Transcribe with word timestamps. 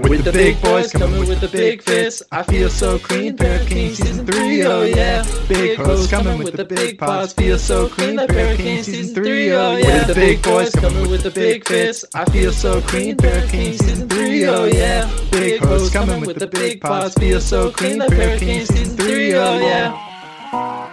With 0.00 0.24
the 0.24 0.32
big 0.32 0.60
boys 0.60 0.92
coming 0.92 1.26
with 1.26 1.40
the 1.40 1.48
big 1.48 1.82
fists. 1.82 2.22
I 2.30 2.42
feel 2.42 2.68
so 2.68 2.98
clean. 2.98 3.36
Pair 3.36 3.60
of 3.60 3.66
Kings 3.66 3.96
season 3.96 4.26
three, 4.26 4.64
oh 4.64 4.82
yeah. 4.82 5.24
Big 5.48 5.78
hoes 5.78 6.06
coming 6.06 6.38
with 6.38 6.54
the 6.54 6.64
big 6.64 6.98
pots. 6.98 7.32
Feel 7.32 7.58
so 7.58 7.88
clean. 7.88 8.16
Pair 8.16 8.52
of 8.52 8.58
Kings 8.58 8.86
season 8.86 9.14
three, 9.14 9.52
oh 9.52 9.76
yeah. 9.76 9.98
With 9.98 10.08
the 10.08 10.14
big 10.14 10.42
boys 10.42 10.70
coming 10.72 11.10
with 11.10 11.22
the 11.22 11.30
big 11.30 11.66
fists. 11.66 12.04
I 12.14 12.24
feel 12.26 12.52
so 12.52 12.80
clean. 12.82 13.16
Pair 13.16 13.42
of 13.42 13.50
Kings 13.50 13.78
season 13.78 14.08
three, 14.08 14.46
oh 14.46 14.64
yeah. 14.66 15.10
Big 15.30 15.60
hoes 15.60 15.90
coming 15.90 16.20
with 16.20 16.38
the 16.38 16.46
big 16.46 16.80
pots. 16.80 17.14
Feel 17.14 17.40
so 17.40 17.70
clean. 17.70 18.00
Pair 18.00 18.34
of 18.34 18.40
Kings 18.40 18.68
season 18.68 18.96
three, 18.96 19.34
oh 19.34 19.58
yeah. 19.58 20.85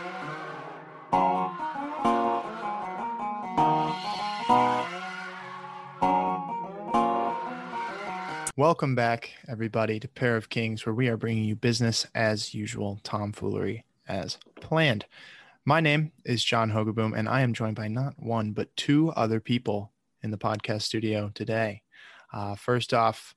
Welcome 8.56 8.94
back, 8.94 9.32
everybody, 9.48 10.00
to 10.00 10.08
Pair 10.08 10.38
of 10.38 10.48
Kings, 10.48 10.86
where 10.86 10.94
we 10.94 11.08
are 11.08 11.18
bringing 11.18 11.44
you 11.44 11.56
business 11.56 12.06
as 12.14 12.54
usual, 12.54 13.00
tomfoolery 13.02 13.84
as 14.08 14.38
planned. 14.62 15.08
My 15.66 15.80
name 15.80 16.12
is 16.24 16.44
John 16.44 16.72
Hogaboom, 16.72 17.18
and 17.18 17.28
I 17.28 17.42
am 17.42 17.54
joined 17.54 17.76
by 17.76 17.88
not 17.88 18.14
one, 18.20 18.52
but 18.52 18.76
two 18.76 19.10
other 19.14 19.40
people 19.40 19.92
in 20.22 20.30
the 20.30 20.38
podcast 20.38 20.84
studio 20.84 21.32
today. 21.34 21.82
Uh, 22.32 22.54
first 22.54 22.94
off, 22.94 23.34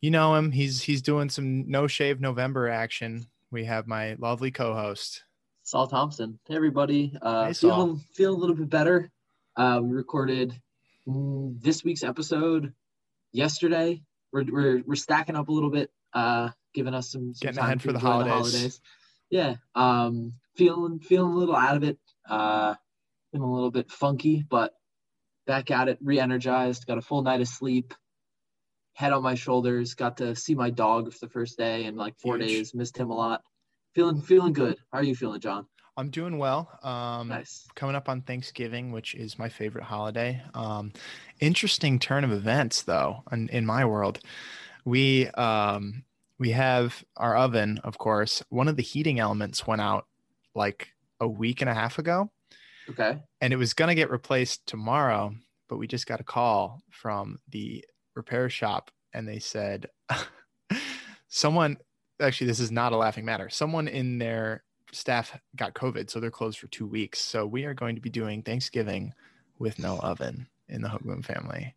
you 0.00 0.10
know 0.10 0.34
him. 0.34 0.50
He's 0.50 0.82
he's 0.82 1.00
doing 1.00 1.30
some 1.30 1.70
no 1.70 1.86
shave 1.86 2.20
November 2.20 2.68
action. 2.68 3.28
We 3.52 3.66
have 3.66 3.86
my 3.86 4.16
lovely 4.18 4.50
co-host. 4.50 5.22
Saul 5.62 5.86
Thompson. 5.86 6.40
Hey 6.48 6.56
everybody. 6.56 7.16
Uh, 7.22 7.46
Hey, 7.46 7.52
feeling 7.52 8.04
feeling 8.14 8.36
a 8.36 8.40
little 8.40 8.56
bit 8.56 8.68
better. 8.68 9.12
Uh, 9.56 9.78
we 9.80 9.94
recorded 9.94 10.60
mm, 11.06 11.62
this 11.62 11.84
week's 11.84 12.02
episode 12.02 12.72
yesterday. 13.30 14.02
We're 14.32 14.44
we're, 14.44 14.82
we're 14.86 14.94
stacking 14.94 15.36
up 15.36 15.48
a 15.48 15.52
little 15.52 15.70
bit, 15.70 15.90
uh, 16.12 16.50
giving 16.74 16.94
us 16.94 17.10
some, 17.10 17.34
some 17.34 17.46
Getting 17.46 17.58
time 17.58 17.66
ahead 17.66 17.82
for 17.82 17.92
the 17.92 17.98
enjoy 17.98 18.28
holidays. 18.28 18.80
Yeah. 19.30 19.56
Um, 19.74 20.34
feeling 20.56 21.00
feeling 21.00 21.32
a 21.32 21.36
little 21.36 21.56
out 21.56 21.76
of 21.76 21.84
it. 21.84 21.98
Uh, 22.28 22.74
feeling 23.32 23.48
a 23.48 23.54
little 23.54 23.70
bit 23.70 23.90
funky, 23.90 24.44
but 24.48 24.74
back 25.46 25.70
at 25.70 25.88
it, 25.88 25.98
re-energized. 26.02 26.86
Got 26.86 26.98
a 26.98 27.02
full 27.02 27.22
night 27.22 27.40
of 27.40 27.48
sleep. 27.48 27.94
Head 28.94 29.12
on 29.12 29.22
my 29.22 29.34
shoulders. 29.34 29.94
Got 29.94 30.18
to 30.18 30.34
see 30.34 30.54
my 30.54 30.70
dog 30.70 31.12
for 31.12 31.18
the 31.20 31.32
first 31.32 31.56
day 31.56 31.84
in 31.84 31.96
like 31.96 32.18
four 32.18 32.36
Huge. 32.36 32.48
days. 32.48 32.74
Missed 32.74 32.96
him 32.96 33.10
a 33.10 33.14
lot. 33.14 33.42
Feeling 33.94 34.20
feeling 34.20 34.52
good. 34.52 34.76
How 34.92 34.98
are 34.98 35.04
you 35.04 35.14
feeling, 35.14 35.40
John? 35.40 35.66
I'm 35.98 36.10
doing 36.10 36.38
well. 36.38 36.68
Um, 36.84 37.28
Nice. 37.28 37.66
coming 37.74 37.96
up 37.96 38.08
on 38.08 38.22
Thanksgiving, 38.22 38.92
which 38.92 39.14
is 39.16 39.36
my 39.38 39.48
favorite 39.48 39.82
holiday. 39.84 40.40
Um, 40.54 40.92
interesting 41.40 41.98
turn 41.98 42.22
of 42.22 42.30
events, 42.30 42.82
though, 42.82 43.24
in, 43.32 43.48
in 43.48 43.66
my 43.66 43.84
world. 43.84 44.20
We 44.84 45.26
um, 45.30 46.04
we 46.38 46.52
have 46.52 47.04
our 47.16 47.36
oven, 47.36 47.80
of 47.82 47.98
course. 47.98 48.44
One 48.48 48.68
of 48.68 48.76
the 48.76 48.82
heating 48.82 49.18
elements 49.18 49.66
went 49.66 49.80
out 49.82 50.06
like 50.54 50.88
a 51.20 51.26
week 51.26 51.60
and 51.62 51.68
a 51.68 51.74
half 51.74 51.98
ago, 51.98 52.30
Okay. 52.88 53.18
and 53.40 53.52
it 53.52 53.56
was 53.56 53.74
gonna 53.74 53.96
get 53.96 54.08
replaced 54.10 54.64
tomorrow. 54.66 55.34
But 55.68 55.78
we 55.78 55.88
just 55.88 56.06
got 56.06 56.20
a 56.20 56.24
call 56.24 56.80
from 56.90 57.40
the 57.50 57.84
repair 58.14 58.48
shop, 58.48 58.92
and 59.12 59.26
they 59.26 59.40
said 59.40 59.88
someone. 61.28 61.76
Actually, 62.20 62.48
this 62.48 62.60
is 62.60 62.72
not 62.72 62.92
a 62.92 62.96
laughing 62.96 63.24
matter. 63.24 63.48
Someone 63.48 63.86
in 63.88 64.18
their 64.18 64.64
staff 64.92 65.38
got 65.56 65.74
COVID, 65.74 66.10
so 66.10 66.20
they're 66.20 66.30
closed 66.30 66.58
for 66.58 66.66
two 66.68 66.86
weeks. 66.86 67.20
So 67.20 67.46
we 67.46 67.64
are 67.64 67.74
going 67.74 67.94
to 67.96 68.00
be 68.00 68.10
doing 68.10 68.42
Thanksgiving 68.42 69.12
with 69.58 69.78
no 69.78 69.98
oven 69.98 70.48
in 70.68 70.82
the 70.82 70.88
Hogaboom 70.88 71.24
family. 71.24 71.74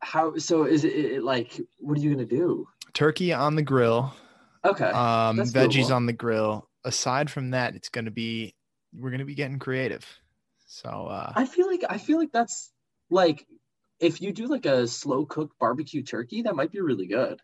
How 0.00 0.36
so? 0.38 0.64
Is 0.64 0.84
it, 0.84 0.94
it 0.94 1.22
like 1.22 1.60
what 1.78 1.98
are 1.98 2.00
you 2.00 2.10
gonna 2.10 2.24
do? 2.26 2.66
Turkey 2.94 3.32
on 3.32 3.54
the 3.54 3.62
grill, 3.62 4.14
Okay. 4.64 4.84
um, 4.84 5.36
that's 5.36 5.52
veggies 5.52 5.86
doable. 5.86 5.94
on 5.96 6.06
the 6.06 6.12
grill. 6.12 6.68
Aside 6.84 7.30
from 7.30 7.50
that, 7.50 7.76
it's 7.76 7.90
going 7.90 8.06
to 8.06 8.10
be 8.10 8.54
we're 8.98 9.10
going 9.10 9.20
to 9.20 9.26
be 9.26 9.34
getting 9.34 9.58
creative. 9.58 10.06
So 10.66 10.88
uh, 10.88 11.32
I 11.36 11.44
feel 11.44 11.66
like 11.66 11.84
I 11.88 11.98
feel 11.98 12.18
like 12.18 12.32
that's 12.32 12.70
like 13.10 13.46
if 13.98 14.22
you 14.22 14.32
do 14.32 14.46
like 14.46 14.64
a 14.64 14.86
slow 14.88 15.26
cooked 15.26 15.58
barbecue 15.58 16.02
turkey, 16.02 16.42
that 16.42 16.56
might 16.56 16.72
be 16.72 16.80
really 16.80 17.06
good. 17.06 17.40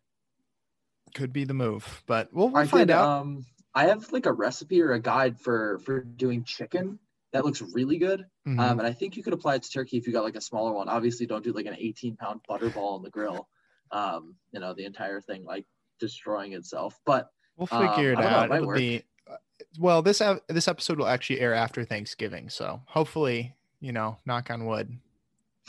could 1.14 1.32
be 1.34 1.44
the 1.44 1.52
move, 1.54 2.02
but 2.06 2.32
we'll, 2.32 2.48
we'll 2.48 2.62
I 2.62 2.66
find 2.66 2.90
out. 2.90 3.20
Um, 3.20 3.44
I 3.76 3.88
have 3.88 4.10
like 4.10 4.26
a 4.26 4.32
recipe 4.32 4.82
or 4.82 4.92
a 4.92 5.00
guide 5.00 5.38
for 5.38 5.78
for 5.84 6.00
doing 6.00 6.42
chicken 6.44 6.98
that 7.32 7.44
looks 7.44 7.60
really 7.60 7.98
good. 7.98 8.24
Mhm. 8.46 8.58
Um, 8.58 8.78
and 8.78 8.86
I 8.88 8.92
think 8.92 9.16
you 9.16 9.22
could 9.22 9.34
apply 9.34 9.56
it 9.56 9.62
to 9.64 9.70
turkey 9.70 9.98
if 9.98 10.06
you 10.06 10.12
got 10.12 10.24
like 10.24 10.36
a 10.36 10.40
smaller 10.40 10.72
one. 10.72 10.88
Obviously, 10.88 11.26
don't 11.26 11.44
do 11.44 11.52
like 11.52 11.66
an 11.66 11.76
18 11.78 12.16
pound 12.16 12.40
butterball 12.48 12.94
on 12.94 13.02
the 13.02 13.10
grill. 13.10 13.48
Um, 13.90 14.36
you 14.52 14.60
know, 14.60 14.72
the 14.72 14.86
entire 14.86 15.20
thing 15.20 15.44
like 15.44 15.66
destroying 16.00 16.54
itself. 16.54 16.98
But 17.04 17.30
we'll 17.56 17.68
um, 17.70 17.88
figure 17.94 18.12
it 18.12 18.18
know, 18.18 18.24
it 18.24 18.32
out. 18.32 18.48
might 18.48 18.56
It'll 18.56 18.68
work. 18.68 18.78
be 18.78 19.02
uh, 19.30 19.36
well. 19.78 20.00
This 20.00 20.22
this 20.48 20.68
episode 20.68 20.98
will 20.98 21.08
actually 21.08 21.40
air 21.40 21.52
after 21.52 21.84
Thanksgiving, 21.84 22.48
so 22.48 22.80
hopefully, 22.86 23.54
you 23.80 23.92
know, 23.92 24.16
knock 24.24 24.50
on 24.50 24.64
wood, 24.64 24.96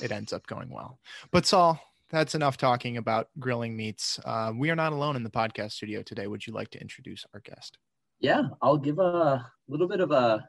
it 0.01 0.12
ends 0.13 0.31
up 0.31 0.47
going 0.47 0.69
well. 0.69 1.00
But 1.31 1.46
Saul, 1.46 1.81
that's 2.09 2.35
enough 2.35 2.56
talking 2.56 2.96
about 2.96 3.29
grilling 3.40 3.75
meats. 3.75 4.19
Uh, 4.23 4.53
we 4.56 4.69
are 4.69 4.75
not 4.75 4.94
alone 4.94 5.16
in 5.17 5.23
the 5.23 5.29
podcast 5.29 5.73
studio 5.73 6.01
today. 6.01 6.28
Would 6.28 6.47
you 6.47 6.53
like 6.53 6.69
to 6.72 6.79
introduce 6.81 7.25
our 7.34 7.41
guest? 7.41 7.78
Yeah, 8.19 8.44
I'll 8.61 8.78
give 8.78 9.00
a 9.00 9.45
little 9.67 9.88
bit 9.88 10.00
of 10.00 10.11
a 10.11 10.47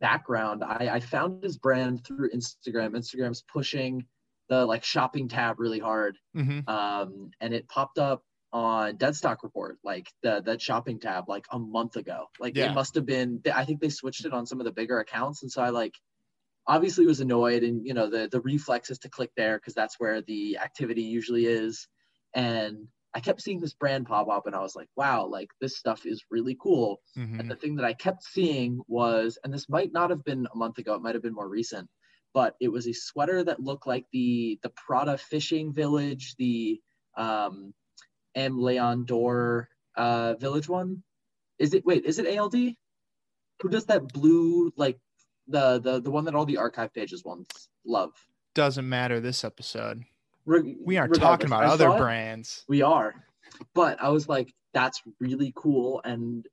background. 0.00 0.64
I, 0.64 0.88
I 0.94 1.00
found 1.00 1.42
his 1.42 1.56
brand 1.58 2.04
through 2.04 2.30
Instagram. 2.30 2.96
Instagram's 2.96 3.44
pushing 3.52 4.06
the 4.48 4.64
like 4.64 4.84
shopping 4.84 5.28
tab 5.28 5.58
really 5.58 5.78
hard. 5.78 6.18
Mm-hmm. 6.36 6.68
Um, 6.68 7.30
and 7.40 7.54
it 7.54 7.68
popped 7.68 7.98
up 7.98 8.22
on 8.52 8.96
Deadstock 8.96 9.38
Report, 9.42 9.78
like 9.84 10.10
the 10.22 10.42
that 10.46 10.62
shopping 10.62 10.98
tab, 10.98 11.28
like 11.28 11.44
a 11.50 11.58
month 11.58 11.96
ago. 11.96 12.26
Like 12.40 12.56
Yeah. 12.56 12.70
it 12.70 12.74
must 12.74 12.94
have 12.94 13.06
been. 13.06 13.40
I 13.54 13.64
think 13.64 13.80
they 13.80 13.88
switched 13.88 14.24
it 14.24 14.32
on 14.32 14.46
some 14.46 14.60
of 14.60 14.64
the 14.64 14.72
bigger 14.72 14.98
accounts, 14.98 15.42
and 15.42 15.50
so 15.50 15.62
I 15.62 15.70
like 15.70 15.94
obviously 16.66 17.06
was 17.06 17.20
annoyed, 17.20 17.62
and 17.62 17.86
you 17.86 17.94
know 17.94 18.08
the 18.08 18.28
the 18.30 18.40
reflex 18.40 18.90
is 18.90 18.98
to 19.00 19.08
click 19.08 19.30
there 19.36 19.58
because 19.58 19.74
that's 19.74 19.96
where 19.98 20.22
the 20.22 20.58
activity 20.58 21.02
usually 21.02 21.46
is, 21.46 21.86
and 22.34 22.88
I 23.14 23.20
kept 23.20 23.40
seeing 23.40 23.60
this 23.60 23.72
brand 23.72 24.06
pop 24.06 24.28
up, 24.28 24.46
and 24.46 24.54
I 24.54 24.60
was 24.60 24.76
like, 24.76 24.88
wow, 24.96 25.26
like 25.26 25.48
this 25.60 25.76
stuff 25.76 26.04
is 26.04 26.24
really 26.30 26.56
cool. 26.60 27.00
Mm-hmm. 27.16 27.40
And 27.40 27.50
the 27.50 27.56
thing 27.56 27.76
that 27.76 27.84
I 27.84 27.94
kept 27.94 28.22
seeing 28.22 28.80
was, 28.88 29.38
and 29.42 29.52
this 29.52 29.68
might 29.68 29.92
not 29.92 30.10
have 30.10 30.24
been 30.24 30.46
a 30.52 30.56
month 30.56 30.78
ago, 30.78 30.94
it 30.94 31.02
might 31.02 31.14
have 31.14 31.22
been 31.22 31.34
more 31.34 31.48
recent, 31.48 31.88
but 32.34 32.54
it 32.60 32.68
was 32.68 32.86
a 32.86 32.92
sweater 32.92 33.42
that 33.44 33.62
looked 33.62 33.86
like 33.86 34.04
the 34.12 34.58
the 34.62 34.70
Prada 34.70 35.16
Fishing 35.16 35.72
Village, 35.72 36.34
the 36.38 36.80
um, 37.16 37.72
Aimé 38.36 38.60
Leon 38.60 39.04
Dore 39.06 39.68
uh, 39.96 40.34
Village 40.34 40.68
one. 40.68 41.02
Is 41.58 41.72
it 41.72 41.84
wait? 41.86 42.04
Is 42.04 42.18
it 42.18 42.38
ALD? 42.38 42.54
Who 42.54 43.68
does 43.70 43.86
that 43.86 44.12
blue 44.12 44.72
like 44.76 44.98
the 45.48 45.80
the 45.80 46.00
the 46.00 46.10
one 46.10 46.24
that 46.26 46.34
all 46.34 46.44
the 46.44 46.58
archive 46.58 46.92
pages 46.92 47.24
ones 47.24 47.48
love? 47.86 48.12
Doesn't 48.54 48.88
matter 48.88 49.20
this 49.20 49.44
episode. 49.44 50.04
Reg- 50.46 50.76
We 50.84 50.96
aren't 50.96 51.14
talking 51.14 51.46
about 51.46 51.64
I 51.64 51.66
other 51.66 51.86
saw 51.86 51.96
it. 51.96 51.98
brands. 51.98 52.64
We 52.68 52.82
are. 52.82 53.14
But 53.74 54.00
I 54.00 54.08
was 54.10 54.28
like, 54.28 54.52
that's 54.72 55.02
really 55.20 55.52
cool. 55.54 56.00
And 56.04 56.46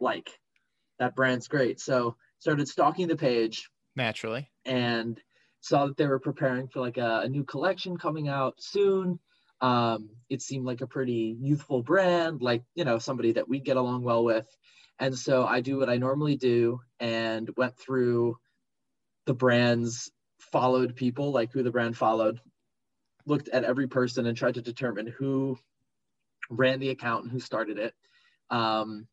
like, 0.00 0.30
that 0.98 1.14
brand's 1.14 1.48
great. 1.48 1.80
So 1.80 2.16
started 2.38 2.68
stalking 2.68 3.08
the 3.08 3.16
page 3.16 3.68
Naturally. 3.96 4.50
and 4.64 5.20
saw 5.60 5.86
that 5.86 5.96
they 5.96 6.06
were 6.06 6.18
preparing 6.20 6.68
for 6.68 6.80
like 6.80 6.96
a, 6.96 7.20
a 7.24 7.28
new 7.28 7.44
collection 7.44 7.96
coming 7.98 8.28
out 8.28 8.54
soon. 8.58 9.18
Um, 9.60 10.10
it 10.30 10.40
seemed 10.40 10.64
like 10.64 10.80
a 10.80 10.86
pretty 10.86 11.36
youthful 11.40 11.82
brand, 11.82 12.40
like, 12.40 12.62
you 12.74 12.84
know, 12.84 12.98
somebody 12.98 13.32
that 13.32 13.48
we'd 13.48 13.64
get 13.64 13.76
along 13.76 14.02
well 14.02 14.24
with. 14.24 14.46
And 14.98 15.16
so 15.16 15.44
I 15.44 15.60
do 15.60 15.78
what 15.78 15.90
I 15.90 15.96
normally 15.96 16.36
do 16.36 16.80
and 16.98 17.48
went 17.56 17.76
through 17.78 18.38
the 19.26 19.34
brand's 19.34 20.10
followed 20.52 20.96
people, 20.96 21.30
like 21.32 21.52
who 21.52 21.62
the 21.62 21.70
brand 21.70 21.96
followed, 21.96 22.40
looked 23.30 23.48
at 23.48 23.64
every 23.64 23.86
person 23.88 24.26
and 24.26 24.36
tried 24.36 24.54
to 24.54 24.60
determine 24.62 25.06
who 25.06 25.58
ran 26.50 26.80
the 26.80 26.90
account 26.90 27.22
and 27.22 27.32
who 27.32 27.40
started 27.40 27.78
it. 27.78 27.94
Um, 28.50 29.06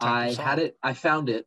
I 0.00 0.32
had 0.32 0.58
it, 0.58 0.76
I 0.82 0.92
found 0.94 1.28
it, 1.28 1.46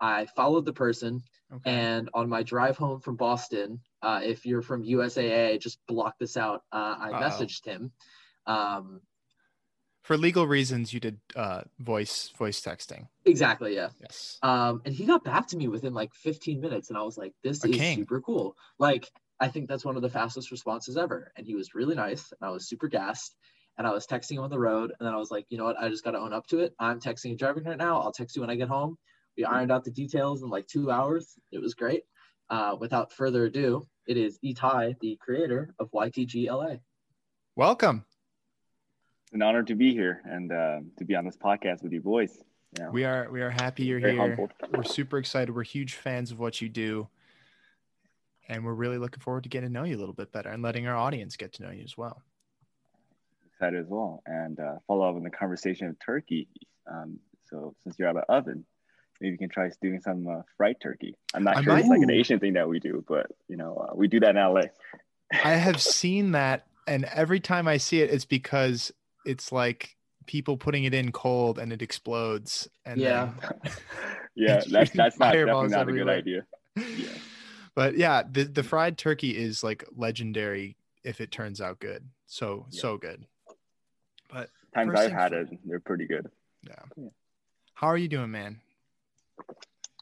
I 0.00 0.26
followed 0.26 0.64
the 0.64 0.72
person, 0.72 1.22
Okay. 1.50 1.70
and 1.70 2.10
on 2.12 2.28
my 2.28 2.42
drive 2.42 2.76
home 2.76 3.00
from 3.00 3.16
Boston, 3.16 3.80
uh, 4.02 4.20
if 4.22 4.44
you're 4.44 4.60
from 4.62 4.84
USAA, 4.84 5.58
just 5.58 5.78
block 5.86 6.18
this 6.18 6.36
out. 6.36 6.62
Uh, 6.70 6.94
I 7.00 7.10
Uh-oh. 7.10 7.22
messaged 7.24 7.64
him. 7.64 7.90
Um, 8.46 9.00
For 10.02 10.16
legal 10.18 10.46
reasons, 10.46 10.92
you 10.92 11.00
did 11.00 11.18
uh, 11.34 11.62
voice 11.78 12.28
voice 12.38 12.60
texting. 12.60 13.08
exactly, 13.24 13.74
yeah. 13.74 13.88
Yes. 14.00 14.38
Um, 14.42 14.82
and 14.84 14.94
he 14.94 15.06
got 15.06 15.24
back 15.24 15.48
to 15.48 15.56
me 15.56 15.68
within 15.68 15.94
like 15.94 16.12
15 16.14 16.60
minutes, 16.60 16.90
and 16.90 16.98
I 16.98 17.02
was 17.02 17.16
like, 17.18 17.32
"This 17.42 17.64
A 17.64 17.68
is 17.70 17.76
king. 17.76 17.96
super 17.98 18.20
cool." 18.20 18.54
Like, 18.78 19.10
I 19.40 19.48
think 19.48 19.68
that's 19.68 19.84
one 19.84 19.96
of 19.96 20.02
the 20.02 20.08
fastest 20.08 20.50
responses 20.50 20.96
ever. 20.96 21.32
And 21.36 21.46
he 21.46 21.54
was 21.54 21.74
really 21.74 21.94
nice, 21.94 22.32
and 22.32 22.48
I 22.48 22.50
was 22.50 22.68
super 22.68 22.88
gassed. 22.88 23.36
And 23.76 23.86
I 23.86 23.92
was 23.92 24.08
texting 24.08 24.32
him 24.32 24.42
on 24.42 24.50
the 24.50 24.58
road, 24.58 24.92
and 24.98 25.06
then 25.06 25.14
I 25.14 25.18
was 25.18 25.30
like, 25.30 25.46
"You 25.50 25.58
know 25.58 25.64
what? 25.64 25.78
I 25.78 25.88
just 25.88 26.02
got 26.02 26.10
to 26.10 26.18
own 26.18 26.32
up 26.32 26.48
to 26.48 26.58
it. 26.58 26.74
I'm 26.80 26.98
texting 26.98 27.30
and 27.30 27.38
driving 27.38 27.62
right 27.62 27.78
now. 27.78 28.00
I'll 28.00 28.10
text 28.10 28.34
you 28.34 28.42
when 28.42 28.50
I 28.50 28.56
get 28.56 28.68
home." 28.68 28.98
We 29.36 29.44
ironed 29.44 29.70
out 29.70 29.84
the 29.84 29.92
details 29.92 30.42
in 30.42 30.48
like 30.48 30.66
two 30.66 30.90
hours. 30.90 31.38
It 31.52 31.60
was 31.60 31.74
great. 31.74 32.02
Uh, 32.50 32.74
without 32.80 33.12
further 33.12 33.44
ado, 33.44 33.86
it 34.08 34.16
is 34.16 34.40
Itai, 34.44 34.98
the 34.98 35.16
creator 35.20 35.74
of 35.78 35.92
YTG 35.92 36.48
LA. 36.50 36.78
Welcome. 37.54 38.04
It's 39.26 39.34
an 39.34 39.42
honor 39.42 39.62
to 39.62 39.76
be 39.76 39.92
here 39.92 40.22
and 40.24 40.50
uh, 40.50 40.80
to 40.98 41.04
be 41.04 41.14
on 41.14 41.24
this 41.24 41.36
podcast 41.36 41.84
with 41.84 41.92
you 41.92 42.00
boys. 42.00 42.36
Yeah. 42.76 42.90
We 42.90 43.04
are 43.04 43.30
we 43.30 43.42
are 43.42 43.50
happy 43.50 43.84
you're 43.84 44.00
Very 44.00 44.14
here. 44.14 44.22
humbled. 44.22 44.50
We're 44.74 44.82
super 44.82 45.18
excited. 45.18 45.54
We're 45.54 45.62
huge 45.62 45.94
fans 45.94 46.32
of 46.32 46.40
what 46.40 46.60
you 46.60 46.68
do. 46.68 47.08
And 48.48 48.64
we're 48.64 48.74
really 48.74 48.98
looking 48.98 49.20
forward 49.20 49.42
to 49.44 49.48
getting 49.48 49.68
to 49.68 49.72
know 49.72 49.84
you 49.84 49.96
a 49.96 49.98
little 50.00 50.14
bit 50.14 50.32
better 50.32 50.48
and 50.48 50.62
letting 50.62 50.86
our 50.86 50.96
audience 50.96 51.36
get 51.36 51.52
to 51.54 51.62
know 51.62 51.70
you 51.70 51.82
as 51.84 51.96
well. 51.98 52.22
excited 53.52 53.78
as 53.80 53.86
well. 53.88 54.22
And 54.26 54.58
uh, 54.58 54.76
follow 54.86 55.08
up 55.08 55.16
on 55.16 55.22
the 55.22 55.30
conversation 55.30 55.88
of 55.88 55.96
turkey. 55.98 56.48
Um, 56.90 57.18
so 57.50 57.74
since 57.82 57.98
you're 57.98 58.08
out 58.08 58.16
of 58.16 58.24
the 58.26 58.32
oven, 58.32 58.64
maybe 59.20 59.32
you 59.32 59.38
can 59.38 59.48
try 59.50 59.68
doing 59.82 60.00
some 60.00 60.26
uh, 60.28 60.42
fried 60.56 60.76
turkey. 60.80 61.14
I'm 61.34 61.44
not 61.44 61.58
I 61.58 61.62
sure 61.62 61.76
it's 61.76 61.88
like 61.88 62.00
an 62.00 62.10
Asian 62.10 62.38
thing 62.40 62.54
that 62.54 62.68
we 62.68 62.80
do, 62.80 63.04
but 63.06 63.26
you 63.48 63.56
know 63.56 63.74
uh, 63.74 63.94
we 63.94 64.08
do 64.08 64.20
that 64.20 64.30
in 64.30 64.36
LA. 64.36 64.62
I 65.44 65.52
have 65.52 65.82
seen 65.82 66.32
that, 66.32 66.66
and 66.86 67.04
every 67.04 67.40
time 67.40 67.68
I 67.68 67.76
see 67.76 68.00
it, 68.00 68.10
it's 68.10 68.24
because 68.24 68.92
it's 69.26 69.52
like 69.52 69.96
people 70.26 70.56
putting 70.56 70.84
it 70.84 70.94
in 70.94 71.12
cold 71.12 71.58
and 71.58 71.70
it 71.72 71.82
explodes. 71.82 72.68
And 72.86 72.98
Yeah. 73.00 73.32
then- 73.40 73.72
yeah, 74.36 74.60
that's 74.70 74.92
that's 74.92 75.18
not 75.18 75.32
definitely 75.34 75.68
not 75.68 75.88
a 75.88 75.92
good 75.92 76.08
idea. 76.08 76.46
Yeah. 76.76 77.08
But 77.78 77.96
yeah, 77.96 78.24
the 78.28 78.42
the 78.42 78.64
fried 78.64 78.98
turkey 78.98 79.38
is 79.38 79.62
like 79.62 79.84
legendary 79.94 80.74
if 81.04 81.20
it 81.20 81.30
turns 81.30 81.60
out 81.60 81.78
good. 81.78 82.02
So 82.26 82.66
Yeah. 82.72 82.80
so 82.80 82.96
good. 82.98 83.24
But 84.28 84.50
Times 84.74 84.98
I've 84.98 85.12
had 85.12 85.32
it, 85.32 85.46
they're 85.64 85.78
pretty 85.78 86.06
good. 86.08 86.26
yeah. 86.66 86.82
Yeah. 86.96 87.10
How 87.74 87.86
are 87.86 87.96
you 87.96 88.08
doing, 88.08 88.32
man? 88.32 88.58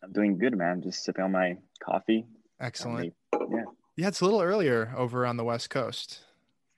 I'm 0.03 0.11
doing 0.13 0.39
good, 0.39 0.57
man. 0.57 0.81
Just 0.81 1.05
sipping 1.05 1.23
on 1.23 1.33
my 1.33 1.59
coffee. 1.85 2.25
Excellent. 2.61 3.13
Yeah, 3.35 3.65
Yeah, 3.97 4.09
it's 4.09 4.23
a 4.23 4.25
little 4.25 4.41
earlier 4.41 4.95
over 4.97 5.27
on 5.27 5.37
the 5.37 5.45
West 5.45 5.69
Coast. 5.69 6.21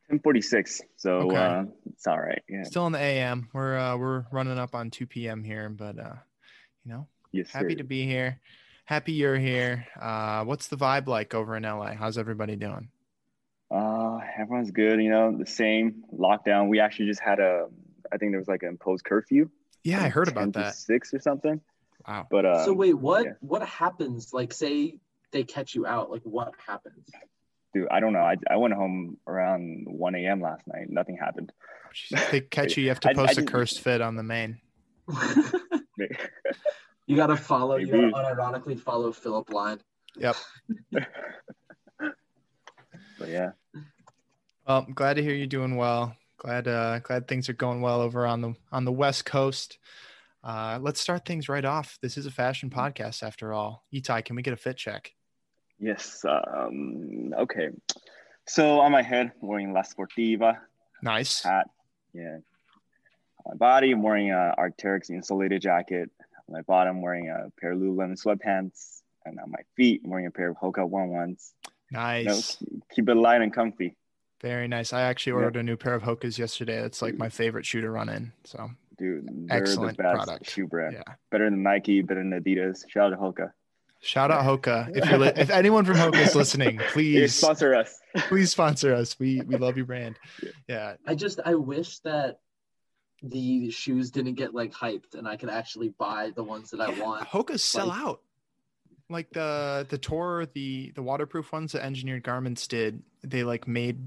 1046. 0.08 0.80
So 0.96 1.10
Okay. 1.30 1.36
uh, 1.36 1.64
it's 1.92 2.08
all 2.08 2.18
right. 2.20 2.42
Yeah. 2.48 2.64
Still 2.64 2.88
in 2.88 2.92
the 2.92 2.98
AM. 2.98 3.48
We're 3.52 3.78
uh, 3.78 3.96
we're 3.96 4.24
running 4.32 4.58
up 4.58 4.74
on 4.74 4.90
2 4.90 5.06
p.m. 5.06 5.44
here, 5.44 5.68
but 5.68 5.96
uh, 5.96 6.16
you 6.84 6.90
know, 6.90 7.06
Yes, 7.30 7.50
happy 7.52 7.74
sir. 7.74 7.78
to 7.78 7.84
be 7.84 8.04
here. 8.04 8.40
Happy 8.88 9.12
you're 9.12 9.36
here. 9.36 9.86
Uh, 10.00 10.44
what's 10.44 10.68
the 10.68 10.76
vibe 10.76 11.08
like 11.08 11.34
over 11.34 11.54
in 11.58 11.62
LA? 11.64 11.92
How's 11.92 12.16
everybody 12.16 12.56
doing? 12.56 12.88
Uh, 13.70 14.18
everyone's 14.38 14.70
good. 14.70 15.02
You 15.02 15.10
know, 15.10 15.36
the 15.36 15.44
same 15.44 16.04
lockdown. 16.10 16.70
We 16.70 16.80
actually 16.80 17.04
just 17.08 17.20
had 17.20 17.38
a, 17.38 17.66
I 18.10 18.16
think 18.16 18.32
there 18.32 18.38
was 18.38 18.48
like 18.48 18.62
an 18.62 18.70
imposed 18.70 19.04
curfew. 19.04 19.50
Yeah, 19.84 20.02
I 20.02 20.08
heard 20.08 20.28
about 20.28 20.54
to 20.54 20.60
that. 20.60 20.74
Six 20.74 21.12
or 21.12 21.20
something. 21.20 21.60
Wow. 22.08 22.28
But 22.30 22.46
uh, 22.46 22.64
so 22.64 22.72
wait, 22.72 22.94
what 22.94 23.26
yeah. 23.26 23.32
what 23.40 23.60
happens? 23.60 24.32
Like, 24.32 24.54
say 24.54 24.94
they 25.32 25.44
catch 25.44 25.74
you 25.74 25.84
out. 25.84 26.10
Like, 26.10 26.22
what 26.22 26.54
happens? 26.66 27.10
dude, 27.74 27.88
I 27.90 28.00
don't 28.00 28.14
know. 28.14 28.20
I, 28.20 28.36
I 28.50 28.56
went 28.56 28.72
home 28.72 29.18
around 29.26 29.84
1 29.86 30.14
a.m. 30.14 30.40
last 30.40 30.66
night. 30.66 30.88
Nothing 30.88 31.18
happened. 31.18 31.52
If 32.10 32.30
they 32.30 32.40
catch 32.40 32.78
you, 32.78 32.84
you 32.84 32.88
have 32.88 33.00
to 33.00 33.08
I- 33.10 33.10
I 33.10 33.14
post 33.14 33.32
a 33.32 33.34
didn't- 33.34 33.50
cursed 33.50 33.80
fit 33.80 34.00
on 34.00 34.16
the 34.16 34.22
main. 34.22 34.62
you 37.08 37.16
gotta 37.16 37.36
follow. 37.36 37.76
You 37.76 37.86
Maybe. 37.88 38.12
gotta 38.12 38.34
unironically 38.36 38.78
follow 38.78 39.10
Philip 39.12 39.50
Line. 39.52 39.80
Yep. 40.16 40.36
But 43.18 43.28
yeah, 43.30 43.50
Well, 44.66 44.84
I'm 44.86 44.92
glad 44.94 45.14
to 45.14 45.22
hear 45.24 45.34
you're 45.34 45.48
doing 45.48 45.74
well. 45.76 46.14
Glad 46.36 46.68
uh 46.68 47.00
glad 47.00 47.26
things 47.26 47.48
are 47.48 47.52
going 47.54 47.80
well 47.80 48.00
over 48.00 48.26
on 48.26 48.40
the 48.40 48.54
on 48.70 48.84
the 48.84 48.92
West 48.92 49.24
Coast. 49.24 49.78
Uh 50.44 50.78
let's 50.80 51.00
start 51.00 51.24
things 51.26 51.48
right 51.48 51.64
off. 51.64 51.98
This 52.00 52.16
is 52.16 52.26
a 52.26 52.30
fashion 52.30 52.70
podcast 52.70 53.24
after 53.24 53.52
all. 53.52 53.84
Itai, 53.92 54.24
can 54.24 54.36
we 54.36 54.42
get 54.42 54.52
a 54.54 54.56
fit 54.56 54.76
check? 54.76 55.12
yes. 55.80 56.24
Um, 56.24 57.32
okay. 57.38 57.70
So 58.46 58.78
on 58.80 58.92
my 58.92 59.02
head, 59.02 59.32
I'm 59.42 59.48
wearing 59.48 59.72
La 59.72 59.82
Sportiva 59.82 60.58
Nice. 61.02 61.42
hat. 61.42 61.68
Yeah. 62.14 62.36
On 63.44 63.52
my 63.52 63.54
body, 63.56 63.90
I'm 63.92 64.02
wearing 64.02 64.30
a 64.30 64.54
Arc'teryx 64.58 65.10
insulated 65.10 65.60
jacket. 65.62 66.10
On 66.48 66.54
my 66.54 66.62
bottom, 66.62 67.02
wearing 67.02 67.28
a 67.28 67.50
pair 67.60 67.72
of 67.72 67.78
Lululemon 67.78 68.18
sweatpants. 68.22 69.00
And 69.24 69.38
on 69.40 69.50
my 69.50 69.58
feet, 69.76 70.00
I'm 70.04 70.10
wearing 70.10 70.26
a 70.26 70.30
pair 70.30 70.48
of 70.50 70.56
Hoka 70.56 70.88
one 70.88 71.08
ones. 71.10 71.52
Nice. 71.90 72.56
Keep 72.94 73.08
it 73.10 73.14
light 73.14 73.42
and 73.42 73.52
comfy. 73.52 73.96
Very 74.40 74.68
nice. 74.68 74.92
I 74.92 75.02
actually 75.02 75.32
Yeah. 75.32 75.44
ordered 75.44 75.56
a 75.56 75.62
new 75.62 75.76
pair 75.76 75.94
of 75.94 76.02
Hokas 76.02 76.38
yesterday. 76.38 76.78
It's 76.78 77.02
like 77.02 77.18
my 77.18 77.28
favorite 77.28 77.66
shoe 77.66 77.80
to 77.82 77.90
run 77.90 78.08
in. 78.08 78.32
So 78.44 78.70
Dude, 78.96 79.28
they're 79.48 79.58
Excellent 79.62 79.96
the 79.96 80.02
best 80.02 80.14
product. 80.14 80.50
shoe 80.50 80.66
brand. 80.66 80.94
yeah. 80.94 81.14
Better 81.30 81.48
than 81.50 81.62
Nike, 81.62 82.02
better 82.02 82.20
than 82.22 82.30
Adidas. 82.32 82.88
Shout 82.88 83.12
out 83.12 83.16
to 83.16 83.22
Hoka. 83.22 83.52
Shout 84.00 84.30
out 84.30 84.44
Hoka. 84.44 84.88
If 84.96 85.08
you're 85.10 85.18
li- 85.18 85.32
if 85.36 85.50
anyone 85.50 85.84
from 85.84 85.96
Hoka 85.96 86.16
is 86.24 86.34
listening, 86.34 86.78
Hey, 86.78 86.86
please 86.92 87.34
sponsor 87.34 87.74
us. 87.74 88.00
please 88.28 88.50
sponsor 88.50 88.94
us. 88.94 89.18
We 89.18 89.40
we 89.42 89.56
love 89.56 89.76
your 89.76 89.86
brand. 89.86 90.16
Yeah. 90.42 90.50
Yeah. 90.68 90.94
I 91.06 91.14
just 91.14 91.40
I 91.44 91.54
wish 91.56 91.98
that 92.00 92.38
the 93.22 93.70
shoes 93.70 94.10
didn't 94.10 94.34
get 94.34 94.54
like 94.54 94.72
hyped 94.72 95.14
and 95.14 95.26
I 95.26 95.36
could 95.36 95.50
actually 95.50 95.88
buy 95.90 96.30
the 96.36 96.44
ones 96.44 96.70
that 96.70 96.80
I 96.80 96.90
want. 97.00 97.26
Hokas 97.28 97.60
sell 97.60 97.88
Like- 97.88 98.00
out. 98.00 98.20
Like 99.10 99.30
the 99.32 99.86
the 99.88 99.96
tour, 99.96 100.46
the 100.52 100.92
the 100.94 101.02
waterproof 101.02 101.50
ones 101.50 101.72
that 101.72 101.82
Engineered 101.82 102.22
Garments 102.22 102.66
did, 102.68 103.02
they 103.22 103.42
like 103.42 103.66
made 103.66 104.06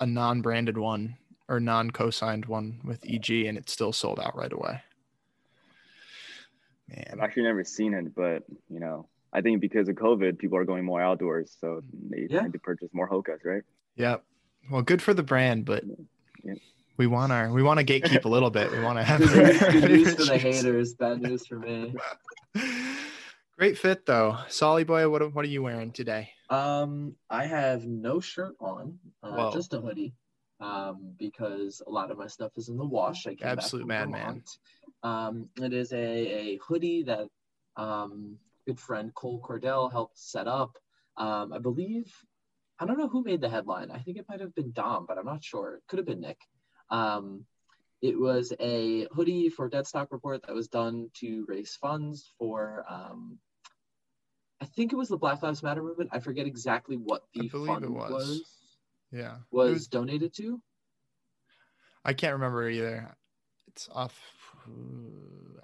a 0.00 0.06
non-branded 0.06 0.76
one 0.76 1.16
or 1.48 1.60
non-co-signed 1.60 2.46
one 2.46 2.80
with 2.82 3.04
EG, 3.08 3.30
and 3.46 3.56
it 3.56 3.70
still 3.70 3.92
sold 3.92 4.18
out 4.18 4.36
right 4.36 4.52
away. 4.52 4.82
Man. 6.88 7.04
I've 7.12 7.20
actually 7.20 7.44
never 7.44 7.64
seen 7.64 7.94
it, 7.94 8.14
but 8.14 8.42
you 8.68 8.80
know, 8.80 9.06
I 9.32 9.40
think 9.42 9.60
because 9.60 9.88
of 9.88 9.94
COVID, 9.94 10.38
people 10.38 10.58
are 10.58 10.64
going 10.64 10.84
more 10.84 11.00
outdoors, 11.00 11.56
so 11.60 11.80
they 12.10 12.26
Yeah. 12.28 12.40
tend 12.40 12.52
to 12.54 12.58
purchase 12.58 12.88
more 12.92 13.08
Hokas, 13.08 13.44
right? 13.44 13.62
yep. 13.94 14.24
Well, 14.70 14.82
good 14.82 15.02
for 15.02 15.14
the 15.14 15.22
brand, 15.22 15.64
but 15.64 15.84
Yeah. 16.42 16.54
We 16.96 17.06
want 17.06 17.32
our 17.32 17.50
we 17.50 17.62
want 17.62 17.80
to 17.80 17.84
gatekeep 17.86 18.24
a 18.24 18.28
little 18.28 18.50
bit. 18.50 18.70
We 18.70 18.80
want 18.80 18.98
to 18.98 19.04
have 19.04 19.20
Good 19.20 19.34
news, 19.34 19.60
good 19.60 19.90
news 19.90 20.14
for 20.14 20.24
the 20.24 20.38
haters, 20.38 20.94
bad 20.94 21.22
news 21.22 21.46
for 21.46 21.58
me. 21.58 21.94
Great 23.58 23.78
fit 23.78 24.06
though, 24.06 24.38
Solly 24.48 24.84
boy. 24.84 25.08
What 25.08 25.34
what 25.34 25.44
are 25.44 25.48
you 25.48 25.62
wearing 25.62 25.92
today? 25.92 26.30
Um, 26.50 27.14
I 27.30 27.46
have 27.46 27.86
no 27.86 28.20
shirt 28.20 28.56
on, 28.60 28.98
uh, 29.22 29.52
just 29.52 29.72
a 29.74 29.80
hoodie. 29.80 30.14
Um, 30.60 31.14
because 31.18 31.82
a 31.84 31.90
lot 31.90 32.12
of 32.12 32.18
my 32.18 32.28
stuff 32.28 32.52
is 32.56 32.68
in 32.68 32.76
the 32.76 32.84
wash. 32.84 33.26
I 33.26 33.34
came 33.34 33.48
Absolute 33.48 33.86
madman. 33.86 34.44
Um, 35.02 35.48
it 35.60 35.72
is 35.72 35.92
a, 35.92 35.96
a 35.96 36.58
hoodie 36.58 37.02
that 37.04 37.26
um 37.76 38.36
good 38.66 38.78
friend 38.78 39.12
Cole 39.14 39.42
Cordell 39.44 39.90
helped 39.90 40.18
set 40.18 40.46
up. 40.46 40.76
Um, 41.16 41.52
I 41.52 41.58
believe 41.58 42.12
I 42.78 42.86
don't 42.86 42.98
know 42.98 43.08
who 43.08 43.22
made 43.22 43.40
the 43.40 43.48
headline. 43.48 43.90
I 43.90 43.98
think 43.98 44.18
it 44.18 44.26
might 44.28 44.40
have 44.40 44.54
been 44.54 44.72
Dom, 44.72 45.06
but 45.06 45.18
I'm 45.18 45.26
not 45.26 45.44
sure. 45.44 45.76
It 45.76 45.82
could 45.88 45.98
have 45.98 46.06
been 46.06 46.20
Nick. 46.20 46.38
Um, 47.02 47.44
it 48.02 48.18
was 48.18 48.52
a 48.60 49.06
hoodie 49.12 49.48
for 49.48 49.68
Dead 49.68 49.86
Stock 49.86 50.08
Report 50.12 50.42
that 50.46 50.54
was 50.54 50.68
done 50.68 51.08
to 51.14 51.44
raise 51.48 51.74
funds 51.74 52.32
for 52.38 52.84
um, 52.88 53.38
I 54.60 54.64
think 54.66 54.92
it 54.92 54.96
was 54.96 55.08
the 55.08 55.16
Black 55.16 55.42
Lives 55.42 55.62
Matter 55.62 55.82
movement. 55.82 56.10
I 56.12 56.20
forget 56.20 56.46
exactly 56.46 56.96
what 56.96 57.24
the 57.34 57.48
fund 57.48 57.88
was. 57.88 58.10
was 58.10 58.42
Yeah, 59.10 59.36
It 59.36 59.56
was, 59.56 59.88
donated 59.88 60.32
to. 60.34 60.60
I 62.04 62.12
can't 62.12 62.34
remember 62.34 62.68
either. 62.68 63.14
It's 63.68 63.88
off. 63.92 64.20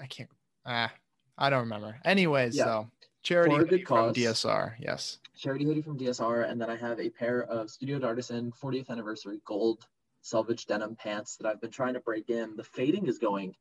I 0.01 0.07
can't. 0.07 0.31
Ah, 0.65 0.93
I 1.37 1.51
don't 1.51 1.61
remember. 1.61 1.99
Anyways, 2.05 2.57
Yeah. 2.57 2.65
so 2.65 2.91
charity 3.23 3.55
For 3.57 3.61
a 3.63 3.65
good 3.65 3.71
hoodie 3.71 3.85
from. 3.85 4.15
DSR. 4.15 4.75
Yes. 4.81 5.19
Charity 5.37 5.65
hoodie 5.65 5.83
from 5.83 5.99
DSR, 5.99 6.49
and 6.51 6.61
then 6.61 6.71
I 6.71 6.77
have 6.77 6.99
a 7.01 7.11
pair 7.11 7.43
of 7.45 7.71
Studio 7.71 8.01
Artisan 8.05 8.53
40th 8.53 8.89
anniversary 8.89 9.41
gold 9.45 9.87
selvage 10.29 10.67
denim 10.67 10.95
pants 10.97 11.37
that 11.37 11.47
I've 11.47 11.61
been 11.61 11.71
trying 11.71 11.95
to 11.95 12.01
break 12.01 12.29
in. 12.31 12.57
The 12.57 12.65
fading 12.65 13.07
is 13.07 13.19
going 13.19 13.55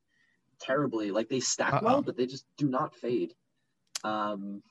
terribly. 0.60 1.12
Like 1.12 1.30
they 1.30 1.40
stack 1.40 1.74
Uh-oh. 1.76 1.86
well, 1.86 2.02
but 2.02 2.18
they 2.18 2.26
just 2.26 2.46
do 2.58 2.68
not 2.68 2.96
fade. 2.96 3.34
Um, 4.04 4.62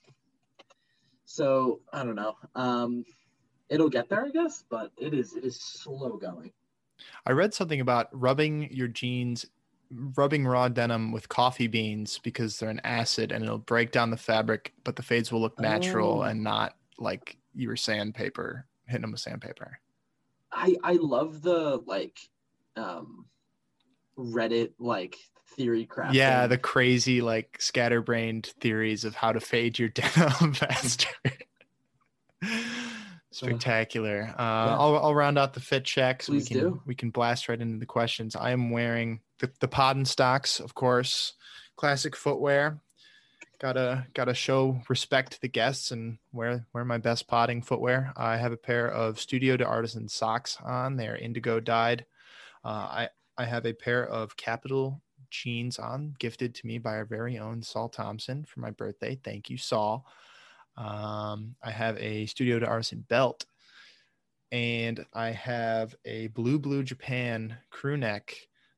so 1.25 1.81
I 1.93 2.05
don't 2.05 2.15
know. 2.15 2.35
Um, 2.55 3.05
it'll 3.69 3.89
get 3.89 4.09
there, 4.09 4.25
I 4.25 4.31
guess, 4.31 4.65
but 4.69 4.93
it 4.99 5.15
is 5.15 5.35
it 5.35 5.45
is 5.45 5.61
slow 5.61 6.17
going. 6.17 6.53
I 7.27 7.33
read 7.33 7.53
something 7.53 7.81
about 7.81 8.09
rubbing 8.13 8.73
your 8.73 8.89
jeans, 8.89 9.45
rubbing 9.91 10.47
raw 10.47 10.69
denim 10.69 11.13
with 11.13 11.29
coffee 11.29 11.67
beans 11.67 12.19
because 12.23 12.59
they're 12.59 12.71
an 12.71 12.81
acid 12.85 13.33
and 13.33 13.45
it'll 13.45 13.59
break 13.59 13.91
down 13.93 14.11
the 14.11 14.17
fabric, 14.17 14.73
but 14.85 14.97
the 14.97 15.03
fades 15.03 15.31
will 15.33 15.41
look 15.41 15.59
natural 15.61 16.21
Oh. 16.21 16.23
and 16.23 16.43
not 16.43 16.77
like 16.99 17.37
you 17.55 17.69
were 17.69 17.77
sandpaper 17.77 18.67
hitting 18.87 19.03
them 19.03 19.11
with 19.13 19.21
sandpaper. 19.21 19.79
I 20.57 20.77
I 20.83 20.93
love 20.95 21.43
the 21.43 21.83
like 21.87 22.19
um 22.77 23.27
Reddit 24.19 24.73
like 24.79 25.17
theory 25.57 25.87
crafting. 25.87 26.15
Yeah, 26.15 26.47
the 26.47 26.59
crazy 26.59 27.21
like 27.21 27.57
scatterbrained 27.61 28.47
theories 28.61 29.05
of 29.05 29.15
how 29.15 29.33
to 29.33 29.41
fade 29.41 29.79
your 29.79 29.89
denim 29.91 30.55
faster. 30.55 31.09
Spectacular. 33.31 34.35
Uh, 34.39 34.77
I'll, 34.79 34.97
I'll 34.97 35.15
round 35.15 35.37
out 35.37 35.53
the 35.53 35.61
fit 35.61 35.85
check 35.85 36.23
so 36.23 36.33
we 36.33 36.43
can 36.43 36.59
do. 36.59 36.83
we 36.87 36.95
can 36.95 37.11
blast 37.11 37.51
right 37.51 37.61
into 37.61 37.79
the 37.79 37.85
questions. 37.85 38.35
I 38.35 38.53
am 38.53 38.71
wearing 38.71 39.21
the, 39.41 39.51
the 39.61 39.69
pod 39.69 39.97
and 39.97 40.09
stocks, 40.09 40.59
of 40.59 40.75
course, 40.75 41.35
classic 41.77 42.17
footwear. 42.17 42.81
Gotta 43.59 44.07
gotta 44.13 44.35
show 44.35 44.81
respect 44.89 45.33
to 45.33 45.41
the 45.41 45.49
guests 45.49 45.91
and 45.91 46.19
wear 46.31 46.67
wear 46.75 46.85
my 46.85 46.99
best 46.99 47.27
potting 47.27 47.63
footwear. 47.63 48.13
I 48.17 48.37
have 48.37 48.53
a 48.53 48.57
pair 48.57 48.87
of 48.87 49.19
Studio 49.19 49.57
D'Artisan 49.57 50.09
socks 50.09 50.59
on. 50.63 50.97
They're 50.97 51.17
indigo 51.17 51.59
dyed. 51.61 52.05
Uh, 52.63 52.69
I 52.69 53.09
I 53.39 53.45
have 53.45 53.65
a 53.65 53.73
pair 53.73 54.07
of 54.07 54.37
Kapital 54.37 55.01
jeans 55.31 55.79
on, 55.79 56.15
gifted 56.19 56.55
to 56.55 56.67
me 56.67 56.79
by 56.79 56.97
our 56.97 57.05
very 57.05 57.39
own 57.39 57.63
Saul 57.63 57.89
Thompson 57.89 58.45
for 58.45 58.61
my 58.61 58.71
birthday. 58.71 59.19
Thank 59.23 59.49
you, 59.51 59.57
Saul. 59.59 60.07
Um, 60.77 61.57
I 61.63 61.71
have 61.71 61.97
a 61.99 62.27
Studio 62.27 62.59
D'Artisan 62.59 63.07
belt, 63.09 63.47
and 64.53 65.05
I 65.15 65.31
have 65.31 65.95
a 66.05 66.29
Blue 66.29 66.59
Blue 66.59 66.83
Japan 66.83 67.57
crew 67.71 67.97
neck 67.97 68.37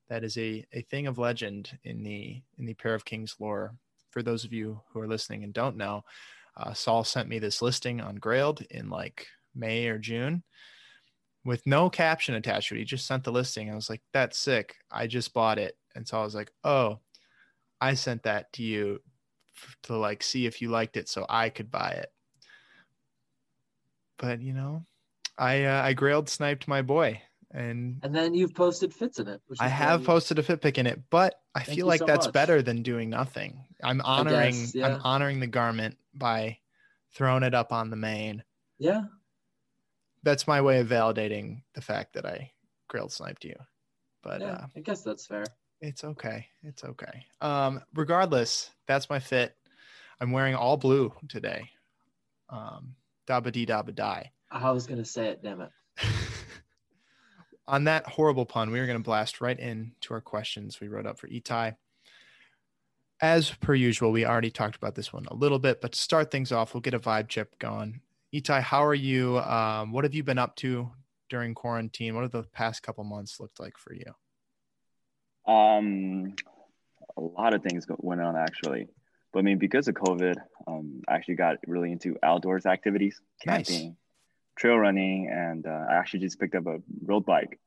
that 0.09 0.25
is 0.25 0.39
a, 0.39 0.65
a 0.73 0.83
thing 0.83 1.07
of 1.07 1.19
legend 1.19 1.77
in 1.85 2.03
the 2.03 2.43
in 2.59 2.67
the 2.67 2.75
Pair 2.75 2.95
of 2.95 3.05
Kings 3.05 3.37
lore. 3.41 3.75
For 4.11 4.23
those 4.23 4.45
of 4.45 4.53
you 4.53 4.81
who 4.93 5.01
are 5.01 5.09
listening 5.09 5.45
and 5.45 5.53
don't 5.53 5.77
know, 5.77 6.05
uh, 6.57 6.73
Saul 6.73 7.05
sent 7.05 7.29
me 7.29 7.39
this 7.39 7.63
listing 7.63 8.01
on 8.01 8.19
Grailed 8.19 8.67
in 8.71 8.91
like 8.91 9.27
May 9.55 9.89
or 9.89 9.99
June 9.99 10.43
with 11.45 11.67
no 11.67 11.89
caption 11.89 12.35
attached 12.35 12.69
to 12.69 12.75
it. 12.75 12.79
He 12.79 12.85
just 12.85 13.07
sent 13.07 13.25
the 13.25 13.33
listing. 13.33 13.71
I 13.71 13.75
was 13.75 13.89
like, 13.89 14.03
that's 14.13 14.39
sick. 14.39 14.77
I 14.91 15.07
just 15.07 15.33
bought 15.33 15.59
it. 15.59 15.77
And 15.95 16.07
so 16.07 16.21
I 16.21 16.25
was 16.25 16.35
like, 16.35 16.51
oh, 16.65 16.99
I 17.81 17.95
sent 17.95 18.25
that 18.25 18.53
to 18.55 18.63
you 18.63 19.01
to 19.85 19.97
like 19.97 20.23
see 20.23 20.47
if 20.47 20.61
you 20.61 20.69
liked 20.69 20.97
it 20.97 21.09
so 21.09 21.27
I 21.29 21.49
could 21.49 21.71
buy 21.71 21.91
it. 21.91 22.13
But 24.19 24.43
you 24.43 24.53
know, 24.53 24.85
I 25.37 25.65
uh, 25.65 25.83
I 25.83 25.95
grailed 25.95 26.29
sniped 26.29 26.69
my 26.69 26.83
boy 26.83 27.23
and 27.51 27.99
And 28.03 28.15
then 28.15 28.35
you've 28.35 28.55
posted 28.55 28.93
fits 28.95 29.19
in 29.19 29.29
it. 29.29 29.41
I 29.61 29.69
have 29.69 30.01
very- 30.01 30.07
posted 30.07 30.39
a 30.39 30.43
fit 30.43 30.61
pic 30.61 30.79
in 30.79 30.87
it, 30.87 31.01
but 31.11 31.41
I 31.55 31.63
feel 31.65 31.87
like 31.87 32.01
so 32.01 32.07
that's 32.07 32.27
much. 32.27 32.33
better 32.35 32.63
than 32.63 32.83
doing 32.83 33.11
nothing. 33.11 33.65
I'm 33.83 34.01
honoring 34.01 34.53
guess, 34.55 34.75
yeah. 34.75 34.87
I'm 34.89 35.01
honoring 35.03 35.41
the 35.41 35.47
garment 35.47 35.97
by 36.15 36.59
throwing 37.15 37.43
it 37.43 37.55
up 37.55 37.73
on 37.73 37.91
the 37.91 37.97
main. 37.97 38.43
Yeah. 38.79 39.05
That's 40.25 40.47
my 40.47 40.61
way 40.61 40.81
of 40.81 40.89
validating 40.89 41.63
the 41.75 41.81
fact 41.81 42.13
that 42.15 42.27
I 42.27 42.53
grilled 42.89 43.13
sniped 43.13 43.45
you. 43.45 43.55
But 44.23 44.41
yeah, 44.41 44.47
uh, 44.53 44.67
I 44.77 44.81
guess 44.81 45.03
that's 45.03 45.27
fair. 45.27 45.45
it's 45.81 46.05
okay. 46.05 46.47
It's 46.63 46.85
okay. 46.85 47.25
Um, 47.41 47.81
regardless, 47.95 48.71
that's 48.87 49.09
my 49.09 49.21
fit. 49.21 49.57
I'm 50.21 50.33
wearing 50.33 50.55
all 50.57 50.77
blue 50.77 51.15
today. 51.29 51.71
Um, 52.51 52.95
dabba 53.27 53.53
dee 53.53 53.65
dabba 53.65 53.95
die. 53.95 54.33
I 54.51 54.71
was 54.73 54.87
gonna 54.87 55.05
say 55.05 55.29
it, 55.29 55.43
damn 55.43 55.61
it. 55.61 55.71
On 57.69 57.85
that 57.85 58.07
horrible 58.07 58.47
pun, 58.47 58.71
we 58.71 58.81
are 58.81 58.87
going 58.87 58.99
to 58.99 59.05
blast 59.05 59.43
right 59.43 59.59
into 59.59 60.15
our 60.15 60.23
questions 60.23 60.81
we 60.81 60.89
wrote 60.89 61.07
up 61.07 61.19
for 61.19 61.29
Itai. 61.29 61.77
As 63.21 63.51
per 63.51 63.75
usual, 63.75 64.11
we 64.11 64.25
already 64.25 64.51
talked 64.51 64.77
about 64.77 64.95
this 64.95 65.13
one 65.13 65.27
a 65.27 65.35
little 65.35 65.59
bit, 65.59 65.83
but 65.83 65.93
to 65.93 65.99
start 65.99 66.31
things 66.31 66.51
off, 66.51 66.73
we'll 66.73 66.81
get 66.81 66.95
a 66.95 66.99
vibe 66.99 67.29
chip 67.29 67.59
going. 67.59 68.01
Itai, 68.35 68.63
how 68.63 68.83
are 68.85 68.95
you? 68.95 69.39
Um, 69.41 69.93
what 69.93 70.05
have 70.05 70.15
you 70.15 70.25
been 70.25 70.39
up 70.39 70.57
to 70.57 70.91
during 71.29 71.55
quarantine? 71.55 72.15
What 72.15 72.23
have 72.23 72.33
the 72.33 72.45
past 72.45 72.83
couple 72.83 73.05
months 73.05 73.39
looked 73.39 73.61
like 73.61 73.77
for 73.77 73.93
you? 73.93 74.15
Um, 75.53 76.35
a 77.19 77.21
lot 77.21 77.53
of 77.53 77.63
things 77.63 77.87
went 77.99 78.23
on 78.23 78.35
actually, 78.35 78.87
but 79.33 79.41
I 79.41 79.43
mean 79.43 79.59
because 79.59 79.89
of 79.89 79.95
COVID, 79.95 80.37
um, 80.67 81.03
I 81.07 81.17
actually 81.17 81.35
got 81.35 81.57
really 81.67 81.93
into 81.93 82.17
outdoors 82.23 82.65
activities, 82.65 83.21
Nice. 83.45 83.89
Camping, 84.59 84.69
trail 84.71 84.79
running, 84.79 85.29
and 85.33 85.67
uh, 85.67 85.87
I 85.91 85.95
actually 85.95 86.21
just 86.21 86.39
picked 86.41 86.55
up 86.55 86.67
a 86.67 86.79
road 87.05 87.25
bike. 87.25 87.59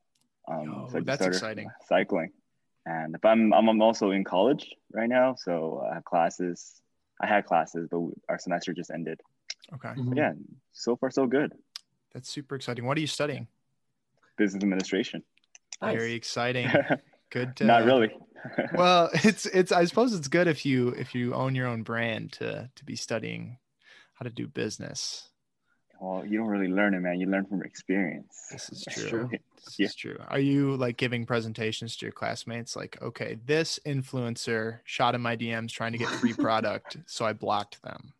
Um, 0.48 0.88
Oh, 0.92 0.96
I 0.96 1.00
that's 1.00 1.18
started 1.22 1.36
exciting. 1.36 1.70
Cycling, 1.86 2.30
and 2.86 3.14
if 3.14 3.24
I'm, 3.24 3.52
I'm 3.52 3.68
I'm 3.68 3.82
also 3.82 4.10
in 4.10 4.24
college 4.24 4.74
right 4.92 5.08
now, 5.08 5.34
so 5.36 5.84
I 5.90 5.94
have 5.94 6.04
classes. 6.04 6.80
I 7.20 7.26
had 7.26 7.44
classes, 7.46 7.88
but 7.90 8.00
our 8.28 8.38
semester 8.38 8.72
just 8.74 8.90
ended. 8.90 9.20
Okay, 9.74 9.88
Mhm. 9.90 10.16
Yeah, 10.16 10.32
so 10.72 10.96
far 10.96 11.10
so 11.10 11.26
good. 11.26 11.52
that's 12.12 12.28
super 12.28 12.56
exciting. 12.56 12.84
What 12.84 12.96
are 12.98 13.00
you 13.00 13.06
studying? 13.06 13.46
Business 14.36 14.62
administration. 14.62 15.22
Nice. 15.80 15.96
Very 15.96 16.12
exciting. 16.14 16.68
Good. 17.30 17.56
To, 17.56 17.64
Not 17.64 17.84
really. 17.84 18.10
well, 18.74 19.08
it's 19.24 19.46
it's. 19.46 19.72
I 19.72 19.84
suppose 19.86 20.12
it's 20.14 20.28
good 20.28 20.46
if 20.48 20.66
you 20.66 20.88
if 20.90 21.14
you 21.14 21.32
own 21.32 21.54
your 21.54 21.66
own 21.66 21.82
brand 21.82 22.32
to 22.32 22.68
to 22.74 22.84
be 22.84 22.96
studying 22.96 23.58
how 24.14 24.24
to 24.24 24.30
do 24.30 24.46
business. 24.48 25.28
Well, 26.02 26.26
you 26.26 26.36
don't 26.38 26.48
really 26.48 26.66
learn 26.68 26.94
it, 26.94 27.00
man. 27.00 27.20
You 27.20 27.26
learn 27.28 27.46
from 27.46 27.62
experience. 27.62 28.48
This 28.50 28.68
is 28.70 28.84
true. 28.90 29.08
true. 29.08 29.30
This 29.64 29.78
Yeah. 29.78 29.86
is 29.86 29.94
true. 29.94 30.16
Are 30.26 30.40
you 30.40 30.74
like 30.76 30.96
giving 30.96 31.24
presentations 31.24 31.96
to 31.98 32.06
your 32.06 32.12
classmates? 32.12 32.74
Like, 32.74 33.00
okay, 33.00 33.38
this 33.46 33.78
influencer 33.86 34.80
shot 34.82 35.14
in 35.14 35.20
my 35.20 35.36
DMs 35.36 35.70
trying 35.70 35.92
to 35.92 35.98
get 35.98 36.08
free 36.08 36.32
product, 36.46 36.96
so 37.06 37.24
I 37.24 37.32
blocked 37.32 37.80
them. 37.82 38.12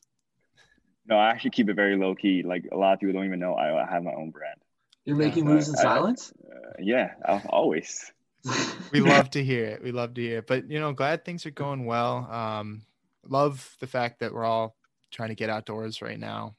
No, 1.09 1.17
I 1.17 1.31
actually 1.31 1.51
keep 1.51 1.69
it 1.69 1.75
very 1.75 1.97
low 1.97 2.15
key. 2.15 2.45
Like 2.45 2.69
a 2.71 2.77
lot 2.77 2.93
of 2.93 3.01
people 3.01 3.15
don't 3.15 3.25
even 3.25 3.41
know 3.41 3.55
I, 3.55 3.83
I 3.83 3.91
have 3.91 4.05
my 4.05 4.13
own 4.13 4.31
brand. 4.31 4.61
You're 5.05 5.17
making 5.17 5.49
Yeah, 5.49 5.55
moves 5.55 5.69
in 5.69 5.75
I- 5.75 5.79
I- 5.81 5.83
silence? 5.83 6.33
Uh, 6.49 6.75
yeah, 6.79 7.15
I'll, 7.25 7.43
always. 7.49 8.13
We 8.93 9.01
love 9.01 9.31
to 9.31 9.43
hear 9.43 9.65
it. 9.65 9.83
We 9.83 9.91
love 9.91 10.15
to 10.15 10.21
hear 10.21 10.39
it. 10.39 10.47
But 10.47 10.71
you 10.71 10.79
know, 10.79 10.93
glad 10.93 11.25
things 11.25 11.45
are 11.47 11.51
going 11.51 11.87
well. 11.87 12.31
Um, 12.31 12.83
love 13.27 13.75
the 13.81 13.87
fact 13.89 14.21
that 14.21 14.33
we're 14.33 14.45
all 14.45 14.77
trying 15.11 15.31
to 15.31 15.35
get 15.35 15.51
outdoors 15.51 16.01
right 16.03 16.19
now 16.21 16.55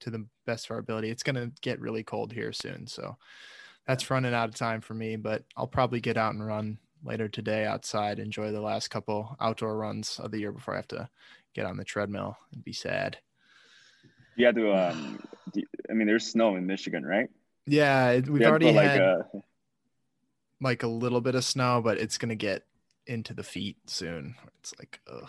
to 0.00 0.10
the 0.10 0.26
best 0.46 0.66
of 0.66 0.72
our 0.72 0.78
ability. 0.78 1.10
It's 1.10 1.22
gonna 1.22 1.50
get 1.60 1.80
really 1.80 2.02
cold 2.02 2.32
here 2.32 2.52
soon, 2.52 2.86
so 2.86 3.16
that's 3.86 4.10
running 4.10 4.34
out 4.34 4.48
of 4.48 4.54
time 4.54 4.80
for 4.80 4.94
me. 4.94 5.16
But 5.16 5.44
I'll 5.56 5.66
probably 5.66 6.00
get 6.00 6.16
out 6.16 6.34
and 6.34 6.46
run 6.46 6.78
later 7.04 7.28
today 7.28 7.64
outside. 7.64 8.18
Enjoy 8.18 8.52
the 8.52 8.60
last 8.60 8.88
couple 8.88 9.36
outdoor 9.40 9.76
runs 9.76 10.18
of 10.18 10.30
the 10.30 10.38
year 10.38 10.52
before 10.52 10.74
I 10.74 10.78
have 10.78 10.88
to 10.88 11.08
get 11.54 11.66
on 11.66 11.76
the 11.76 11.84
treadmill 11.84 12.36
and 12.52 12.64
be 12.64 12.72
sad. 12.72 13.18
You 14.36 14.46
have 14.46 14.54
to. 14.54 14.72
Um, 14.72 15.18
I 15.90 15.92
mean, 15.94 16.06
there's 16.06 16.26
snow 16.26 16.56
in 16.56 16.66
Michigan, 16.66 17.04
right? 17.04 17.28
Yeah, 17.66 18.18
we've 18.18 18.42
already 18.42 18.72
put, 18.72 18.82
had 18.82 19.00
uh, 19.00 19.22
like 20.60 20.82
a 20.82 20.88
little 20.88 21.20
bit 21.20 21.34
of 21.34 21.44
snow, 21.44 21.80
but 21.82 21.98
it's 21.98 22.18
gonna 22.18 22.34
get 22.34 22.64
into 23.06 23.34
the 23.34 23.42
feet 23.42 23.76
soon. 23.86 24.34
It's 24.60 24.74
like, 24.78 25.00
ugh. 25.10 25.28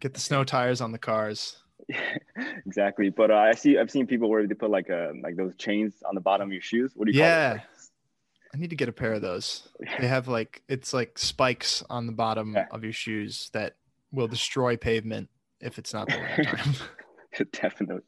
Get 0.00 0.12
the 0.12 0.20
snow 0.20 0.44
tires 0.44 0.82
on 0.82 0.92
the 0.92 0.98
cars. 0.98 1.56
exactly. 2.66 3.10
But 3.10 3.30
uh, 3.30 3.36
I 3.36 3.52
see. 3.52 3.78
I've 3.78 3.90
seen 3.90 4.06
people 4.06 4.28
where 4.28 4.46
they 4.46 4.54
put 4.54 4.70
like 4.70 4.90
uh 4.90 5.12
like 5.22 5.36
those 5.36 5.54
chains 5.56 5.94
on 6.08 6.14
the 6.14 6.20
bottom 6.20 6.48
of 6.48 6.52
your 6.52 6.62
shoes. 6.62 6.92
What 6.94 7.06
do 7.06 7.12
you 7.12 7.20
Yeah. 7.20 7.48
call 7.50 7.56
it? 7.58 7.62
I 8.54 8.58
need 8.58 8.70
to 8.70 8.76
get 8.76 8.88
a 8.88 8.92
pair 8.92 9.12
of 9.14 9.22
those. 9.22 9.68
They 10.00 10.08
have 10.08 10.28
like 10.28 10.62
it's 10.68 10.92
like 10.92 11.18
spikes 11.18 11.82
on 11.90 12.06
the 12.06 12.12
bottom 12.12 12.54
Yeah. 12.54 12.66
of 12.70 12.82
your 12.84 12.92
shoes 12.92 13.50
that 13.52 13.76
will 14.12 14.28
destroy 14.28 14.76
pavement 14.76 15.28
if 15.60 15.78
it's 15.78 15.92
not 15.94 16.08
the 16.08 16.18
right 16.18 16.46
time. 16.46 16.74
Definitely. 17.52 18.02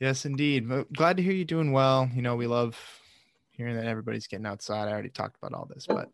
yes, 0.00 0.24
indeed. 0.24 0.68
But 0.68 0.92
glad 0.92 1.16
to 1.16 1.22
hear 1.22 1.32
you 1.32 1.44
doing 1.44 1.72
well. 1.72 2.08
You 2.14 2.22
know, 2.22 2.36
we 2.36 2.46
love 2.46 2.78
hearing 3.50 3.76
that 3.76 3.86
everybody's 3.86 4.26
getting 4.26 4.46
outside. 4.46 4.88
I 4.88 4.92
already 4.92 5.10
talked 5.10 5.36
about 5.42 5.52
all 5.56 5.66
this, 5.66 5.86
but 5.86 6.08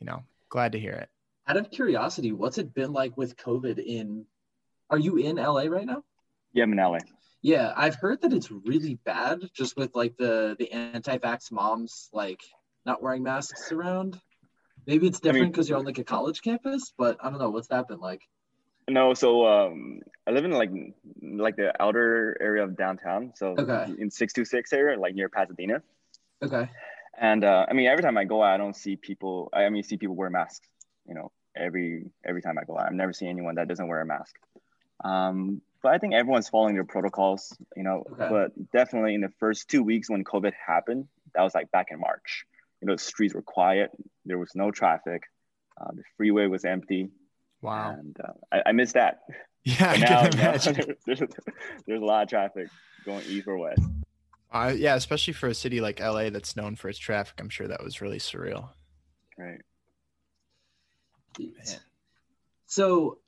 you 0.00 0.06
know, 0.06 0.22
glad 0.48 0.72
to 0.72 0.78
hear 0.78 0.92
it. 0.92 1.08
Out 1.46 1.56
of 1.56 1.70
curiosity, 1.70 2.32
what's 2.32 2.58
it 2.58 2.72
been 2.74 2.92
like 2.92 3.16
with 3.16 3.36
COVID 3.36 3.78
in 3.78 4.24
are 4.94 4.98
you 4.98 5.16
in 5.16 5.36
LA 5.36 5.64
right 5.64 5.86
now? 5.86 6.04
Yeah, 6.52 6.62
I'm 6.62 6.72
in 6.72 6.78
LA. 6.78 6.98
Yeah, 7.42 7.72
I've 7.76 7.96
heard 7.96 8.22
that 8.22 8.32
it's 8.32 8.48
really 8.50 8.94
bad 9.04 9.40
just 9.52 9.76
with 9.76 9.90
like 9.96 10.16
the 10.16 10.54
the 10.56 10.70
anti-vax 10.70 11.50
moms 11.50 12.08
like 12.12 12.40
not 12.86 13.02
wearing 13.02 13.24
masks 13.24 13.72
around. 13.72 14.20
Maybe 14.86 15.08
it's 15.08 15.18
I 15.18 15.26
mean- 15.26 15.32
different 15.34 15.52
because 15.52 15.68
you're 15.68 15.78
on 15.78 15.84
like 15.84 15.98
a 15.98 16.04
college 16.04 16.42
campus, 16.42 16.92
but 16.96 17.16
I 17.20 17.28
don't 17.30 17.40
know 17.40 17.50
what's 17.50 17.68
that 17.68 17.88
been 17.88 17.98
like. 17.98 18.22
No, 18.88 19.14
so 19.14 19.46
um, 19.46 20.00
I 20.28 20.30
live 20.30 20.44
in 20.44 20.52
like 20.52 20.70
like 21.22 21.56
the 21.56 21.72
outer 21.82 22.36
area 22.40 22.62
of 22.62 22.76
downtown. 22.76 23.32
So 23.34 23.56
Okay. 23.58 23.92
in 23.98 24.10
six 24.12 24.32
two 24.32 24.44
six 24.44 24.72
area, 24.72 24.96
like 24.98 25.14
near 25.16 25.28
Pasadena. 25.28 25.82
Okay. 26.40 26.68
And 27.18 27.42
uh, 27.44 27.66
I 27.68 27.72
mean, 27.72 27.86
every 27.88 28.02
time 28.02 28.16
I 28.16 28.24
go 28.24 28.42
out, 28.44 28.54
I 28.54 28.58
don't 28.58 28.76
see 28.76 28.94
people. 28.94 29.48
I 29.52 29.68
mean, 29.70 29.82
see 29.82 29.96
people 29.96 30.14
wear 30.14 30.30
masks. 30.30 30.68
You 31.08 31.14
know, 31.14 31.32
every 31.56 32.10
every 32.24 32.42
time 32.42 32.58
I 32.60 32.64
go 32.64 32.78
out, 32.78 32.86
I've 32.86 32.92
never 32.94 33.12
seen 33.12 33.28
anyone 33.28 33.54
that 33.56 33.68
doesn't 33.68 33.88
wear 33.88 34.00
a 34.00 34.06
mask. 34.06 34.36
Um, 35.02 35.60
but 35.82 35.92
I 35.92 35.98
think 35.98 36.14
everyone's 36.14 36.48
following 36.48 36.74
their 36.74 36.84
protocols. 36.84 37.56
You 37.76 37.82
know, 37.82 38.04
Okay. 38.12 38.28
but 38.30 38.70
definitely 38.72 39.14
in 39.14 39.20
the 39.20 39.32
first 39.40 39.68
two 39.68 39.82
weeks 39.82 40.08
when 40.10 40.24
COVID 40.24 40.52
happened, 40.66 41.08
that 41.34 41.42
was 41.42 41.54
like 41.54 41.70
back 41.70 41.88
in 41.90 42.00
March. 42.00 42.46
You 42.80 42.86
know, 42.88 42.94
the 42.94 43.02
streets 43.02 43.34
were 43.34 43.42
quiet. 43.42 43.90
There 44.24 44.38
was 44.38 44.50
no 44.54 44.70
traffic. 44.70 45.22
Uh, 45.80 45.90
the 45.94 46.02
freeway 46.16 46.46
was 46.46 46.64
empty, 46.64 47.08
Wow. 47.60 47.96
and 47.98 48.16
uh, 48.20 48.32
I, 48.52 48.62
I 48.66 48.72
miss 48.72 48.92
that. 48.92 49.20
Yeah, 49.66 49.76
I 49.80 49.98
But 49.98 50.00
now, 50.00 50.28
can 50.28 50.38
now 50.38 50.52
there's, 51.06 51.20
there's 51.86 52.02
a 52.02 52.04
lot 52.04 52.24
of 52.24 52.28
traffic 52.28 52.68
going 53.06 53.24
east 53.26 53.48
or 53.48 53.56
west. 53.56 53.80
Uh, 54.52 54.74
yeah, 54.76 54.94
especially 54.94 55.32
for 55.32 55.46
a 55.48 55.54
city 55.54 55.80
like 55.80 56.00
LA 56.00 56.28
that's 56.28 56.54
known 56.54 56.76
for 56.76 56.90
its 56.90 56.98
traffic, 56.98 57.36
I'm 57.40 57.48
sure 57.48 57.66
that 57.68 57.82
was 57.82 58.02
really 58.02 58.18
surreal. 58.18 58.68
Right. 59.38 59.62
Man. 61.38 61.50
So 62.66 63.18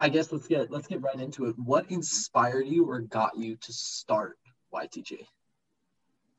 I 0.00 0.08
guess 0.08 0.30
let's 0.32 0.46
get 0.46 0.70
let's 0.70 0.86
get 0.86 1.02
right 1.02 1.18
into 1.18 1.46
it. 1.46 1.56
What 1.58 1.90
inspired 1.90 2.66
you 2.66 2.84
or 2.88 3.00
got 3.00 3.36
you 3.36 3.56
to 3.56 3.72
start 3.72 4.38
YTG? 4.72 5.26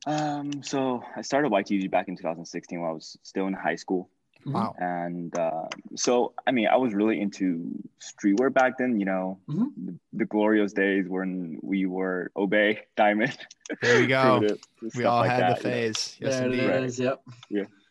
Um, 0.08 0.64
so 0.64 1.04
I 1.16 1.22
started 1.24 1.52
YTG 1.52 1.92
back 1.92 2.08
in 2.08 2.16
2016 2.16 2.80
when 2.80 2.90
I 2.90 2.94
was 2.94 3.18
still 3.24 3.48
in 3.48 3.54
high 3.54 3.76
school. 3.76 4.10
Wow. 4.46 4.74
And 4.78 5.38
uh, 5.38 5.68
so, 5.98 6.34
I 6.48 6.52
mean, 6.52 6.68
I 6.70 6.78
was 6.78 6.94
really 6.94 7.20
into 7.20 7.72
streetwear 8.02 8.54
back 8.54 8.78
then. 8.78 8.98
You 8.98 9.06
know, 9.06 9.40
Mhm. 9.50 9.66
the, 9.86 10.00
the 10.14 10.26
glorious 10.26 10.72
days 10.72 11.06
when 11.10 11.60
we 11.62 11.86
were 11.86 12.32
Obey 12.38 12.84
Diamond. 12.96 13.38
There 13.82 14.00
we 14.00 14.08
go. 14.08 14.42
We 14.96 15.04
all 15.04 15.20
like 15.20 15.32
had 15.32 15.42
that, 15.42 15.62
the 15.62 15.68
you 15.70 15.76
know. 15.76 15.82
phase. 15.82 16.18
Yes, 16.22 16.36
there 16.38 16.46
indeed. 16.46 16.60
it 16.62 16.84
is. 16.86 17.00
Yep. 17.00 17.22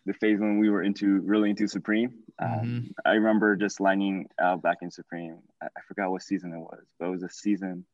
The 0.09 0.15
phase 0.15 0.41
when 0.41 0.59
we 0.59 0.71
were 0.71 0.83
into 0.83 1.21
really 1.21 1.51
into 1.51 1.69
Supreme. 1.69 2.11
Um, 2.39 2.49
Mhm. 2.49 2.93
I 3.05 3.13
remember 3.13 3.57
just 3.57 3.79
lining 3.79 4.27
out 4.41 4.63
back 4.63 4.79
in 4.81 4.91
Supreme. 4.91 5.39
I, 5.63 5.67
I 5.67 5.81
forgot 5.87 6.11
what 6.11 6.23
season 6.23 6.53
it 6.55 6.59
was, 6.59 6.83
but 6.99 7.09
it 7.09 7.11
was 7.11 7.23
a 7.23 7.29
season 7.29 7.85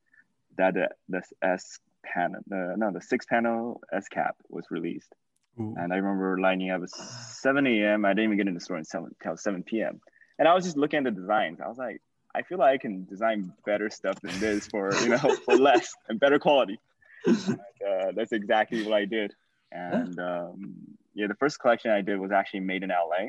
that 0.56 0.74
the, 0.74 0.88
the 1.08 1.22
S 1.42 1.80
panel, 2.04 2.40
the, 2.46 2.74
no, 2.76 2.92
the 2.92 3.00
six 3.00 3.26
panel 3.26 3.82
S 3.92 4.06
cap 4.08 4.36
was 4.48 4.70
released. 4.70 5.12
Ooh. 5.58 5.74
And 5.76 5.92
I 5.92 5.96
remember 5.96 6.38
lining 6.40 6.70
up 6.70 6.82
at 6.82 6.90
7 6.90 7.66
a.m. 7.66 8.04
I 8.04 8.10
didn't 8.10 8.24
even 8.24 8.36
get 8.38 8.48
in 8.48 8.54
the 8.54 8.60
store 8.60 8.76
until 8.76 9.08
7, 9.20 9.36
7 9.36 9.62
p.m. 9.64 10.00
And 10.38 10.46
I 10.46 10.54
was 10.54 10.64
just 10.64 10.76
looking 10.76 10.98
at 10.98 11.04
the 11.04 11.10
designs. 11.10 11.60
I 11.60 11.68
was 11.68 11.78
like, 11.78 12.00
I 12.32 12.42
feel 12.42 12.58
like 12.58 12.74
I 12.74 12.78
can 12.78 13.04
design 13.06 13.52
better 13.66 13.90
stuff 13.90 14.20
than 14.20 14.38
this 14.38 14.68
for, 14.68 14.92
you 15.02 15.08
know, 15.08 15.18
for 15.44 15.56
less 15.56 15.92
and 16.08 16.20
better 16.20 16.38
quality. 16.38 16.78
And, 17.26 17.58
uh, 17.58 18.12
that's 18.14 18.32
exactly 18.32 18.84
what 18.84 18.94
I 18.94 19.04
did. 19.04 19.34
And 19.72 20.18
um, 20.20 20.93
yeah, 21.14 21.26
the 21.28 21.34
first 21.36 21.58
collection 21.60 21.90
I 21.90 22.00
did 22.00 22.18
was 22.18 22.30
actually 22.32 22.60
made 22.60 22.82
in 22.82 22.90
LA. 22.90 23.28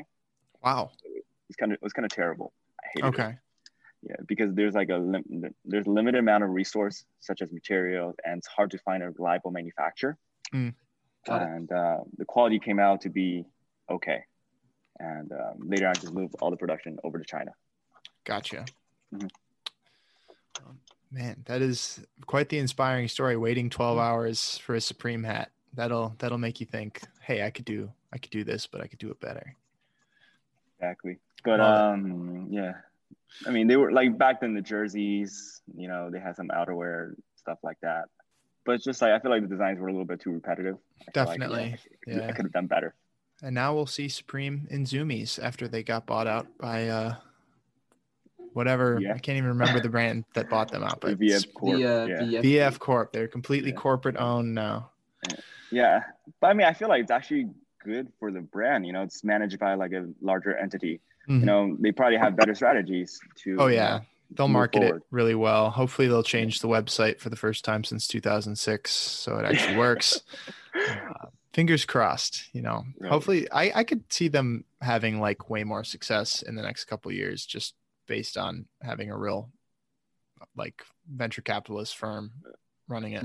Wow. 0.62 0.90
It's 1.48 1.56
kind 1.56 1.72
of 1.72 1.76
it 1.76 1.82
was 1.82 1.92
kind 1.92 2.04
of 2.04 2.10
terrible. 2.10 2.52
I 2.82 2.86
hated 2.94 3.06
it. 3.06 3.08
Okay. 3.08 3.38
Yeah, 4.02 4.16
because 4.28 4.54
there's 4.54 4.74
like 4.74 4.90
a 4.90 4.96
lim- 4.96 5.54
there's 5.64 5.86
a 5.86 5.90
limited 5.90 6.18
amount 6.18 6.44
of 6.44 6.50
resource 6.50 7.04
such 7.20 7.42
as 7.42 7.50
materials, 7.52 8.14
and 8.24 8.38
it's 8.38 8.46
hard 8.46 8.70
to 8.72 8.78
find 8.78 9.02
a 9.02 9.10
reliable 9.10 9.50
manufacturer. 9.50 10.16
Mm. 10.54 10.68
It. 10.68 11.32
And 11.32 11.72
uh, 11.72 11.98
the 12.16 12.24
quality 12.24 12.58
came 12.60 12.78
out 12.78 13.00
to 13.02 13.08
be 13.08 13.44
okay. 13.90 14.22
And 15.00 15.32
um, 15.32 15.58
later, 15.68 15.88
I 15.88 15.92
just 15.94 16.12
moved 16.12 16.36
all 16.40 16.50
the 16.50 16.56
production 16.56 16.98
over 17.04 17.18
to 17.18 17.24
China. 17.24 17.50
Gotcha. 18.24 18.64
Mhm. 19.14 19.28
Um, 20.60 20.78
Man, 21.10 21.42
that 21.46 21.62
is 21.62 22.00
quite 22.26 22.48
the 22.48 22.58
inspiring 22.58 23.08
story. 23.08 23.36
Waiting 23.36 23.70
12 23.70 23.96
Mm-hmm. 23.96 24.04
hours 24.06 24.58
for 24.58 24.74
a 24.74 24.80
Supreme 24.80 25.22
hat. 25.24 25.50
That'll 25.74 26.14
that'll 26.18 26.38
make 26.38 26.60
you 26.60 26.66
think, 26.66 27.02
hey, 27.26 27.42
I 27.42 27.50
could 27.50 27.64
do 27.64 27.90
I 28.12 28.18
could 28.18 28.30
do 28.30 28.44
this, 28.44 28.66
but 28.66 28.80
I 28.80 28.86
could 28.86 28.98
do 29.00 29.10
it 29.10 29.20
better. 29.20 29.54
Exactly. 30.78 31.18
But 31.44 31.60
Love 31.60 31.94
um, 31.94 32.48
yeah, 32.50 32.74
I 33.46 33.50
mean, 33.50 33.66
they 33.66 33.76
were 33.76 33.92
like 33.92 34.16
back 34.16 34.40
then 34.40 34.54
the 34.54 34.62
jerseys. 34.62 35.60
You 35.76 35.88
know, 35.88 36.10
they 36.10 36.20
had 36.20 36.36
some 36.36 36.48
outerwear 36.48 37.14
stuff 37.36 37.58
like 37.62 37.78
that. 37.82 38.04
But 38.64 38.76
it's 38.76 38.84
just 38.84 39.02
like 39.02 39.12
I 39.12 39.18
feel 39.18 39.30
like 39.30 39.42
the 39.42 39.48
designs 39.48 39.78
were 39.78 39.88
a 39.88 39.92
little 39.92 40.06
bit 40.06 40.20
too 40.20 40.30
repetitive. 40.30 40.76
I 40.76 41.12
feel 41.12 41.24
like, 41.24 41.40
Definitely, 41.40 41.76
yeah, 42.06 42.28
I 42.28 42.32
could 42.32 42.46
have 42.46 42.52
done 42.52 42.66
better. 42.66 42.94
And 43.42 43.54
now 43.54 43.74
we'll 43.74 43.86
see 43.86 44.08
Supreme 44.08 44.66
in 44.70 44.84
Zumiez 44.84 45.42
after 45.42 45.68
they 45.68 45.82
got 45.82 46.06
bought 46.06 46.26
out 46.26 46.46
by 46.58 46.88
uh 46.88 47.14
whatever 48.54 48.98
Yeah. 49.00 49.12
I 49.14 49.18
can't 49.18 49.36
even 49.36 49.50
remember 49.50 49.80
the 49.80 49.90
brand 49.90 50.24
that 50.34 50.48
bought 50.48 50.70
them 50.70 50.82
out, 50.82 51.00
but 51.02 51.18
VF 51.18 51.52
Corp. 51.52 51.76
The, 51.78 51.84
uh, 51.84 52.06
yeah. 52.06 52.40
VF 52.40 52.42
VF 52.42 52.78
Corp. 52.78 53.12
They're 53.12 53.28
completely 53.28 53.70
Yeah. 53.70 53.76
corporate 53.76 54.16
owned 54.16 54.54
now. 54.54 54.90
Yeah, 55.76 56.04
but 56.40 56.46
I 56.48 56.52
mean, 56.54 56.66
I 56.66 56.72
feel 56.72 56.88
like 56.88 57.02
it's 57.02 57.10
actually 57.10 57.48
good 57.84 58.06
for 58.18 58.32
the 58.32 58.40
brand. 58.40 58.86
You 58.86 58.92
know, 58.94 59.02
it's 59.02 59.22
managed 59.22 59.58
by 59.58 59.74
like 59.74 59.92
a 59.92 60.06
larger 60.22 60.56
entity. 60.56 61.00
Mhm. 61.28 61.40
You 61.40 61.46
know, 61.46 61.76
they 61.80 61.92
probably 61.92 62.16
have 62.18 62.34
better 62.36 62.54
strategies 62.54 63.18
to. 63.42 63.56
Oh 63.58 63.66
yeah, 63.66 64.00
they'll 64.30 64.48
market 64.48 64.78
forward. 64.82 64.96
it 65.02 65.02
really 65.10 65.34
well. 65.34 65.70
Hopefully, 65.70 66.08
they'll 66.08 66.22
change 66.36 66.60
the 66.60 66.68
website 66.68 67.20
for 67.20 67.28
the 67.30 67.36
first 67.36 67.64
time 67.64 67.84
since 67.84 68.06
2006, 68.08 68.90
so 68.90 69.36
it 69.38 69.44
actually 69.44 69.76
works. 69.86 70.22
Uh, 70.74 71.26
fingers 71.52 71.84
crossed. 71.84 72.48
You 72.54 72.62
know, 72.62 72.84
Right. 72.98 73.10
hopefully, 73.12 73.50
I 73.50 73.72
I 73.80 73.84
could 73.84 74.10
see 74.10 74.28
them 74.28 74.64
having 74.80 75.20
like 75.20 75.50
way 75.50 75.62
more 75.64 75.84
success 75.84 76.42
in 76.42 76.54
the 76.54 76.62
next 76.62 76.84
couple 76.86 77.12
years, 77.12 77.44
just 77.44 77.74
based 78.06 78.36
on 78.38 78.66
having 78.80 79.10
a 79.10 79.16
real 79.18 79.50
like 80.56 80.82
venture 81.10 81.42
capitalist 81.42 81.96
firm 81.96 82.30
running 82.88 83.12
it. 83.14 83.24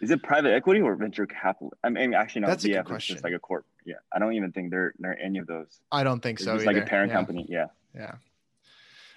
Is 0.00 0.10
it 0.10 0.22
private 0.22 0.52
equity 0.52 0.80
or 0.80 0.94
venture 0.96 1.26
capital? 1.26 1.72
I 1.84 1.90
mean, 1.90 2.14
actually, 2.14 2.42
no. 2.42 2.48
That's 2.48 2.64
a 2.64 2.68
good 2.68 2.84
question. 2.86 3.14
just 3.14 3.24
like 3.24 3.34
a 3.34 3.38
corp. 3.38 3.66
Yeah, 3.84 3.96
I 4.12 4.18
don't 4.18 4.32
even 4.32 4.52
think 4.52 4.70
they're 4.70 4.94
they're 4.98 5.18
any 5.20 5.38
of 5.38 5.46
those. 5.46 5.80
I 5.92 6.04
don't 6.04 6.20
think 6.20 6.38
It's 6.38 6.44
so. 6.46 6.54
It's 6.54 6.64
like 6.64 6.76
a 6.76 6.82
parent 6.82 7.10
yeah. 7.10 7.16
company. 7.16 7.46
Yeah. 7.48 7.66
Yeah, 7.94 8.14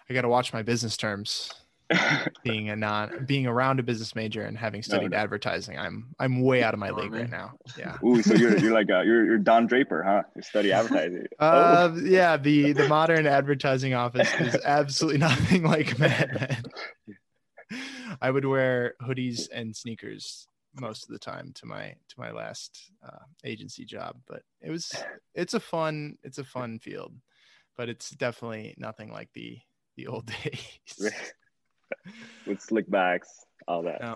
I 0.10 0.14
got 0.14 0.22
to 0.24 0.30
watch 0.30 0.52
my 0.52 0.62
business 0.62 0.98
terms. 0.98 1.52
Being 2.44 2.70
a 2.70 2.76
non, 2.76 3.26
being 3.26 3.46
around 3.46 3.80
a 3.80 3.84
business 3.84 4.16
major 4.16 4.44
and 4.44 4.58
having 4.58 4.82
studied 4.82 5.12
no. 5.12 5.18
advertising, 5.18 5.78
I'm 5.78 6.16
I'm 6.18 6.42
way 6.42 6.64
out 6.64 6.74
of 6.74 6.80
my 6.80 6.90
league 6.90 7.14
right 7.14 7.30
now. 7.30 7.54
Yeah. 7.78 7.98
Ooh, 8.04 8.24
so 8.24 8.34
you're 8.34 8.58
you're 8.58 8.74
like 8.74 8.90
uh, 8.90 9.02
you're 9.02 9.26
you're 9.26 9.38
Don 9.38 9.68
Draper, 9.68 10.02
huh? 10.02 10.24
You 10.36 10.42
study 10.42 10.72
advertising. 10.74 11.28
Uh, 11.38 11.92
oh, 11.92 12.00
yeah, 12.00 12.38
the 12.38 12.72
the 12.72 12.88
modern 12.88 13.28
advertising 13.28 13.94
office 13.94 14.34
is 14.40 14.56
absolutely 14.66 15.20
nothing 15.20 15.64
like 15.64 16.00
Mad 16.00 16.64
Men. 17.70 17.80
I 18.22 18.32
would 18.32 18.46
wear 18.46 18.96
hoodies 19.02 19.50
and 19.54 19.76
sneakers 19.76 20.48
most 20.74 21.04
of 21.04 21.10
the 21.10 21.20
time 21.20 21.52
to 21.56 21.66
my 21.66 21.96
to 22.10 22.16
my 22.20 22.32
last 22.32 22.92
uh, 23.06 23.24
agency 23.44 23.86
job, 23.86 24.18
but 24.28 24.42
it 24.62 24.70
was 24.70 24.92
it's 25.36 25.54
a 25.54 25.60
fun 25.60 26.18
it's 26.24 26.38
a 26.38 26.44
fun 26.44 26.80
field, 26.80 27.14
but 27.78 27.90
it's 27.90 28.10
definitely 28.12 28.74
nothing 28.78 29.12
like 29.12 29.30
the 29.34 29.58
the 29.96 30.08
old 30.08 30.26
days. 30.44 31.12
with 32.48 32.62
slick 32.62 32.90
backs, 32.90 33.46
all 33.68 33.84
that. 33.84 33.98
Yeah. 34.00 34.16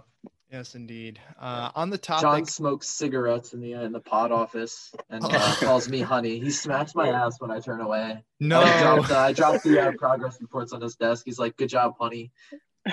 Yes, 0.51 0.75
indeed. 0.75 1.19
Uh, 1.37 1.71
on 1.75 1.89
the 1.89 1.97
topic, 1.97 2.21
John 2.21 2.45
smokes 2.45 2.87
cigarettes 2.87 3.53
in 3.53 3.59
the 3.59 3.75
uh, 3.75 3.81
in 3.81 3.91
the 3.91 3.99
pod 3.99 4.31
office 4.31 4.95
and 5.09 5.21
uh, 5.21 5.55
calls 5.59 5.89
me 5.89 5.99
honey. 5.99 6.39
He 6.39 6.51
smacks 6.51 6.95
my 6.95 7.09
ass 7.09 7.41
when 7.41 7.51
I 7.51 7.59
turn 7.59 7.81
away. 7.81 8.23
no, 8.39 8.61
I 8.61 8.81
dropped, 8.81 9.11
uh, 9.11 9.19
I 9.19 9.33
dropped 9.33 9.63
the 9.65 9.89
uh, 9.89 9.91
progress 9.97 10.39
reports 10.39 10.71
on 10.71 10.79
his 10.79 10.95
desk. 10.95 11.23
He's 11.25 11.37
like, 11.37 11.57
"Good 11.57 11.67
job, 11.67 11.95
honey." 11.99 12.31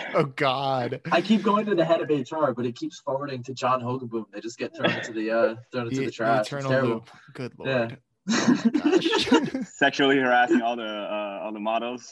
oh 0.15 0.25
God, 0.25 1.01
I 1.11 1.21
keep 1.21 1.43
going 1.43 1.67
to 1.67 1.75
the 1.75 1.85
head 1.85 2.01
of 2.01 2.09
HR, 2.09 2.53
but 2.53 2.67
it 2.67 2.77
keeps 2.77 3.01
forwarding 3.01 3.43
to 3.45 3.55
John 3.55 3.81
Hogaboom. 3.81 4.27
They 4.33 4.41
just 4.41 4.59
get 4.59 4.77
thrown 4.77 4.91
into 4.91 5.13
the 5.13 5.31
uh, 5.31 5.55
thrown 5.73 5.87
into 5.87 5.97
the, 5.97 6.01
the, 6.01 6.07
the 6.07 6.11
trash. 6.11 6.41
It's 6.41 6.49
eternal 6.49 6.71
terrible. 6.71 6.91
loop. 6.91 7.11
Good 7.35 7.53
Yeah. 7.65 7.89
Oh. 7.93 7.97
Sexually 9.65 10.19
harassing 10.19 10.63
all 10.63 10.77
the 10.77 10.85
uh, 10.85 11.41
all 11.43 11.53
the 11.53 11.61
models. 11.61 12.11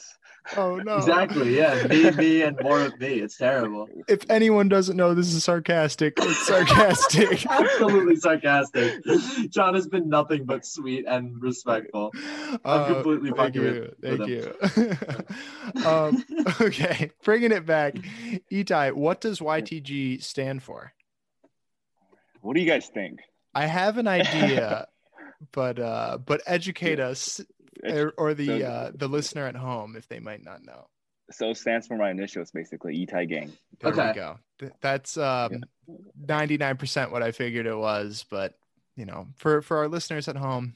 Oh 0.56 0.76
no. 0.76 0.96
Exactly. 0.96 1.56
Yeah. 1.56 1.86
Me, 1.86 2.10
me, 2.12 2.42
and 2.42 2.58
more 2.62 2.80
of 2.80 2.98
me. 2.98 3.20
It's 3.20 3.36
terrible. 3.36 3.88
If 4.08 4.28
anyone 4.30 4.68
doesn't 4.68 4.96
know 4.96 5.14
this 5.14 5.32
is 5.32 5.44
sarcastic, 5.44 6.14
it's 6.18 6.46
sarcastic. 6.46 7.46
Absolutely 7.50 8.16
sarcastic. 8.16 9.02
John 9.50 9.74
has 9.74 9.86
been 9.88 10.08
nothing 10.08 10.44
but 10.44 10.64
sweet 10.66 11.04
and 11.06 11.40
respectful. 11.42 12.12
Uh, 12.64 12.92
completely 12.94 13.30
thank 13.30 13.54
fucking 13.54 13.62
you. 13.62 13.94
with- 14.00 14.18
Thank 14.18 14.28
you. 15.76 15.84
um, 15.86 16.24
okay, 16.60 17.10
bringing 17.24 17.52
it 17.52 17.64
back. 17.66 17.94
Itai, 18.50 18.92
what 18.92 19.20
does 19.20 19.40
YTG 19.40 20.22
stand 20.22 20.62
for? 20.62 20.92
What 22.40 22.54
do 22.54 22.60
you 22.60 22.66
guys 22.66 22.88
think? 22.88 23.20
I 23.54 23.66
have 23.66 23.98
an 23.98 24.08
idea, 24.08 24.88
but 25.52 25.78
uh, 25.78 26.18
but 26.24 26.40
educate 26.46 26.98
us 26.98 27.40
or, 27.84 28.12
or 28.18 28.34
the 28.34 28.46
so- 28.46 28.66
uh, 28.66 28.90
the 28.94 29.08
listener 29.08 29.46
at 29.46 29.56
home 29.56 29.96
if 29.96 30.08
they 30.08 30.20
might 30.20 30.44
not 30.44 30.64
know. 30.64 30.88
So 31.30 31.50
it 31.50 31.56
stands 31.56 31.86
for 31.86 31.96
my 31.96 32.10
initials, 32.10 32.50
basically 32.50 32.94
Itai 33.06 33.28
Gang. 33.28 33.52
There 33.80 33.92
we 33.92 34.00
Okay. 34.00 34.12
go. 34.12 34.38
That's 34.80 35.16
um, 35.16 35.62
99% 36.26 37.10
what 37.10 37.22
I 37.22 37.32
figured 37.32 37.66
it 37.66 37.76
was, 37.76 38.24
but 38.30 38.54
you 38.96 39.06
know, 39.06 39.28
for 39.36 39.62
for 39.62 39.78
our 39.78 39.88
listeners 39.88 40.28
at 40.28 40.36
home, 40.36 40.74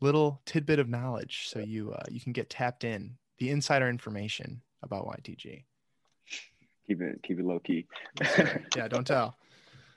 little 0.00 0.40
tidbit 0.46 0.78
of 0.78 0.88
knowledge 0.88 1.48
so 1.48 1.58
you 1.58 1.92
uh, 1.92 2.04
you 2.10 2.20
can 2.20 2.32
get 2.32 2.48
tapped 2.48 2.84
in 2.84 3.16
the 3.38 3.50
insider 3.50 3.88
information 3.88 4.62
about 4.82 5.06
YTG. 5.06 5.64
Keep 6.86 7.02
it 7.02 7.22
keep 7.22 7.38
it 7.38 7.44
low 7.44 7.58
key. 7.58 7.86
Yeah, 8.76 8.88
don't 8.88 9.06
tell. 9.06 9.36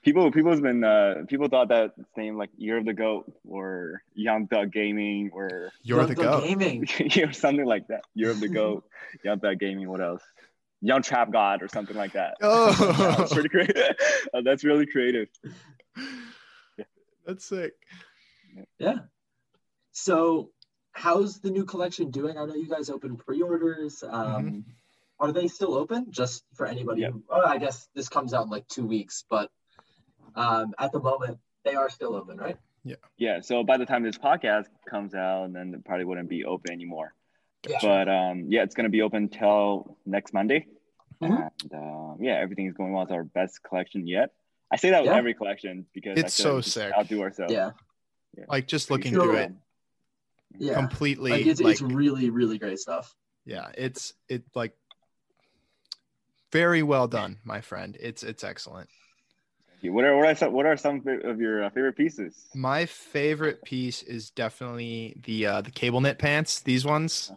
People 0.03 0.31
people's 0.31 0.61
been 0.61 0.83
uh 0.83 1.23
people 1.27 1.47
thought 1.47 1.69
that 1.69 1.93
name 2.17 2.37
like 2.37 2.49
Year 2.57 2.77
of 2.77 2.85
the 2.85 2.93
Goat 2.93 3.31
or 3.47 4.01
Young 4.13 4.47
Thug 4.47 4.71
Gaming 4.71 5.31
or 5.33 5.71
You're 5.83 6.05
the 6.05 6.15
goat. 6.15 6.43
Gaming. 6.43 6.87
or 7.23 7.33
something 7.33 7.65
like 7.65 7.87
that. 7.87 8.03
Year 8.13 8.31
of 8.31 8.39
the 8.39 8.49
Goat, 8.59 8.83
Young 9.23 9.39
Thug 9.39 9.59
Gaming. 9.59 9.89
What 9.89 10.01
else? 10.01 10.23
Young 10.81 11.03
Trap 11.03 11.31
God 11.31 11.61
or 11.61 11.67
something 11.67 11.95
like 11.95 12.13
that. 12.13 12.37
Oh. 12.41 12.71
that's 13.17 13.33
pretty 13.33 13.49
great. 13.49 13.77
Uh, 14.33 14.41
that's 14.43 14.63
really 14.63 14.87
creative. 14.87 15.27
That's 17.25 17.45
sick. 17.45 17.73
Yeah. 18.79 18.99
So, 19.91 20.49
how's 20.91 21.39
the 21.39 21.51
new 21.51 21.65
collection 21.65 22.09
doing? 22.09 22.35
I 22.37 22.45
know 22.45 22.55
you 22.55 22.67
guys 22.67 22.89
open 22.89 23.15
pre-orders. 23.15 24.03
Um, 24.07 24.65
Are 25.19 25.31
they 25.31 25.47
still 25.47 25.75
open? 25.75 26.07
Just 26.09 26.43
for 26.55 26.65
anybody? 26.65 27.01
Yeah. 27.01 27.11
Who, 27.11 27.23
oh, 27.29 27.45
I 27.45 27.59
guess 27.59 27.87
this 27.93 28.09
comes 28.09 28.33
out 28.33 28.45
in 28.45 28.49
like 28.49 28.67
two 28.67 28.87
weeks, 28.87 29.23
but 29.29 29.51
um, 30.35 30.73
at 30.79 30.91
the 30.91 30.99
moment 30.99 31.37
they 31.63 31.75
are 31.75 31.89
still 31.89 32.15
open, 32.15 32.37
right? 32.37 32.57
Yeah. 32.83 32.95
Yeah. 33.17 33.41
So 33.41 33.63
by 33.63 33.77
the 33.77 33.85
time 33.85 34.03
this 34.03 34.17
podcast 34.17 34.65
comes 34.89 35.13
out, 35.13 35.53
then 35.53 35.73
it 35.73 35.85
probably 35.85 36.05
wouldn't 36.05 36.29
be 36.29 36.45
open 36.45 36.71
anymore. 36.71 37.13
Yeah. 37.69 37.77
But 37.81 38.09
um, 38.09 38.45
yeah, 38.47 38.63
it's 38.63 38.73
gonna 38.75 38.89
be 38.89 39.01
open 39.03 39.29
till 39.29 39.97
next 40.05 40.33
Monday. 40.33 40.65
Mhm. 41.21 41.49
And 41.61 41.73
um, 41.73 42.17
yeah, 42.19 42.33
everything 42.39 42.65
is 42.65 42.73
going 42.73 42.91
well. 42.93 43.03
It's 43.03 43.11
our 43.11 43.23
best 43.23 43.61
collection 43.63 44.07
yet. 44.07 44.33
I 44.71 44.77
say 44.77 44.89
that 44.91 45.01
with 45.03 45.11
Yeah. 45.11 45.17
every 45.17 45.33
collection 45.35 45.85
because 45.93 46.17
I 46.17 46.21
It's 46.21 46.33
so 46.33 46.55
we 46.55 46.61
just 46.61 46.73
sick. 46.73 46.91
Outdo 46.97 47.21
ourselves. 47.21 47.53
Yeah. 47.53 47.71
Like 48.47 48.65
just 48.67 48.89
looking 48.89 49.13
So- 49.13 49.23
through 49.23 49.35
it, 49.37 49.51
Yeah. 50.57 50.73
completely 50.73 51.31
Like 51.31 51.45
it's, 51.45 51.61
like, 51.61 51.73
it's 51.73 51.81
really, 51.81 52.29
really 52.29 52.57
great 52.57 52.79
stuff. 52.79 53.15
yeah 53.45 53.71
it's 53.75 54.13
it 54.29 54.43
like 54.53 54.75
very 56.51 56.83
well 56.83 57.07
done 57.07 57.39
my 57.43 57.59
friend 57.61 57.97
it's 57.99 58.21
it's 58.23 58.43
excellent 58.43 58.89
What 59.83 60.03
are 60.05 60.15
what 60.15 60.25
are 60.27 60.35
some 60.35 60.53
what 60.53 60.65
are 60.65 60.77
some 60.77 61.01
of 61.23 61.39
your 61.41 61.63
uh, 61.63 61.69
favorite 61.71 61.95
pieces? 61.97 62.47
my 62.53 62.85
favorite 62.85 63.63
piece 63.63 64.03
is 64.03 64.29
definitely 64.29 65.15
the 65.23 65.45
uh 65.47 65.61
the 65.61 65.71
cable 65.71 66.01
knit 66.01 66.19
pants 66.19 66.61
these 66.61 66.85
ones 66.85 67.31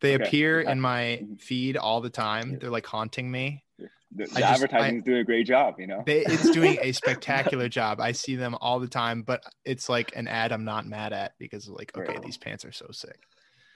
they 0.00 0.14
Okay. 0.14 0.24
appear 0.24 0.62
Yeah. 0.62 0.72
in 0.72 0.80
my 0.80 1.20
Mhm. 1.22 1.40
feed 1.40 1.76
all 1.76 2.00
the 2.00 2.10
time 2.10 2.58
they're 2.60 2.70
like 2.70 2.86
haunting 2.86 3.30
me 3.30 3.64
The, 3.78 4.24
I 4.24 4.26
the 4.26 4.26
just- 4.40 4.52
advertising's 4.62 5.04
doing 5.04 5.18
a 5.18 5.24
great 5.24 5.46
job, 5.46 5.76
you 5.78 5.86
know. 5.86 6.02
they, 6.06 6.20
it's 6.20 6.50
doing 6.50 6.78
a 6.82 6.92
spectacular 7.02 7.68
job 7.68 8.00
i 8.00 8.12
see 8.12 8.36
them 8.36 8.54
all 8.60 8.78
the 8.80 8.88
time 8.88 9.22
but 9.22 9.42
it's 9.64 9.88
like 9.88 10.14
an 10.16 10.28
ad 10.28 10.52
i'm 10.52 10.64
not 10.64 10.86
mad 10.86 11.12
at 11.12 11.32
because 11.38 11.68
like 11.68 11.96
okay 11.96 12.12
Right. 12.14 12.22
these 12.22 12.38
pants 12.38 12.64
are 12.64 12.72
so 12.72 12.86
sick 12.92 13.20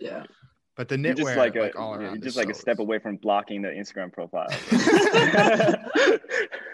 Yeah. 0.00 0.24
but 0.76 0.88
the 0.88 0.98
You're 0.98 1.14
knitwear 1.14 1.24
just 1.24 1.36
like, 1.36 1.54
like, 1.56 1.78
all 1.78 1.94
around 1.94 2.16
just 2.22 2.36
is 2.36 2.36
like 2.36 2.48
a 2.50 2.54
so- 2.54 2.60
step 2.60 2.78
away 2.80 2.98
from 2.98 3.16
blocking 3.16 3.62
the 3.62 3.68
Instagram 3.68 4.12
profile. 4.12 4.48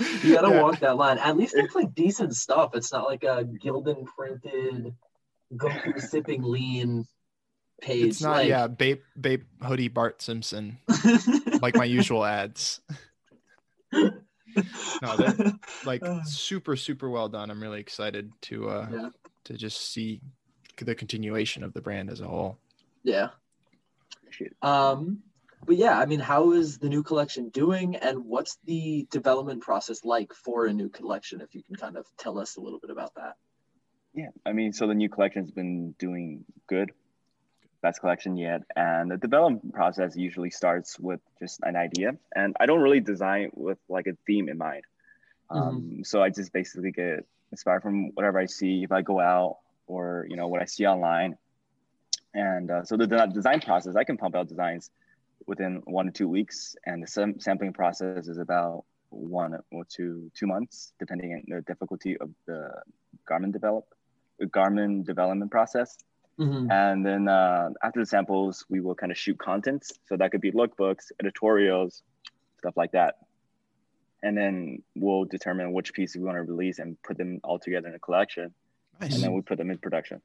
You 0.22 0.34
gotta 0.34 0.48
Yeah. 0.50 0.62
walk 0.62 0.80
that 0.80 0.96
line. 0.96 1.18
At 1.18 1.36
least 1.36 1.54
it's 1.56 1.74
like 1.74 1.94
decent 1.94 2.34
stuff. 2.36 2.70
It's 2.74 2.92
not 2.92 3.04
like 3.06 3.24
a 3.24 3.44
Gildan 3.44 4.04
printed, 4.06 4.94
go 5.56 5.68
through 5.70 5.98
sipping 6.00 6.42
lean 6.42 7.06
page. 7.80 8.06
it's 8.06 8.20
not 8.20 8.32
like, 8.38 8.48
yeah 8.48 8.66
bape 8.66 9.04
bape 9.20 9.44
hoodie 9.62 9.86
bart 9.86 10.20
simpson 10.20 10.78
like 11.62 11.76
my 11.76 11.84
usual 11.84 12.24
ads 12.24 12.80
No, 13.92 15.16
they're, 15.16 15.52
like 15.86 16.02
Uh. 16.02 16.22
super 16.24 16.74
super 16.74 17.08
well 17.08 17.28
done 17.28 17.50
i'm 17.52 17.62
really 17.62 17.78
excited 17.78 18.32
to 18.42 18.68
uh 18.68 18.88
Yeah. 18.90 19.08
to 19.44 19.54
just 19.54 19.92
see 19.92 20.20
the 20.80 20.94
continuation 20.94 21.62
of 21.62 21.72
the 21.72 21.80
brand 21.80 22.10
as 22.10 22.20
a 22.20 22.26
whole 22.26 22.58
yeah. 23.04 23.28
Shit. 24.30 24.54
Um, 24.60 25.22
but 25.68 25.76
yeah, 25.76 25.98
I 25.98 26.06
mean, 26.06 26.18
how 26.18 26.52
is 26.52 26.78
the 26.78 26.88
new 26.88 27.02
collection 27.02 27.50
doing, 27.50 27.94
and 27.96 28.24
what's 28.24 28.56
the 28.64 29.06
development 29.10 29.60
process 29.60 30.02
like 30.02 30.32
for 30.32 30.64
a 30.64 30.72
new 30.72 30.88
collection? 30.88 31.42
If 31.42 31.54
you 31.54 31.62
can 31.62 31.76
kind 31.76 31.98
of 31.98 32.06
tell 32.16 32.38
us 32.38 32.56
a 32.56 32.60
little 32.62 32.78
bit 32.80 32.88
about 32.88 33.14
that. 33.16 33.36
Yeah, 34.14 34.30
I 34.46 34.54
mean, 34.54 34.72
so 34.72 34.86
the 34.86 34.94
new 34.94 35.10
collection's 35.10 35.50
been 35.50 35.94
doing 35.98 36.46
good. 36.68 36.90
Best 37.82 38.00
collection 38.00 38.38
yet. 38.38 38.62
And 38.76 39.10
the 39.10 39.18
development 39.18 39.74
process 39.74 40.16
usually 40.16 40.48
starts 40.48 40.98
with 40.98 41.20
just 41.38 41.60
an 41.62 41.76
idea. 41.76 42.16
And 42.34 42.56
I 42.58 42.64
don't 42.64 42.80
really 42.80 43.00
design 43.00 43.50
with 43.52 43.78
like 43.90 44.06
a 44.06 44.16
theme 44.26 44.48
in 44.48 44.56
mind. 44.56 44.84
Um, 45.50 46.00
So 46.02 46.22
I 46.22 46.30
just 46.30 46.50
basically 46.50 46.92
get 46.92 47.26
inspired 47.52 47.82
from 47.82 48.14
whatever 48.14 48.38
I 48.38 48.46
see 48.46 48.84
if 48.84 48.90
I 48.90 49.02
go 49.02 49.20
out 49.20 49.58
or, 49.86 50.26
you 50.30 50.36
know, 50.36 50.48
what 50.48 50.62
I 50.62 50.64
see 50.64 50.86
online. 50.86 51.36
And 52.32 52.70
uh, 52.70 52.84
so 52.84 52.96
the 52.96 53.06
de- 53.06 53.28
design 53.28 53.60
process, 53.60 53.96
I 53.96 54.04
can 54.04 54.16
pump 54.16 54.34
out 54.34 54.48
designs 54.48 54.90
within 55.46 55.82
one 55.84 56.06
to 56.06 56.12
two 56.12 56.28
weeks. 56.28 56.76
And 56.86 57.02
the 57.02 57.06
sam- 57.06 57.40
sampling 57.40 57.72
process 57.72 58.28
is 58.28 58.38
about 58.38 58.84
one 59.10 59.58
or 59.72 59.84
two, 59.84 60.30
two 60.34 60.46
months, 60.46 60.92
depending 60.98 61.32
on 61.32 61.42
the 61.48 61.62
difficulty 61.62 62.16
of 62.18 62.30
the 62.46 62.70
garment 63.26 63.52
develop 63.52 63.84
garment 64.52 65.04
development 65.06 65.50
process. 65.50 65.96
Mhm. 66.38 66.70
And 66.70 67.04
then 67.04 67.26
uh, 67.28 67.70
after 67.82 67.98
the 68.00 68.06
samples, 68.06 68.64
we 68.68 68.80
will 68.80 68.94
kind 68.94 69.10
of 69.10 69.18
shoot 69.18 69.36
contents. 69.38 69.92
So 70.06 70.16
that 70.16 70.30
could 70.30 70.40
be 70.40 70.52
lookbooks, 70.52 71.10
editorials, 71.20 72.02
stuff 72.58 72.76
like 72.76 72.92
that. 72.92 73.16
And 74.22 74.36
then 74.36 74.82
we'll 74.94 75.24
determine 75.24 75.72
which 75.72 75.92
pieces 75.92 76.16
we 76.16 76.24
want 76.24 76.36
to 76.36 76.42
release 76.42 76.78
and 76.78 77.00
put 77.02 77.16
them 77.18 77.40
all 77.42 77.58
together 77.58 77.88
in 77.88 77.94
a 77.94 77.98
collection. 77.98 78.54
nice 79.00 79.14
And 79.14 79.22
then 79.24 79.32
we 79.32 79.40
put 79.40 79.58
them 79.58 79.70
in 79.70 79.78
production. 79.78 80.20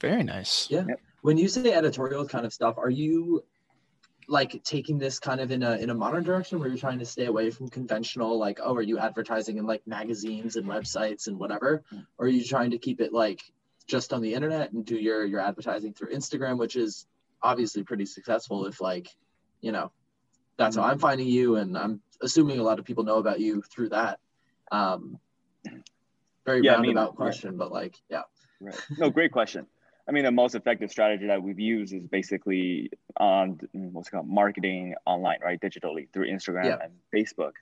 very 0.00 0.22
nice 0.24 0.68
Yeah. 0.70 0.84
When 1.22 1.36
you 1.38 1.46
say 1.48 1.72
editorial 1.72 2.26
kind 2.26 2.44
of 2.46 2.52
stuff, 2.52 2.78
are 2.78 2.90
you 2.90 3.44
like 4.30 4.62
taking 4.62 4.96
this 4.96 5.18
kind 5.18 5.40
of 5.40 5.50
in 5.50 5.64
a 5.64 5.72
in 5.72 5.90
a 5.90 5.94
modern 5.94 6.22
direction 6.22 6.60
where 6.60 6.68
you're 6.68 6.78
trying 6.78 7.00
to 7.00 7.04
stay 7.04 7.26
away 7.26 7.50
from 7.50 7.68
conventional 7.68 8.38
like 8.38 8.60
oh 8.62 8.74
are 8.76 8.80
you 8.80 8.96
advertising 8.96 9.58
in 9.58 9.66
like 9.66 9.84
magazines 9.88 10.54
and 10.54 10.66
websites 10.66 11.26
and 11.26 11.36
whatever 11.36 11.82
or 12.16 12.26
are 12.26 12.28
you 12.28 12.44
trying 12.44 12.70
to 12.70 12.78
keep 12.78 13.00
it 13.00 13.12
like 13.12 13.42
just 13.88 14.12
on 14.12 14.22
the 14.22 14.32
internet 14.32 14.70
and 14.70 14.86
do 14.86 14.94
your 14.94 15.24
your 15.24 15.40
advertising 15.40 15.92
through 15.92 16.14
Instagram 16.14 16.58
which 16.58 16.76
is 16.76 17.06
obviously 17.42 17.82
pretty 17.82 18.06
successful 18.06 18.66
if 18.66 18.80
like 18.80 19.08
you 19.62 19.72
know 19.72 19.90
that's 20.56 20.76
how 20.76 20.82
I'm 20.82 21.00
finding 21.00 21.26
you 21.26 21.56
and 21.56 21.76
I'm 21.76 22.00
assuming 22.22 22.60
a 22.60 22.62
lot 22.62 22.78
of 22.78 22.84
people 22.84 23.02
know 23.02 23.18
about 23.18 23.40
you 23.40 23.62
through 23.62 23.88
that 23.88 24.20
um 24.70 25.18
very 26.46 26.60
Yeah, 26.62 26.76
I 26.76 26.80
mean, 26.80 26.94
roundabout 26.94 27.14
yeah. 27.14 27.16
question 27.16 27.56
but 27.56 27.72
like 27.72 27.96
yeah 28.08 28.22
Right. 28.60 28.78
No, 28.98 29.10
great 29.10 29.32
question. 29.32 29.66
I 30.10 30.12
mean, 30.12 30.24
the 30.24 30.32
most 30.32 30.56
effective 30.56 30.90
strategy 30.90 31.28
that 31.28 31.40
we've 31.40 31.60
used 31.60 31.94
is 31.94 32.04
basically 32.08 32.90
on 33.18 33.60
what's 33.72 34.10
called 34.10 34.26
marketing 34.28 34.96
online, 35.06 35.38
right? 35.40 35.60
Digitally 35.60 36.08
through 36.12 36.26
Instagram 36.26 36.64
Yeah. 36.64 36.78
and 36.82 36.92
Facebook. 37.14 37.52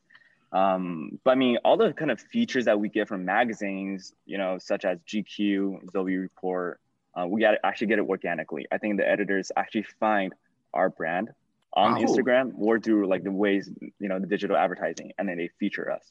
Um, 0.51 1.21
but 1.25 1.33
I 1.33 1.35
mean, 1.35 1.59
all 1.63 1.77
the 1.77 1.93
kind 1.93 2.11
of 2.11 2.19
features 2.19 2.65
that 2.65 2.81
we 2.81 2.89
get 2.89 3.07
from 3.07 3.27
magazines, 3.27 4.15
you 4.25 4.39
know, 4.39 4.57
such 4.57 4.87
as 4.87 4.99
GQ, 5.01 5.91
Zoe 5.93 6.17
Report, 6.17 6.81
uh, 7.15 7.27
we 7.27 7.43
got 7.43 7.59
actually 7.65 7.89
get 7.89 7.99
it 7.99 8.07
organically. 8.09 8.67
I 8.73 8.79
think 8.79 8.97
the 8.97 9.07
editors 9.07 9.53
actually 9.55 9.83
find 10.01 10.33
our 10.73 10.89
brand 10.89 11.29
on 11.75 11.97
Wow. 11.97 11.99
Instagram 12.01 12.53
or 12.57 12.81
through 12.81 13.09
like 13.09 13.25
the 13.25 13.31
ways, 13.31 13.71
you 14.01 14.09
know, 14.09 14.19
the 14.19 14.27
digital 14.27 14.57
advertising, 14.57 15.13
and 15.19 15.29
then 15.29 15.37
they 15.37 15.49
feature 15.61 15.91
us. 15.93 16.11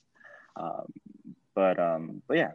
Um, 0.55 0.93
but 1.55 1.79
um, 1.79 2.21
but 2.27 2.37
yeah. 2.37 2.51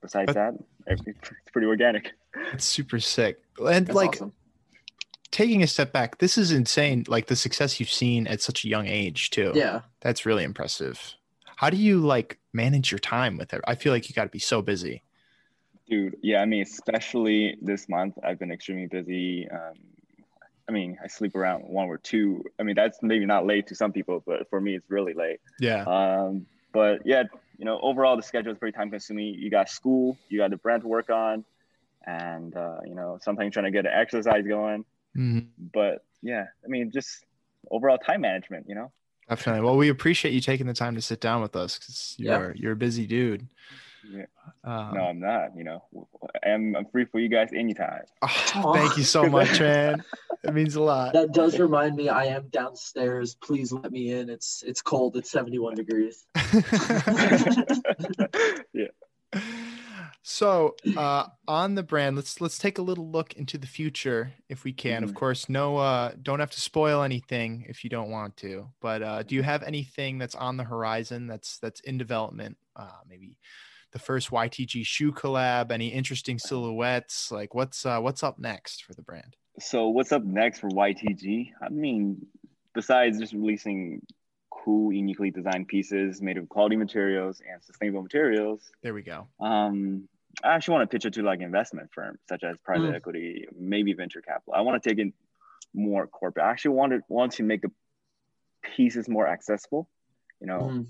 Besides 0.00 0.32
But- 0.32 0.34
that, 0.34 0.54
it's 1.06 1.30
pretty 1.52 1.66
organic. 1.66 2.12
it's 2.52 2.64
super 2.64 3.00
sick 3.00 3.40
and 3.58 3.86
that's 3.86 3.96
like 3.96 4.10
awesome 4.14 4.32
taking 5.30 5.62
a 5.62 5.66
step 5.66 5.92
back 5.92 6.16
this 6.18 6.38
is 6.38 6.52
insane 6.52 7.04
like 7.08 7.26
the 7.26 7.36
success 7.36 7.78
you've 7.78 7.90
seen 7.90 8.26
at 8.26 8.40
such 8.40 8.64
a 8.64 8.68
young 8.68 8.86
age 8.86 9.28
too 9.30 9.52
yeah 9.54 9.80
that's 10.00 10.24
really 10.24 10.42
impressive 10.44 11.14
how 11.56 11.68
do 11.68 11.76
you 11.76 11.98
like 12.00 12.38
manage 12.54 12.90
your 12.90 12.98
time 12.98 13.36
with 13.36 13.52
it 13.52 13.60
i 13.66 13.74
feel 13.74 13.92
like 13.92 14.08
you 14.08 14.14
got 14.14 14.24
to 14.24 14.30
be 14.30 14.38
so 14.38 14.62
busy 14.62 15.02
Dude, 15.90 16.16
yeah, 16.22 16.42
I 16.42 16.44
mean, 16.44 16.60
especially 16.62 17.56
this 17.62 17.88
month, 17.88 18.18
I've 18.22 18.38
been 18.38 18.50
extremely 18.52 18.88
busy. 18.88 19.48
Um, 19.50 19.72
I 20.68 20.72
mean, 20.72 20.98
I 21.02 21.06
sleep 21.08 21.34
around 21.34 21.62
one 21.62 21.88
or 21.88 21.96
two. 21.96 22.44
I 22.60 22.62
mean, 22.62 22.74
that's 22.76 22.98
maybe 23.00 23.24
not 23.24 23.46
late 23.46 23.66
to 23.68 23.74
some 23.74 23.90
people, 23.90 24.22
but 24.26 24.50
for 24.50 24.60
me, 24.60 24.74
it's 24.76 24.90
really 24.90 25.14
late. 25.14 25.40
yeah 25.58 25.84
Um, 25.84 26.44
but 26.72 27.00
yeah, 27.04 27.24
you 27.58 27.64
know, 27.64 27.80
overall, 27.80 28.16
the 28.16 28.22
schedule 28.22 28.52
is 28.52 28.58
pretty 28.58 28.76
time 28.76 28.90
consuming. 28.90 29.34
You 29.34 29.50
got 29.50 29.68
school, 29.68 30.16
you 30.28 30.38
got 30.38 30.50
the 30.50 30.56
brand 30.56 30.82
to 30.82 30.88
work 30.88 31.10
on, 31.10 31.44
and, 32.06 32.56
uh, 32.56 32.78
you 32.84 32.94
know, 32.94 33.18
sometimes 33.20 33.52
trying 33.52 33.64
to 33.64 33.70
get 33.70 33.86
an 33.86 33.92
exercise 33.94 34.46
going. 34.46 34.84
Mhm. 35.16 35.48
But 35.72 36.04
yeah, 36.22 36.46
I 36.64 36.68
mean, 36.68 36.90
just 36.92 37.24
overall 37.70 37.98
time 37.98 38.20
management, 38.20 38.66
you 38.68 38.74
know? 38.74 38.92
definitely 39.28 39.60
well 39.60 39.76
we 39.76 39.90
appreciate 39.90 40.32
you 40.32 40.40
taking 40.40 40.66
the 40.66 40.72
time 40.72 40.94
to 40.94 41.02
sit 41.02 41.20
down 41.20 41.42
with 41.42 41.54
us 41.54 41.78
because 41.78 42.14
you're 42.18 42.54
you're 42.56 42.72
a 42.72 42.76
busy 42.76 43.06
dude 43.06 43.46
Yeah. 44.10 44.24
um, 44.64 44.94
no, 44.94 45.00
I'm 45.04 45.20
not, 45.20 45.56
you 45.56 45.64
know, 45.64 45.82
I'm, 46.44 46.74
I'm 46.76 46.86
free 46.86 47.04
for 47.04 47.18
you 47.20 47.28
guys 47.28 47.50
anytime. 47.54 48.02
oh, 48.22 48.72
thank 48.74 48.96
you 48.96 49.04
so 49.04 49.26
much 49.28 49.60
man 49.60 50.02
it 50.44 50.54
means 50.54 50.76
a 50.76 50.82
lot 50.82 51.12
That 51.12 51.32
does 51.32 51.58
remind 51.58 51.96
me 51.96 52.08
I 52.08 52.24
am 52.26 52.48
downstairs. 52.48 53.34
Please 53.34 53.72
let 53.72 53.90
me 53.90 54.12
in. 54.12 54.30
It's 54.30 54.62
it's 54.66 54.80
cold. 54.80 55.16
It's 55.16 55.30
71 55.30 55.74
degrees. 55.74 56.24
yeah. 58.72 58.86
so 60.22 60.74
uh 60.96 61.26
on 61.46 61.74
the 61.74 61.82
brand 61.82 62.16
let's 62.16 62.40
let's 62.40 62.56
take 62.58 62.78
a 62.78 62.82
little 62.82 63.10
look 63.10 63.34
into 63.34 63.58
the 63.58 63.66
future 63.66 64.32
if 64.48 64.64
we 64.64 64.72
can 64.72 65.04
of 65.04 65.10
Mhm. 65.10 65.14
course 65.16 65.48
no 65.50 65.76
uh 65.76 66.12
don't 66.22 66.40
have 66.40 66.50
to 66.52 66.60
spoil 66.60 67.02
anything 67.02 67.66
if 67.68 67.84
you 67.84 67.90
don't 67.90 68.10
want 68.10 68.36
to 68.38 68.68
but 68.80 69.02
uh 69.02 69.22
do 69.22 69.34
you 69.34 69.42
have 69.42 69.62
anything 69.62 70.16
that's 70.18 70.34
on 70.34 70.56
the 70.56 70.64
horizon 70.64 71.26
that's 71.26 71.58
that's 71.58 71.80
in 71.80 71.98
development 71.98 72.56
uh 72.76 72.88
maybe 73.06 73.36
the 73.92 73.98
first 73.98 74.30
ytg 74.30 74.84
shoe 74.86 75.12
collab 75.12 75.70
any 75.70 75.88
interesting 75.88 76.38
silhouettes 76.38 77.32
like 77.32 77.54
what's 77.54 77.86
uh 77.86 77.98
what's 78.00 78.22
up 78.22 78.38
next 78.38 78.84
for 78.84 78.94
the 78.94 79.02
brand 79.02 79.36
So 79.60 79.88
what's 79.88 80.12
up 80.12 80.24
next 80.24 80.60
for 80.60 80.68
YTG? 80.70 81.50
I 81.60 81.68
mean, 81.68 82.24
besides 82.74 83.18
just 83.18 83.32
releasing 83.32 84.00
cool, 84.50 84.92
uniquely 84.92 85.30
designed 85.32 85.66
pieces 85.66 86.22
made 86.22 86.36
of 86.38 86.48
quality 86.48 86.76
materials 86.76 87.40
and 87.50 87.60
sustainable 87.62 88.02
materials, 88.02 88.60
there 88.82 88.94
we 88.94 89.02
go 89.02 89.26
um, 89.40 90.08
I 90.44 90.54
actually 90.54 90.74
want 90.76 90.88
to 90.90 90.94
pitch 90.94 91.06
it 91.06 91.14
to 91.14 91.22
like 91.22 91.40
investment 91.40 91.88
firms 91.92 92.20
such 92.28 92.44
as 92.44 92.56
private 92.58 92.90
Mm. 92.92 92.96
equity, 92.96 93.46
maybe 93.58 93.92
venture 93.94 94.22
capital. 94.22 94.54
I 94.54 94.60
want 94.60 94.80
to 94.80 94.88
take 94.88 94.98
it 95.04 95.12
more 95.74 96.06
corporate. 96.06 96.44
I 96.46 96.50
actually 96.50 96.74
want 96.76 96.92
to 96.92 97.00
want 97.08 97.32
to 97.38 97.42
make 97.42 97.62
the 97.62 97.72
pieces 98.76 99.08
more 99.08 99.26
accessible, 99.26 99.88
you 100.40 100.46
know, 100.46 100.60
Mhm. 100.70 100.86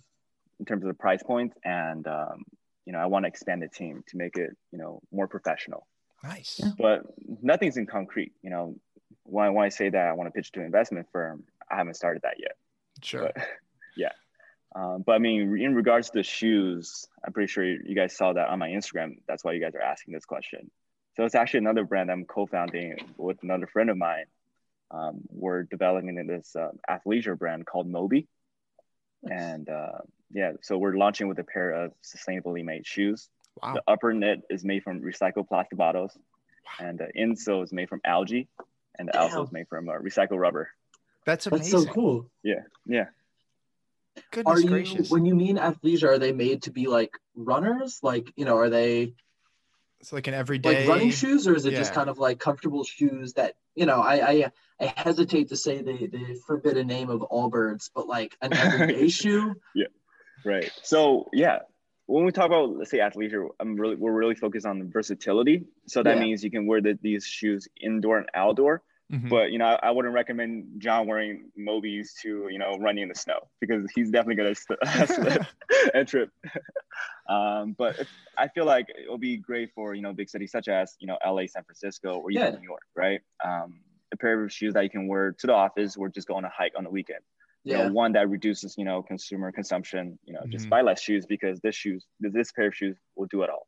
in 0.61 0.65
terms 0.67 0.83
of 0.85 0.89
the 0.89 0.95
price 1.07 1.23
points, 1.23 1.57
and 1.65 2.07
um, 2.07 2.45
you 2.89 2.93
know, 2.93 3.01
I 3.01 3.05
want 3.05 3.25
to 3.25 3.29
expand 3.29 3.61
the 3.61 3.69
team 3.69 4.03
to 4.09 4.17
make 4.17 4.39
it, 4.39 4.57
you 4.73 4.79
know, 4.79 5.03
more 5.13 5.29
professional 5.29 5.87
nice 6.25 6.59
Yeah. 6.59 6.71
but 6.79 7.03
nothing's 7.43 7.77
in 7.77 7.85
concrete. 7.85 8.33
You 8.43 8.49
know, 8.49 8.77
when, 9.25 9.47
I, 9.47 9.51
when 9.51 9.67
I 9.67 9.69
say 9.69 9.91
that 9.91 10.09
I 10.09 10.13
want 10.15 10.27
to 10.29 10.31
pitch 10.33 10.53
to 10.53 10.61
an 10.61 10.67
investment 10.67 11.07
firm, 11.13 11.45
I 11.71 11.77
haven't 11.77 11.95
started 11.95 12.23
that 12.23 12.37
yet. 12.39 12.57
sure 13.03 13.31
But 13.35 13.47
yeah, 13.97 14.13
um, 14.75 15.03
but 15.05 15.13
I 15.13 15.19
mean, 15.19 15.59
in 15.59 15.75
regards 15.75 16.09
to 16.09 16.19
the 16.21 16.23
shoes, 16.23 17.07
I'm 17.23 17.35
pretty 17.35 17.51
sure 17.53 17.63
you 17.63 17.95
guys 17.95 18.17
saw 18.17 18.33
that 18.33 18.49
on 18.49 18.59
my 18.59 18.71
Instagram. 18.71 19.19
That's 19.29 19.45
why 19.45 19.53
you 19.53 19.61
guys 19.61 19.75
are 19.75 19.83
asking 19.83 20.15
this 20.15 20.25
question. 20.25 20.71
So 21.17 21.25
it's 21.25 21.35
actually 21.35 21.59
another 21.59 21.85
brand 21.85 22.11
I'm 22.11 22.25
co-founding 22.25 22.97
with 23.19 23.43
another 23.43 23.67
friend 23.67 23.91
of 23.91 23.99
mine. 23.99 24.27
Um, 24.91 25.21
we're 25.29 25.65
developing 25.65 26.15
this 26.27 26.57
uh, 26.57 26.71
athleisure 26.89 27.39
brand 27.39 27.67
called 27.67 27.87
Moby, 27.87 28.29
and 29.29 29.69
uh, 29.69 29.99
yeah, 30.31 30.53
so 30.63 30.77
we're 30.79 30.97
launching 30.97 31.29
with 31.29 31.39
a 31.39 31.45
pair 31.45 31.71
of 31.71 31.93
sustainably 32.03 32.65
made 32.65 32.87
shoes. 32.87 33.29
Wow. 33.63 33.75
The 33.75 33.83
upper 33.89 34.13
knit 34.13 34.43
is 34.51 34.65
made 34.65 34.83
from 34.83 35.01
recycled 35.01 35.49
plastic 35.49 35.79
bottles, 35.79 36.17
and 36.79 36.99
the 36.99 37.09
insole 37.19 37.65
is 37.65 37.73
made 37.73 37.89
from 37.89 38.01
algae, 38.05 38.49
and 38.99 39.09
the 39.09 39.13
Damn. 39.13 39.31
outsole 39.31 39.45
is 39.45 39.53
made 39.53 39.69
from 39.69 39.89
uh, 39.89 39.93
recycled 39.95 40.39
rubber. 40.39 40.71
That's 41.25 41.47
amazing. 41.47 41.63
That's 41.63 41.73
amazing. 41.73 41.89
so 41.89 41.95
cool. 41.95 42.31
Yeah, 42.43 42.63
yeah. 42.87 43.07
Goodness 44.31 44.59
Are 44.59 44.61
you 44.61 44.69
gracious. 44.69 45.11
when 45.11 45.25
you 45.25 45.35
mean 45.35 45.57
athleisure, 45.59 46.09
are 46.09 46.19
they 46.19 46.33
made 46.33 46.63
to 46.63 46.71
be 46.71 46.87
like 46.87 47.13
runners? 47.37 48.01
Like, 48.03 48.33
you 48.37 48.45
know, 48.45 48.57
are 48.57 48.71
they 48.71 49.15
it's 50.01 50.13
like 50.13 50.27
an 50.29 50.35
everyday 50.35 50.87
like 50.87 50.89
running 50.89 51.11
shoes 51.11 51.49
or 51.49 51.57
is 51.57 51.65
it 51.65 51.73
just 51.73 51.93
kind 51.93 52.09
of 52.09 52.19
like 52.19 52.39
comfortable 52.39 52.85
shoes 52.85 53.33
that 53.33 53.55
you 53.75 53.85
know 53.85 54.01
I 54.01 54.31
I, 54.31 54.53
I 54.81 54.95
hesitate 54.97 55.49
to 55.49 55.57
say 55.57 55.83
the 55.83 56.07
the 56.07 56.41
forbidden 56.47 56.87
name 56.87 57.11
of 57.11 57.21
Allbirds, 57.21 57.91
but 57.95 58.07
like 58.07 58.37
an 58.41 58.53
everyday 58.53 59.09
shoe. 59.09 59.57
Right. 60.45 60.71
So 60.83 61.29
yeah, 61.33 61.61
when 62.07 62.25
we 62.25 62.33
talk 62.33 62.47
about 62.47 62.77
let's 62.77 62.91
say 62.91 62.99
athleisure, 62.99 63.49
I'm 63.61 63.77
really 63.77 63.97
we're 63.97 64.13
really 64.13 64.35
focused 64.35 64.67
on 64.67 64.79
the 64.79 64.85
versatility. 64.87 65.65
So 65.87 66.03
that 66.03 66.17
Yeah. 66.17 66.23
means 66.23 66.43
you 66.45 66.51
can 66.51 66.67
wear 66.67 66.81
the, 66.81 66.99
these 67.03 67.27
shoes 67.27 67.69
indoor 67.81 68.19
and 68.19 68.29
outdoor. 68.35 68.83
Mhm. 69.13 69.31
But 69.31 69.53
you 69.53 69.59
know, 69.59 69.65
I, 69.67 69.89
I 69.89 69.91
wouldn't 69.91 70.13
recommend 70.15 70.81
John 70.83 71.07
wearing 71.07 71.51
Mobies 71.59 72.13
to 72.23 72.49
you 72.51 72.59
know 72.59 72.77
running 72.79 73.05
in 73.05 73.09
the 73.09 73.15
snow 73.15 73.49
because 73.61 73.91
he's 73.95 74.11
definitely 74.11 74.37
gonna 74.37 74.55
st- 74.55 74.79
slip 75.07 75.47
and 75.95 76.07
trip. 76.07 76.31
um, 77.29 77.75
but 77.77 77.97
I 78.37 78.49
feel 78.49 78.65
like 78.65 78.87
it'll 79.03 79.19
be 79.19 79.37
great 79.37 79.73
for 79.75 79.95
you 79.95 80.03
know 80.03 80.13
big 80.13 80.29
cities 80.29 80.53
such 80.53 80.69
as 80.69 80.97
you 81.01 81.07
know 81.07 81.19
LA, 81.27 81.47
San 81.47 81.65
Francisco, 81.65 82.19
or 82.19 82.31
even 82.31 82.43
Yeah. 82.53 82.59
New 82.59 82.63
York, 82.67 82.83
right? 82.95 83.21
Um, 83.45 83.81
a 84.13 84.17
pair 84.17 84.43
of 84.43 84.53
shoes 84.53 84.75
that 84.75 84.85
you 84.85 84.91
can 84.91 85.07
wear 85.07 85.33
to 85.33 85.47
the 85.47 85.53
office 85.55 85.97
or 85.97 86.09
just 86.09 86.29
go 86.29 86.35
on 86.35 86.45
a 86.45 86.49
hike 86.49 86.73
on 86.77 86.85
the 86.85 86.91
weekend. 86.91 87.21
You 87.65 87.73
Yeah. 87.73 87.85
know, 87.85 87.93
one 87.93 88.13
that 88.13 88.29
reduces 88.29 88.77
you 88.79 88.85
know 88.85 89.03
consumer 89.03 89.53
consumption. 89.53 90.19
You 90.25 90.35
know, 90.35 90.47
just 90.51 90.67
Mhm. 90.67 90.71
buy 90.71 90.83
less 90.83 91.01
shoes 91.03 91.27
because 91.27 91.61
this 91.61 91.75
shoes 91.75 92.07
this 92.21 92.53
pair 92.53 92.69
of 92.69 92.75
shoes 92.75 92.97
will 93.17 93.27
do 93.27 93.43
it 93.43 93.51
all. 93.51 93.67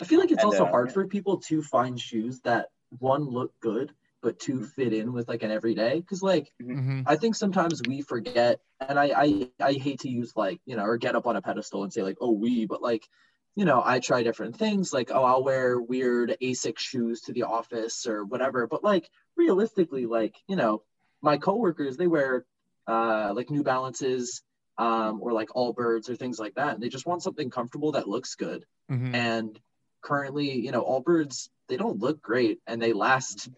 I 0.00 0.04
feel 0.04 0.18
like 0.18 0.30
it's 0.30 0.42
And, 0.42 0.46
also 0.46 0.64
uh, 0.64 0.70
hard 0.70 0.92
for 0.92 1.06
people 1.06 1.38
to 1.38 1.62
find 1.62 2.00
shoes 2.00 2.40
that 2.40 2.68
one 2.98 3.24
look 3.24 3.58
good 3.60 3.94
but 4.22 4.38
two 4.38 4.62
fit 4.64 4.92
in 4.92 5.12
with 5.12 5.28
like 5.28 5.42
an 5.42 5.50
everyday 5.50 6.00
because 6.00 6.22
like 6.22 6.52
Mhm. 6.60 7.04
I 7.06 7.16
think 7.16 7.34
sometimes 7.34 7.82
we 7.82 8.02
forget, 8.02 8.60
and 8.80 8.98
I, 8.98 9.12
I 9.16 9.50
I 9.60 9.72
hate 9.72 10.00
to 10.00 10.08
use 10.08 10.32
like 10.36 10.60
you 10.66 10.76
know 10.76 10.84
or 10.84 10.96
get 10.96 11.16
up 11.16 11.26
on 11.26 11.36
a 11.36 11.42
pedestal 11.42 11.82
and 11.82 11.92
say 11.92 12.02
like 12.02 12.18
oh 12.20 12.30
we, 12.32 12.66
but 12.66 12.82
like 12.82 13.08
you 13.56 13.64
know 13.64 13.82
I 13.84 13.98
try 14.00 14.22
different 14.22 14.56
things 14.56 14.92
like 14.92 15.10
oh 15.12 15.24
I'll 15.24 15.42
wear 15.44 15.80
weird 15.80 16.36
Asics 16.42 16.78
shoes 16.78 17.22
to 17.22 17.32
the 17.32 17.42
office 17.44 18.06
or 18.06 18.24
whatever, 18.24 18.66
but 18.66 18.84
like 18.84 19.10
realistically 19.36 20.06
like 20.06 20.36
you 20.46 20.56
know 20.56 20.82
my 21.22 21.36
coworkers 21.38 21.96
they 21.96 22.06
wear 22.06 22.46
uh 22.86 23.32
like 23.34 23.50
New 23.50 23.62
Balances 23.62 24.42
um 24.78 25.20
or 25.22 25.32
like 25.32 25.48
Allbirds 25.50 26.08
or 26.08 26.16
things 26.16 26.38
like 26.38 26.54
that, 26.54 26.74
and 26.74 26.82
they 26.82 26.88
just 26.88 27.06
want 27.06 27.22
something 27.22 27.50
comfortable 27.50 27.92
that 27.92 28.08
looks 28.08 28.34
good. 28.34 28.64
Mhm. 28.90 29.14
And 29.14 29.60
currently 30.02 30.52
you 30.58 30.72
know 30.72 30.82
Allbirds 30.84 31.48
they 31.68 31.76
don't 31.76 31.98
look 32.00 32.20
great 32.20 32.58
and 32.66 32.80
they 32.82 32.92
last 32.92 33.48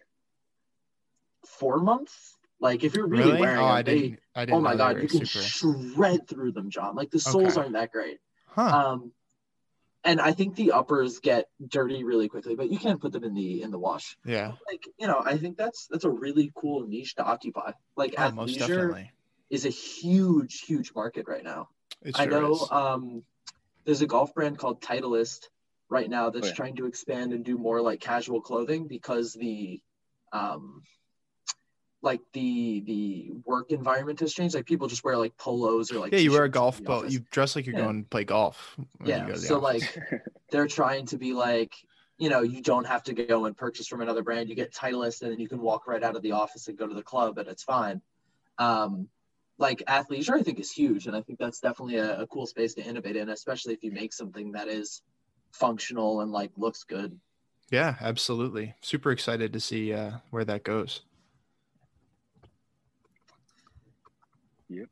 four 1.45 1.79
months. 1.79 2.37
Like 2.59 2.83
if 2.83 2.95
you're 2.95 3.07
really, 3.07 3.31
Really? 3.31 3.39
wearing 3.41 3.59
Oh, 3.59 3.67
them, 3.67 3.75
I 3.77 3.81
they 3.83 3.99
didn't. 4.01 4.19
I 4.35 4.45
didn't. 4.45 4.57
oh 4.57 4.61
my 4.61 4.75
god 4.75 5.01
you 5.01 5.07
can 5.07 5.25
super- 5.25 5.43
shred 5.43 6.27
through 6.27 6.51
them 6.53 6.69
john 6.69 6.95
like 6.95 7.09
the 7.11 7.19
soles 7.19 7.53
Okay. 7.57 7.61
aren't 7.61 7.73
that 7.73 7.91
great 7.91 8.19
Huh. 8.47 8.63
um 8.77 9.11
and 10.03 10.19
i 10.21 10.31
think 10.33 10.55
the 10.55 10.71
uppers 10.73 11.19
get 11.19 11.45
dirty 11.65 12.03
really 12.03 12.27
quickly 12.27 12.53
but 12.55 12.69
you 12.69 12.77
can't 12.77 12.99
put 13.01 13.11
them 13.13 13.23
in 13.23 13.33
the 13.33 13.61
in 13.61 13.71
the 13.71 13.79
wash 13.79 14.17
yeah. 14.25 14.51
like 14.69 14.83
you 14.99 15.07
know 15.07 15.21
i 15.25 15.37
think 15.37 15.55
that's 15.57 15.87
that's 15.89 16.03
a 16.05 16.09
really 16.09 16.51
cool 16.55 16.85
niche 16.87 17.15
to 17.15 17.23
occupy 17.23 17.71
like 17.95 18.13
Oh, 18.17 18.31
most 18.31 18.57
athleisure 18.57 18.67
definitely. 18.67 19.11
Is 19.49 19.65
a 19.65 19.69
huge 19.69 20.61
huge 20.61 20.93
market 20.95 21.27
right 21.27 21.43
now 21.43 21.69
It 22.03 22.15
i 22.17 22.25
know 22.25 22.53
is. 22.53 22.67
um 22.71 23.23
there's 23.85 24.01
a 24.01 24.07
golf 24.07 24.33
brand 24.33 24.57
called 24.57 24.81
titleist 24.81 25.47
right 25.89 26.09
now 26.09 26.29
that's 26.29 26.47
Oh, 26.47 26.49
yeah. 26.49 26.55
trying 26.55 26.75
to 26.77 26.85
expand 26.87 27.33
and 27.33 27.45
do 27.45 27.57
more 27.57 27.81
like 27.81 27.99
casual 27.99 28.41
clothing 28.41 28.87
because 28.87 29.33
the 29.33 29.81
um 30.33 30.81
like 32.01 32.21
the 32.33 32.81
the 32.85 33.31
work 33.45 33.71
environment 33.71 34.19
has 34.19 34.33
changed 34.33 34.55
like 34.55 34.65
people 34.65 34.87
just 34.87 35.03
wear 35.03 35.17
like 35.17 35.35
polos 35.37 35.91
or 35.91 35.99
like 35.99 36.11
yeah, 36.11 36.19
you 36.19 36.31
wear 36.31 36.43
a 36.43 36.49
golf 36.49 36.79
office. 36.87 37.11
You 37.13 37.19
dress 37.31 37.55
like 37.55 37.65
you're 37.65 37.75
Yeah. 37.75 37.81
going 37.83 38.03
to 38.03 38.09
play 38.09 38.23
golf. 38.23 38.77
yeah 39.05 39.27
go 39.27 39.33
so 39.35 39.57
office. 39.57 39.95
like 39.97 40.03
they're 40.51 40.67
trying 40.67 41.05
to 41.07 41.17
be 41.17 41.33
like 41.33 41.73
you 42.17 42.29
know 42.29 42.41
you 42.41 42.61
don't 42.61 42.85
have 42.85 43.03
to 43.03 43.13
go 43.13 43.45
and 43.45 43.57
purchase 43.57 43.87
from 43.87 44.01
another 44.01 44.23
brand 44.23 44.49
you 44.49 44.55
get 44.55 44.73
titleist 44.73 45.21
and 45.21 45.31
then 45.31 45.39
you 45.39 45.47
can 45.47 45.59
walk 45.59 45.87
right 45.87 46.03
out 46.03 46.15
of 46.15 46.21
the 46.21 46.31
office 46.31 46.67
and 46.67 46.77
go 46.77 46.87
to 46.87 46.93
the 46.93 47.03
club 47.03 47.37
and 47.37 47.47
it's 47.47 47.63
fine 47.63 48.01
um 48.57 49.07
like 49.57 49.83
athleisure 49.87 50.33
i 50.33 50.43
think 50.43 50.59
is 50.59 50.71
huge 50.71 51.07
and 51.07 51.15
i 51.15 51.21
think 51.21 51.39
that's 51.39 51.59
definitely 51.59 51.97
a, 51.97 52.21
a 52.21 52.27
cool 52.27 52.45
space 52.45 52.73
to 52.73 52.83
innovate 52.83 53.15
in 53.15 53.29
especially 53.29 53.73
if 53.73 53.83
you 53.83 53.91
make 53.91 54.13
something 54.13 54.51
that 54.51 54.67
is 54.67 55.01
functional 55.51 56.21
and 56.21 56.31
like 56.31 56.51
looks 56.57 56.83
good 56.83 57.17
yeah, 57.71 57.95
absolutely. 57.99 58.75
Super 58.81 59.11
excited 59.11 59.53
to 59.53 59.59
see 59.59 59.93
uh, 59.93 60.11
where 60.29 60.45
that 60.45 60.63
goes. 60.63 61.01
Yep. 64.69 64.87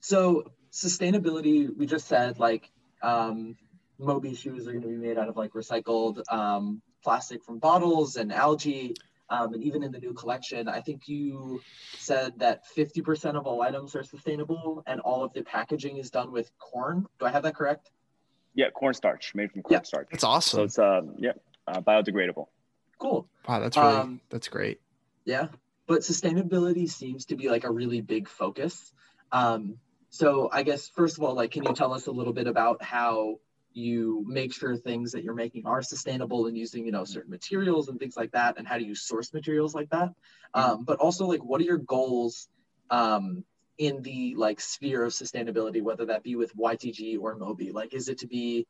So 0.00 0.44
sustainability 0.72 1.68
we 1.76 1.84
just 1.84 2.06
said 2.06 2.38
like 2.38 2.70
um 3.02 3.56
moby 3.98 4.34
shoes 4.34 4.68
are 4.68 4.70
going 4.70 4.82
to 4.82 4.88
be 4.88 4.94
made 4.94 5.18
out 5.18 5.28
of 5.28 5.36
like 5.36 5.52
recycled 5.52 6.22
um, 6.32 6.80
plastic 7.02 7.42
from 7.42 7.58
bottles 7.58 8.16
and 8.16 8.32
algae 8.32 8.94
um, 9.30 9.54
and 9.54 9.62
even 9.62 9.82
in 9.82 9.92
the 9.92 9.98
new 9.98 10.12
collection 10.12 10.68
i 10.68 10.80
think 10.80 11.08
you 11.08 11.60
said 11.96 12.32
that 12.38 12.62
50% 12.76 13.36
of 13.36 13.46
all 13.46 13.62
items 13.62 13.94
are 13.94 14.02
sustainable 14.02 14.82
and 14.86 15.00
all 15.00 15.22
of 15.24 15.32
the 15.32 15.42
packaging 15.42 15.96
is 15.98 16.10
done 16.10 16.30
with 16.32 16.50
corn 16.58 17.06
do 17.18 17.26
i 17.26 17.30
have 17.30 17.42
that 17.42 17.54
correct 17.54 17.90
yeah, 18.54 18.70
cornstarch 18.70 19.34
made 19.34 19.52
from 19.52 19.62
Yeah. 19.68 19.78
cornstarch. 19.78 20.08
That's 20.10 20.24
awesome. 20.24 20.58
So 20.58 20.64
it's 20.64 20.78
um 20.78 21.14
yeah, 21.18 21.32
uh, 21.66 21.80
biodegradable. 21.80 22.46
cool 22.98 23.28
Wow, 23.48 23.60
that's 23.60 23.76
really 23.76 23.96
um, 23.96 24.20
that's 24.28 24.48
great. 24.48 24.80
Yeah, 25.24 25.48
but 25.86 26.00
sustainability 26.00 26.88
seems 26.88 27.26
to 27.26 27.36
be 27.36 27.48
like 27.48 27.64
a 27.64 27.70
really 27.70 28.00
big 28.00 28.28
focus. 28.28 28.92
Um, 29.32 29.76
so 30.10 30.48
I 30.52 30.64
guess 30.64 30.88
first 30.88 31.16
of 31.16 31.24
all, 31.24 31.34
like, 31.34 31.52
can 31.52 31.62
you 31.62 31.72
tell 31.72 31.92
us 31.92 32.06
a 32.06 32.10
little 32.10 32.32
bit 32.32 32.48
about 32.48 32.82
how 32.82 33.36
you 33.72 34.24
make 34.26 34.52
sure 34.52 34.76
things 34.76 35.12
that 35.12 35.22
you're 35.22 35.34
making 35.34 35.66
are 35.66 35.82
sustainable 35.82 36.46
and 36.46 36.56
using, 36.56 36.84
you 36.84 36.92
know, 36.92 37.04
certain 37.04 37.30
materials 37.30 37.88
and 37.88 37.98
things 37.98 38.16
like 38.16 38.32
that, 38.32 38.58
and 38.58 38.66
how 38.66 38.78
do 38.78 38.84
you 38.84 38.94
source 38.94 39.32
materials 39.32 39.74
like 39.74 39.90
that? 39.90 40.10
Um, 40.54 40.84
but 40.84 40.98
also, 40.98 41.26
like, 41.26 41.42
what 41.44 41.60
are 41.60 41.64
your 41.64 41.78
goals 41.78 42.48
um, 42.90 43.44
in 43.78 44.02
the 44.02 44.34
like 44.36 44.60
sphere 44.60 45.04
of 45.04 45.12
sustainability, 45.12 45.82
whether 45.82 46.06
that 46.06 46.22
be 46.22 46.36
with 46.36 46.56
YTG 46.56 47.18
or 47.20 47.38
Mobi? 47.38 47.72
Like, 47.72 47.94
is 47.94 48.08
it 48.08 48.18
to 48.18 48.26
be 48.26 48.66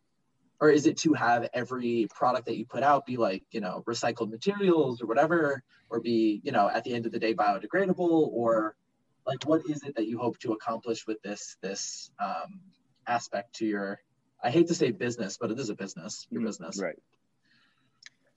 or 0.61 0.71
is 0.71 0.87
it 0.87 0.99
to 0.99 1.15
have 1.15 1.49
every 1.55 2.07
product 2.15 2.47
that 2.47 2.57
you 2.57 2.67
put 2.67 2.83
out 2.83 3.07
be 3.07 3.17
like 3.17 3.43
you 3.51 3.61
know 3.61 3.83
recycled 3.87 4.31
materials 4.31 5.01
or 5.01 5.07
whatever 5.07 5.63
or 5.89 6.01
be 6.01 6.41
you 6.45 6.53
know 6.53 6.69
at 6.69 6.85
the 6.85 6.95
end 6.95 7.07
of 7.07 7.13
the 7.13 7.19
day 7.19 7.35
biodegradable 7.35 8.29
or 8.33 8.77
like 9.27 9.43
what 9.45 9.63
is 9.69 9.83
it 9.83 9.95
that 9.97 10.07
you 10.07 10.19
hope 10.19 10.39
to 10.39 10.53
accomplish 10.53 11.07
with 11.07 11.21
this 11.23 11.57
this 11.63 12.11
um, 12.21 12.61
aspect 13.07 13.55
to 13.55 13.67
your 13.67 14.01
i 14.43 14.51
hate 14.51 14.67
to 14.69 14.75
say 14.75 14.91
business 14.91 15.37
but 15.39 15.51
it 15.51 15.59
is 15.59 15.71
a 15.71 15.75
business 15.75 16.27
your 16.31 16.43
Mhm. 16.43 16.47
business 16.47 16.81
Right. 16.81 16.99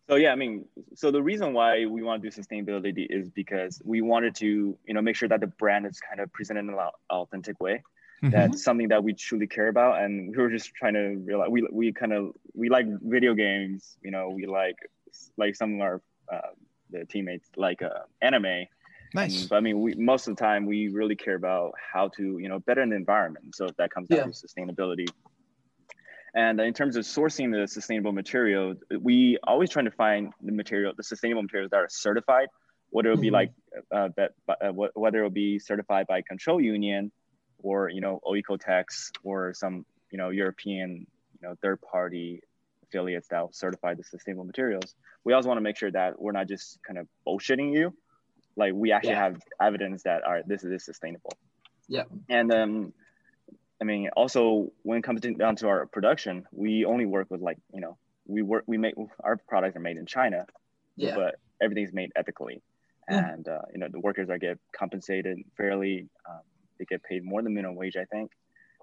So 0.10 0.16
yeah, 0.16 0.34
I 0.34 0.36
mean, 0.36 0.66
so 0.96 1.12
the 1.12 1.24
reason 1.24 1.54
why 1.54 1.86
we 1.86 2.04
want 2.04 2.22
to 2.22 2.30
do 2.30 2.42
sustainability 2.42 3.08
is 3.10 3.30
because 3.30 3.82
we 3.86 4.02
wanted 4.02 4.36
to, 4.36 4.78
you 4.86 4.94
know, 4.94 5.02
make 5.02 5.16
sure 5.16 5.30
that 5.30 5.40
the 5.40 5.48
brand 5.48 5.86
is 5.86 5.98
kind 6.02 6.20
of 6.20 6.30
presented 6.34 6.60
in 6.66 6.70
an 6.72 6.90
authentic 7.10 7.58
way. 7.62 7.82
Mhm. 8.22 8.32
That's 8.32 8.64
something 8.66 8.90
that 8.90 9.02
we 9.02 9.14
truly 9.14 9.48
care 9.48 9.70
about, 9.70 10.02
and 10.04 10.12
we 10.36 10.38
were 10.44 10.50
just 10.50 10.76
trying 10.76 10.96
to 10.96 11.06
realize 11.30 11.50
we 11.50 11.62
we 11.72 11.94
kind 11.94 12.12
of 12.12 12.34
we 12.54 12.68
like 12.68 12.86
video 13.02 13.34
games, 13.34 13.98
you 14.04 14.12
know, 14.12 14.28
we 14.30 14.46
like 14.46 14.76
like 15.38 15.56
some 15.56 15.76
of 15.76 15.80
our 15.88 16.02
uh, 16.34 16.52
the 16.90 17.06
teammates 17.06 17.50
like 17.56 17.82
uh, 17.82 18.04
anime. 18.22 18.68
Nice. 19.16 19.40
And, 19.40 19.50
but 19.50 19.56
I 19.56 19.62
mean, 19.62 19.80
we 19.80 19.96
most 19.96 20.28
of 20.28 20.36
the 20.36 20.42
time 20.44 20.66
we 20.66 20.90
really 20.90 21.16
care 21.16 21.36
about 21.36 21.72
how 21.94 22.10
to, 22.18 22.24
you 22.44 22.50
know, 22.50 22.60
better 22.60 22.86
the 22.86 22.96
environment. 22.96 23.56
So 23.56 23.68
if 23.68 23.76
that 23.78 23.90
comes 23.92 24.10
down 24.10 24.18
Yeah. 24.18 24.26
to 24.26 24.32
sustainability. 24.32 25.08
And 26.36 26.60
in 26.60 26.74
terms 26.74 26.96
of 26.96 27.04
sourcing 27.06 27.52
the 27.52 27.68
sustainable 27.68 28.12
material, 28.12 28.76
we 29.00 29.38
always 29.44 29.70
trying 29.70 29.86
to 29.86 29.92
find 29.92 30.34
the 30.42 30.52
material, 30.52 30.94
the 30.98 31.04
sustainable 31.04 31.44
materials 31.44 31.70
that 31.72 31.78
are 31.78 31.90
certified, 31.90 32.48
whether 32.90 33.10
it 33.10 33.16
will 33.16 33.22
be 33.22 33.30
Mhm. 33.30 33.34
like 33.34 33.52
uh, 33.92 34.10
that, 34.18 34.32
uh, 34.48 34.72
wh- 34.72 34.96
whether 34.98 35.20
it 35.20 35.24
will 35.24 35.30
be 35.30 35.60
certified 35.60 36.08
by 36.08 36.22
Control 36.22 36.60
Union, 36.62 37.12
or 37.60 37.90
you 37.90 38.02
know, 38.02 38.20
Oeko-Tex, 38.26 39.12
or 39.24 39.54
some 39.54 39.86
you 40.12 40.18
know 40.18 40.30
European, 40.30 41.06
you 41.40 41.48
know, 41.48 41.56
third 41.62 41.80
party 41.82 42.42
affiliates 42.84 43.28
that 43.30 43.42
will 43.42 43.52
certify 43.52 43.94
the 43.94 44.04
sustainable 44.04 44.44
materials. 44.44 44.96
We 45.24 45.34
also 45.34 45.48
want 45.50 45.58
to 45.58 45.62
make 45.64 45.78
sure 45.78 45.92
that 45.92 46.20
we're 46.22 46.32
not 46.34 46.48
just 46.48 46.82
kind 46.84 46.98
of 47.00 47.08
bullshitting 47.28 47.74
you, 47.74 47.96
like 48.56 48.74
we 48.74 48.92
actually 48.92 49.12
Yeah. 49.12 49.24
have 49.24 49.42
evidence 49.60 50.04
that 50.04 50.24
all 50.24 50.34
right, 50.34 50.48
this 50.48 50.64
is 50.64 50.84
sustainable. 50.84 51.32
Yeah. 51.88 52.04
And 52.30 52.52
um, 52.54 52.94
I 53.84 53.86
mean, 53.86 54.10
also 54.16 54.72
when 54.84 55.00
it 55.00 55.04
comes 55.04 55.20
to, 55.22 55.34
down 55.34 55.58
to 55.58 55.68
our 55.68 55.86
production, 55.88 56.46
we 56.54 56.86
only 56.86 57.06
work 57.06 57.28
with 57.30 57.42
like 57.42 57.58
you 57.74 57.82
know 57.82 57.98
we 58.26 58.42
work 58.42 58.64
we 58.66 58.78
make 58.78 58.94
our 59.22 59.36
products 59.36 59.76
are 59.76 59.82
made 59.82 59.98
in 59.98 60.06
China, 60.06 60.46
Yeah. 60.96 61.16
but 61.16 61.36
everything's 61.62 61.92
made 61.92 62.10
ethically, 62.16 62.62
Yeah. 63.10 63.34
and 63.34 63.46
uh, 63.46 63.64
you 63.74 63.80
know 63.80 63.90
the 63.92 64.00
workers 64.00 64.30
are 64.30 64.38
get 64.38 64.58
compensated 64.72 65.38
fairly. 65.58 66.08
Um, 66.30 66.44
they 66.80 66.86
get 66.86 67.04
paid 67.04 67.26
more 67.26 67.42
than 67.44 67.54
minimum 67.54 67.76
wage, 67.76 67.98
I 67.98 68.06
think, 68.06 68.32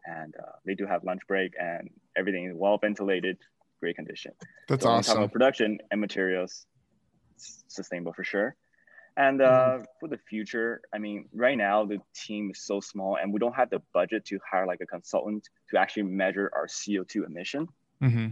and 0.04 0.34
uh, 0.38 0.56
they 0.66 0.74
do 0.74 0.84
have 0.84 1.02
lunch 1.02 1.22
break, 1.26 1.52
and 1.58 1.88
everything 2.14 2.44
is 2.44 2.54
well 2.54 2.76
ventilated, 2.76 3.38
great 3.80 3.96
condition. 3.96 4.32
That's 4.68 4.82
So 4.84 4.90
when 4.90 4.98
we 4.98 5.02
talk 5.02 5.12
awesome. 5.12 5.22
about 5.22 5.32
production 5.32 5.78
and 5.90 5.98
materials, 5.98 6.66
it's 7.36 7.64
sustainable 7.68 8.12
for 8.12 8.24
sure. 8.24 8.54
And 9.20 9.42
uh, 9.42 9.78
for 9.98 10.08
the 10.08 10.16
future, 10.16 10.80
I 10.94 10.98
mean, 10.98 11.28
right 11.34 11.58
now 11.58 11.84
the 11.84 11.98
team 12.14 12.50
is 12.52 12.62
so 12.62 12.80
small, 12.80 13.18
and 13.20 13.34
we 13.34 13.38
don't 13.38 13.54
have 13.54 13.68
the 13.68 13.82
budget 13.92 14.24
to 14.30 14.38
hire 14.50 14.66
like 14.66 14.80
a 14.80 14.86
consultant 14.86 15.46
to 15.68 15.78
actually 15.78 16.04
measure 16.04 16.50
our 16.56 16.66
CO2 16.66 17.26
emission. 17.26 17.68
hmm 18.00 18.28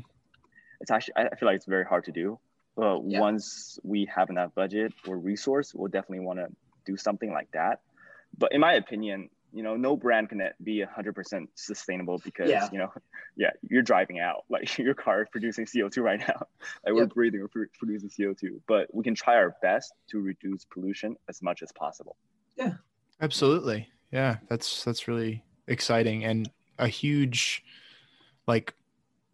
It's 0.81 0.91
actually 0.91 1.17
I 1.19 1.37
feel 1.37 1.47
like 1.51 1.57
it's 1.57 1.67
very 1.67 1.85
hard 1.85 2.05
to 2.05 2.13
do. 2.23 2.39
But 2.75 3.05
Yeah. 3.05 3.21
once 3.21 3.79
we 3.93 4.09
have 4.17 4.31
enough 4.31 4.55
budget 4.55 4.95
or 5.07 5.19
resource, 5.19 5.75
we'll 5.75 5.93
definitely 5.97 6.25
want 6.25 6.39
to 6.39 6.49
do 6.87 6.97
something 6.97 7.33
like 7.39 7.51
that. 7.53 7.81
But 8.43 8.53
in 8.53 8.61
my 8.61 8.73
opinion, 8.83 9.29
you 9.53 9.63
know, 9.63 9.77
no 9.77 9.97
brand 9.97 10.29
can 10.29 10.43
be 10.63 10.85
100% 10.85 11.49
sustainable 11.55 12.19
because, 12.25 12.51
Yeah. 12.51 12.69
you 12.73 12.79
know, 12.79 12.93
yeah, 13.37 13.51
you're 13.69 13.83
driving 13.83 14.21
out. 14.21 14.45
Like 14.51 14.79
your 14.79 14.95
car 14.95 15.23
is 15.23 15.29
producing 15.31 15.65
CO2 15.67 16.03
right 16.03 16.19
now. 16.21 16.47
Like 16.85 16.95
we're 16.95 17.01
Yep. 17.03 17.15
breathing, 17.15 17.41
we're 17.41 17.49
pro- 17.49 17.65
producing 17.79 18.09
CO2. 18.11 18.61
But 18.67 18.93
we 18.95 19.03
can 19.05 19.15
try 19.15 19.35
our 19.37 19.55
best 19.63 19.93
to 20.11 20.21
reduce 20.21 20.65
pollution 20.65 21.17
as 21.29 21.43
much 21.43 21.63
as 21.63 21.71
possible. 21.73 22.17
Yeah. 22.57 22.75
Absolutely. 23.21 23.89
Yeah, 24.13 24.37
that's 24.49 24.85
that's 24.85 25.07
really 25.09 25.45
exciting 25.67 26.25
and 26.25 26.49
a 26.79 26.89
huge 26.89 27.63
like 28.47 28.73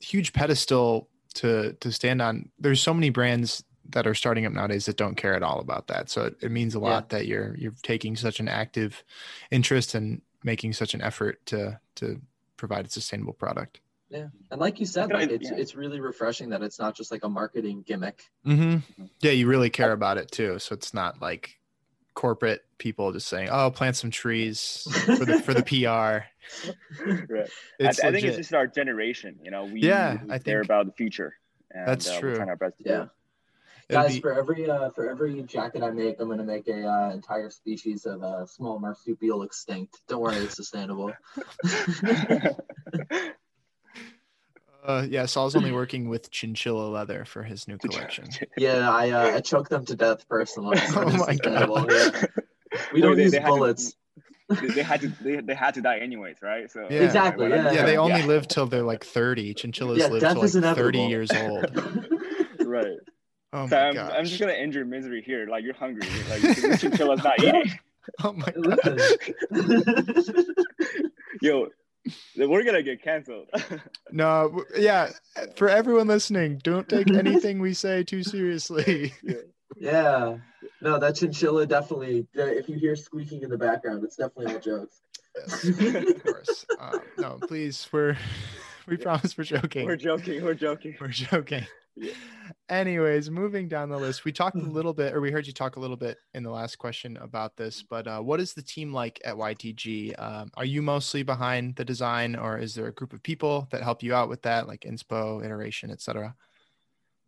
huge 0.01 0.33
pedestal 0.33 1.09
to 1.35 1.75
to 1.81 1.93
stand 1.93 2.21
on. 2.23 2.51
There's 2.59 2.81
so 2.81 2.93
many 2.95 3.11
brands 3.11 3.63
that 3.91 4.07
are 4.07 4.15
starting 4.15 4.47
up 4.47 4.53
nowadays 4.53 4.87
that 4.87 4.97
don't 4.97 5.15
care 5.17 5.35
at 5.35 5.43
all 5.43 5.61
about 5.61 5.89
that. 5.89 6.11
So 6.11 6.25
it, 6.27 6.37
it 6.43 6.51
means 6.51 6.75
a 6.75 6.79
lot 6.79 7.11
that 7.11 7.27
you're 7.27 7.55
you're 7.57 7.75
taking 7.83 8.17
such 8.17 8.41
an 8.41 8.49
active 8.49 9.05
interest 9.51 9.95
and 9.95 10.23
making 10.43 10.73
such 10.73 10.95
an 10.95 11.03
effort 11.03 11.45
to 11.47 11.79
to 11.97 12.21
provide 12.57 12.87
a 12.87 12.91
sustainable 12.91 13.33
product. 13.35 13.81
Yeah. 14.11 14.29
And 14.51 14.61
like 14.61 14.79
you 14.81 14.87
said, 14.87 15.11
like 15.11 15.31
it's 15.31 15.51
yeah. 15.51 15.57
it's 15.57 15.75
really 15.75 16.01
refreshing 16.01 16.51
that 16.51 16.63
it's 16.63 16.79
not 16.79 16.97
just 16.97 17.11
like 17.11 17.25
a 17.25 17.29
marketing 17.29 17.85
gimmick. 17.87 18.31
Mm-hmm. 18.47 19.05
Yeah, 19.21 19.33
you 19.33 19.47
really 19.47 19.71
care 19.71 19.93
about 19.93 20.19
it 20.19 20.31
too. 20.31 20.59
So 20.59 20.75
it's 20.75 20.95
not 20.95 21.21
like 21.21 21.59
corporate 22.15 22.65
people 22.79 23.13
just 23.13 23.27
saying, 23.27 23.49
"Oh, 23.51 23.71
plant 23.71 23.97
some 23.97 24.11
trees 24.11 24.87
for 25.17 25.25
the 25.25 25.41
for 25.41 25.55
the 25.55 25.63
PR." 25.63 26.27
Right. 27.07 27.49
It's 27.79 28.05
I, 28.05 28.09
I 28.09 28.13
think 28.13 28.27
it's 28.27 28.37
just 28.37 28.55
our 28.55 28.67
generation. 28.67 29.39
You 29.43 29.51
know, 29.51 29.65
we 29.65 29.81
Yeah, 29.81 30.19
really 30.21 30.35
I 30.35 30.39
care 30.39 30.61
think- 30.61 30.65
about 30.67 30.87
the 30.87 30.93
future. 30.93 31.35
And, 31.71 31.89
That's 31.89 32.09
uh, 32.09 32.21
true. 32.21 32.31
We're 32.31 32.37
trying 32.37 32.49
our 32.51 32.57
best 32.57 32.77
to 32.79 32.85
do 32.85 32.91
Yeah. 32.91 33.03
it. 33.05 33.09
It'd 33.89 34.03
Guys, 34.03 34.15
be- 34.15 34.21
for 34.21 34.33
every 34.33 34.69
uh, 34.71 34.89
for 34.91 35.11
every 35.11 35.43
jacket 35.43 35.83
I 35.83 35.91
make, 35.91 36.19
I'm 36.19 36.29
gonna 36.29 36.43
make 36.43 36.69
a 36.69 36.87
uh, 36.89 37.11
entire 37.13 37.51
species 37.51 38.07
of 38.07 38.23
uh, 38.23 38.47
small 38.47 38.79
marsupial 38.79 39.43
extinct. 39.43 40.01
Don't 40.09 40.21
worry, 40.23 40.37
it's 40.37 40.57
sustainable. 40.57 41.13
Uh, 44.87 45.07
yeah, 45.09 45.25
Saul's 45.25 45.57
only 45.57 45.73
working 45.73 46.11
with 46.11 46.31
chinchilla 46.31 46.87
leather 46.91 47.25
for 47.25 47.43
his 47.43 47.67
new 47.67 47.79
collection. 47.79 48.29
Yeah, 48.59 48.91
I 48.91 49.11
uh, 49.13 49.37
I 49.37 49.41
choked 49.41 49.71
them 49.71 49.87
to 49.87 49.97
death 49.97 50.29
personally. 50.29 50.77
so 50.93 51.05
Oh 51.05 51.11
my 51.11 51.33
sustainable. 51.37 51.85
God. 51.87 52.29
We 52.93 53.01
don't 53.01 53.13
Wait, 53.13 53.17
they- 53.17 53.23
use 53.23 53.33
they 53.33 53.39
had 53.41 53.47
to- 53.47 53.53
bullets. 53.55 53.97
they, 54.61 54.67
they 54.69 54.83
had 54.83 55.01
to 55.01 55.09
they, 55.23 55.37
they 55.41 55.55
had 55.55 55.73
to 55.75 55.81
die 55.81 56.01
anyways, 56.01 56.43
right? 56.43 56.71
So 56.71 56.87
Yeah. 56.91 57.01
Exactly, 57.01 57.49
yeah. 57.49 57.73
Yeah, 57.73 57.87
they 57.87 57.97
only 57.97 58.21
yeah. 58.21 58.27
live 58.27 58.47
till 58.47 58.67
they're 58.67 58.83
like 58.83 59.05
30. 59.05 59.55
Chinchillas 59.55 59.97
Yeah, 60.01 60.09
live 60.09 60.21
till 60.21 60.43
is 60.43 60.55
like 60.55 60.77
30 60.77 60.99
years 61.05 61.31
old. 61.33 61.65
right. 62.61 62.99
Oh 63.55 63.69
so 63.69 63.77
my 63.77 63.87
I'm, 63.89 63.95
gosh. 63.95 64.13
I'm 64.17 64.25
just 64.25 64.41
gonna 64.41 64.53
end 64.53 64.75
your 64.75 64.85
misery 64.85 65.23
here. 65.23 65.47
Like 65.49 65.63
you're 65.63 65.75
hungry. 65.75 66.09
Like 66.29 66.43
the 66.43 66.77
chinchilla's 66.81 67.23
not 67.23 67.39
eating. 67.43 67.73
Oh 68.23 68.33
my 68.33 68.51
god. 68.63 69.01
Yo, 71.41 71.69
we're 72.37 72.65
gonna 72.65 72.83
get 72.83 73.03
canceled. 73.03 73.49
No, 74.11 74.63
yeah, 74.79 75.11
for 75.57 75.69
everyone 75.69 76.07
listening, 76.07 76.61
don't 76.63 76.89
take 76.89 77.11
anything 77.11 77.59
we 77.61 77.75
say 77.75 78.05
too 78.05 78.23
seriously. 78.23 79.13
yeah. 79.25 79.35
yeah. 79.77 80.37
No, 80.81 80.99
that 80.99 81.17
chinchilla 81.17 81.67
definitely. 81.67 82.27
If 82.35 82.69
you 82.69 82.77
hear 82.79 82.95
squeaking 82.95 83.43
in 83.43 83.51
the 83.51 83.59
background, 83.59 84.05
it's 84.05 84.17
definitely 84.17 84.55
all 84.55 84.61
jokes. 84.61 85.01
Yes, 85.37 85.65
of 85.65 86.23
course. 86.23 86.67
Um, 86.79 87.01
no, 87.19 87.39
please, 87.49 87.89
we're 87.91 88.17
we 88.89 88.97
promise 88.97 89.37
we're 89.37 89.45
joking. 89.45 89.87
we're 89.87 89.97
joking. 89.97 90.43
We're 90.45 90.55
joking. 90.55 90.97
We're 91.01 91.09
joking. 91.09 91.67
Yeah. 91.97 92.13
Anyways, 92.69 93.31
moving 93.31 93.69
down 93.69 93.89
the 93.89 93.99
list, 93.99 94.25
we 94.25 94.33
talked 94.33 94.57
a 94.57 94.61
little 94.71 94.93
bit, 94.93 95.15
or 95.15 95.21
we 95.21 95.31
heard 95.31 95.47
you 95.47 95.53
talk 95.53 95.77
a 95.77 95.81
little 95.81 95.97
bit 95.97 96.19
in 96.35 96.43
the 96.43 96.51
last 96.51 96.77
question 96.77 97.17
about 97.19 97.57
this. 97.57 97.83
But 97.83 98.09
uh, 98.09 98.21
what 98.21 98.41
is 98.41 98.55
the 98.55 98.63
team 98.63 98.93
like 98.93 99.21
at 99.25 99.37
YTG? 99.37 100.21
Um, 100.21 100.51
are 100.55 100.65
you 100.65 100.83
mostly 100.83 101.23
behind 101.23 101.77
the 101.77 101.85
design, 101.85 102.37
or 102.37 102.59
is 102.59 102.75
there 102.75 102.87
a 102.87 102.93
group 102.93 103.13
of 103.13 103.23
people 103.23 103.69
that 103.71 103.83
help 103.83 104.03
you 104.03 104.15
out 104.15 104.29
with 104.29 104.43
that, 104.43 104.67
like 104.67 104.81
inspo, 104.81 105.45
iteration, 105.45 105.91
etc.? 105.91 106.35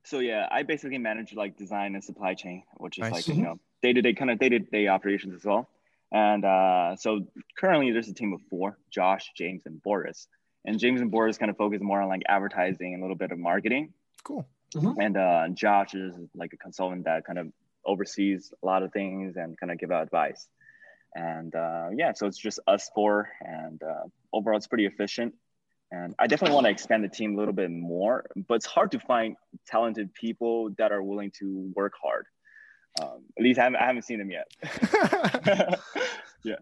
So 0.04 0.20
yeah, 0.20 0.48
I 0.50 0.62
basically 0.62 0.98
manage 0.98 1.34
like 1.34 1.56
design 1.56 1.94
and 1.94 2.02
supply 2.02 2.34
chain, 2.34 2.62
which 2.76 2.98
is 2.98 3.02
Nice. 3.02 3.12
like 3.12 3.28
you 3.28 3.42
know 3.42 3.58
day 3.82 3.92
to 3.92 4.02
day 4.02 4.14
kind 4.14 4.30
of 4.30 4.38
day 4.38 4.48
to 4.48 4.58
day 4.58 4.88
operations 4.88 5.34
as 5.34 5.44
well. 5.44 5.68
And 6.12 6.44
uh, 6.44 6.94
so 6.96 7.26
currently 7.58 7.90
there's 7.90 8.08
a 8.08 8.14
team 8.14 8.32
of 8.32 8.40
four: 8.48 8.78
Josh, 8.90 9.30
James, 9.36 9.62
and 9.66 9.82
Boris. 9.82 10.28
And 10.66 10.78
James 10.78 11.00
and 11.00 11.10
Boris 11.10 11.38
kind 11.38 11.50
of 11.50 11.56
focus 11.56 11.80
more 11.80 12.00
on 12.02 12.08
like 12.08 12.22
advertising 12.28 12.92
and 12.92 13.02
a 13.02 13.04
little 13.04 13.16
bit 13.16 13.30
of 13.30 13.38
marketing. 13.38 13.92
Cool. 14.24 14.46
And 15.00 15.16
uh, 15.16 15.48
Josh 15.54 15.94
is 15.94 16.14
like 16.34 16.52
a 16.52 16.56
consultant 16.56 17.04
that 17.04 17.24
kind 17.24 17.38
of 17.38 17.48
oversees 17.84 18.52
a 18.62 18.66
lot 18.66 18.82
of 18.82 18.92
things 18.92 19.36
and 19.36 19.58
kind 19.58 19.70
of 19.70 19.78
give 19.78 19.92
out 19.92 20.02
advice. 20.02 20.48
And 21.14 21.54
uh, 21.54 21.88
yeah, 21.96 22.12
so 22.12 22.26
it's 22.26 22.36
just 22.36 22.58
us 22.66 22.90
four, 22.94 23.30
and 23.40 23.82
uh, 23.82 24.02
overall 24.32 24.56
it's 24.56 24.66
pretty 24.66 24.84
efficient. 24.84 25.34
And 25.92 26.14
I 26.18 26.26
definitely 26.26 26.54
want 26.54 26.66
to 26.66 26.70
expand 26.70 27.04
the 27.04 27.08
team 27.08 27.36
a 27.36 27.38
little 27.38 27.54
bit 27.54 27.70
more, 27.70 28.26
but 28.48 28.54
it's 28.54 28.66
hard 28.66 28.90
to 28.90 28.98
find 28.98 29.36
talented 29.66 30.12
people 30.12 30.70
that 30.78 30.90
are 30.92 31.02
willing 31.02 31.30
to 31.38 31.72
work 31.74 31.94
hard. 32.02 32.26
Um, 33.00 33.22
at 33.38 33.44
least 33.44 33.60
I 33.60 33.64
haven't, 33.64 33.80
I 33.80 33.86
haven't 33.86 34.02
seen 34.02 34.18
them 34.18 34.30
yet. 34.30 34.48
yeah, 36.42 36.56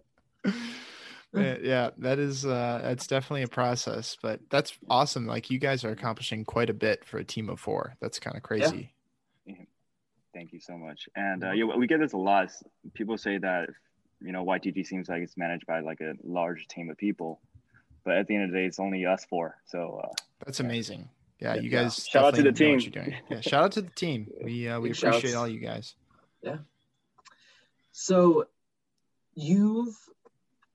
yeah, 1.62 1.90
that 1.98 2.18
is 2.18 2.44
uh 2.46 2.80
that's 2.82 3.06
definitely 3.06 3.42
a 3.42 3.48
process, 3.48 4.16
but 4.22 4.40
that's 4.50 4.72
awesome. 4.88 5.26
Like 5.26 5.50
you 5.50 5.58
guys 5.58 5.84
are 5.84 5.90
accomplishing 5.90 6.44
quite 6.44 6.70
a 6.70 6.74
bit 6.74 7.04
for 7.04 7.18
a 7.18 7.24
team 7.24 7.48
of 7.48 7.58
four. 7.60 7.96
That's 8.00 8.18
kind 8.18 8.36
of 8.36 8.42
crazy. 8.42 8.92
Thank 10.32 10.52
you 10.52 10.58
so 10.60 10.76
much. 10.76 11.08
And 11.14 11.44
uh, 11.44 11.52
yeah, 11.52 11.64
we 11.64 11.86
get 11.86 12.00
this 12.00 12.12
a 12.12 12.16
lot. 12.16 12.50
People 12.94 13.16
say 13.16 13.38
that 13.38 13.68
you 14.20 14.32
know 14.32 14.44
YTG 14.44 14.84
seems 14.84 15.08
like 15.08 15.22
it's 15.22 15.36
managed 15.36 15.66
by 15.66 15.80
like 15.80 16.00
a 16.00 16.14
large 16.24 16.66
team 16.66 16.90
of 16.90 16.96
people, 16.96 17.40
but 18.04 18.14
at 18.16 18.26
the 18.26 18.34
end 18.34 18.44
of 18.44 18.50
the 18.50 18.56
day, 18.58 18.64
it's 18.66 18.80
only 18.80 19.06
us 19.06 19.24
four. 19.26 19.56
So 19.66 20.00
uh, 20.04 20.08
That's 20.44 20.58
amazing. 20.60 21.08
Yeah, 21.40 21.54
Yeah. 21.54 21.60
you 21.60 21.68
guys. 21.70 22.04
Shout 22.06 22.24
out 22.24 22.34
to 22.34 22.42
the 22.42 22.50
definitely 22.50 22.66
know 22.66 22.72
what 22.74 22.82
team. 22.82 22.92
you're 22.94 23.04
doing. 23.04 23.22
Yeah, 23.30 23.40
shout 23.42 23.64
out 23.64 23.72
to 23.72 23.82
the 23.82 23.90
team. 23.90 24.28
We 24.44 24.68
uh, 24.68 24.80
we 24.80 24.88
Big 24.88 24.98
appreciate 24.98 25.22
shouts. 25.22 25.34
all 25.34 25.48
you 25.48 25.60
guys. 25.60 25.94
Yeah. 26.42 26.56
So 27.92 28.46
you've 29.34 29.96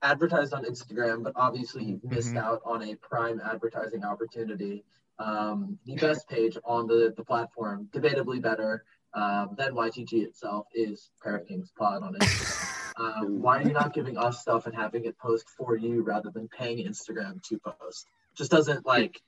advertised 0.02 0.52
on 0.54 0.64
Instagram, 0.64 1.22
but 1.22 1.32
obviously 1.36 1.84
you've 1.84 2.04
missed 2.04 2.34
Mhm. 2.34 2.42
out 2.42 2.62
on 2.64 2.82
a 2.82 2.94
prime 2.96 3.40
advertising 3.44 4.04
opportunity. 4.04 4.84
Um, 5.18 5.78
the 5.84 5.96
best 5.96 6.28
page 6.28 6.56
on 6.64 6.86
the, 6.86 7.12
the 7.16 7.24
platform, 7.24 7.88
debatably 7.92 8.40
better 8.40 8.84
um, 9.12 9.54
than 9.58 9.74
YTG 9.74 10.22
itself, 10.22 10.66
is 10.72 11.10
Pair 11.22 11.36
of 11.36 11.46
Kings 11.48 11.72
Pod 11.76 12.02
on 12.02 12.14
Instagram. 12.14 12.76
Uh, 12.96 13.24
why 13.24 13.58
are 13.58 13.62
you 13.66 13.72
not 13.72 13.94
giving 13.94 14.18
us 14.18 14.40
stuff 14.42 14.66
and 14.66 14.74
having 14.74 15.06
it 15.06 15.16
post 15.16 15.48
for 15.48 15.74
you 15.74 16.02
rather 16.02 16.28
than 16.28 16.48
paying 16.48 16.86
Instagram 16.86 17.42
to 17.42 17.58
post? 17.58 18.06
Just 18.34 18.50
doesn't 18.50 18.84
like. 18.84 19.22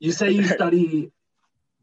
You 0.00 0.10
say 0.10 0.32
you 0.32 0.42
study 0.58 1.12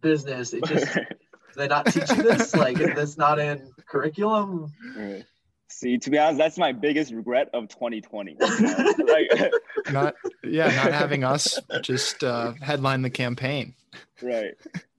business. 0.01 0.51
It 0.53 0.65
just 0.65 0.97
they 1.55 1.67
not 1.67 1.85
teach 1.85 2.09
you 2.09 2.23
this? 2.23 2.53
Like, 2.53 2.79
is 2.81 2.93
this 2.93 3.17
not 3.17 3.39
in 3.39 3.71
curriculum? 3.85 4.73
Right. 4.97 5.23
See, 5.71 5.97
to 5.99 6.09
be 6.09 6.17
honest, 6.17 6.37
that's 6.39 6.57
my 6.57 6.71
biggest 6.71 7.13
regret 7.13 7.49
of 7.53 7.67
2020. 7.69 8.31
you 8.31 8.37
know? 8.59 8.93
like, 9.07 9.51
Not 9.91 10.15
yeah, 10.43 10.65
not 10.67 10.91
having 10.93 11.23
us 11.23 11.59
just 11.81 12.23
uh, 12.23 12.53
headline 12.61 13.01
the 13.01 13.09
campaign. 13.09 13.75
right. 14.21 14.55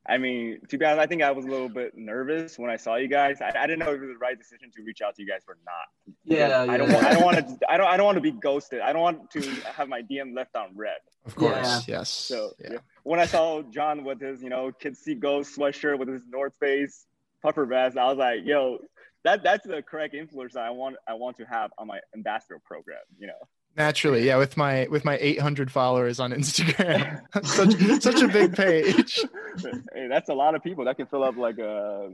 I 0.06 0.18
mean, 0.18 0.58
to 0.70 0.78
be 0.78 0.84
honest, 0.84 0.98
I 1.00 1.06
think 1.06 1.22
I 1.22 1.30
was 1.30 1.44
a 1.44 1.48
little 1.48 1.68
bit 1.68 1.96
nervous 1.96 2.58
when 2.58 2.68
I 2.70 2.76
saw 2.76 2.96
you 2.96 3.06
guys. 3.06 3.40
I, 3.40 3.52
I 3.56 3.66
didn't 3.68 3.78
know 3.80 3.90
if 3.92 3.96
it 3.96 4.06
was 4.06 4.08
the 4.14 4.18
right 4.18 4.36
decision 4.36 4.70
to 4.74 4.82
reach 4.82 5.02
out 5.02 5.14
to 5.16 5.22
you 5.22 5.28
guys 5.28 5.42
or 5.46 5.56
not. 5.64 6.16
Yeah, 6.24 6.66
I 6.68 6.76
don't 6.76 6.90
want. 6.92 7.04
I 7.06 7.12
don't 7.14 7.22
want 7.24 7.36
to. 7.60 7.70
I 7.70 7.76
don't. 7.76 7.86
I 7.86 7.96
don't 7.96 8.06
want 8.06 8.16
to 8.16 8.22
be 8.22 8.32
ghosted. 8.32 8.80
I 8.80 8.92
don't 8.92 9.02
want 9.02 9.30
to 9.32 9.40
have 9.76 9.88
my 9.88 10.02
DM 10.02 10.34
left 10.34 10.56
on 10.56 10.70
red. 10.74 10.96
Of 11.26 11.36
course, 11.36 11.54
Yeah. 11.86 11.98
yes. 11.98 12.08
So 12.10 12.52
yeah. 12.58 12.68
yeah. 12.72 12.78
when 13.04 13.20
I 13.20 13.26
saw 13.26 13.62
John 13.62 14.02
with 14.02 14.20
his, 14.20 14.42
you 14.42 14.48
know, 14.48 14.72
Kids 14.72 14.98
See 14.98 15.14
Ghost 15.14 15.56
sweatshirt 15.56 15.98
with 15.98 16.08
his 16.08 16.22
North 16.28 16.56
Face 16.58 17.06
puffer 17.42 17.66
vest, 17.66 17.96
I 17.96 18.06
was 18.06 18.18
like, 18.18 18.40
yo, 18.44 18.78
that 19.24 19.42
that's 19.42 19.66
the 19.66 19.82
correct 19.82 20.14
influence 20.14 20.54
that 20.54 20.64
I 20.64 20.70
want. 20.70 20.96
I 21.08 21.14
want 21.14 21.36
to 21.38 21.44
have 21.44 21.70
on 21.78 21.86
my 21.86 22.00
ambassador 22.14 22.60
program. 22.64 22.98
You 23.18 23.28
know. 23.28 23.48
Naturally, 23.76 24.26
yeah, 24.26 24.36
with 24.36 24.56
my 24.56 24.88
with 24.90 25.04
my 25.04 25.16
800 25.20 25.70
followers 25.70 26.18
on 26.18 26.32
Instagram, 26.32 27.20
such 27.44 28.02
such 28.02 28.22
a 28.22 28.28
big 28.28 28.54
page. 28.54 29.24
hey, 29.94 30.08
that's 30.08 30.28
a 30.28 30.34
lot 30.34 30.54
of 30.54 30.62
people. 30.62 30.84
That 30.84 30.96
can 30.96 31.06
fill 31.06 31.22
up 31.22 31.36
like 31.36 31.58
a 31.58 32.10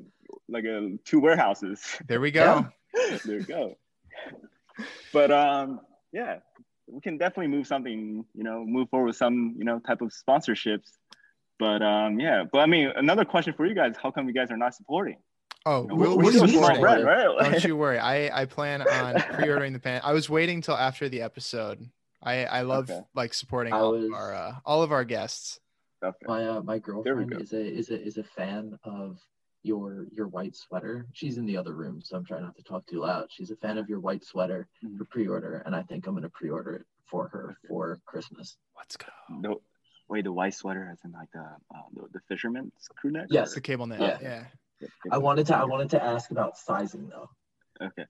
like 0.48 0.64
a 0.64 0.98
two 1.04 1.20
warehouses. 1.20 1.96
There 2.06 2.20
we 2.20 2.30
go. 2.30 2.66
Yeah. 2.94 3.18
there 3.24 3.38
we 3.38 3.44
go. 3.44 3.76
But 5.12 5.30
um, 5.30 5.80
yeah, 6.12 6.40
we 6.88 7.00
can 7.00 7.16
definitely 7.16 7.48
move 7.48 7.66
something. 7.66 8.24
You 8.34 8.44
know, 8.44 8.64
move 8.64 8.90
forward 8.90 9.06
with 9.06 9.16
some 9.16 9.54
you 9.56 9.64
know 9.64 9.78
type 9.78 10.02
of 10.02 10.12
sponsorships. 10.12 10.90
But 11.58 11.82
um, 11.82 12.20
yeah. 12.20 12.44
But 12.50 12.58
I 12.58 12.66
mean, 12.66 12.92
another 12.96 13.24
question 13.24 13.54
for 13.54 13.64
you 13.64 13.74
guys: 13.74 13.94
How 14.00 14.10
come 14.10 14.26
you 14.28 14.34
guys 14.34 14.50
are 14.50 14.58
not 14.58 14.74
supporting? 14.74 15.16
Oh, 15.66 15.82
You 15.82 15.88
know, 15.88 15.94
we'll, 15.96 16.16
what 16.16 16.24
we'll 16.24 16.32
do 16.32 16.36
you 16.38 16.40
we're 16.42 16.46
mean 16.46 16.54
support 16.54 16.64
small 16.66 16.70
it. 16.70 16.74
supporting? 16.76 17.04
bread, 17.04 17.26
right? 17.36 17.50
Don't 17.52 17.64
you 17.64 17.76
worry. 17.76 17.98
I 17.98 18.42
I 18.42 18.44
plan 18.46 18.82
on 18.82 19.20
pre-ordering 19.34 19.72
the 19.72 19.78
pen. 19.80 20.00
I 20.04 20.12
was 20.12 20.30
waiting 20.30 20.60
till 20.62 20.76
after 20.76 21.08
the 21.08 21.22
episode. 21.22 21.90
I 22.22 22.44
I 22.46 22.60
love 22.62 22.88
Okay. 22.90 23.02
like 23.14 23.34
supporting 23.34 23.72
I 23.72 23.78
all 23.78 23.92
was- 23.92 24.04
of 24.06 24.12
our 24.12 24.34
uh, 24.34 24.54
all 24.64 24.82
of 24.82 24.92
our 24.92 25.04
guests. 25.04 25.60
Okay. 26.04 26.26
My 26.26 26.46
uh, 26.46 26.62
my 26.62 26.78
girlfriend 26.78 27.32
is 27.40 27.52
a 27.52 27.60
is 27.60 27.90
a 27.90 28.00
is 28.00 28.16
a 28.16 28.22
fan 28.24 28.78
of 28.84 29.18
your 29.64 30.06
your 30.12 30.28
white 30.28 30.54
sweater. 30.54 31.06
She's 31.12 31.36
in 31.38 31.46
the 31.46 31.56
other 31.56 31.72
room, 31.74 32.00
so 32.00 32.16
I'm 32.16 32.24
trying 32.24 32.42
not 32.42 32.56
to 32.56 32.62
talk 32.62 32.86
too 32.86 33.00
loud. 33.00 33.26
She's 33.30 33.50
a 33.50 33.56
fan 33.56 33.76
of 33.78 33.88
your 33.88 33.98
white 33.98 34.24
sweater 34.24 34.68
Mhm. 34.84 34.96
for 34.98 35.04
pre-order, 35.06 35.62
and 35.66 35.74
I 35.74 35.82
think 35.82 36.06
I'm 36.06 36.14
gonna 36.14 36.28
pre-order 36.28 36.76
it 36.76 36.86
for 37.10 37.26
her 37.28 37.56
for 37.66 37.98
Christmas. 38.06 38.56
Let's 38.76 38.96
go. 38.96 39.06
No, 39.30 39.62
wait, 40.08 40.22
the 40.24 40.32
white 40.32 40.54
sweater, 40.54 40.88
as 40.92 40.98
in 41.04 41.10
like 41.12 41.30
the 41.32 41.40
uh, 41.40 41.82
the, 41.94 42.02
the 42.12 42.20
fisherman's 42.28 42.72
crew 42.96 43.10
neck. 43.10 43.26
Yes. 43.30 43.54
The 43.54 43.60
cable 43.60 43.86
net. 43.88 44.00
Yeah. 44.00 44.18
Yeah. 44.22 44.44
Yeah. 44.80 44.88
I 45.12 45.18
wanted 45.18 45.46
to 45.48 45.56
I 45.56 45.64
wanted 45.64 45.90
to 45.90 46.02
ask 46.02 46.30
about 46.30 46.56
sizing 46.58 47.08
though. 47.08 47.30
Okay. 47.80 48.04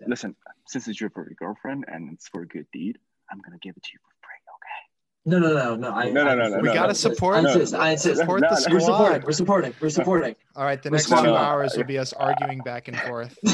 Yeah. 0.00 0.06
Listen, 0.08 0.34
since 0.66 0.88
it's 0.88 1.00
your 1.00 1.10
for 1.10 1.22
your 1.24 1.34
girlfriend 1.38 1.84
and 1.88 2.12
it's 2.12 2.28
for 2.28 2.42
a 2.42 2.46
good 2.46 2.66
deed, 2.72 2.98
I'm 3.30 3.40
gonna 3.44 3.58
give 3.60 3.76
it 3.76 3.82
to 3.84 3.90
you 3.92 3.98
for 4.02 4.10
free. 4.20 4.38
Okay. 4.56 4.78
No, 5.24 5.38
no, 5.38 5.54
no, 5.54 5.76
no. 5.76 5.90
I, 5.94 6.10
No, 6.10 6.24
no, 6.24 6.34
no, 6.34 6.42
insist. 6.44 6.50
no, 6.56 6.62
We 6.62 6.68
no, 6.68 6.74
gotta 6.74 6.88
no. 6.88 6.92
support- 6.94 7.36
I 7.36 7.40
No, 7.42 7.52
insist. 7.52 7.72
no, 7.74 7.78
I 7.78 7.90
insist. 7.90 8.20
Support 8.20 8.40
No, 8.40 8.48
the 8.50 8.56
squad. 8.56 8.72
We're 8.74 8.80
supporting. 8.80 9.22
We're 9.22 9.32
supporting. 9.32 9.74
We're 9.80 9.90
supporting. 9.90 10.34
All 10.56 10.64
right. 10.64 10.82
The 10.82 10.90
We're 10.90 10.96
next 10.96 11.06
squad. 11.06 11.20
two 11.22 11.26
No. 11.28 11.36
hours 11.36 11.76
will 11.76 11.84
be 11.84 11.98
us 11.98 12.12
arguing 12.12 12.58
back 12.64 12.88
and 12.88 12.98
forth. 12.98 13.38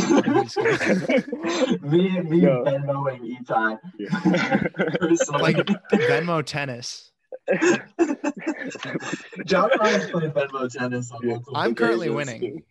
Me 1.83 2.21
me 2.21 2.41
No. 2.41 2.65
Venmoing 2.65 3.25
each 3.25 3.51
eye. 3.51 3.77
Yeah. 3.99 4.65
Like 5.41 5.57
Venmo 5.93 6.45
tennis. 6.45 7.11
John 9.47 9.71
and 9.73 9.81
I 9.81 9.89
have 9.89 10.11
played 10.11 10.35
Venmo 10.35 10.71
tennis 10.71 11.11
on 11.11 11.27
multiple 11.27 11.57
I'm 11.57 11.75
currently 11.75 12.09
occasions. 12.09 12.43
winning. 12.43 12.63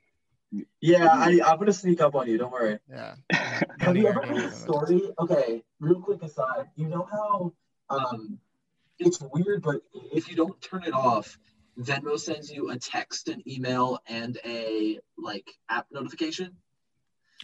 Yeah, 0.80 1.08
I, 1.12 1.42
I'm 1.46 1.58
gonna 1.58 1.74
sneak 1.74 2.00
up 2.02 2.16
on 2.16 2.28
you. 2.28 2.38
Don't 2.38 2.52
worry. 2.52 2.80
Yeah. 2.90 3.16
Have 3.80 3.98
you 3.98 4.08
ever 4.08 4.22
heard 4.22 4.38
of 4.38 4.44
a 4.46 4.52
story? 4.52 5.02
Okay, 5.20 5.64
real 5.80 6.00
quick 6.00 6.22
aside. 6.24 6.68
You 6.76 6.88
know 6.88 7.08
how 7.12 7.54
um, 7.90 8.40
it's 9.00 9.20
weird, 9.34 9.62
but 9.64 9.82
if 10.14 10.30
you 10.30 10.36
don't 10.36 10.60
turn 10.62 10.84
it 10.84 10.94
off, 10.94 11.38
Venmo 11.80 12.20
sends 12.20 12.52
you 12.52 12.70
a 12.70 12.78
text, 12.78 13.28
an 13.28 13.44
email, 13.48 14.00
and 14.08 14.38
a 14.46 15.00
like 15.18 15.52
app 15.70 15.88
notification. 15.92 16.56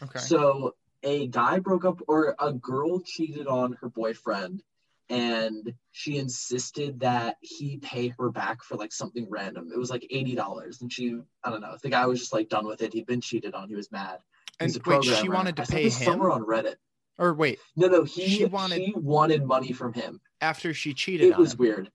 Okay. 0.01 0.19
So 0.19 0.75
a 1.03 1.27
guy 1.27 1.59
broke 1.59 1.85
up, 1.85 2.01
or 2.07 2.35
a 2.39 2.53
girl 2.53 3.01
cheated 3.01 3.47
on 3.47 3.73
her 3.81 3.89
boyfriend, 3.89 4.63
and 5.09 5.73
she 5.91 6.17
insisted 6.17 6.99
that 7.01 7.37
he 7.41 7.77
pay 7.77 8.13
her 8.19 8.29
back 8.29 8.63
for 8.63 8.75
like 8.77 8.91
something 8.93 9.27
random. 9.29 9.69
It 9.73 9.77
was 9.77 9.89
like 9.89 10.05
eighty 10.09 10.35
dollars, 10.35 10.81
and 10.81 10.91
she, 10.91 11.19
I 11.43 11.49
don't 11.49 11.61
know, 11.61 11.75
the 11.81 11.89
guy 11.89 12.05
was 12.05 12.19
just 12.19 12.33
like 12.33 12.49
done 12.49 12.65
with 12.65 12.81
it. 12.81 12.93
He'd 12.93 13.05
been 13.05 13.21
cheated 13.21 13.53
on. 13.53 13.69
He 13.69 13.75
was 13.75 13.91
mad. 13.91 14.19
And 14.59 14.69
He's 14.69 14.77
a 14.77 14.81
wait, 14.85 15.03
she 15.03 15.29
wanted 15.29 15.55
to 15.57 15.63
I 15.63 15.65
pay 15.65 15.83
this 15.85 15.97
him, 15.97 16.05
somewhere 16.05 16.31
on 16.31 16.43
Reddit. 16.45 16.75
or 17.17 17.33
wait, 17.33 17.59
No, 17.75 17.87
no, 17.87 18.03
he 18.03 18.23
She 18.25 18.29
she 18.37 18.45
wanted- 18.45 18.79
wanted 18.93 19.03
wanted 19.03 19.45
money 19.45 19.71
from 19.73 19.93
him. 19.93 20.21
after 20.41 20.73
she 20.73 20.93
cheated 20.93 21.27
on 21.27 21.31
It 21.31 21.35
on 21.35 21.41
was 21.41 21.53
him. 21.53 21.57
weird. 21.59 21.91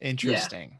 Interesting. 0.00 0.78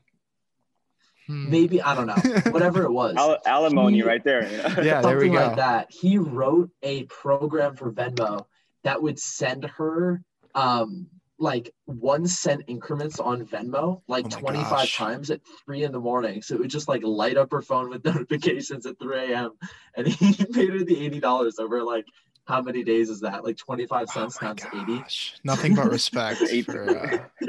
Hmm. 1.27 1.51
Maybe 1.51 1.83
I 1.83 1.95
don't 1.95 2.07
know. 2.07 2.15
Whatever 2.53 2.85
it 2.85 2.91
was. 2.93 3.17
Al- 3.17 3.39
alimony 3.45 3.99
He- 3.99 4.03
right 4.03 4.23
there. 4.25 4.51
you 4.51 4.57
know? 4.57 4.83
Yeah, 4.83 5.03
there 5.03 5.17
we 5.19 5.25
something 5.27 5.33
go. 5.33 5.39
like 5.47 5.57
that. 5.57 5.91
He 5.91 6.19
wrote 6.19 6.71
a 6.83 7.05
program 7.05 7.77
for 7.77 7.93
Venmo 7.93 8.47
that 8.85 9.03
would 9.03 9.19
send 9.19 9.65
her 9.65 10.23
um 10.55 11.09
like 11.39 11.73
one 11.85 12.27
cent 12.27 12.63
increments 12.67 13.21
on 13.21 13.47
Venmo 13.47 14.03
like 14.09 14.27
Oh 14.27 14.39
25 14.41 14.69
gosh. 14.71 14.97
times 14.97 15.31
at 15.31 15.41
three 15.65 15.85
in 15.85 15.93
the 15.93 16.01
morning. 16.01 16.43
So 16.43 16.55
it 16.57 16.61
would 16.61 16.71
just 16.71 16.89
like 16.89 17.03
light 17.05 17.37
up 17.37 17.53
her 17.53 17.63
phone 17.63 17.91
with 17.91 18.05
notifications 18.05 18.87
at 18.87 18.99
3 18.99 19.33
a.m. 19.33 19.53
And 19.97 20.07
he 20.09 20.33
paid 20.53 20.71
her 20.71 20.85
the 20.85 21.11
$80 21.21 21.59
over 21.61 21.83
like 21.83 22.05
how 22.47 22.63
many 22.63 22.83
days 22.83 23.11
is 23.11 23.21
that? 23.21 23.45
Like 23.45 23.57
25 23.57 24.09
Oh 24.09 24.13
cents 24.13 24.41
my 24.41 24.49
times 24.49 24.67
80. 24.73 24.99
gosh. 24.99 25.37
Nothing 25.45 25.75
but 25.75 25.91
respect 25.91 26.41
Eight. 26.51 26.65
for 26.65 27.29
uh, 27.43 27.47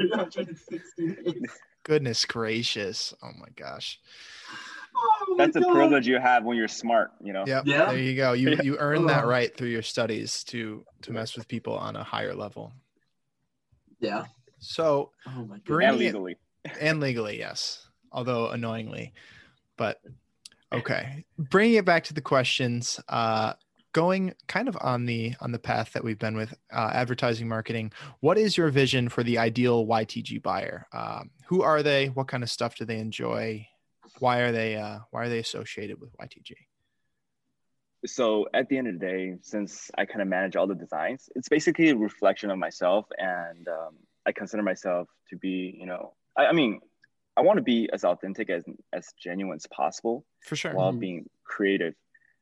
goodness 1.82 2.24
gracious. 2.24 3.14
Oh 3.22 3.30
my 3.38 3.48
gosh. 3.56 3.98
Oh 4.94 5.34
my 5.36 5.44
That's 5.46 5.56
a 5.56 5.62
privilege 5.62 6.06
you 6.06 6.18
have 6.18 6.44
when 6.44 6.56
you're 6.56 6.68
smart. 6.68 7.12
You 7.22 7.32
know. 7.32 7.44
Yep. 7.46 7.64
Yeah. 7.66 7.86
There 7.86 7.98
you 7.98 8.14
go. 8.14 8.32
You 8.34 8.50
Yeah. 8.50 8.62
you 8.62 8.76
earned 8.78 9.08
that 9.08 9.24
Oh. 9.24 9.28
right 9.28 9.56
through 9.56 9.68
your 9.68 9.82
studies 9.82 10.44
to 10.44 10.84
to 11.02 11.12
mess 11.12 11.36
with 11.36 11.48
people 11.48 11.74
on 11.74 11.96
a 11.96 12.04
higher 12.04 12.34
level. 12.34 12.72
Yeah. 14.00 14.24
So 14.58 15.10
Oh 15.26 15.44
my 15.44 15.56
God. 15.56 15.64
Bring 15.64 15.88
And 15.88 15.96
it- 15.96 16.04
legally. 16.06 16.36
and 16.80 17.00
legally, 17.00 17.38
yes, 17.38 17.86
although 18.12 18.48
annoyingly. 18.50 19.12
But 19.76 20.00
okay, 20.72 21.24
bringing 21.38 21.76
it 21.76 21.84
back 21.84 22.04
to 22.04 22.14
the 22.14 22.20
questions, 22.20 23.00
uh, 23.08 23.54
going 23.92 24.34
kind 24.46 24.68
of 24.68 24.76
on 24.80 25.06
the 25.06 25.34
on 25.40 25.52
the 25.52 25.58
path 25.58 25.92
that 25.94 26.04
we've 26.04 26.18
been 26.18 26.36
with 26.36 26.52
uh, 26.72 26.90
advertising 26.92 27.48
marketing. 27.48 27.92
What 28.20 28.36
is 28.38 28.56
your 28.56 28.68
vision 28.70 29.08
for 29.08 29.22
the 29.22 29.38
ideal 29.38 29.86
YTG 29.86 30.42
buyer? 30.42 30.86
Um, 30.92 31.30
who 31.46 31.62
are 31.62 31.82
they? 31.82 32.08
What 32.08 32.28
kind 32.28 32.42
of 32.42 32.50
stuff 32.50 32.76
do 32.76 32.84
they 32.84 32.98
enjoy? 32.98 33.66
Why 34.18 34.40
are 34.40 34.52
they 34.52 34.76
uh, 34.76 34.98
why 35.10 35.24
are 35.24 35.28
they 35.30 35.38
associated 35.38 35.98
with 36.00 36.10
YTG? 36.18 36.52
So 38.06 38.48
at 38.54 38.68
the 38.68 38.78
end 38.78 38.88
of 38.88 38.94
the 38.94 39.06
day 39.06 39.34
since 39.42 39.90
i 39.98 40.04
kind 40.04 40.22
of 40.22 40.28
manage 40.28 40.56
all 40.56 40.66
the 40.66 40.74
designs 40.74 41.28
it's 41.36 41.48
basically 41.48 41.90
a 41.90 41.96
reflection 41.96 42.50
of 42.50 42.58
myself 42.58 43.06
and 43.18 43.68
um, 43.68 43.94
i 44.26 44.32
consider 44.32 44.62
myself 44.62 45.08
to 45.28 45.36
be 45.36 45.76
you 45.78 45.86
know 45.86 46.14
i, 46.36 46.46
I 46.46 46.52
mean 46.52 46.80
i 47.36 47.42
want 47.42 47.58
to 47.58 47.62
be 47.62 47.88
as 47.92 48.04
authentic 48.04 48.48
as 48.50 48.64
as 48.92 49.12
genuine 49.22 49.56
as 49.56 49.66
possible 49.66 50.24
For 50.42 50.56
sure. 50.56 50.74
while 50.74 50.92
Mhm. 50.92 51.00
being 51.00 51.30
creative 51.44 51.94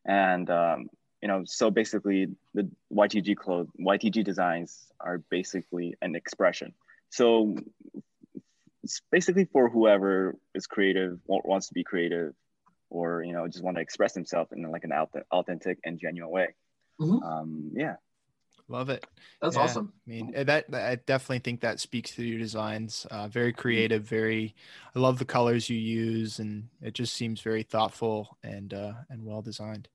and 0.07 0.49
um, 0.51 0.89
you 1.23 1.29
know 1.29 1.43
so 1.45 1.71
basically 1.71 2.29
the 2.55 2.71
ytg 2.93 3.37
clothes 3.37 3.69
ytg 3.81 4.25
designs 4.25 4.93
are 5.01 5.19
basically 5.31 5.95
an 6.03 6.15
expression 6.15 6.73
so 7.11 7.57
it's 8.85 9.01
basically 9.11 9.45
for 9.45 9.69
whoever 9.69 10.37
is 10.55 10.67
creative 10.67 11.19
wants 11.27 11.69
to 11.69 11.75
be 11.75 11.83
creative 11.83 12.33
or 12.91 13.23
you 13.23 13.33
know 13.33 13.47
just 13.49 13.63
want 13.65 13.77
to 13.77 13.81
express 13.81 14.15
himself 14.15 14.53
in 14.53 14.63
like 14.71 14.85
an 14.85 14.93
authentic 15.33 15.79
and 15.85 15.99
genuine 15.99 16.31
way 16.31 16.55
Mhm. 17.01 17.23
um 17.23 17.71
yeah 17.75 17.97
Love 18.71 18.91
it. 18.91 19.07
That's 19.41 19.57
Yeah. 19.57 19.63
awesome. 19.63 19.95
I 20.07 20.11
mean, 20.11 20.33
eh, 20.35 20.45
that 20.45 20.71
that- 20.71 20.91
I 20.91 20.97
definitely 20.97 21.39
think 21.39 21.61
that 21.63 21.81
speaks 21.81 22.15
to 22.17 22.23
your 22.23 22.39
designs. 22.39 23.07
Uh, 23.11 23.27
very 23.27 23.51
creative, 23.51 24.03
very. 24.03 24.55
I 24.95 24.99
love 24.99 25.19
the 25.19 25.25
colors 25.25 25.71
you 25.71 25.79
use, 25.79 26.39
and 26.39 26.69
it 26.83 26.93
just 26.93 27.15
seems 27.15 27.41
very 27.41 27.63
thoughtful 27.63 28.37
and 28.43 28.75
uh, 28.75 28.93
and 29.09 29.25
well 29.25 29.41
designed. 29.41 29.89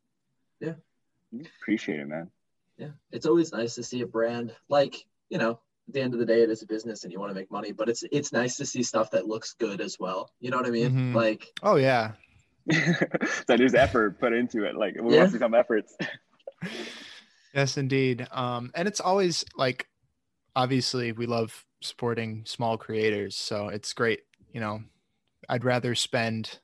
Yeah. 0.60 0.74
Appreciate 1.62 2.00
it 2.00 2.08
man 2.08 2.32
Yeah, 2.78 2.92
it's 3.12 3.28
always 3.28 3.52
nice 3.52 3.76
to 3.76 3.84
see 3.84 4.02
a 4.02 4.08
brand 4.08 4.56
like 4.70 5.06
you 5.30 5.38
know. 5.38 5.60
At 5.90 5.94
the 5.94 6.02
end 6.02 6.14
of 6.14 6.20
the 6.22 6.26
day, 6.26 6.42
it 6.42 6.50
is 6.50 6.64
a 6.64 6.66
business, 6.66 7.04
and 7.04 7.12
you 7.14 7.20
want 7.20 7.30
to 7.30 7.36
make 7.36 7.52
money. 7.52 7.74
But 7.74 7.90
it's 7.90 8.04
it's 8.12 8.32
nice 8.32 8.58
to 8.58 8.66
see 8.66 8.82
stuff 8.82 9.12
that 9.12 9.28
looks 9.28 9.54
good 9.54 9.82
as 9.82 10.00
well. 10.00 10.32
You 10.40 10.50
know 10.50 10.58
what 10.58 10.66
I 10.66 10.72
mean? 10.72 10.90
Mhm. 10.90 11.14
Like 11.14 11.54
Oh 11.62 11.76
yeah, 11.76 12.14
so 13.48 13.58
there's 13.58 13.74
effort 13.74 14.20
put 14.20 14.34
into 14.34 14.64
it 14.64 14.76
like 14.76 14.96
we 14.96 15.14
Yeah. 15.14 15.20
want 15.20 15.30
to 15.30 15.34
see 15.34 15.40
some 15.40 15.54
efforts 15.54 15.96
yes, 17.54 17.78
indeed. 17.78 18.28
Um, 18.32 18.72
and 18.74 18.88
it's 18.88 19.00
always 19.02 19.44
like, 19.56 19.88
obviously, 20.56 21.12
we 21.12 21.26
love 21.26 21.66
supporting 21.82 22.44
small 22.46 22.78
creators, 22.78 23.36
so 23.36 23.68
it's 23.68 23.94
great. 23.94 24.22
You 24.54 24.60
know, 24.62 24.82
I'd 25.50 25.66
rather 25.66 25.94
spend 25.96 26.60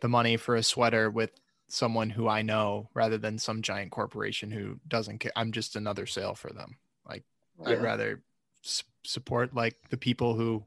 the 0.00 0.08
money 0.08 0.36
for 0.36 0.56
a 0.56 0.62
sweater 0.62 1.10
with 1.10 1.30
someone 1.68 2.08
who 2.10 2.26
I 2.28 2.42
know 2.42 2.88
rather 2.94 3.18
than 3.18 3.38
some 3.38 3.62
giant 3.62 3.90
corporation 3.90 4.50
who 4.50 4.80
doesn't 4.88 5.18
care. 5.18 5.32
I'm 5.36 5.52
just 5.52 5.76
another 5.76 6.06
sale 6.06 6.34
for 6.34 6.52
them. 6.52 6.76
Like. 7.06 7.24
I'd 7.66 7.82
rather 7.82 8.22
s- 8.64 8.84
support 9.04 9.52
like 9.52 9.74
the 9.90 9.96
people 9.96 10.34
who 10.34 10.64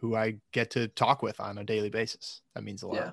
who 0.00 0.16
I 0.16 0.36
get 0.52 0.70
to 0.70 0.88
talk 0.88 1.22
with 1.22 1.38
on 1.38 1.58
a 1.58 1.64
daily 1.64 1.90
basis. 1.90 2.40
That 2.54 2.64
means 2.64 2.82
a 2.82 2.86
lot. 2.88 2.94
yeah, 2.94 3.10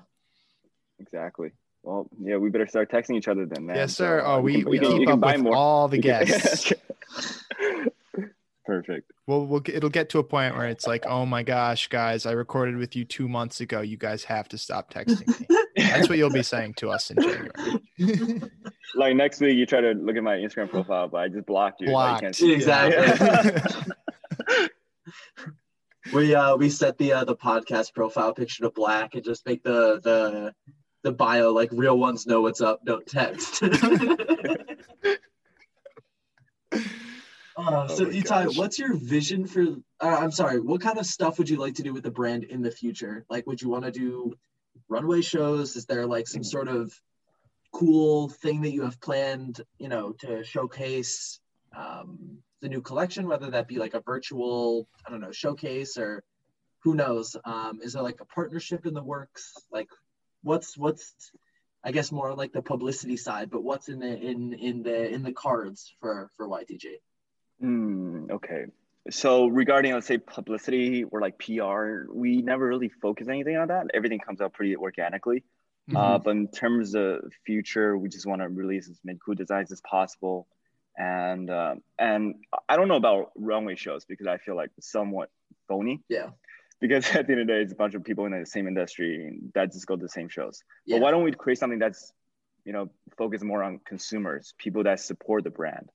exactly 1.00 1.50
well 1.82 2.08
yeah 2.20 2.36
we 2.36 2.48
better 2.50 2.66
start 2.66 2.90
texting 2.90 3.16
each 3.16 3.28
other 3.28 3.46
then 3.46 3.66
man 3.66 3.76
yes, 3.76 3.94
sir. 3.96 4.20
So, 4.20 4.26
oh, 4.26 4.40
we, 4.40 4.62
can- 4.62 4.70
we 4.70 4.80
you 4.80 4.88
can- 4.88 4.98
keep 4.98 5.08
up 5.08 5.20
with 5.20 5.40
more. 5.40 5.54
all 5.54 5.88
the 5.88 5.98
guests. 6.10 6.72
perfect 8.64 9.10
Well, 9.28 9.46
we'll 9.46 9.60
get- 9.60 9.76
it'll 9.76 9.90
get 9.90 10.08
to 10.10 10.18
a 10.18 10.24
point 10.24 10.56
where 10.56 10.66
it's 10.66 10.86
like, 10.86 11.04
oh 11.06 11.24
my 11.26 11.42
gosh, 11.44 11.88
guys, 11.88 12.26
I 12.26 12.32
recorded 12.32 12.76
with 12.76 12.96
you 12.96 13.04
two 13.04 13.28
months 13.28 13.60
ago. 13.60 13.80
You 13.80 13.96
guys 13.96 14.24
have 14.24 14.48
to 14.48 14.58
stop 14.58 14.92
texting 14.92 15.26
me. 15.40 15.46
That's 15.76 16.08
what 16.08 16.18
you'll 16.18 16.30
be 16.30 16.42
saying 16.42 16.74
to 16.78 16.90
us 16.90 17.10
in 17.10 17.16
January. 17.22 17.50
like 18.96 19.14
next 19.16 19.40
week 19.40 19.56
you 19.56 19.66
try 19.66 19.80
to 19.80 19.92
look 19.92 20.16
at 20.16 20.22
my 20.24 20.34
Instagram 20.36 20.68
profile, 20.70 21.06
but 21.08 21.18
I 21.18 21.28
just 21.28 21.46
blocked 21.46 21.80
you. 21.80 21.88
Blocked. 21.88 22.22
Like, 22.24 22.40
you 22.40 22.54
Exactly. 22.54 23.62
we 26.14 26.34
uh 26.34 26.56
we 26.56 26.70
set 26.70 26.98
the 26.98 27.12
uh 27.12 27.24
the 27.24 27.36
podcast 27.36 27.92
profile 27.94 28.32
picture 28.32 28.62
to 28.62 28.70
black 28.70 29.14
and 29.14 29.24
just 29.24 29.44
make 29.46 29.62
the 29.64 30.00
the 30.02 30.54
the 31.06 31.12
bio 31.12 31.52
like 31.52 31.68
real 31.72 31.96
ones 31.96 32.26
know 32.26 32.40
what's 32.40 32.60
up 32.60 32.84
don't 32.84 33.06
text 33.06 33.62
Uh, 37.58 37.88
so 37.88 38.04
Oh 38.04 38.08
Itai, 38.10 38.44
gosh. 38.44 38.56
what's 38.58 38.78
your 38.78 38.94
vision 38.98 39.46
for? 39.46 39.62
Uh, 39.98 40.18
I'm 40.20 40.30
sorry. 40.30 40.60
What 40.60 40.82
kind 40.82 40.98
of 40.98 41.06
stuff 41.06 41.38
would 41.38 41.48
you 41.48 41.56
like 41.56 41.74
to 41.76 41.82
do 41.82 41.94
with 41.94 42.02
the 42.02 42.10
brand 42.10 42.44
in 42.44 42.60
the 42.60 42.70
future? 42.70 43.24
Like, 43.30 43.46
would 43.46 43.62
you 43.62 43.70
want 43.70 43.86
to 43.86 43.90
do 43.90 44.34
runway 44.90 45.22
shows? 45.22 45.74
Is 45.74 45.86
there 45.86 46.04
like 46.06 46.28
some 46.28 46.44
sort 46.44 46.68
of 46.68 46.92
cool 47.72 48.28
thing 48.28 48.60
that 48.60 48.72
you 48.72 48.82
have 48.82 49.00
planned? 49.00 49.62
You 49.78 49.88
know, 49.88 50.12
to 50.20 50.44
showcase 50.44 51.40
um, 51.74 52.36
the 52.60 52.68
new 52.68 52.82
collection, 52.82 53.26
whether 53.26 53.50
that 53.50 53.68
be 53.68 53.78
like 53.78 53.94
a 53.94 54.00
virtual, 54.00 54.86
I 55.06 55.10
don't 55.10 55.22
know, 55.22 55.32
showcase 55.32 55.96
or 55.96 56.24
who 56.80 56.94
knows? 56.94 57.36
Um, 57.44 57.80
is 57.82 57.94
there 57.94 58.02
like 58.02 58.20
a 58.20 58.26
partnership 58.26 58.84
in 58.84 58.92
the 58.92 59.02
works? 59.02 59.54
Like, 59.72 59.88
what's 60.42 60.76
what's 60.76 61.14
I 61.84 61.92
guess 61.92 62.10
more 62.10 62.34
like 62.34 62.52
the 62.52 62.62
publicity 62.62 63.16
side, 63.16 63.50
but 63.50 63.62
what's 63.62 63.88
in 63.88 64.00
the 64.00 64.18
in 64.18 64.52
in 64.54 64.82
the 64.82 65.08
in 65.08 65.22
the 65.22 65.32
cards 65.32 65.94
for 66.00 66.30
for 66.36 66.48
YTG? 66.48 66.96
Hmm, 67.60 68.30
okay. 68.30 68.66
So 69.10 69.46
regarding, 69.46 69.92
let's 69.92 70.06
say, 70.06 70.18
publicity 70.18 71.04
or 71.04 71.20
like 71.20 71.38
PR, 71.38 72.10
we 72.12 72.42
never 72.42 72.66
really 72.66 72.88
focus 72.88 73.28
anything 73.28 73.56
on 73.56 73.68
that. 73.68 73.86
Everything 73.94 74.18
comes 74.18 74.40
out 74.40 74.52
pretty 74.52 74.74
organically. 74.74 75.44
Uh, 75.94 76.18
but 76.18 76.30
in 76.30 76.48
terms 76.48 76.96
of 76.96 77.32
future, 77.44 77.96
we 77.96 78.08
just 78.08 78.26
want 78.26 78.42
to 78.42 78.48
release 78.48 78.88
as 78.88 78.98
many 79.04 79.18
cool 79.24 79.34
designs 79.34 79.70
as 79.70 79.80
possible. 79.82 80.48
And 80.98 81.48
uh, 81.50 81.76
and 81.98 82.36
I 82.68 82.76
don't 82.76 82.88
know 82.88 82.96
about 82.96 83.30
runway 83.36 83.76
shows 83.76 84.04
because 84.04 84.26
I 84.26 84.38
feel 84.38 84.56
like 84.56 84.70
somewhat 84.80 85.30
phony. 85.68 86.00
Yeah. 86.08 86.30
Because 86.80 87.06
at 87.14 87.26
the 87.26 87.32
end 87.32 87.42
of 87.42 87.46
the 87.46 87.52
day, 87.54 87.62
it's 87.62 87.72
a 87.72 87.76
bunch 87.76 87.94
of 87.94 88.04
people 88.04 88.26
in 88.26 88.38
the 88.38 88.46
same 88.46 88.66
industry 88.66 89.38
that 89.54 89.72
just 89.72 89.86
go 89.86 89.96
to 89.96 90.02
the 90.02 90.08
same 90.08 90.28
shows. 90.28 90.62
Yeah. 90.84 90.96
But 90.96 91.02
why 91.02 91.10
don't 91.10 91.24
we 91.24 91.32
create 91.32 91.58
something 91.58 91.78
that's, 91.78 92.12
you 92.64 92.72
know, 92.72 92.90
focus 93.16 93.42
more 93.42 93.62
on 93.62 93.80
consumers, 93.86 94.54
people 94.58 94.82
that 94.84 95.00
support 95.00 95.44
the 95.44 95.50
brand. 95.50 95.88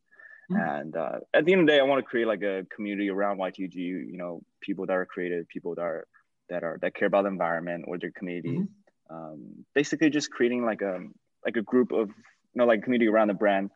Mm. 0.51 0.79
And 0.79 0.95
uh, 0.95 1.19
at 1.33 1.45
the 1.45 1.53
end 1.53 1.61
of 1.61 1.67
the 1.67 1.73
day, 1.73 1.79
I 1.79 1.83
want 1.83 1.99
to 1.99 2.03
create 2.03 2.27
like 2.27 2.43
a 2.43 2.65
community 2.75 3.09
around 3.09 3.39
YTG. 3.39 3.75
You 3.75 4.17
know, 4.17 4.41
people 4.61 4.85
that 4.85 4.93
are 4.93 5.05
creative, 5.05 5.47
people 5.47 5.75
that 5.75 5.81
are 5.81 6.07
that 6.49 6.63
are 6.63 6.77
that 6.81 6.95
care 6.95 7.07
about 7.07 7.23
the 7.23 7.29
environment 7.29 7.85
or 7.87 7.97
their 7.97 8.11
community. 8.11 8.57
Mhm. 8.57 8.67
Um, 9.09 9.65
basically, 9.73 10.09
just 10.09 10.31
creating 10.31 10.65
like 10.65 10.81
a 10.81 10.99
like 11.45 11.57
a 11.57 11.61
group 11.61 11.91
of 11.91 12.09
you 12.09 12.55
know 12.55 12.65
like 12.65 12.83
community 12.83 13.07
around 13.07 13.29
the 13.29 13.33
brand 13.33 13.69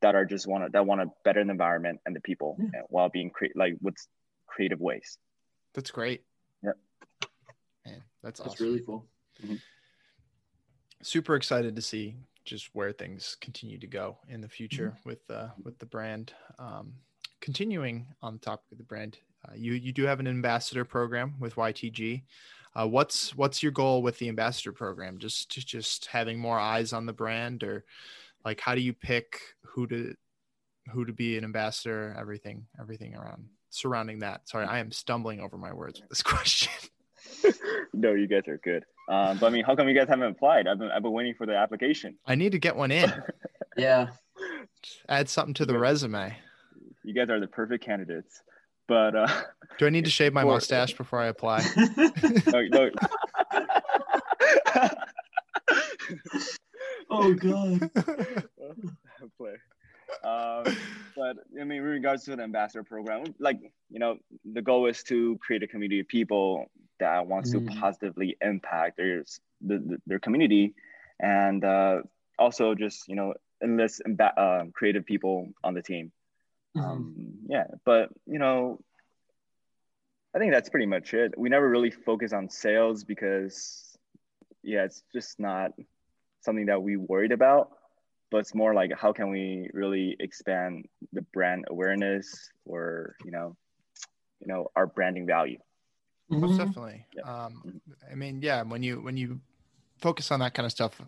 that 0.00 0.14
are 0.14 0.24
just 0.24 0.46
want 0.46 0.64
to 0.64 0.70
that 0.72 0.86
want 0.86 1.00
to 1.00 1.08
better 1.24 1.44
the 1.44 1.50
environment 1.50 2.00
and 2.06 2.14
the 2.14 2.20
people 2.20 2.56
Yeah. 2.58 2.82
while 2.88 3.08
being 3.08 3.30
cre- 3.30 3.56
like 3.56 3.74
with 3.80 3.96
creative 4.46 4.80
ways. 4.80 5.18
That's 5.74 5.90
great. 5.90 6.22
That's, 8.22 8.40
That's 8.40 8.54
awesome. 8.54 8.66
really 8.66 8.80
cool. 8.80 9.06
super 11.02 11.34
excited 11.36 11.76
to 11.76 11.82
see 11.82 12.16
just 12.44 12.70
where 12.74 12.92
things 12.92 13.36
continue 13.40 13.78
to 13.78 13.86
go 13.86 14.16
in 14.28 14.40
the 14.40 14.48
future 14.48 14.88
Mm-hmm. 14.98 15.08
with 15.08 15.30
uh, 15.30 15.48
with 15.64 15.78
the 15.78 15.86
brand. 15.86 16.32
Um, 16.58 16.94
continuing 17.40 18.06
on 18.22 18.34
the 18.34 18.40
topic 18.40 18.64
of 18.72 18.78
the 18.78 18.84
brand, 18.84 19.18
uh, 19.48 19.52
you 19.54 19.72
you 19.74 19.92
do 19.92 20.04
have 20.04 20.20
an 20.20 20.26
ambassador 20.26 20.84
program 20.84 21.34
with 21.38 21.54
YTG. 21.56 22.22
Uh, 22.74 22.86
what's 22.86 23.34
what's 23.36 23.62
your 23.62 23.72
goal 23.72 24.02
with 24.02 24.18
the 24.18 24.28
ambassador 24.28 24.72
program? 24.72 25.18
Just 25.18 25.50
just 25.50 25.66
just 25.68 26.06
having 26.06 26.38
more 26.38 26.58
eyes 26.58 26.92
on 26.92 27.06
the 27.06 27.12
brand, 27.12 27.62
or 27.62 27.84
like 28.44 28.60
how 28.60 28.74
do 28.74 28.80
you 28.80 28.92
pick 28.92 29.40
who 29.64 29.86
to 29.88 30.14
who 30.92 31.04
to 31.04 31.12
be 31.12 31.36
an 31.38 31.44
ambassador? 31.44 32.16
Everything 32.18 32.66
everything 32.80 33.14
around 33.14 33.44
surrounding 33.70 34.20
that. 34.20 34.48
Sorry, 34.48 34.64
I 34.64 34.78
am 34.78 34.90
stumbling 34.90 35.40
over 35.40 35.58
my 35.58 35.72
words 35.72 36.00
with 36.00 36.08
this 36.08 36.22
question. 36.34 36.72
no, 37.92 38.12
you 38.12 38.26
guys 38.26 38.46
are 38.48 38.58
good. 38.58 38.84
Um, 39.08 39.38
but 39.38 39.46
I 39.46 39.50
mean, 39.50 39.64
how 39.64 39.74
come 39.76 39.88
you 39.88 39.94
guys 39.94 40.08
haven't 40.08 40.30
applied? 40.30 40.66
I've 40.66 40.78
been 40.78 40.90
I've 40.90 41.02
been 41.02 41.12
waiting 41.12 41.34
for 41.34 41.46
the 41.46 41.56
application. 41.56 42.16
I 42.26 42.34
need 42.34 42.52
to 42.52 42.58
get 42.58 42.76
one 42.76 42.90
in. 42.90 43.12
Yeah. 43.76 44.08
Add 45.08 45.28
something 45.28 45.54
to 45.54 45.64
the 45.64 45.74
Yeah. 45.74 45.78
resume. 45.78 46.36
You 47.04 47.14
guys 47.14 47.30
are 47.30 47.38
the 47.38 47.46
perfect 47.46 47.84
candidates. 47.84 48.42
But 48.88 49.14
uh, 49.14 49.28
Do 49.78 49.86
I 49.86 49.90
need 49.90 50.04
to 50.04 50.10
shave 50.10 50.32
my 50.32 50.42
For- 50.42 50.48
mustache 50.54 50.94
before 50.94 51.20
I 51.20 51.26
apply? 51.28 51.62
no, 52.48 52.62
no. 52.72 52.90
oh 57.10 57.34
god. 57.34 57.90
play. 59.36 59.54
Um, 60.24 60.64
but 61.16 61.36
I 61.60 61.64
mean, 61.64 61.78
in 61.78 61.82
regards 61.84 62.24
to 62.24 62.34
the 62.36 62.42
ambassador 62.42 62.82
program, 62.82 63.24
like 63.38 63.58
you 63.90 63.98
know, 63.98 64.16
the 64.44 64.62
goal 64.62 64.86
is 64.86 65.02
to 65.04 65.38
create 65.38 65.62
a 65.62 65.66
community 65.66 66.00
of 66.00 66.08
people 66.08 66.66
that 66.98 67.26
wants 67.26 67.50
Mm. 67.50 67.64
to 67.66 67.80
positively 67.80 68.36
impact 68.40 68.96
their 68.96 69.24
the, 69.60 69.78
the, 69.78 70.02
their 70.06 70.18
community, 70.18 70.74
and 71.20 71.64
uh, 71.64 72.02
also 72.38 72.74
just 72.74 73.08
you 73.08 73.16
know 73.16 73.34
enlist 73.62 74.02
uh, 74.20 74.64
creative 74.72 75.04
people 75.04 75.48
on 75.64 75.74
the 75.74 75.82
team. 75.82 76.12
Mhm. 76.76 76.82
Um, 76.84 77.38
yeah, 77.48 77.64
but 77.84 78.10
you 78.26 78.38
know, 78.38 78.80
I 80.34 80.38
think 80.38 80.52
that's 80.52 80.68
pretty 80.68 80.86
much 80.86 81.14
it. 81.14 81.34
We 81.36 81.48
never 81.48 81.68
really 81.68 81.90
focus 81.90 82.32
on 82.32 82.48
sales 82.48 83.04
because, 83.04 83.96
yeah, 84.62 84.84
it's 84.84 85.02
just 85.12 85.40
not 85.40 85.72
something 86.40 86.66
that 86.66 86.82
we 86.82 86.96
worried 86.96 87.32
about. 87.32 87.70
But 88.30 88.38
it's 88.38 88.54
more 88.54 88.74
like 88.74 88.92
how 88.94 89.12
can 89.12 89.30
we 89.30 89.70
really 89.72 90.14
expand 90.20 90.86
the 91.12 91.22
brand 91.22 91.64
awareness 91.68 92.50
or 92.66 93.16
you 93.24 93.30
know, 93.30 93.56
you 94.40 94.46
know, 94.46 94.70
our 94.76 94.86
branding 94.86 95.26
value. 95.26 95.58
Most 96.30 96.52
Mhm. 96.52 96.58
definitely. 96.58 97.06
Um, 97.24 97.80
I 98.10 98.14
mean, 98.14 98.42
yeah, 98.42 98.62
when 98.62 98.82
you 98.82 99.00
when 99.00 99.16
you 99.16 99.40
focus 99.98 100.30
on 100.30 100.40
that 100.40 100.54
kind 100.54 100.66
of 100.66 100.72
stuff, 100.72 101.00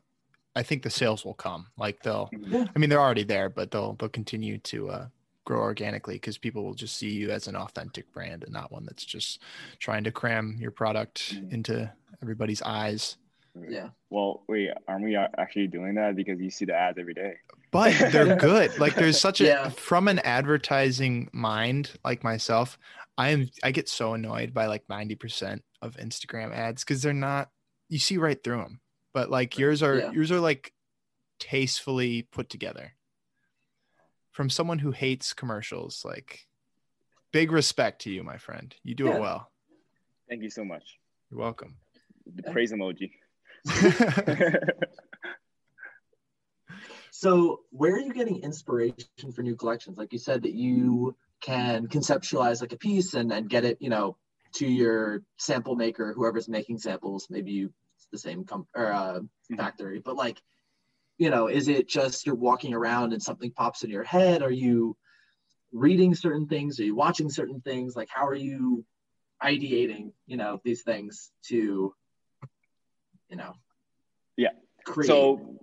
I 0.56 0.62
think 0.62 0.82
the 0.82 0.90
sales 0.90 1.24
will 1.24 1.34
come. 1.34 1.68
Like 1.76 2.02
they'll, 2.02 2.30
Yeah. 2.32 2.66
I 2.74 2.78
mean, 2.78 2.90
they're 2.90 3.00
already 3.00 3.24
there, 3.24 3.48
but 3.50 3.70
they'll 3.70 3.94
they'll 3.94 4.08
continue 4.08 4.58
to 4.58 4.90
uh, 4.90 5.08
grow 5.46 5.60
organically 5.60 6.14
because 6.16 6.38
people 6.38 6.64
will 6.64 6.74
just 6.74 6.96
see 6.96 7.10
you 7.10 7.30
as 7.30 7.48
an 7.48 7.56
authentic 7.56 8.10
brand 8.12 8.44
and 8.44 8.52
not 8.52 8.72
one 8.72 8.84
that's 8.86 9.04
just 9.04 9.42
trying 9.78 10.04
to 10.04 10.12
cram 10.12 10.56
your 10.60 10.70
product 10.72 11.36
Mhm. 11.36 11.52
into 11.52 11.92
everybody's 12.22 12.62
eyes. 12.62 13.16
Yeah. 13.68 13.88
Well, 14.10 14.42
wait, 14.48 14.70
aren't 14.88 15.04
we 15.04 15.16
actually 15.16 15.66
doing 15.66 15.94
that 15.96 16.16
because 16.16 16.40
you 16.40 16.50
see 16.50 16.64
the 16.64 16.74
ads 16.74 16.98
every 16.98 17.14
day? 17.14 17.34
But 17.70 17.94
they're 18.12 18.36
good. 18.50 18.78
Like 18.78 18.94
there's 18.94 19.20
such 19.20 19.40
a 19.40 19.44
Yeah. 19.44 19.68
from 19.70 20.08
an 20.08 20.18
advertising 20.20 21.28
mind 21.32 21.90
like 22.04 22.22
myself, 22.24 22.78
I 23.18 23.30
am 23.30 23.48
I 23.62 23.70
get 23.72 23.88
so 23.88 24.14
annoyed 24.14 24.54
by 24.54 24.66
like 24.66 24.86
90% 24.88 25.60
of 25.82 25.96
Instagram 25.96 26.52
ads 26.54 26.84
because 26.84 27.02
they're 27.02 27.12
not 27.12 27.50
you 27.88 27.98
see 27.98 28.18
right 28.18 28.42
through 28.42 28.58
them. 28.58 28.80
But 29.12 29.30
like 29.30 29.58
yours 29.58 29.82
are 29.82 29.98
Yeah. 29.98 30.12
yours 30.12 30.30
are 30.30 30.40
like 30.40 30.72
tastefully 31.38 32.22
put 32.30 32.48
together. 32.50 32.92
From 34.30 34.48
someone 34.48 34.78
who 34.78 34.92
hates 34.92 35.32
commercials, 35.34 36.04
like 36.04 36.46
big 37.32 37.50
respect 37.52 38.02
to 38.02 38.10
you, 38.10 38.22
my 38.22 38.38
friend. 38.38 38.74
You 38.84 38.94
do 38.94 39.06
Yeah. 39.06 39.16
it 39.16 39.20
well. 39.20 39.50
Thank 40.28 40.42
you 40.42 40.50
so 40.50 40.64
much. 40.64 40.98
You're 41.30 41.40
welcome. 41.40 41.76
The 42.34 42.44
praise 42.44 42.72
emoji. 42.72 43.10
So, 47.12 47.60
where 47.70 47.94
are 47.94 48.00
you 48.00 48.12
getting 48.14 48.42
inspiration 48.42 49.32
for 49.34 49.42
new 49.42 49.56
collections? 49.56 49.98
Like 49.98 50.12
you 50.12 50.18
said 50.18 50.42
that 50.42 50.54
you 50.54 51.14
can 51.40 51.86
conceptualize 51.88 52.60
like 52.60 52.72
a 52.72 52.78
piece 52.78 53.14
and, 53.14 53.32
and 53.32 53.48
get 53.48 53.64
it, 53.64 53.78
you 53.80 53.90
know, 53.90 54.16
to 54.54 54.66
your 54.66 55.22
sample 55.38 55.76
maker, 55.76 56.12
whoever's 56.14 56.48
making 56.48 56.78
samples. 56.78 57.26
Maybe 57.30 57.52
you 57.52 57.72
it's 57.96 58.06
the 58.12 58.18
same 58.18 58.44
com- 58.44 58.66
or 58.74 58.92
uh, 58.92 59.20
Mhm. 59.50 59.56
factory, 59.58 59.98
but 59.98 60.16
like, 60.16 60.40
you 61.18 61.28
know, 61.30 61.48
is 61.48 61.68
it 61.68 61.88
just 61.88 62.24
you're 62.24 62.34
walking 62.34 62.72
around 62.72 63.12
and 63.12 63.22
something 63.22 63.50
pops 63.50 63.84
in 63.84 63.90
your 63.90 64.04
head? 64.04 64.42
Are 64.42 64.50
you 64.50 64.96
reading 65.72 66.14
certain 66.14 66.46
things? 66.46 66.80
Are 66.80 66.84
you 66.84 66.94
watching 66.94 67.28
certain 67.28 67.60
things? 67.60 67.94
Like, 67.96 68.08
how 68.10 68.26
are 68.26 68.34
you 68.34 68.84
ideating, 69.42 70.12
you 70.26 70.36
know, 70.36 70.60
these 70.64 70.82
things 70.82 71.30
to, 71.48 71.54
you 71.56 71.64
know, 71.66 71.90
Yeah. 71.90 71.99
Create? 74.92 75.06
so 75.08 75.56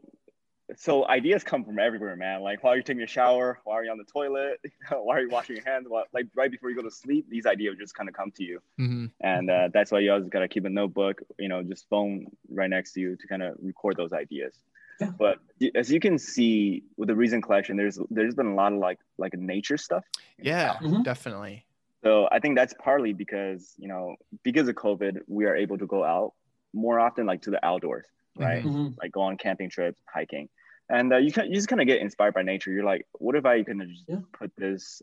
so 0.76 1.08
ideas 1.08 1.44
come 1.46 1.64
from 1.64 1.80
everywhere 1.80 2.16
man 2.18 2.42
like 2.42 2.62
while 2.64 2.74
you're 2.76 2.84
taking 2.84 3.02
a 3.04 3.08
shower 3.08 3.60
while 3.64 3.82
you're 3.82 3.92
on 3.92 3.98
the 3.98 4.04
toilet 4.04 4.60
while 4.92 5.18
you're 5.20 5.30
washing 5.30 5.56
your 5.56 5.64
hands 5.66 5.86
while, 5.88 6.04
like 6.14 6.26
right 6.36 6.52
before 6.52 6.70
you 6.70 6.76
go 6.76 6.82
to 6.82 6.92
sleep 6.92 7.26
these 7.30 7.46
ideas 7.46 7.76
just 7.80 7.96
kind 7.96 8.10
of 8.10 8.16
come 8.16 8.32
to 8.32 8.44
you 8.44 8.60
Mhm. 8.80 9.10
and 9.22 9.50
uh, 9.50 9.70
that's 9.74 9.92
why 9.94 10.00
you 10.00 10.12
always 10.12 10.28
got 10.30 10.40
to 10.40 10.48
keep 10.50 10.66
a 10.66 10.70
notebook 10.70 11.22
you 11.40 11.48
know 11.48 11.64
just 11.64 11.88
phone 11.90 12.26
right 12.50 12.70
next 12.70 12.92
to 12.94 13.00
you 13.00 13.16
to 13.16 13.28
kind 13.28 13.42
of 13.44 13.56
record 13.62 13.96
those 13.96 14.12
ideas 14.12 14.54
Yeah. 15.00 15.12
but 15.18 15.38
as 15.82 15.90
you 15.94 16.00
can 16.02 16.18
see 16.18 16.84
with 16.98 17.08
the 17.08 17.16
recent 17.16 17.44
collection 17.46 17.78
there's 17.78 17.98
there's 18.10 18.36
been 18.36 18.48
a 18.48 18.56
lot 18.56 18.74
of 18.74 18.80
like 18.80 19.00
like 19.18 19.34
nature 19.38 19.78
stuff 19.78 20.04
Yeah, 20.40 20.74
Mhm. 20.82 21.04
definitely. 21.04 21.66
so 22.04 22.28
I 22.36 22.38
think 22.40 22.54
that's 22.60 22.74
partly 22.88 23.14
because 23.24 23.62
you 23.84 23.88
know 23.88 24.04
because 24.44 24.68
of 24.72 24.76
COVID, 24.76 25.14
we 25.38 25.46
are 25.50 25.56
able 25.64 25.78
to 25.84 25.88
go 25.96 26.04
out 26.04 26.30
more 26.74 27.00
often, 27.00 27.26
like 27.32 27.42
to 27.44 27.52
the 27.56 27.62
outdoors, 27.66 28.06
right? 28.38 28.64
Mhm. 28.64 28.96
Like 29.02 29.12
go 29.12 29.22
on 29.22 29.38
camping 29.38 29.70
trips, 29.70 30.02
hiking. 30.14 30.50
and 30.90 31.12
uh, 31.14 31.18
you 31.18 31.32
can 31.32 31.48
you 31.48 31.56
just 31.56 31.68
kind 31.68 31.82
of 31.82 31.88
get 31.88 32.00
inspired 32.02 32.34
by 32.34 32.44
nature. 32.44 32.72
You're 32.72 32.84
like, 32.86 33.06
what 33.20 33.36
if 33.36 33.46
I 33.46 33.64
can 33.64 33.80
just 33.90 34.06
Yeah. 34.08 34.22
put 34.34 34.52
this 34.58 35.02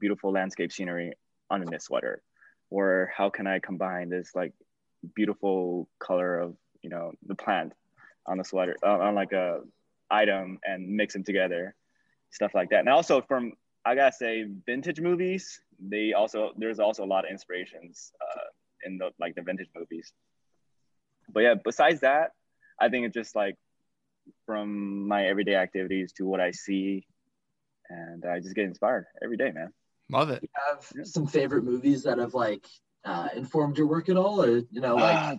beautiful 0.00 0.32
landscape 0.32 0.70
scenery 0.72 1.12
on 1.50 1.62
a 1.62 1.64
knit 1.66 1.82
sweater, 1.82 2.22
or 2.70 3.10
how 3.16 3.28
can 3.30 3.46
I 3.46 3.58
combine 3.58 4.08
this 4.08 4.34
like 4.34 4.52
beautiful 5.14 5.88
color 5.98 6.38
of 6.40 6.56
you 6.82 6.90
know 6.90 7.12
the 7.26 7.34
plant 7.34 7.72
on 8.26 8.38
the 8.38 8.44
sweater 8.44 8.76
uh, 8.82 8.98
on 8.98 9.14
like 9.14 9.32
a 9.32 9.60
item 10.10 10.58
and 10.64 10.88
mix 10.88 11.12
them 11.14 11.24
together, 11.24 11.74
stuff 12.30 12.54
like 12.54 12.70
that. 12.70 12.80
And 12.80 12.88
also 12.88 13.20
from 13.22 13.52
I 13.84 13.94
gotta 13.94 14.12
say, 14.12 14.44
vintage 14.66 15.00
movies, 15.00 15.60
they 15.78 16.12
also 16.12 16.52
there's 16.56 16.78
also 16.80 17.04
a 17.04 17.10
lot 17.14 17.24
of 17.24 17.30
inspirations 17.30 18.12
uh, 18.20 18.48
in 18.84 18.98
the 18.98 19.10
like 19.18 19.34
the 19.34 19.42
vintage 19.42 19.68
movies. 19.74 20.12
But 21.32 21.40
yeah, 21.40 21.54
besides 21.62 22.00
that, 22.00 22.32
I 22.80 22.88
think 22.88 23.06
it's 23.06 23.14
just 23.14 23.34
like 23.34 23.56
from 24.46 25.06
my 25.08 25.26
everyday 25.26 25.54
activities 25.54 26.12
to 26.12 26.24
what 26.24 26.40
I 26.40 26.50
see, 26.50 27.06
and 27.88 28.24
I 28.24 28.40
just 28.40 28.54
get 28.54 28.64
inspired 28.64 29.06
every 29.22 29.36
day, 29.36 29.50
man. 29.52 29.72
Love 30.10 30.30
it. 30.30 30.42
you 30.42 30.48
have 30.68 31.06
some 31.06 31.26
favorite 31.26 31.64
movies 31.64 32.02
that 32.04 32.18
have 32.18 32.34
like 32.34 32.66
uh, 33.04 33.28
informed 33.36 33.76
your 33.78 33.86
work 33.86 34.08
at 34.08 34.16
all, 34.16 34.42
or 34.42 34.58
you 34.70 34.80
know, 34.80 34.94
like 34.96 35.18
Ah, 35.18 35.34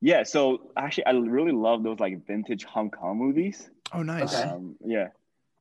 yeah, 0.00 0.24
so 0.24 0.72
actually, 0.76 1.06
I 1.06 1.12
really 1.12 1.52
love 1.52 1.84
those 1.84 2.00
like 2.00 2.26
vintage 2.26 2.64
Hong 2.64 2.90
Kong 2.90 3.16
movies. 3.18 3.70
Oh, 3.92 4.02
nice. 4.02 4.34
Okay. 4.34 4.42
Um, 4.42 4.74
yeah, 4.84 5.08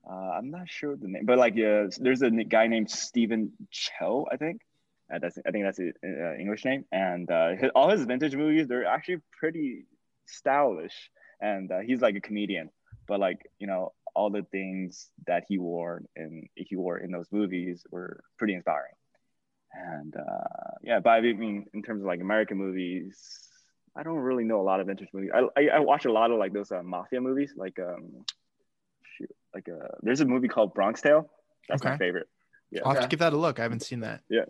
uh, 0.09 0.13
I'm 0.13 0.49
not 0.49 0.67
sure 0.67 0.95
the 0.95 1.07
name, 1.07 1.25
but 1.25 1.37
like, 1.37 1.55
yeah, 1.55 1.85
there's 1.99 2.23
a 2.23 2.31
guy 2.31 2.65
named 2.65 2.89
Stephen 2.89 3.51
Chow, 3.69 4.25
I 4.31 4.37
think. 4.37 4.61
Uh, 5.13 5.19
that's 5.19 5.37
I 5.45 5.51
think 5.51 5.65
that's 5.65 5.77
his 5.77 5.93
uh, 6.03 6.35
English 6.35 6.65
name, 6.65 6.85
and 6.91 7.29
uh, 7.29 7.49
his, 7.49 7.69
all 7.75 7.89
his 7.89 8.03
vintage 8.05 8.35
movies 8.35 8.67
they're 8.67 8.85
actually 8.85 9.17
pretty 9.37 9.85
stylish, 10.31 11.11
and 11.39 11.71
uh, 11.71 11.79
he's 11.79 12.01
like 12.01 12.15
a 12.15 12.21
comedian, 12.21 12.69
but 13.07 13.19
like 13.19 13.39
you 13.59 13.67
know 13.67 13.93
all 14.13 14.29
the 14.29 14.43
things 14.51 15.09
that 15.27 15.45
he 15.47 15.57
wore 15.57 16.03
and 16.15 16.47
he 16.55 16.75
wore 16.75 16.97
in 16.97 17.11
those 17.11 17.27
movies 17.31 17.83
were 17.91 18.23
pretty 18.37 18.53
inspiring, 18.53 18.93
and 19.73 20.15
uh, 20.15 20.71
yeah, 20.83 20.99
but 20.99 21.11
I 21.11 21.21
mean 21.21 21.65
in 21.73 21.83
terms 21.83 22.01
of 22.01 22.07
like 22.07 22.21
American 22.21 22.57
movies. 22.57 23.47
I 23.93 24.03
don't 24.03 24.19
really 24.19 24.45
know 24.45 24.61
a 24.61 24.63
lot 24.63 24.79
of 24.79 24.87
vintage 24.87 25.09
movies. 25.11 25.31
I, 25.35 25.41
I, 25.59 25.67
I 25.67 25.79
watch 25.79 26.05
a 26.05 26.11
lot 26.13 26.31
of 26.31 26.39
like 26.39 26.53
those 26.53 26.71
uh, 26.71 26.81
mafia 26.81 27.19
movies, 27.19 27.55
like 27.57 27.77
um, 27.77 28.23
shoot, 29.17 29.29
like 29.53 29.67
uh, 29.67 29.89
there's 30.01 30.21
a 30.21 30.25
movie 30.25 30.47
called 30.47 30.73
Bronx 30.73 31.01
Tale. 31.01 31.29
That's 31.67 31.83
my 31.83 31.97
favorite. 31.97 32.29
Yeah, 32.71 32.83
I'll 32.85 32.93
have 32.93 33.03
to 33.03 33.09
give 33.09 33.19
that 33.19 33.33
a 33.33 33.37
look. 33.37 33.59
I 33.59 33.63
haven't 33.63 33.81
seen 33.81 33.99
that. 33.99 34.21
Yeah 34.29 34.45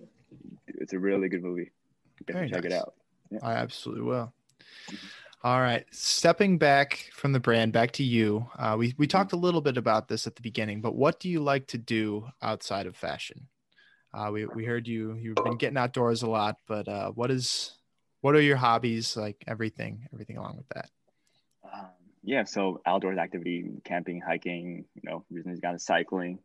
it's 0.81 0.93
a 0.93 0.99
really 0.99 1.29
good 1.29 1.43
movie. 1.43 1.71
You 2.19 2.33
Very 2.33 2.49
can 2.49 2.55
check 2.55 2.65
it 2.65 2.71
nice. 2.71 2.81
out. 2.81 2.93
I 3.41 3.53
absolutely 3.53 4.03
will. 4.03 4.33
All 5.43 5.59
right. 5.59 5.85
Stepping 5.91 6.59
back 6.59 7.09
from 7.13 7.31
the 7.31 7.39
brand, 7.39 7.73
back 7.73 7.91
to 7.93 8.03
you. 8.03 8.47
Uh, 8.59 8.75
we, 8.77 8.93
we 8.97 9.07
talked 9.07 9.33
a 9.33 9.37
little 9.37 9.61
bit 9.61 9.75
about 9.75 10.07
this 10.07 10.27
at 10.27 10.35
the 10.35 10.41
beginning, 10.41 10.81
but 10.81 10.95
what 10.95 11.19
do 11.19 11.29
you 11.29 11.39
like 11.39 11.65
to 11.67 11.79
do 11.79 12.27
outside 12.43 12.85
of 12.85 12.95
fashion? 12.95 13.47
Uh, 14.13 14.29
we, 14.31 14.45
we 14.45 14.65
heard 14.65 14.87
you, 14.87 15.15
you've 15.15 15.43
been 15.43 15.57
getting 15.57 15.77
outdoors 15.77 16.21
a 16.21 16.29
lot, 16.29 16.57
but 16.67 16.87
uh, 16.87 17.09
what 17.11 17.31
is, 17.31 17.77
what 18.19 18.35
are 18.35 18.41
your 18.41 18.57
hobbies? 18.57 19.17
Like 19.17 19.43
everything, 19.47 20.07
everything 20.13 20.37
along 20.37 20.57
with 20.57 20.67
that. 20.75 20.89
Um, 21.73 21.87
yeah, 22.23 22.43
so 22.43 22.81
outdoors 22.85 23.17
activity, 23.17 23.71
camping, 23.83 24.21
hiking, 24.21 24.85
you 24.93 25.01
know, 25.09 25.25
recently 25.31 25.59
got 25.59 25.79
cycling. 25.81 26.37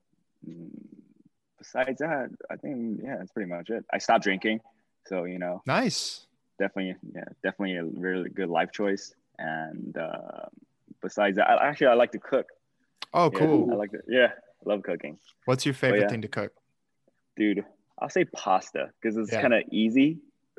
Mm, 0.49 0.70
Besides 1.59 1.99
that, 1.99 2.30
I 2.51 2.57
think 2.57 3.01
yeah, 3.03 3.16
that's 3.18 3.32
pretty 3.32 3.49
much 3.49 3.70
it. 3.70 3.84
I 3.92 3.99
stopped 3.99 4.24
drinking, 4.24 4.61
so 5.07 5.24
you 5.24 5.38
know, 5.38 5.62
Nice. 5.66 6.26
Definitely, 6.59 6.96
yeah, 7.14 7.24
definitely 7.42 7.76
a 7.76 7.84
really 7.84 8.28
good 8.30 8.48
life 8.48 8.72
choice. 8.72 9.14
And 9.38 9.96
uh, 9.96 10.46
besides 11.02 11.36
that, 11.36 11.48
I, 11.48 11.68
actually 11.68 11.88
I 11.88 11.94
like 11.94 12.12
to 12.12 12.18
cook. 12.18 12.46
Oh, 13.14 13.30
Yeah, 13.32 13.38
cool. 13.38 13.70
I 13.70 13.74
like 13.74 13.90
to, 13.92 13.98
yeah, 14.09 14.32
love 14.64 14.82
cooking. 14.82 15.18
What's 15.44 15.64
your 15.64 15.74
favorite 15.74 16.00
yeah. 16.02 16.09
thing 16.09 16.22
to 16.22 16.28
cook? 16.28 16.52
dude 17.38 17.62
i'll 17.98 18.09
say 18.09 18.24
pasta 18.24 18.90
because 18.98 19.18
it's 19.18 19.30
Yeah. 19.30 19.42
kind 19.42 19.52
of 19.52 19.62
easy 19.70 20.16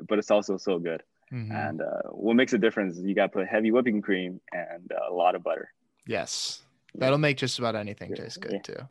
but 0.08 0.16
it's 0.20 0.30
also 0.30 0.56
so 0.56 0.78
good 0.78 1.02
Mhm. 1.32 1.50
and 1.52 1.82
uh, 1.82 2.02
what 2.12 2.34
makes 2.36 2.52
a 2.52 2.58
difference 2.58 2.96
is 2.96 3.02
you 3.04 3.16
got 3.16 3.26
to 3.26 3.28
put 3.30 3.48
heavy 3.48 3.72
whipping 3.72 4.00
cream 4.00 4.40
and 4.52 4.92
uh, 4.92 5.12
a 5.12 5.12
lot 5.12 5.34
of 5.34 5.42
butter 5.42 5.72
Yes. 6.06 6.62
That'll 6.94 7.18
make 7.18 7.36
just 7.36 7.58
about 7.58 7.74
anything 7.74 8.14
taste 8.14 8.40
good 8.40 8.62
too. 8.62 8.76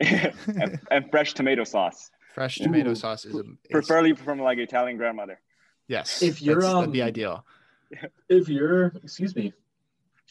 and, 0.60 0.78
and 0.90 1.10
fresh 1.10 1.32
tomato 1.32 1.64
sauce 1.64 2.10
Fresh 2.34 2.56
tomato 2.58 2.90
Ooh. 2.90 2.94
sauce 2.94 3.24
is, 3.24 3.34
a, 3.36 3.40
is 3.40 3.46
preferably 3.70 4.12
from 4.14 4.38
like 4.38 4.58
italian 4.58 4.98
grandmother 4.98 5.40
yes. 5.88 6.22
If 6.22 6.40
you're, 6.42 6.60
that's- 6.60 6.74
that'd 6.74 6.92
be 6.92 7.02
um, 7.02 7.08
ideal. 7.08 7.44
if 8.28 8.48
you're 8.48 8.92
excuse 9.02 9.34
me 9.34 9.52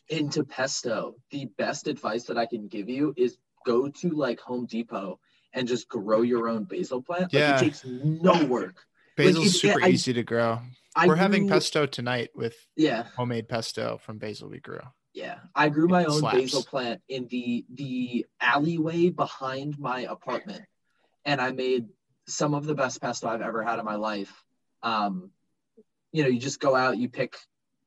into 0.10 0.44
pesto 0.44 1.16
the 1.32 1.46
best 1.58 1.88
advice 1.88 2.24
that 2.26 2.38
i 2.38 2.46
can 2.46 2.68
give 2.68 2.88
you 2.88 3.14
is 3.18 3.38
go 3.66 3.90
to 3.90 4.10
like 4.12 4.40
home 4.40 4.66
depot 4.68 5.20
and 5.54 5.68
just 5.68 5.90
grow 5.90 6.22
your 6.22 6.48
own 6.48 6.64
basil 6.66 7.02
plant 7.02 7.34
Yeah. 7.34 7.54
like, 7.54 7.62
it 7.62 7.66
takes 7.66 7.84
no 7.86 8.46
work 8.46 8.86
Basil's 9.18 9.48
it's- 9.48 9.60
super 9.62 9.84
I- 9.84 9.90
easy 9.90 10.14
to 10.14 10.22
grow. 10.24 10.60
I 10.96 11.08
We're 11.08 11.16
having 11.16 11.50
pesto 11.50 11.86
tonight 11.88 12.30
with 12.36 12.56
yeah 12.76 13.06
homemade 13.16 13.50
pesto 13.50 13.98
from 14.04 14.20
basil 14.20 14.50
we 14.50 14.60
grew. 14.60 14.80
yeah 15.14 15.40
i 15.56 15.68
grew 15.70 15.88
my 15.88 16.04
It 16.04 16.10
own 16.10 16.20
slaps. 16.20 16.38
basil 16.38 16.64
plant 16.64 17.02
in 17.10 17.26
the 17.28 17.66
the 17.74 18.26
alleyway 18.40 19.10
behind 19.10 19.80
my 19.80 20.02
apartment 20.02 20.62
and 21.26 21.42
i 21.42 21.52
made 21.52 21.88
some 22.28 22.54
of 22.54 22.66
the 22.68 22.76
best 22.76 23.02
pesto 23.02 23.28
i've 23.28 23.42
ever 23.42 23.64
had 23.64 23.80
in 23.80 23.86
my 23.86 23.96
life 23.96 24.44
um 24.84 25.32
you 26.12 26.24
know 26.24 26.30
you 26.30 26.40
just 26.40 26.60
go 26.60 26.76
out 26.76 26.98
you 26.98 27.10
pick 27.10 27.36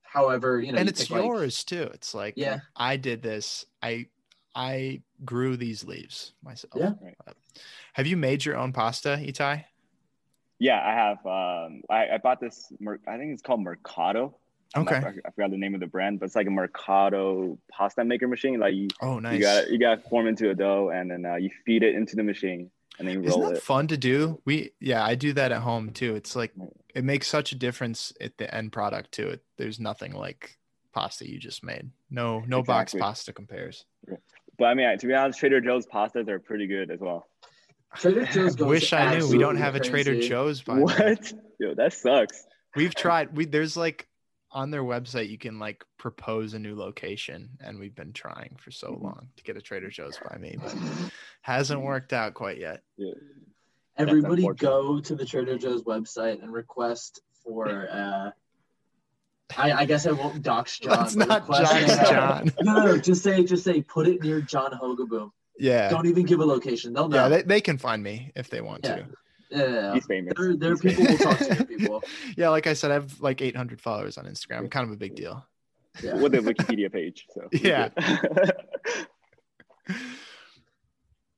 however 0.03 0.61
you 0.61 0.73
know 0.73 0.79
and 0.79 0.87
you 0.87 0.91
it's 0.91 1.03
pick, 1.03 1.11
like- 1.11 1.25
yours 1.25 1.65
too. 1.65 1.83
It's 1.95 2.15
like 2.15 2.35
Yeah. 2.37 2.61
I 2.77 2.97
did 2.97 3.23
this. 3.23 3.65
I 3.83 4.07
I 4.55 5.03
grew 5.25 5.57
these 5.57 5.85
leaves 5.85 6.33
myself. 6.43 6.73
Yeah. 6.77 6.93
Right. 7.01 7.15
Have 7.95 8.07
you 8.07 8.17
made 8.17 8.45
your 8.45 8.57
own 8.57 8.73
pasta, 8.73 9.17
Itai? 9.21 9.65
yeah 10.63 10.79
i 10.87 10.93
have 10.93 11.19
um 11.25 11.81
i, 11.89 12.17
I 12.17 12.19
bought 12.23 12.39
this 12.39 12.71
i 13.09 13.17
think 13.17 13.33
it's 13.33 13.41
called 13.41 13.61
marcato 13.65 14.35
I'm 14.75 14.85
not- 14.85 14.95
Okay. 15.03 15.19
I 15.27 15.31
forgot 15.31 15.51
the 15.51 15.57
name 15.57 15.75
of 15.75 15.81
the 15.81 15.89
brand, 15.89 16.21
but 16.21 16.27
it's 16.27 16.37
like 16.37 16.47
a 16.47 16.51
Marcato 16.51 17.59
pasta 17.73 18.05
maker 18.05 18.29
machine. 18.29 18.61
Like 18.61 18.73
you, 18.75 18.87
Oh, 19.03 19.19
nice. 19.19 19.35
you 19.35 19.41
got 19.41 19.69
you 19.69 19.79
got 19.81 20.01
to 20.05 20.09
form 20.09 20.29
into 20.29 20.51
a 20.51 20.55
dough, 20.55 20.91
and 20.91 21.11
then 21.11 21.27
uh, 21.27 21.35
you 21.35 21.51
feed 21.67 21.83
it 21.83 21.97
into 21.97 22.15
the 22.15 22.23
machine, 22.23 22.71
and 23.01 23.09
then 23.09 23.23
you 23.23 23.29
Isn't 23.29 23.43
that 23.43 23.53
it. 23.55 23.63
fun 23.63 23.89
to 23.89 23.97
do? 23.97 24.41
We 24.45 24.73
yeah, 24.79 25.03
I 25.03 25.15
do 25.15 25.33
that 25.33 25.53
at 25.53 25.63
home 25.63 25.91
too. 25.91 26.15
It's 26.15 26.37
like 26.37 26.53
it 26.95 27.03
makes 27.03 27.27
such 27.27 27.51
a 27.53 27.55
difference 27.55 28.13
at 28.21 28.37
the 28.37 28.55
end 28.55 28.73
product 28.73 29.13
too. 29.13 29.29
It 29.31 29.43
there's 29.57 29.81
nothing 29.81 30.13
like 30.13 30.59
pasta 30.93 31.29
you 31.29 31.39
just 31.39 31.65
made. 31.65 31.91
No 32.11 32.41
no 32.47 32.63
box 32.63 32.95
pasta 32.95 33.33
compares. 33.33 33.87
But 34.59 34.67
I 34.67 34.75
mean, 34.75 34.99
to 34.99 35.07
be 35.07 35.15
honest, 35.15 35.39
Trader 35.39 35.63
Joe's 35.63 35.87
pastas 35.87 36.29
are 36.29 36.39
pretty 36.39 36.67
good 36.67 36.91
as 36.91 37.01
well. 37.01 37.27
Trader 37.97 38.27
Joe's 38.33 38.55
goes 38.55 38.69
Wish 38.69 38.93
I 38.93 39.17
knew 39.19 39.29
we 39.29 39.39
don't 39.39 39.57
absolutely 39.57 39.61
have 39.61 39.75
a 39.77 39.81
Trader. 39.81 40.21
Joe's 40.21 40.61
by. 40.63 40.79
What? 40.79 41.33
Yo, 41.59 41.75
that 41.75 41.95
sucks. 41.95 42.45
We've 42.77 42.95
tried. 42.95 43.35
We 43.35 43.47
there's 43.47 43.79
like 43.79 44.07
on 44.53 44.71
their 44.71 44.83
website 44.83 45.29
you 45.29 45.39
can 45.39 45.59
like 45.59 45.85
propose 45.99 46.55
a 46.55 46.59
new 46.59 46.75
location, 46.77 47.51
and 47.61 47.79
we've 47.79 47.95
been 47.95 48.13
trying 48.13 48.57
for 48.59 48.71
so 48.71 48.89
Mhm. 48.89 49.03
long 49.03 49.29
to 49.37 49.43
get 49.45 49.57
a 49.57 49.61
Trader 49.61 49.91
Joe's 49.91 50.19
by 50.29 50.37
me, 50.39 50.57
but 50.61 50.75
hasn't 51.43 51.81
worked 51.83 52.13
out 52.13 52.35
quite 52.35 52.59
yet. 52.59 52.83
Yeah. 52.97 53.13
Everybody 53.97 54.47
go 54.57 55.01
to 55.01 55.15
the 55.15 55.25
Trader 55.27 55.59
Joe's 55.59 55.83
website 55.85 56.43
and 56.43 56.53
request 56.53 57.21
for. 57.45 57.67
Uh, 57.91 58.31
I, 59.57 59.73
I 59.73 59.85
guess 59.85 60.07
I 60.07 60.13
won't 60.13 60.43
dox 60.43 60.79
John. 60.81 60.99
Let's 60.99 61.17
not 61.17 61.41
request- 61.49 61.73
dox 61.97 62.09
John. 62.11 62.53
No, 62.63 62.73
no, 62.77 62.85
no, 62.87 62.99
just 62.99 63.23
say, 63.25 63.43
just 63.43 63.65
say, 63.65 63.83
put 63.83 64.07
it 64.07 64.23
near 64.23 64.41
John 64.41 64.71
Hogaboom. 64.73 65.33
Yeah, 65.59 65.91
Don't 65.91 66.07
even 66.07 66.25
give 66.25 66.39
a 66.39 66.45
location. 66.45 66.93
They'll 66.93 67.09
know. 67.09 67.17
yeah, 67.17 67.29
they, 67.29 67.43
they 67.43 67.61
can 67.61 67.77
find 67.77 68.01
me 68.01 68.31
if 68.37 68.49
they 68.49 68.61
want 68.61 68.85
Yeah. 68.85 68.97
to. 68.97 69.07
Yeah, 69.51 69.59
yeah, 69.59 69.69
yeah. 69.69 69.95
He's 69.95 70.07
famous. 70.07 70.35
There, 70.37 70.57
there 70.57 70.73
are 70.73 70.77
He's 70.77 70.81
people 70.97 71.05
who 71.07 71.17
famous. 71.17 71.49
talk 71.49 71.59
to 71.59 71.65
people. 71.65 72.03
Yeah, 72.37 72.51
like 72.51 72.67
I 72.67 72.75
said, 72.75 72.91
I 72.91 72.95
have 72.95 73.21
like 73.21 73.41
800 73.43 73.81
followers 73.81 74.17
on 74.19 74.27
Instagram. 74.27 74.59
I'm 74.59 74.69
kind 74.69 74.87
of 74.87 74.93
a 74.93 74.97
big 74.97 75.17
deal. 75.17 75.45
Yeah. 76.03 76.15
with 76.15 76.33
the 76.33 76.39
Wikipedia 76.39 76.93
page. 76.93 77.27
So 77.35 77.49
Yeah. 77.53 77.89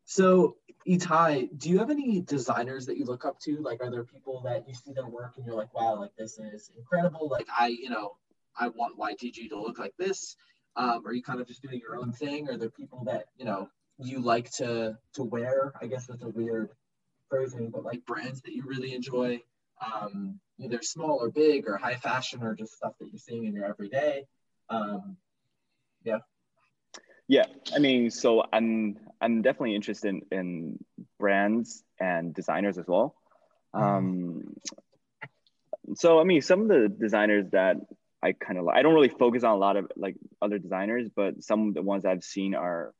So, 0.05 0.57
Itai, 0.87 1.49
do 1.57 1.71
you 1.71 1.79
have 1.79 1.89
any 1.89 2.21
designers 2.21 2.85
that 2.85 2.99
you 2.99 3.07
look 3.07 3.25
up 3.25 3.41
to? 3.41 3.57
Like, 3.63 3.83
are 3.83 3.91
there 3.91 4.05
people 4.05 4.43
that 4.45 4.69
you 4.69 4.75
see 4.75 4.93
their 4.93 5.07
work 5.07 5.39
and 5.39 5.47
you're 5.47 5.55
like, 5.55 5.73
wow, 5.73 5.99
like 5.99 6.15
this 6.19 6.39
is 6.39 6.71
incredible. 6.77 7.31
Like, 7.31 7.47
I, 7.59 7.69
you 7.69 7.89
know, 7.89 8.17
I 8.59 8.69
want 8.69 8.99
YTG 8.99 9.49
to 9.49 9.59
look 9.59 9.79
like 9.79 9.95
this. 9.99 10.37
Um, 10.77 11.03
are 11.07 11.15
you 11.15 11.23
kind 11.23 11.41
of 11.41 11.47
just 11.47 11.63
doing 11.63 11.81
your 11.81 11.97
own 11.97 12.13
thing? 12.13 12.51
Are 12.51 12.59
there 12.59 12.69
people 12.69 13.05
that 13.05 13.27
you 13.39 13.47
know 13.47 13.71
you 13.99 14.21
like 14.21 14.51
to 14.53 14.99
to 15.15 15.23
wear? 15.23 15.73
I 15.81 15.87
guess 15.87 16.07
that's 16.07 16.23
a 16.23 16.29
weird 16.29 16.71
but 17.73 17.85
like 17.85 18.05
brands 18.07 18.43
that 18.43 18.53
you 18.53 18.65
really 18.67 18.95
enjoy, 18.95 19.41
um, 19.85 20.39
either 20.59 20.81
small 20.83 21.19
or 21.21 21.31
big 21.31 21.67
or 21.67 21.77
high 21.77 21.97
fashion 21.97 22.43
or 22.43 22.55
just 22.55 22.75
stuff 22.75 22.93
that 23.01 23.09
you're 23.11 23.19
seeing 23.19 23.45
in 23.45 23.55
your 23.55 23.65
everyday. 23.65 24.25
Um, 24.69 25.17
yeah, 26.05 26.19
Yeah, 27.29 27.45
I 27.75 27.79
mean, 27.79 28.11
so 28.11 28.45
I'm 28.53 28.99
I'm 29.21 29.43
definitely 29.43 29.75
interested 29.75 30.09
in, 30.09 30.23
in 30.31 30.85
brands 31.19 31.83
and 32.01 32.35
designers 32.35 32.79
as 32.79 32.87
well. 32.87 33.15
Um, 33.75 34.55
so 35.95 36.21
I 36.21 36.25
mean, 36.25 36.43
some 36.43 36.63
of 36.63 36.69
the 36.69 36.89
designers 36.89 37.47
that 37.53 37.77
I 38.23 38.33
kind 38.33 38.59
of 38.59 38.69
I 38.69 38.83
don't 38.83 38.95
really 38.95 39.09
focus 39.09 39.45
on 39.45 39.53
a 39.53 39.59
lot 39.59 39.77
of 39.77 39.91
like 39.97 40.17
other 40.41 40.59
designers, 40.59 41.09
but 41.15 41.43
some 41.43 41.69
of 41.69 41.75
the 41.75 41.83
ones 41.83 42.05
I've 42.05 42.23
seen 42.23 42.55
are 42.55 42.93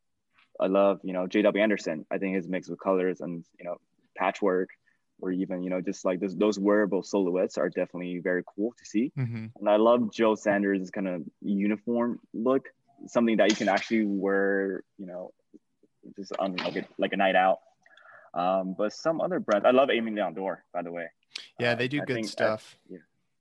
I 0.61 0.67
love 0.67 1.01
you 1.03 1.13
know 1.13 1.27
J.W. 1.27 1.63
Anderson. 1.63 2.07
I 2.11 2.19
think 2.19 2.35
his 2.35 2.49
mix 2.49 2.69
of 2.69 2.79
colors 2.79 3.21
and 3.21 3.45
you 3.59 3.65
know 3.65 3.77
patchwork 4.17 4.71
or 5.21 5.31
even 5.31 5.63
you 5.63 5.71
know 5.71 5.81
just 5.81 6.05
like 6.05 6.21
those 6.21 6.37
those 6.37 6.59
wearable 6.59 7.03
silhouettes 7.03 7.57
are 7.57 7.69
definitely 7.69 8.19
very 8.19 8.43
cool 8.55 8.75
to 8.79 8.85
see. 8.85 9.13
Mm-hmm. 9.19 9.47
And 9.59 9.69
I 9.69 9.77
love 9.77 10.13
Joe 10.13 10.35
Sanders' 10.35 10.91
kind 10.91 11.09
of 11.09 11.23
uniform 11.41 12.21
look, 12.35 12.69
something 13.07 13.37
that 13.37 13.51
you 13.51 13.57
can 13.57 13.69
actually 13.69 14.05
wear, 14.05 14.83
you 14.99 15.07
know, 15.07 15.33
just 16.17 16.33
on 16.39 16.57
like 16.57 16.77
a, 16.77 16.87
like 16.99 17.13
a 17.13 17.17
night 17.17 17.37
out. 17.37 17.61
Um, 18.35 18.75
but 18.77 18.93
some 18.93 19.21
other 19.21 19.41
brands, 19.41 19.67
I 19.67 19.71
love 19.71 19.91
Aimé 19.91 20.15
Leon 20.15 20.35
Dore, 20.35 20.65
by 20.73 20.83
the 20.83 20.91
way. 20.91 21.07
Yeah, 21.61 21.73
Uh, 21.73 21.75
they 21.77 21.89
do 21.89 22.01
I 22.03 22.05
good 22.05 22.15
think, 22.15 22.27
uh, 22.27 22.31
stuff. 22.31 22.79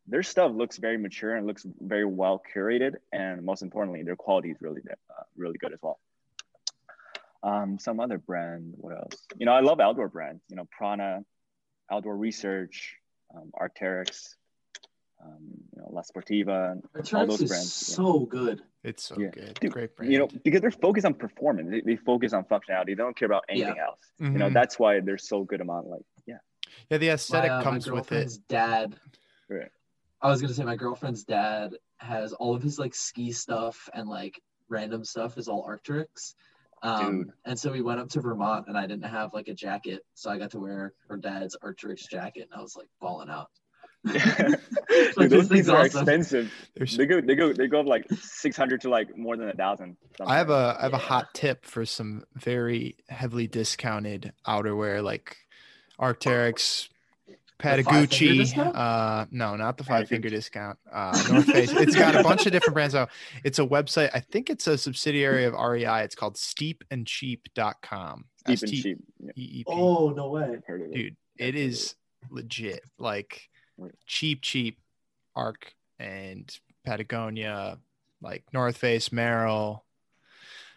their 0.05 0.23
stuff 0.23 0.51
looks 0.53 0.77
very 0.77 0.97
mature 0.97 1.35
and 1.35 1.47
looks 1.47 1.65
very 1.79 2.05
well 2.05 2.41
curated, 2.53 2.95
and 3.11 3.43
most 3.43 3.61
importantly, 3.61 4.03
their 4.03 4.15
quality 4.17 4.51
is 4.51 4.57
really 4.61 4.81
uh, 4.89 5.23
really 5.37 5.57
good 5.57 5.73
as 5.73 5.79
well. 5.81 5.99
Um, 7.43 7.79
some 7.79 7.99
other 7.99 8.17
brand, 8.17 8.73
what 8.77 8.95
else? 8.95 9.25
You 9.37 9.45
know, 9.45 9.53
I 9.53 9.61
love 9.61 9.79
outdoor 9.79 10.09
brands. 10.09 10.43
You 10.49 10.55
know, 10.55 10.67
Prana, 10.71 11.21
Outdoor 11.91 12.15
Research, 12.15 12.95
um, 13.35 13.51
Arc'teryx, 13.59 14.35
um, 15.23 15.37
you 15.75 15.81
know, 15.81 15.89
La 15.91 16.01
Sportiva, 16.01 16.81
all 17.13 17.25
those 17.27 17.41
is 17.41 17.49
brands. 17.49 17.85
yeah. 17.89 17.95
so 17.95 18.19
good. 18.21 18.61
It's 18.83 19.03
so 19.03 19.15
yeah. 19.19 19.29
good. 19.29 19.57
Dude, 19.59 19.71
Great 19.71 19.95
brand. 19.95 20.11
You 20.11 20.19
know, 20.19 20.27
because 20.43 20.61
they're 20.61 20.71
focused 20.71 21.05
on 21.05 21.13
performance. 21.13 21.69
They, 21.69 21.81
they 21.81 21.95
focus 21.95 22.33
on 22.33 22.43
functionality. 22.45 22.87
They 22.87 22.95
don't 22.95 23.15
care 23.15 23.27
about 23.27 23.43
anything 23.49 23.77
else. 23.79 23.99
You 24.19 24.29
know, 24.31 24.49
Mhm. 24.49 24.53
that's 24.53 24.77
why 24.79 24.99
they're 24.99 25.17
so 25.17 25.43
good 25.43 25.61
amount. 25.61 25.87
Like, 25.87 26.01
yeah, 26.25 26.37
yeah, 26.89 26.97
the 26.97 27.09
aesthetic 27.09 27.49
my, 27.49 27.55
uh, 27.55 27.59
my 27.59 27.63
comes 27.63 27.85
with 27.89 27.99
it. 28.05 28.09
girlfriend's 28.09 28.37
dad. 28.37 28.95
Right. 29.49 29.69
I 30.21 30.29
was 30.29 30.41
gonna 30.41 30.53
say 30.53 30.63
my 30.63 30.75
girlfriend's 30.75 31.23
dad 31.23 31.75
has 31.97 32.33
all 32.33 32.55
of 32.55 32.61
his 32.63 32.77
like 32.79 32.93
ski 32.95 33.31
stuff 33.31 33.89
and 33.93 34.07
like 34.07 34.39
random 34.69 35.03
stuff 35.03 35.37
is 35.37 35.47
all 35.47 35.67
Arc'teryx. 35.67 36.35
Um, 36.83 37.17
Dude. 37.23 37.31
and 37.45 37.59
so 37.59 37.71
we 37.71 37.81
went 37.81 37.99
up 37.99 38.09
to 38.09 38.21
Vermont 38.21 38.65
and 38.67 38.77
I 38.77 38.87
didn't 38.87 39.03
have 39.09 39.33
like 39.33 39.47
a 39.47 39.53
jacket, 39.53 40.01
so 40.15 40.29
I 40.31 40.37
got 40.37 40.51
to 40.51 40.59
wear 40.59 40.93
her 41.09 41.17
dad's 41.17 41.55
Arc'teryx 41.63 42.09
jacket 42.09 42.47
and 42.51 42.59
I 42.59 42.61
was 42.61 42.75
like 42.75 42.87
balling 42.99 43.29
out. 43.29 43.47
Dude, 44.11 44.17
Like, 45.15 45.29
those 45.29 45.47
things 45.47 45.49
thing's 45.49 45.69
are 45.69 45.77
awesome. 45.77 45.85
expensive. 46.01 46.51
There's 46.75 46.97
They 46.97 47.05
go, 47.05 47.21
they 47.21 47.35
go, 47.35 47.53
they 47.53 47.67
go 47.67 47.81
up 47.81 47.85
like 47.85 48.07
six 48.19 48.57
hundred 48.57 48.81
to 48.81 48.89
like 48.89 49.15
more 49.15 49.37
than 49.37 49.49
a 49.49 49.53
thousand. 49.53 49.95
I 50.19 50.37
have 50.37 50.49
a 50.49 50.75
I 50.79 50.83
have 50.83 50.93
a 50.93 50.97
hot 50.97 51.33
tip 51.35 51.65
for 51.65 51.85
some 51.85 52.23
very 52.35 52.97
heavily 53.09 53.45
discounted 53.47 54.33
outerwear 54.47 55.03
like 55.03 55.37
Arc'teryx, 55.99 56.87
five-finger 56.87 57.00
Patagucci. 57.61 58.57
Uh, 58.57 59.25
no, 59.31 59.55
not 59.55 59.77
the 59.77 59.83
five 59.83 60.07
finger 60.07 60.29
discount. 60.29 60.77
Uh, 60.91 61.17
North 61.29 61.45
Face. 61.45 61.71
It's 61.71 61.95
got 61.95 62.15
a 62.15 62.23
bunch 62.29 62.45
of 62.45 62.51
different 62.51 62.73
brands 62.73 62.95
out. 62.95 63.09
It's 63.43 63.59
a 63.59 63.65
website. 63.65 64.09
I 64.13 64.19
think 64.19 64.49
it's 64.49 64.67
a 64.67 64.77
subsidiary 64.77 65.45
of 65.45 65.53
REI. 65.53 66.03
It's 66.03 66.15
called 66.15 66.35
steepandcheap.com. 66.35 68.25
Deep 68.45 68.61
and 68.61 68.71
cheap. 68.71 68.97
Yeah, 69.19 69.29
S-T-E-E-P. 69.29 69.65
Oh 69.67 70.09
no 70.09 70.29
way! 70.29 70.57
heard 70.65 70.81
of 70.81 70.87
it. 70.87 70.93
dude 70.93 71.15
it 71.37 71.55
is 71.55 71.95
legit 72.29 72.83
like 72.99 73.49
cheap 74.05 74.41
cheap 74.41 74.77
arc 75.35 75.73
and 75.99 76.55
patagonia 76.85 77.79
like 78.21 78.43
north 78.53 78.77
face 78.77 79.09
merrell 79.09 79.81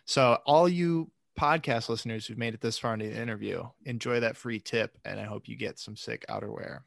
so 0.06 0.38
all 0.46 0.68
you 0.68 1.10
podcast 1.38 1.88
listeners 1.88 2.26
who've 2.26 2.38
made 2.38 2.54
it 2.54 2.60
this 2.60 2.78
far 2.78 2.94
into 2.94 3.06
the 3.08 3.20
interview 3.20 3.64
enjoy 3.84 4.20
that 4.20 4.36
free 4.36 4.60
tip 4.60 4.96
and 5.04 5.18
i 5.18 5.24
hope 5.24 5.48
you 5.48 5.56
get 5.56 5.78
some 5.78 5.96
sick 5.96 6.24
outerwear 6.28 6.80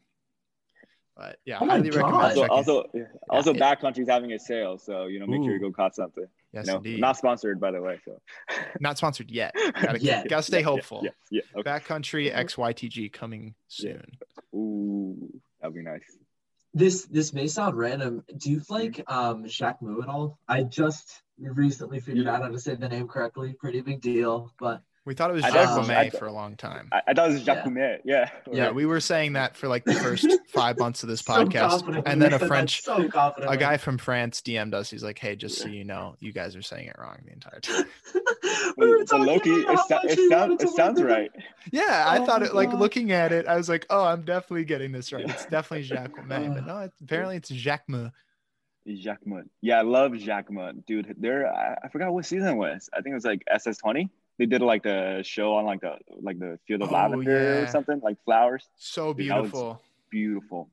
but 1.16 1.40
yeah 1.46 1.58
Oh 1.60 1.66
my 1.66 1.74
highly 1.78 1.90
God. 1.90 1.96
recommend 1.98 2.24
Also, 2.40 2.48
also, 2.48 2.84
yeah, 2.94 3.04
also, 3.30 3.54
it- 3.54 3.60
Backcountry's 3.60 4.08
having 4.08 4.32
a 4.34 4.40
sale, 4.40 4.78
so 4.78 5.08
you 5.08 5.20
know, 5.20 5.26
make 5.26 5.44
sure 5.44 5.52
you 5.54 5.60
go 5.60 5.72
cop 5.72 5.94
something. 5.96 6.26
yes 6.54 6.66
you 6.68 6.72
know, 6.72 6.78
indeed 6.78 7.02
not 7.02 7.18
sponsored, 7.18 7.60
by 7.60 7.72
the 7.72 7.82
way. 7.82 8.00
So, 8.06 8.20
not 8.80 8.98
sponsored 9.00 9.32
yet 9.32 9.54
gotta, 9.82 10.00
Yeah. 10.00 10.24
gotta 10.28 10.44
stay 10.44 10.60
Yeah, 10.60 10.66
hopeful 10.66 11.02
Yeah, 11.04 11.10
yeah. 11.32 11.42
yeah. 11.56 11.60
Okay. 11.62 11.70
backcountry 11.72 12.32
xytg 12.34 13.12
coming 13.14 13.56
soon 13.68 14.06
Ooh, 14.54 15.30
that'd 15.60 15.74
be 15.76 15.82
nice. 15.82 16.04
This 16.74 17.06
this 17.06 17.34
may 17.34 17.48
sound 17.48 17.76
random. 17.76 18.24
Do 18.38 18.52
you 18.52 18.62
like 18.70 19.04
um 19.12 19.48
Jacques 19.48 19.82
Mou 19.82 20.04
at 20.04 20.10
all? 20.10 20.38
I 20.48 20.62
just 20.64 21.24
recently 21.40 22.00
figured 22.00 22.28
out 22.28 22.42
how 22.42 22.48
to 22.50 22.60
say 22.60 22.76
the 22.76 22.90
name 22.90 23.08
correctly. 23.08 23.54
Pretty 23.54 23.82
big 23.82 24.02
deal, 24.02 24.52
but 24.60 24.82
we 25.06 25.14
thought 25.14 25.30
it 25.30 25.34
was 25.36 25.44
I 25.46 25.52
Jacques 25.52 25.66
thought- 25.70 25.82
Lemaire 25.84 25.98
I- 26.00 26.10
for 26.10 26.26
a 26.26 26.34
long 26.34 26.58
time 26.58 26.90
I, 26.92 27.02
I 27.08 27.14
thought 27.14 27.30
it 27.30 27.34
was 27.34 27.48
Yeah. 27.48 27.64
Yeah. 28.04 28.30
Yeah, 28.52 28.72
we 28.72 28.86
were 28.86 29.00
saying 29.00 29.34
that 29.34 29.56
for 29.56 29.70
like 29.70 29.86
the 29.86 29.94
first 29.94 30.28
five 30.50 30.78
months 30.78 31.02
of 31.04 31.08
this 31.10 31.22
so 31.22 31.34
podcast, 31.34 31.70
confident 31.70 32.08
and 32.08 32.22
then 32.22 32.34
a 32.34 32.40
French, 32.40 32.82
so 32.84 33.08
a 33.38 33.56
guy 33.56 33.78
from 33.78 33.98
France 33.98 34.42
DM'd 34.42 34.74
us. 34.74 34.90
He's 34.90 35.04
like, 35.04 35.18
"Hey, 35.18 35.36
just 35.38 35.60
so 35.60 35.68
you 35.70 35.86
know, 35.86 36.16
you 36.20 36.34
guys 36.34 36.56
are 36.58 36.62
saying 36.62 36.88
it 36.88 36.96
wrong 37.00 37.20
the 37.26 37.32
entire 37.32 37.60
time." 37.62 37.86
we 38.78 38.90
were 38.90 39.06
Loki, 39.14 39.50
it, 39.52 39.68
how 39.68 39.76
sou- 39.88 39.96
much 39.96 40.06
it, 40.08 40.30
sound, 40.30 40.62
it 40.62 40.70
sounds 40.70 41.02
right. 41.02 41.32
Yeah, 41.72 42.06
I 42.08 42.20
Oh 42.20 42.26
thought 42.26 42.42
my 42.42 42.48
it. 42.48 42.54
Like 42.56 42.72
God. 42.72 42.80
looking 42.80 43.12
at 43.12 43.32
it, 43.34 43.46
I 43.48 43.56
was 43.58 43.68
like, 43.70 43.86
"Oh, 43.90 44.04
I'm 44.06 44.24
definitely 44.24 44.66
getting 44.66 44.92
this 44.92 45.12
right. 45.14 45.30
It's 45.30 45.46
definitely 45.46 45.84
Jacques 45.84 46.12
But 46.28 46.42
uh, 46.42 46.62
no, 46.66 46.78
it, 46.80 46.94
apparently 47.02 47.36
it's 47.38 47.50
Jacques 47.50 47.84
Lemaire. 47.88 48.12
Jacques 48.96 49.26
Mut. 49.26 49.46
Yeah, 49.62 49.80
I 49.80 49.82
love 49.82 50.16
Jacques 50.18 50.52
Mut. 50.52 50.86
Dude, 50.86 51.16
they're 51.18 51.54
I, 51.54 51.78
I 51.84 51.90
forgot 51.90 52.14
what 52.14 52.26
season 52.26 52.48
it 52.50 52.56
was. 52.56 52.90
I 52.94 53.02
think 53.02 53.12
it 53.12 53.16
was 53.16 53.26
like 53.26 53.44
SS20. 53.54 54.10
They 54.40 54.46
did 54.46 54.62
like 54.62 54.84
the 54.84 55.22
show 55.24 55.56
on 55.56 55.66
like 55.66 55.82
the 55.82 55.98
like 56.22 56.40
the 56.40 56.60
field 56.68 56.84
of 56.84 56.90
Oh, 56.90 56.94
lavender 56.94 57.64
or 57.64 57.68
something, 57.68 58.00
like 58.04 58.18
flowers. 58.24 58.68
So 58.78 59.08
Dude, 59.08 59.18
beautiful. 59.18 59.82
Beautiful. 60.10 60.70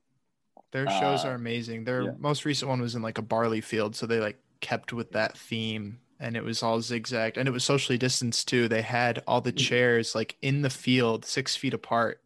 Their 0.72 0.88
shows 0.88 1.24
uh, 1.24 1.28
are 1.28 1.34
amazing. 1.34 1.84
Their 1.84 2.02
yeah. 2.02 2.10
most 2.18 2.44
recent 2.44 2.68
one 2.68 2.80
was 2.80 2.94
in 2.94 3.02
like 3.02 3.18
a 3.18 3.22
barley 3.22 3.60
field, 3.60 3.96
so 3.96 4.06
they 4.06 4.20
like 4.20 4.38
kept 4.60 4.92
with 4.92 5.12
that 5.12 5.36
theme 5.36 5.98
and 6.20 6.36
it 6.36 6.44
was 6.44 6.62
all 6.62 6.80
zigzagged 6.80 7.36
and 7.36 7.48
it 7.48 7.52
was 7.52 7.64
socially 7.64 7.98
distanced 7.98 8.48
too. 8.48 8.68
They 8.68 8.82
had 8.82 9.22
all 9.26 9.40
the 9.40 9.52
chairs 9.52 10.14
like 10.14 10.36
in 10.42 10.62
the 10.62 10.70
field, 10.70 11.24
six 11.24 11.54
feet 11.56 11.74
apart, 11.74 12.20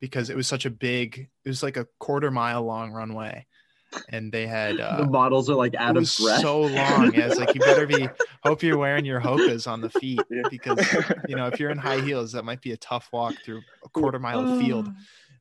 because 0.00 0.30
it 0.30 0.36
was 0.36 0.46
such 0.46 0.64
a 0.64 0.70
big. 0.70 1.28
It 1.44 1.48
was 1.48 1.62
like 1.62 1.76
a 1.76 1.88
quarter 1.98 2.30
mile 2.30 2.62
long 2.62 2.92
runway, 2.92 3.46
and 4.10 4.30
they 4.32 4.46
had. 4.46 4.76
the 4.78 5.02
Uh, 5.02 5.06
models 5.06 5.48
are 5.50 5.54
like 5.54 5.74
it 5.74 5.80
out 5.80 5.96
of 5.96 6.04
breath. 6.20 6.40
so 6.40 6.60
long. 6.62 7.12
Yeah, 7.14 7.26
it's 7.28 7.38
like 7.38 7.54
you 7.54 7.60
better 7.60 7.86
be. 7.86 8.08
Hope 8.44 8.62
you're 8.62 8.78
wearing 8.78 9.04
your 9.04 9.20
hokas 9.20 9.66
on 9.66 9.80
the 9.80 9.90
feet 9.90 10.20
because 10.50 10.78
you 11.28 11.36
know 11.36 11.46
if 11.46 11.58
you're 11.60 11.70
in 11.70 11.78
high 11.88 12.00
heels, 12.00 12.32
that 12.32 12.44
might 12.44 12.60
be 12.62 12.72
a 12.72 12.76
tough 12.76 13.08
walk 13.12 13.34
through 13.44 13.62
a 13.84 13.88
quarter 13.88 14.18
mile 14.18 14.40
of 14.40 14.60
field. 14.60 14.88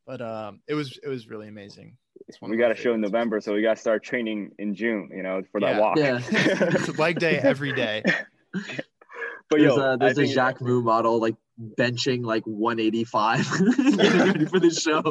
But 0.05 0.21
um, 0.21 0.61
it 0.67 0.73
was 0.73 0.97
it 1.03 1.07
was 1.09 1.27
really 1.29 1.47
amazing. 1.47 1.97
It's 2.27 2.41
one 2.41 2.51
we 2.51 2.57
got 2.57 2.71
a 2.71 2.75
show 2.75 2.93
in. 2.93 3.01
November, 3.01 3.39
so 3.39 3.53
we 3.53 3.61
got 3.61 3.75
to 3.75 3.79
start 3.81 4.03
training 4.03 4.51
in 4.59 4.73
June. 4.75 5.09
You 5.15 5.23
know, 5.23 5.43
for 5.51 5.61
that 5.61 5.75
Yeah. 5.75 5.79
walk. 5.79 5.97
Yeah. 5.97 6.19
It's 6.31 6.97
leg 6.97 7.19
day 7.19 7.37
every 7.37 7.73
day. 7.73 8.03
but 8.53 8.63
There's 9.51 9.63
yo, 9.63 9.77
a 9.77 9.93
I 9.93 9.95
there's 9.97 10.17
a 10.17 10.21
think- 10.23 10.33
Jacques 10.33 10.61
Mou 10.61 10.81
model 10.81 11.19
like 11.19 11.35
benching 11.77 12.23
like 12.25 12.43
185, 12.45 13.49
getting 13.97 14.19
ready 14.19 14.45
for 14.45 14.59
the 14.59 14.69
show. 14.71 15.01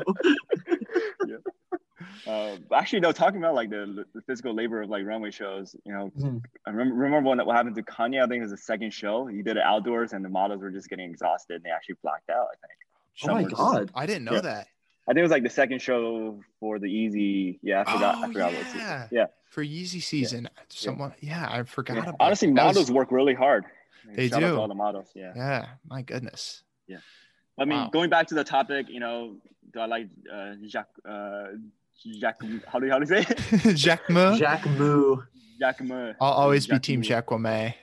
Uh, 2.26 2.56
actually, 2.74 3.00
no. 3.00 3.12
Talking 3.12 3.38
about 3.38 3.54
like 3.54 3.70
the, 3.70 4.04
the 4.14 4.20
physical 4.22 4.52
labor 4.54 4.82
of 4.82 4.90
like 4.90 5.04
runway 5.06 5.30
shows, 5.30 5.76
you 5.84 5.92
know, 5.92 6.10
Mhm. 6.18 6.42
I 6.66 6.70
remember, 6.70 6.94
remember 6.94 7.28
when 7.28 7.38
that 7.38 7.46
what 7.46 7.56
happened 7.56 7.76
to 7.76 7.82
Kanye. 7.82 8.22
I 8.22 8.26
think 8.26 8.38
it 8.38 8.42
was 8.42 8.50
the 8.50 8.56
second 8.56 8.92
show. 8.92 9.26
He 9.26 9.42
did 9.42 9.56
it 9.56 9.62
outdoors, 9.62 10.12
and 10.12 10.24
the 10.24 10.28
models 10.28 10.60
were 10.62 10.70
just 10.70 10.88
getting 10.88 11.08
exhausted, 11.10 11.54
and 11.56 11.64
they 11.64 11.70
actually 11.70 11.96
blacked 12.02 12.30
out. 12.30 12.46
I 12.52 12.56
think. 12.66 12.78
Oh 13.24 13.26
my 13.28 13.34
Some 13.34 13.42
were 13.44 13.50
just- 13.50 13.56
god! 13.60 13.90
I 13.94 14.06
didn't 14.06 14.24
know 14.24 14.34
Yeah. 14.34 14.40
that. 14.40 14.66
I 15.08 15.12
think 15.12 15.18
it 15.18 15.22
was 15.22 15.30
like 15.30 15.44
the 15.44 15.50
second 15.50 15.80
show 15.80 16.40
for 16.58 16.80
the 16.80 16.88
Yeezy. 16.88 17.60
Yeah, 17.62 17.84
I 17.86 17.92
forgot. 17.92 18.14
I 18.16 18.24
Oh, 18.24 18.26
forgot 18.32 18.52
yeah. 18.52 19.02
was. 19.02 19.12
Yeah. 19.12 19.26
For 19.44 19.62
Yeezy 19.64 20.02
season, 20.02 20.48
someone 20.68 21.14
yeah, 21.20 21.46
I 21.48 21.62
forgot 21.62 21.94
yeah. 21.94 22.02
about 22.02 22.16
Honestly, 22.18 22.48
that. 22.48 22.54
That 22.56 22.66
was- 22.66 22.74
models 22.76 22.90
work 22.90 23.12
really 23.12 23.34
hard. 23.34 23.64
They 24.14 24.28
Shout 24.28 24.42
out 24.42 24.48
do. 24.54 24.60
all 24.60 24.68
the 24.68 24.74
models. 24.74 25.10
Yeah. 25.14 25.32
Yeah, 25.36 25.66
my 25.88 26.02
goodness. 26.02 26.62
Yeah. 26.88 26.98
I 27.58 27.64
mean, 27.64 27.78
Wow. 27.78 27.90
going 27.90 28.10
back 28.10 28.26
to 28.28 28.34
the 28.34 28.44
topic, 28.44 28.88
you 28.88 29.00
know, 29.00 29.36
do 29.72 29.80
I 29.80 29.86
like 29.86 30.08
uh, 30.32 30.54
Jacques? 30.66 30.88
Uh, 31.08 31.46
Jacques, 32.04 32.42
how 32.66 32.78
do 32.78 32.86
you 32.86 32.92
how 32.92 32.98
do 32.98 33.08
you 33.08 33.22
say 33.22 33.26
it? 33.28 33.76
Jacques 33.76 34.08
Mou. 34.10 34.36
Jacques 34.36 34.66
Mou. 34.66 35.22
Jacques 35.58 35.80
I'll 35.90 36.16
always 36.20 36.66
be 36.66 36.78
team 36.78 37.00
Mou. 37.00 37.04
Jacques 37.04 37.30
Lemaire. 37.30 37.74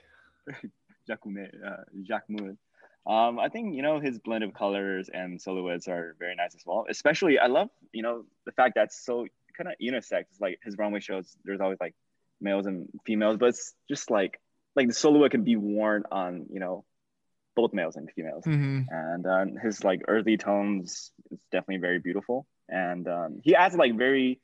Jacques 1.07 1.25
Mou, 1.25 1.45
uh, 1.65 1.83
Jacques 2.03 2.29
Um, 2.29 3.39
I 3.39 3.49
think 3.49 3.75
you 3.75 3.81
know 3.81 3.99
his 3.99 4.19
blend 4.19 4.43
of 4.43 4.53
colors 4.53 5.09
and 5.13 5.41
silhouettes 5.41 5.87
are 5.87 6.15
very 6.19 6.35
nice 6.35 6.55
as 6.55 6.61
well. 6.65 6.85
Especially, 6.89 7.39
I 7.39 7.47
love 7.47 7.69
you 7.91 8.03
know 8.03 8.25
the 8.45 8.51
fact 8.51 8.75
that's 8.75 9.03
so 9.03 9.27
kind 9.57 9.67
of 9.69 9.75
unisex. 9.81 10.21
It's 10.31 10.39
like 10.41 10.59
his 10.63 10.77
runway 10.77 10.99
shows. 10.99 11.35
There's 11.43 11.61
always 11.61 11.79
like 11.79 11.95
males 12.39 12.65
and 12.65 12.87
females, 13.05 13.37
but 13.37 13.49
it's 13.49 13.73
just 13.89 14.09
like 14.11 14.39
like 14.75 14.87
the 14.87 14.93
silhouette 14.93 15.31
can 15.31 15.43
be 15.43 15.55
worn 15.55 16.03
on 16.11 16.45
you 16.51 16.59
know 16.59 16.85
both 17.55 17.73
males 17.73 17.95
and 17.95 18.09
females. 18.15 18.43
hmm 18.45 18.81
And 18.89 19.25
um, 19.25 19.55
his 19.61 19.83
like 19.83 20.01
earthy 20.07 20.37
tones 20.37 21.11
is 21.31 21.39
definitely 21.51 21.77
very 21.81 21.99
beautiful. 21.99 22.47
And 22.69 23.07
um, 23.07 23.39
he 23.43 23.55
adds 23.55 23.75
like 23.75 23.97
very 23.97 24.39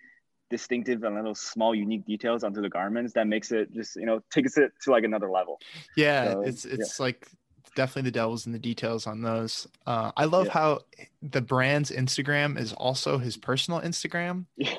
distinctive 0.50 1.04
and 1.04 1.16
little 1.16 1.36
small 1.36 1.76
unique 1.76 2.06
details 2.06 2.44
onto 2.44 2.62
the 2.62 2.70
garments 2.70 3.14
that 3.14 3.28
makes 3.28 3.52
it 3.52 3.72
just 3.72 3.96
you 3.96 4.06
know 4.06 4.22
takes 4.32 4.58
it 4.58 4.72
to 4.84 4.92
like 4.92 5.04
another 5.04 5.30
level. 5.30 5.60
Yeah, 5.96 6.32
So, 6.34 6.42
it's 6.42 6.66
yeah. 6.66 6.74
it's 6.74 7.00
like 7.00 7.28
definitely 7.76 8.10
the 8.10 8.14
devil's 8.14 8.46
in 8.48 8.52
the 8.52 8.60
details 8.60 9.06
on 9.08 9.22
those. 9.22 9.68
Uh, 9.86 10.12
I 10.18 10.26
love 10.26 10.48
Yeah. 10.48 10.54
how 10.54 10.80
the 11.22 11.42
brand's 11.42 11.92
Instagram 11.92 12.58
is 12.60 12.74
also 12.74 13.18
his 13.20 13.38
personal 13.38 13.82
Instagram. 13.82 14.46
Yeah. 14.58 14.76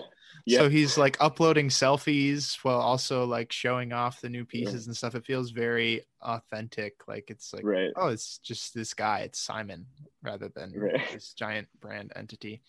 Yeah. 0.47 0.59
So 0.61 0.69
he's 0.71 0.97
like 0.97 1.19
uploading 1.21 1.69
selfies 1.69 2.57
while 2.63 2.81
also 2.81 3.27
like 3.27 3.53
showing 3.53 3.93
off 3.93 4.23
the 4.23 4.31
new 4.31 4.47
pieces 4.47 4.87
and 4.87 4.97
stuff. 4.97 5.15
It 5.15 5.27
feels 5.27 5.51
very 5.51 6.01
authentic. 6.23 6.95
Like 7.07 7.29
it's 7.31 7.53
like, 7.53 7.63
right. 7.63 7.91
oh, 7.95 8.09
it's 8.09 8.39
just 8.39 8.73
this 8.75 8.95
guy. 8.95 9.19
It's 9.21 9.39
Simon 9.39 9.85
rather 10.23 10.49
than 10.49 10.73
Right. 10.75 10.99
this 11.13 11.35
giant 11.35 11.69
brand 11.81 12.13
entity. 12.17 12.63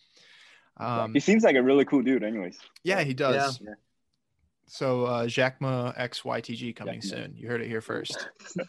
Um, 0.81 1.13
he 1.13 1.19
seems 1.19 1.43
like 1.43 1.55
a 1.55 1.61
really 1.61 1.85
cool 1.85 2.01
dude, 2.01 2.23
anyways. 2.23 2.57
yeah, 2.83 3.03
he 3.03 3.13
does. 3.13 3.59
Yeah. 3.61 3.73
So 4.65 5.05
uh, 5.05 5.25
Jacquema 5.25 5.95
XYTG 5.97 6.75
coming 6.75 7.01
Jacquema. 7.01 7.09
soon. 7.09 7.33
You 7.35 7.47
heard 7.47 7.61
it 7.61 7.67
here 7.67 7.81
first. 7.81 8.29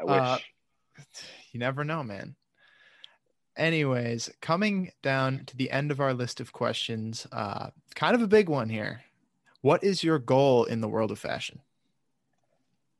I 0.00 0.04
wish. 0.04 0.20
Uh, 0.20 0.38
you 1.52 1.60
never 1.60 1.84
know, 1.84 2.02
man. 2.02 2.34
Anyways, 3.56 4.30
coming 4.40 4.90
down 5.02 5.44
to 5.46 5.56
the 5.56 5.70
end 5.70 5.90
of 5.90 6.00
our 6.00 6.14
list 6.14 6.40
of 6.40 6.52
questions, 6.52 7.26
uh, 7.32 7.70
kind 7.94 8.14
of 8.14 8.22
a 8.22 8.26
big 8.26 8.48
one 8.48 8.68
here. 8.68 9.02
What 9.60 9.84
is 9.84 10.02
your 10.02 10.18
goal 10.18 10.64
in 10.64 10.80
the 10.80 10.88
world 10.88 11.10
of 11.10 11.18
fashion? 11.18 11.60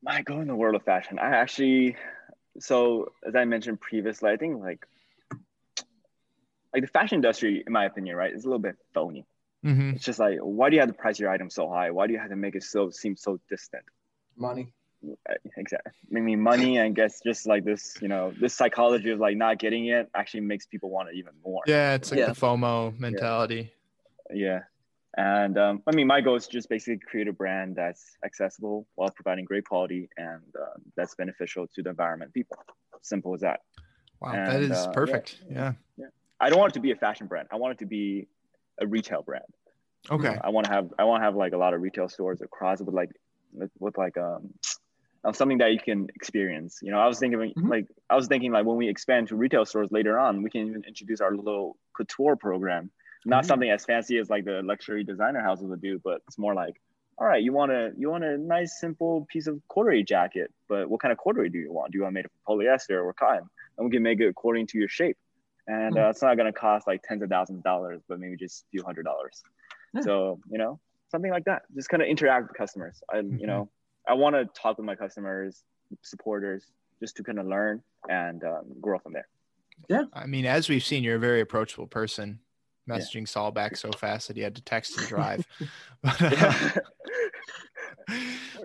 My 0.02 0.22
goal 0.22 0.40
in 0.40 0.48
the 0.48 0.54
world 0.54 0.76
of 0.76 0.82
fashion. 0.84 1.18
I 1.18 1.30
actually, 1.30 1.96
so 2.60 3.12
as 3.26 3.34
I 3.34 3.44
mentioned 3.44 3.80
previously, 3.80 4.30
I 4.30 4.36
think 4.36 4.60
like, 4.60 4.86
like 6.72 6.82
the 6.82 6.88
fashion 6.88 7.16
industry, 7.16 7.62
in 7.66 7.72
my 7.72 7.84
opinion, 7.84 8.16
right, 8.16 8.32
is 8.32 8.44
a 8.44 8.48
little 8.48 8.58
bit 8.58 8.76
phony. 8.94 9.26
Mm-hmm. 9.64 9.90
It's 9.90 10.04
just 10.04 10.18
like, 10.18 10.38
why 10.40 10.70
do 10.70 10.74
you 10.76 10.80
have 10.80 10.88
to 10.88 10.94
price 10.94 11.18
your 11.20 11.30
item 11.30 11.48
so 11.50 11.68
high? 11.68 11.90
Why 11.90 12.06
do 12.06 12.12
you 12.12 12.18
have 12.18 12.30
to 12.30 12.36
make 12.36 12.54
it 12.56 12.62
so 12.64 12.90
seem 12.90 13.16
so 13.16 13.38
distant? 13.48 13.84
Money. 14.36 14.72
Uh, 15.28 15.34
Exactly. 15.56 15.92
I 16.16 16.20
mean, 16.20 16.40
money, 16.40 16.80
I 16.80 16.88
guess, 16.88 17.20
just 17.20 17.46
like 17.46 17.64
this, 17.64 17.96
you 18.00 18.08
know, 18.08 18.32
this 18.40 18.54
psychology 18.54 19.10
of 19.10 19.20
like 19.20 19.36
not 19.36 19.58
getting 19.58 19.86
it 19.86 20.08
actually 20.14 20.40
makes 20.40 20.66
people 20.66 20.90
want 20.90 21.10
it 21.10 21.16
even 21.16 21.32
more. 21.44 21.62
Yeah, 21.66 21.94
it's 21.94 22.10
like 22.10 22.18
Yeah. 22.20 22.26
the 22.26 22.32
FOMO 22.40 22.98
mentality. 22.98 23.72
Yeah. 24.32 24.62
And 25.16 25.58
um, 25.58 25.82
I 25.86 25.94
mean, 25.94 26.06
my 26.06 26.22
goal 26.22 26.36
is 26.36 26.46
just 26.46 26.68
basically 26.70 26.98
create 26.98 27.28
a 27.28 27.32
brand 27.32 27.76
that's 27.76 28.16
accessible 28.24 28.86
while 28.94 29.10
providing 29.10 29.44
great 29.44 29.66
quality 29.66 30.08
and 30.16 30.42
uh, 30.58 30.78
that's 30.96 31.14
beneficial 31.14 31.66
to 31.74 31.82
the 31.82 31.90
environment, 31.90 32.32
people. 32.32 32.56
Simple 33.02 33.34
as 33.34 33.42
that. 33.42 33.60
Wow, 34.20 34.32
that 34.32 34.54
And, 34.54 34.64
is 34.64 34.70
uh, 34.70 34.84
yeah. 34.86 34.92
perfect. 34.92 35.38
Yeah. 35.50 35.72
I 36.43 36.51
don't 36.51 36.59
want 36.59 36.72
it 36.72 36.74
to 36.74 36.80
be 36.80 36.90
a 36.90 36.97
fashion 36.97 37.28
brand. 37.28 37.49
I 37.53 37.57
want 37.57 37.72
it 37.74 37.78
to 37.78 37.86
be 37.86 38.26
a 38.80 38.86
retail 38.86 39.22
brand. 39.22 39.45
Okay. 40.11 40.36
I 40.43 40.51
want 40.51 40.66
to 40.66 40.72
have 40.72 40.86
I 40.99 41.05
want 41.05 41.20
to 41.20 41.24
have 41.24 41.36
like 41.36 41.53
a 41.53 41.57
lot 41.57 41.72
of 41.72 41.80
retail 41.80 42.09
stores 42.09 42.40
across 42.43 42.80
with 42.80 42.95
like 42.95 43.11
with, 43.78 43.97
like 43.97 44.16
um 44.18 44.51
uh, 45.24 45.32
something 45.32 45.59
that 45.59 45.72
you 45.72 45.78
can 45.78 46.09
experience. 46.16 46.80
You 46.82 46.90
know, 46.90 46.99
I 46.99 47.07
was 47.07 47.20
thinking 47.20 47.38
Mhm. 47.57 47.68
like 47.74 47.86
I 48.11 48.16
was 48.16 48.26
thinking 48.26 48.51
like 48.51 48.66
when 48.66 48.76
we 48.76 48.88
expand 48.88 49.28
to 49.28 49.36
retail 49.36 49.64
stores 49.64 49.88
later 49.93 50.18
on, 50.18 50.43
we 50.43 50.51
can 50.51 50.62
even 50.66 50.82
introduce 50.84 51.20
our 51.20 51.34
little 51.36 51.76
couture 51.97 52.34
program. 52.34 52.90
Not 53.24 53.45
Mhm. 53.45 53.47
something 53.47 53.70
as 53.70 53.84
fancy 53.84 54.18
as 54.18 54.28
like 54.28 54.45
the 54.45 54.62
luxury 54.64 55.05
designer 55.05 55.40
houses 55.40 55.66
would 55.68 55.80
do, 55.80 56.01
but 56.03 56.22
it's 56.26 56.38
more 56.38 56.55
like, 56.55 56.74
all 57.18 57.26
right, 57.28 57.43
you 57.47 57.53
want 57.53 57.70
a 57.70 57.93
you 57.97 58.11
want 58.11 58.24
a 58.24 58.36
nice 58.36 58.80
simple 58.80 59.26
piece 59.32 59.47
of 59.47 59.62
corduroy 59.68 60.03
jacket, 60.03 60.53
but 60.68 60.90
what 60.90 61.01
kind 61.01 61.12
of 61.12 61.18
corduroy 61.18 61.49
do 61.51 61.59
you 61.59 61.72
want? 61.72 61.93
Do 61.93 61.99
you 61.99 62.03
want 62.03 62.14
it 62.14 62.18
made 62.18 62.24
of 62.24 62.32
polyester 62.49 62.99
or 63.05 63.12
cotton? 63.12 63.47
And 63.78 63.84
we 63.86 63.93
can 63.93 64.03
make 64.03 64.18
it 64.20 64.26
according 64.26 64.66
to 64.68 64.78
your 64.78 64.88
shape. 64.88 65.16
And 65.66 65.96
uh, 65.96 66.08
it's 66.08 66.22
not 66.22 66.36
going 66.36 66.52
to 66.52 66.58
cost 66.58 66.86
like 66.86 67.02
tens 67.02 67.22
of 67.22 67.30
thousands 67.30 67.58
of 67.58 67.64
dollars, 67.64 68.00
but 68.08 68.18
maybe 68.18 68.36
just 68.36 68.64
a 68.64 68.66
few 68.70 68.82
hundred 68.82 69.04
dollars. 69.04 69.42
Yeah. 69.94 70.00
So, 70.02 70.40
you 70.50 70.58
know, 70.58 70.80
something 71.10 71.30
like 71.30 71.44
that. 71.44 71.62
Just 71.74 71.88
kind 71.88 72.02
of 72.02 72.08
interact 72.08 72.48
with 72.48 72.56
customers. 72.56 73.02
I, 73.12 73.18
Mhm. 73.18 73.40
you 73.40 73.46
know, 73.46 73.70
I 74.08 74.14
want 74.14 74.34
to 74.34 74.46
talk 74.60 74.78
with 74.78 74.86
my 74.86 74.96
customers, 74.96 75.62
supporters, 76.02 76.64
just 77.00 77.16
to 77.16 77.22
kind 77.22 77.38
of 77.38 77.46
learn 77.46 77.82
and 78.08 78.42
um, 78.42 78.64
grow 78.80 78.98
from 78.98 79.12
there. 79.12 79.28
Yeah. 79.88 80.04
I 80.12 80.26
mean, 80.26 80.46
as 80.46 80.68
we've 80.68 80.82
seen, 80.84 81.04
you're 81.04 81.16
a 81.16 81.20
very 81.20 81.40
approachable 81.40 81.86
person. 81.86 82.40
Yeah. 82.88 82.96
Messaging 82.96 83.28
Saul 83.28 83.52
back 83.52 83.76
so 83.76 83.90
fast 83.92 84.26
that 84.28 84.36
he 84.36 84.42
had 84.42 84.56
to 84.56 84.62
text 84.62 84.98
and 84.98 85.06
drive. 85.06 85.46
but, 86.02 86.20
uh, 86.20 86.70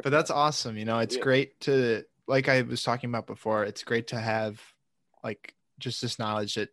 but 0.03 0.09
that's 0.11 0.31
awesome. 0.31 0.77
You 0.77 0.85
know, 0.85 0.99
it's 0.99 1.15
Yeah. 1.15 1.21
great 1.21 1.59
to, 1.61 2.03
like 2.27 2.49
I 2.49 2.61
was 2.63 2.83
talking 2.83 3.09
about 3.09 3.27
before, 3.27 3.63
it's 3.63 3.83
great 3.83 4.07
to 4.07 4.19
have 4.19 4.61
like 5.23 5.53
just 5.79 6.01
this 6.01 6.17
knowledge 6.17 6.55
that 6.55 6.69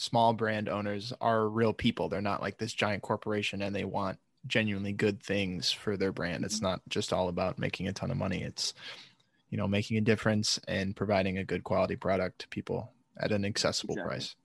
small 0.00 0.32
brand 0.32 0.68
owners 0.68 1.12
are 1.20 1.48
real 1.48 1.72
people. 1.72 2.08
They're 2.08 2.20
not 2.20 2.40
like 2.40 2.58
this 2.58 2.72
giant 2.72 3.02
corporation 3.02 3.62
and 3.62 3.74
they 3.74 3.84
want 3.84 4.18
genuinely 4.46 4.92
good 4.92 5.22
things 5.22 5.70
for 5.70 5.96
their 5.96 6.12
brand. 6.12 6.44
It's 6.44 6.56
mm-hmm. 6.56 6.66
not 6.66 6.80
just 6.88 7.12
all 7.12 7.28
about 7.28 7.58
making 7.58 7.88
a 7.88 7.92
ton 7.92 8.10
of 8.10 8.16
money. 8.16 8.42
It's, 8.42 8.74
you 9.50 9.58
know, 9.58 9.68
making 9.68 9.98
a 9.98 10.00
difference 10.00 10.58
and 10.66 10.96
providing 10.96 11.38
a 11.38 11.44
good 11.44 11.64
quality 11.64 11.96
product 11.96 12.40
to 12.40 12.48
people 12.48 12.92
at 13.18 13.32
an 13.32 13.44
accessible 13.44 13.94
Exactly. 13.94 14.16
price. 14.16 14.36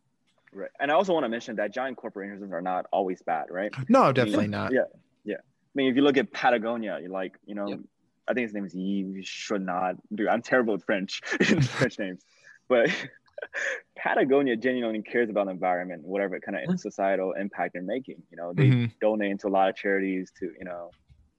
right. 0.51 0.71
And 0.79 0.91
I 0.91 0.95
also 0.95 1.13
want 1.13 1.23
to 1.23 1.29
mention 1.29 1.55
that 1.55 1.73
giant 1.73 1.97
corporations 1.97 2.51
are 2.51 2.61
not 2.61 2.85
always 2.91 3.21
bad, 3.21 3.45
right? 3.49 3.73
No, 3.89 4.11
definitely 4.11 4.47
not. 4.47 4.73
Yeah, 4.73 4.81
yeah. 5.23 5.35
I 5.37 5.73
mean, 5.73 5.89
if 5.89 5.95
you 5.95 6.01
look 6.01 6.17
at 6.17 6.31
Patagonia, 6.33 6.99
you 7.01 7.09
like, 7.09 7.37
you 7.45 7.55
know, 7.55 7.67
Yep. 7.67 7.79
I 8.27 8.33
think 8.33 8.45
his 8.45 8.53
name 8.53 8.65
is 8.65 8.73
Yves 8.73 9.15
You 9.15 9.23
should 9.23 9.61
not 9.61 9.95
do. 10.13 10.27
I'm 10.27 10.41
terrible 10.41 10.73
with 10.73 10.83
French 10.83 11.21
French 11.25 11.99
names, 11.99 12.25
but 12.67 12.89
Patagonia 13.97 14.55
genuinely 14.55 15.01
cares 15.01 15.29
about 15.29 15.45
the 15.45 15.51
environment, 15.51 16.03
whatever 16.03 16.39
kind 16.39 16.57
of 16.57 16.79
societal 16.79 17.33
impact 17.33 17.73
they're 17.73 17.81
making. 17.81 18.21
You 18.31 18.37
know, 18.37 18.53
they 18.53 18.69
Mhm. 18.69 18.91
donate 19.01 19.39
to 19.41 19.47
a 19.47 19.49
lot 19.49 19.69
of 19.69 19.75
charities 19.75 20.31
to, 20.39 20.45
you 20.57 20.65
know, 20.65 20.91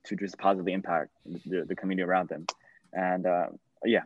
to 0.04 0.16
just 0.16 0.38
positively 0.38 0.72
impact 0.72 1.10
the, 1.24 1.64
the 1.66 1.76
community 1.76 2.04
around 2.04 2.28
them. 2.28 2.46
And 2.92 3.26
uh, 3.26 3.48
yeah, 3.84 4.02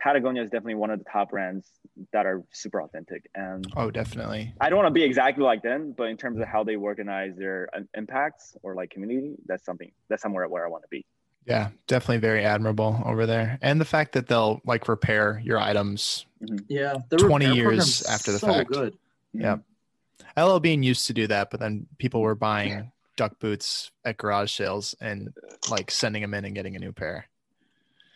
Patagonia 0.00 0.42
is 0.42 0.50
definitely 0.50 0.74
one 0.74 0.90
of 0.90 0.98
the 0.98 1.04
top 1.10 1.30
brands 1.30 1.70
that 2.12 2.26
are 2.26 2.42
super 2.52 2.82
authentic. 2.82 3.28
And 3.34 3.66
Oh, 3.76 3.90
definitely. 3.90 4.54
I 4.60 4.68
don't 4.68 4.78
want 4.78 4.88
to 4.88 4.98
be 4.98 5.04
exactly 5.04 5.44
like 5.44 5.62
them, 5.62 5.94
but 5.96 6.04
in 6.04 6.16
terms 6.16 6.40
of 6.40 6.48
how 6.48 6.64
they 6.64 6.76
organize 6.76 7.36
their 7.36 7.68
um, 7.74 7.88
impacts 7.94 8.56
or 8.62 8.74
like 8.74 8.90
community, 8.90 9.36
that's 9.46 9.64
something 9.64 9.92
that's 10.08 10.22
somewhere 10.22 10.48
where 10.48 10.66
I 10.66 10.68
want 10.68 10.84
to 10.84 10.88
be. 10.90 11.04
Yeah, 11.46 11.68
definitely 11.86 12.18
very 12.18 12.44
admirable 12.44 13.00
over 13.04 13.24
there. 13.24 13.58
And 13.62 13.80
the 13.80 13.84
fact 13.84 14.12
that 14.12 14.26
they'll 14.26 14.60
like 14.64 14.88
repair 14.88 15.40
your 15.44 15.58
items. 15.58 16.26
Mm-hmm. 16.42 16.56
Yeah. 16.68 16.96
The 17.08 17.18
20 17.18 17.46
repair 17.46 17.56
years 17.56 17.66
program's 18.00 18.06
after 18.06 18.32
the 18.32 18.38
so 18.40 18.46
fact. 18.48 18.70
Good. 18.70 18.94
Yeah. 19.32 19.56
Mm-hmm. 19.56 20.42
LL 20.56 20.58
Bean 20.58 20.82
used 20.82 21.06
to 21.06 21.12
do 21.14 21.26
that, 21.28 21.50
but 21.50 21.60
then 21.60 21.86
people 21.98 22.20
were 22.20 22.34
buying 22.34 22.90
duck 23.16 23.38
boots 23.38 23.90
at 24.04 24.18
garage 24.18 24.52
sales 24.52 24.94
and 25.00 25.32
like 25.70 25.90
sending 25.90 26.20
them 26.20 26.34
in 26.34 26.44
and 26.44 26.54
getting 26.54 26.76
a 26.76 26.78
new 26.78 26.92
pair. 26.92 27.26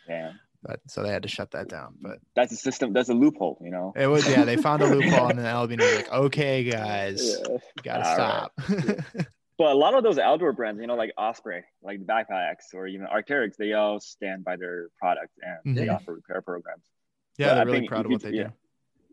Yeah, 0.09 0.33
But 0.63 0.81
so 0.89 1.03
they 1.03 1.09
had 1.11 1.23
to 1.23 1.29
shut 1.29 1.53
that 1.53 1.69
down. 1.69 1.95
But 2.03 2.19
that's 2.35 2.53
a 2.53 2.57
system. 2.57 2.93
That's 2.93 3.09
a 3.09 3.15
loophole, 3.15 3.59
you 3.63 3.71
know. 3.71 3.93
it 3.97 4.09
was 4.09 4.29
yeah, 4.29 4.45
they 4.45 4.57
found 4.57 4.83
a 4.83 4.87
loophole 4.87 5.29
and 5.31 5.39
then 5.39 5.57
LL 5.57 5.67
Bean 5.69 5.79
was 5.79 5.97
like, 5.97 6.13
okay, 6.13 6.65
guys, 6.65 7.23
Yeah. 7.39 7.53
you 7.55 7.61
gotta 7.83 8.09
All 8.09 8.15
stop. 8.15 8.53
But 9.61 9.73
a 9.73 9.75
lot 9.75 9.93
of 9.93 10.03
those 10.03 10.19
outdoor 10.19 10.55
brands, 10.55 10.81
you 10.81 10.87
know, 10.87 10.95
like 10.95 11.13
Osprey, 11.19 11.63
like 11.83 11.99
the 11.99 12.07
backpacks, 12.07 12.73
or 12.73 12.87
even 12.87 13.07
Arc'teryx, 13.07 13.57
they 13.59 13.75
all 13.75 14.01
stand 14.01 14.43
by 14.43 14.57
their 14.57 14.89
product 14.99 15.35
and 15.43 15.77
they 15.77 15.85
Mhm. 15.87 15.95
offer 15.97 16.15
repair 16.15 16.41
programs. 16.41 16.83
yeah, 17.37 17.49
But 17.49 17.55
they're 17.57 17.61
I 17.61 17.65
really 17.67 17.89
proud 17.89 18.07
of 18.07 18.11
you- 18.11 18.15
what 18.15 18.23
they 18.23 18.31
yeah. 18.33 18.45
do. 18.45 18.53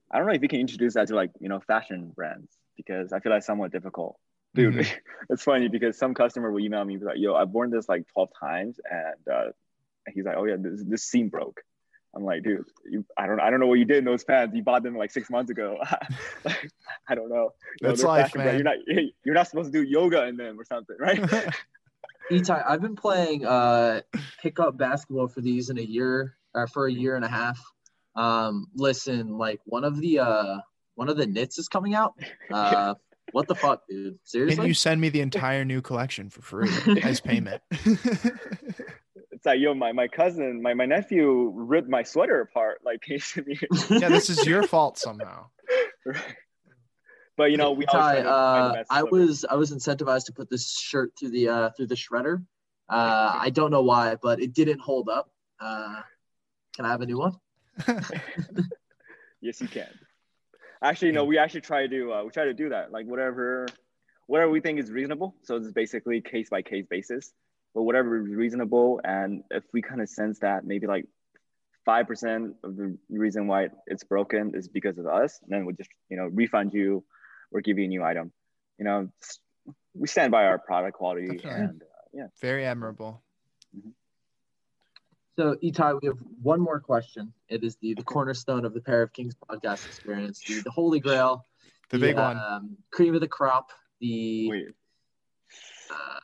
I 0.09 0.17
don't 0.17 0.27
know 0.27 0.33
if 0.33 0.41
you 0.41 0.47
can 0.47 0.61
introduce 0.61 0.93
that 0.93 1.09
to 1.09 1.15
like 1.15 1.31
you 1.41 1.49
know 1.49 1.59
fashion 1.59 2.11
brands 2.15 2.57
because 2.77 3.11
I 3.11 3.19
feel 3.19 3.33
like 3.33 3.43
somewhat 3.43 3.73
difficult. 3.73 4.17
Dude, 4.55 4.73
Mhm. 4.75 4.79
it's 5.29 5.43
funny 5.43 5.67
because 5.67 5.97
some 5.97 6.13
customer 6.13 6.49
will 6.49 6.61
email 6.61 6.85
me 6.85 6.95
be 6.95 7.03
like, 7.03 7.17
"Yo, 7.17 7.35
I've 7.35 7.49
worn 7.49 7.69
this 7.69 7.89
like 7.89 8.07
12 8.13 8.29
times," 8.39 8.79
and 8.89 9.27
uh, 9.27 9.51
he's 10.13 10.23
like, 10.23 10.37
"Oh 10.37 10.45
yeah, 10.45 10.55
this 10.57 10.81
this 10.85 11.03
seam 11.03 11.27
broke." 11.27 11.61
I'm 12.17 12.25
like, 12.25 12.43
dude, 12.43 12.65
you, 12.89 13.05
I 13.15 13.27
don't, 13.27 13.39
I 13.39 13.51
don't 13.51 13.59
know 13.59 13.67
what 13.67 13.77
you 13.77 13.85
did 13.85 13.97
in 13.97 14.05
those 14.05 14.23
pants. 14.23 14.55
You 14.55 14.63
bought 14.63 14.81
them 14.81 14.97
like 14.97 15.11
six 15.11 15.29
months 15.29 15.51
ago. 15.51 15.77
like, 16.43 16.71
I 17.07 17.13
don't 17.13 17.29
know. 17.29 17.35
You 17.79 17.83
know, 17.83 17.89
That's 17.89 18.01
they're 18.01 18.09
life, 18.09 18.31
fashion 18.31 18.43
man. 18.43 18.55
You're 18.55 18.63
not, 18.63 19.11
you're 19.23 19.35
not 19.35 19.47
supposed 19.47 19.71
to 19.71 19.83
do 19.83 19.87
yoga 19.87 20.25
in 20.25 20.35
them 20.35 20.59
or 20.59 20.65
something, 20.65 20.95
right? 20.99 21.21
Itai, 22.31 22.63
I've 22.67 22.81
been 22.81 22.95
playing 22.95 23.45
uh 23.45 24.01
pickup 24.41 24.77
basketball 24.77 25.27
for 25.27 25.41
these 25.41 25.69
in 25.69 25.77
a 25.77 25.83
year 25.83 26.35
or 26.55 26.67
for 26.67 26.87
a 26.87 26.91
year 26.91 27.15
and 27.15 27.23
a 27.23 27.29
half. 27.29 27.63
Um, 28.15 28.67
listen, 28.73 29.37
like 29.37 29.61
one 29.65 29.83
of 29.83 30.01
the 30.01 30.19
uh 30.19 30.57
one 30.95 31.09
of 31.09 31.17
the 31.17 31.27
knits 31.27 31.59
is 31.59 31.69
coming 31.69 31.93
out. 31.93 32.15
Uh, 32.51 32.95
what 33.31 33.47
the 33.47 33.55
fuck, 33.55 33.83
dude? 33.87 34.17
Seriously. 34.23 34.55
Can 34.55 34.65
you 34.65 34.73
send 34.73 34.99
me 34.99 35.09
the 35.09 35.21
entire 35.21 35.63
new 35.63 35.81
collection 35.81 36.29
for 36.29 36.41
free 36.41 37.01
as 37.03 37.19
payment? 37.21 37.61
It's 39.47 39.55
like, 39.55 39.59
yo, 39.59 39.73
my, 39.73 39.91
my 39.91 40.07
cousin, 40.07 40.61
my, 40.61 40.73
my 40.73 40.85
nephew 40.85 41.51
ripped 41.55 41.89
my 41.89 42.03
sweater 42.03 42.41
apart. 42.41 42.81
Like, 42.83 43.01
can 43.01 43.17
you 43.35 43.43
me? 43.43 43.59
yeah, 43.89 44.09
this 44.09 44.29
is 44.29 44.45
your 44.45 44.63
fault 44.63 44.97
somehow. 44.97 45.47
but 47.37 47.51
you 47.51 47.57
know, 47.57 47.71
we 47.71 47.85
Ty, 47.85 47.91
to 47.91 48.23
find 48.23 48.25
the 48.25 48.29
uh, 48.29 48.83
I 48.89 49.03
was 49.03 49.45
I 49.49 49.55
was 49.55 49.71
incentivized 49.73 50.25
to 50.25 50.33
put 50.33 50.49
this 50.49 50.77
shirt 50.77 51.13
through 51.19 51.29
the 51.29 51.49
uh, 51.49 51.69
through 51.75 51.87
the 51.87 51.95
shredder. 51.95 52.43
Uh, 52.89 53.33
I 53.35 53.49
don't 53.49 53.71
know 53.71 53.83
why, 53.83 54.15
but 54.21 54.41
it 54.41 54.53
didn't 54.53 54.79
hold 54.79 55.09
up. 55.09 55.29
Uh, 55.59 56.01
can 56.75 56.85
I 56.85 56.89
have 56.89 57.01
a 57.01 57.05
new 57.05 57.17
one? 57.17 57.33
Yes, 59.41 59.61
you 59.61 59.67
can. 59.67 59.87
Actually, 60.81 61.11
no, 61.11 61.25
we 61.25 61.37
actually 61.37 61.61
try 61.61 61.87
to 61.87 62.13
uh, 62.13 62.23
we 62.23 62.29
try 62.31 62.45
to 62.45 62.53
do 62.53 62.69
that. 62.69 62.91
Like 62.91 63.05
whatever, 63.05 63.67
whatever 64.27 64.51
we 64.51 64.61
think 64.61 64.79
is 64.79 64.91
reasonable. 64.91 65.35
So 65.43 65.55
it's 65.57 65.71
basically 65.71 66.21
case 66.21 66.49
by 66.49 66.61
case 66.61 66.85
basis. 66.89 67.33
But 67.73 67.83
whatever 67.83 68.17
is 68.25 68.33
reasonable, 68.33 68.99
and 69.03 69.43
if 69.51 69.63
we 69.73 69.81
kind 69.81 70.01
of 70.01 70.09
sense 70.09 70.39
that 70.39 70.65
maybe 70.65 70.87
like 70.87 71.05
five 71.85 72.07
percent 72.07 72.55
of 72.63 72.75
the 72.75 72.97
reason 73.09 73.47
why 73.47 73.67
it's 73.85 74.03
broken 74.03 74.53
is 74.55 74.67
because 74.67 74.97
of 74.97 75.05
us, 75.05 75.39
then 75.47 75.65
we'll 75.65 75.75
just 75.75 75.89
you 76.09 76.17
know 76.17 76.25
refund 76.25 76.73
you 76.73 77.03
or 77.51 77.61
give 77.61 77.77
you 77.77 77.85
a 77.85 77.87
new 77.87 78.03
item. 78.03 78.31
You 78.79 78.85
know, 78.85 79.09
we 79.93 80.07
stand 80.07 80.31
by 80.31 80.45
our 80.45 80.57
product 80.57 80.97
quality 80.97 81.37
Definitely. 81.37 81.61
and 81.61 81.81
uh, 81.81 81.85
yeah. 82.13 82.27
Very 82.41 82.65
admirable. 82.65 83.21
So, 85.37 85.55
Itai, 85.63 86.01
we 86.01 86.07
have 86.07 86.17
one 86.41 86.59
more 86.59 86.79
question. 86.79 87.31
It 87.47 87.63
is 87.63 87.75
the, 87.75 87.93
the 87.93 88.03
cornerstone 88.03 88.65
of 88.65 88.73
the 88.73 88.81
Pair 88.81 89.03
of 89.03 89.13
Kings 89.13 89.35
podcast 89.35 89.85
experience, 89.85 90.41
the, 90.47 90.61
the 90.61 90.71
holy 90.71 90.99
grail, 90.99 91.45
The 91.91 91.99
big 91.99 92.15
one. 92.15 92.37
um, 92.37 92.77
cream 92.91 93.13
of 93.13 93.21
the 93.21 93.27
crop, 93.27 93.69
the 94.01 94.49
Wait, 94.49 94.67
uh, 95.91 96.19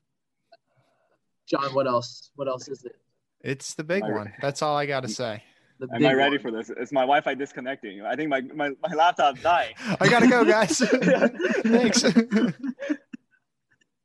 John. 1.54 1.74
What 1.74 1.88
else? 1.88 2.32
What 2.36 2.47
else 2.47 2.68
is 2.68 2.84
it? 2.84 2.95
It's 3.41 3.74
the 3.74 3.84
big 3.84 4.04
one. 4.04 4.34
That's 4.41 4.62
all 4.62 4.78
I 4.78 4.86
got 4.86 5.01
to 5.01 5.10
say. 5.10 5.43
Am 5.82 6.06
I 6.06 6.14
ready 6.14 6.38
one. 6.38 6.39
for 6.39 6.51
this? 6.51 6.70
Is 6.70 6.91
my 6.91 7.01
Wi-Fi 7.01 7.34
disconnecting? 7.36 8.01
I 8.01 8.16
think 8.16 8.30
my 8.30 8.41
my, 8.41 8.70
my 8.88 8.95
laptop's 8.95 9.41
dying. 9.41 9.74
I 9.99 10.08
gotta 10.08 10.28
go, 10.28 10.45
guys. 10.45 10.80
Thanks. 11.64 12.04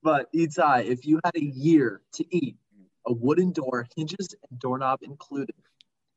But 0.01 0.33
Itai, 0.33 0.87
if 0.87 1.05
you 1.05 1.21
had 1.25 1.37
a 1.37 1.45
year 1.45 2.01
to 2.15 2.25
eat 2.35 2.57
a 3.05 3.13
wooden 3.13 3.51
door, 3.53 3.87
hinges 3.97 4.35
and 4.49 4.59
doorknob 4.59 5.01
included, 5.03 5.57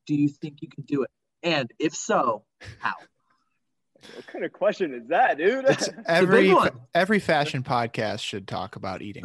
do 0.06 0.14
you 0.14 0.30
think 0.30 0.62
you 0.62 0.70
can 0.70 0.84
do 0.84 1.02
it? 1.02 1.10
And 1.42 1.70
if 1.80 1.96
so, 1.96 2.44
how? 2.80 2.94
What 4.16 4.28
kind 4.28 4.46
of 4.46 4.54
question 4.54 4.94
is 4.94 5.08
that, 5.08 5.40
dude? 5.40 5.66
It's 5.66 5.90
every 6.06 6.56
every 6.94 7.20
fashion 7.20 7.64
podcast 7.64 8.20
should 8.20 8.48
talk 8.48 8.76
about 8.76 9.02
eating. 9.02 9.24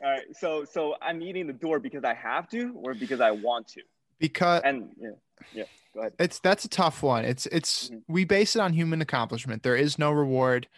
Doors. 0.00 0.04
All 0.04 0.10
right, 0.10 0.36
so 0.36 0.64
so 0.64 0.96
I'm 1.02 1.22
eating 1.22 1.46
the 1.46 1.52
door 1.52 1.78
because 1.78 2.04
I 2.04 2.14
have 2.14 2.48
to, 2.50 2.72
or 2.76 2.94
because 2.94 3.20
I 3.20 3.30
want 3.30 3.68
to. 3.68 3.82
because 4.18 4.62
And 4.64 4.90
yeah, 5.00 5.08
yeah. 5.54 5.64
Go 5.94 6.00
ahead. 6.00 6.12
it's 6.18 6.38
that's 6.40 6.64
a 6.64 6.68
tough 6.68 7.02
one. 7.02 7.24
It's 7.24 7.46
it's 7.46 7.90
Mhm. 7.90 8.02
we 8.08 8.24
base 8.24 8.54
it 8.56 8.60
on 8.60 8.72
human 8.72 9.00
accomplishment. 9.02 9.62
There 9.62 9.76
is 9.76 9.98
no 9.98 10.10
reward. 10.12 10.68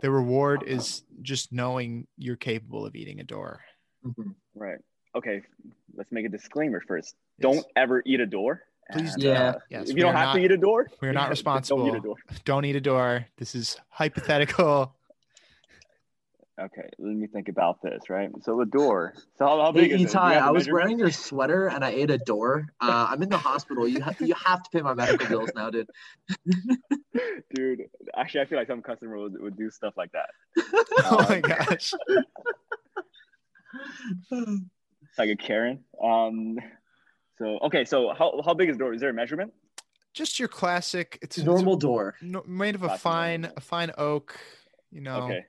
The 0.00 0.10
reward 0.10 0.62
is 0.66 1.02
just 1.22 1.52
knowing 1.52 2.06
you're 2.18 2.36
capable 2.36 2.84
of 2.86 2.94
eating 2.96 3.20
a 3.20 3.24
door. 3.24 3.60
Mhm. 4.04 4.34
Right. 4.54 4.78
Okay. 5.14 5.42
Let's 5.94 6.10
make 6.12 6.26
a 6.26 6.28
disclaimer 6.28 6.80
first. 6.86 7.14
Yes. 7.38 7.42
Don't 7.54 7.66
ever 7.76 8.02
eat 8.04 8.20
a 8.20 8.26
door. 8.26 8.62
Please 8.92 9.12
And, 9.14 9.22
do 9.22 9.28
Yeah. 9.28 9.38
not. 9.52 9.62
Yes, 9.70 9.88
if 9.90 9.96
you 9.96 10.02
are 10.04 10.08
don't 10.08 10.16
have 10.16 10.26
not- 10.28 10.34
to 10.34 10.44
eat 10.44 10.50
a 10.50 10.56
door, 10.58 10.90
we 11.00 11.08
are 11.08 11.12
not 11.12 11.30
just 11.30 11.44
Don't 11.44 11.52
eat 11.54 11.60
responsible. 11.60 11.94
a 11.94 12.00
door. 12.00 12.16
Don't 12.44 12.64
eat 12.64 12.76
a 12.76 12.80
door. 12.80 13.26
This 13.36 13.54
is 13.54 13.76
hypothetical. 13.88 14.94
Okay, 16.60 16.88
let 17.00 17.16
me 17.16 17.26
think 17.26 17.48
about 17.48 17.82
this. 17.82 18.08
Right. 18.08 18.30
So 18.42 18.56
the 18.58 18.64
door. 18.66 19.14
So 19.38 19.44
how, 19.46 19.60
how 19.60 19.72
big 19.72 19.88
Hey, 19.90 19.94
is 19.96 20.00
you 20.02 20.06
Itai, 20.06 20.34
have 20.34 20.42
I 20.44 20.50
was 20.52 20.70
wearing 20.70 21.00
your 21.00 21.10
sweater 21.10 21.66
and 21.68 21.84
I 21.84 21.90
ate 21.90 22.12
a 22.12 22.18
door. 22.18 22.66
Uh, 22.80 23.06
I'm 23.10 23.20
in 23.22 23.28
the 23.28 23.36
hospital. 23.38 23.88
You, 23.88 24.00
ha- 24.00 24.14
you 24.20 24.34
have 24.34 24.62
to 24.62 24.70
pay 24.70 24.80
my 24.80 24.94
medical 24.94 25.26
bills 25.26 25.50
now, 25.56 25.70
dude. 25.70 25.88
Dude, 27.54 27.82
actually, 28.16 28.40
I 28.40 28.44
feel 28.46 28.58
like 28.58 28.66
some 28.66 28.82
customer 28.82 29.18
would, 29.18 29.40
would 29.40 29.56
do 29.56 29.70
stuff 29.70 29.94
like 29.96 30.10
that. 30.12 30.30
oh 31.04 31.26
my 31.28 31.40
gosh. 31.40 31.92
Like 35.18 35.28
a 35.30 35.36
Karen. 35.36 35.80
Um. 36.02 36.58
So 37.38 37.58
okay. 37.62 37.84
So 37.84 38.12
how, 38.16 38.40
how 38.44 38.54
big 38.54 38.68
is 38.68 38.76
the 38.76 38.80
door? 38.84 38.94
Is 38.94 39.00
there 39.00 39.10
a 39.10 39.14
measurement? 39.14 39.52
Just 40.12 40.38
your 40.38 40.48
classic. 40.48 41.18
It's, 41.22 41.36
It's 41.36 41.38
a 41.38 41.40
it's 41.42 41.46
normal 41.46 41.76
door. 41.76 42.14
no, 42.22 42.42
made 42.46 42.74
of 42.74 42.82
a 42.82 42.86
Classic 42.86 43.02
fine 43.02 43.40
normal. 43.42 43.54
a 43.56 43.60
fine 43.60 43.90
oak. 43.98 44.38
You 44.90 45.00
know. 45.00 45.22
Okay. 45.22 45.44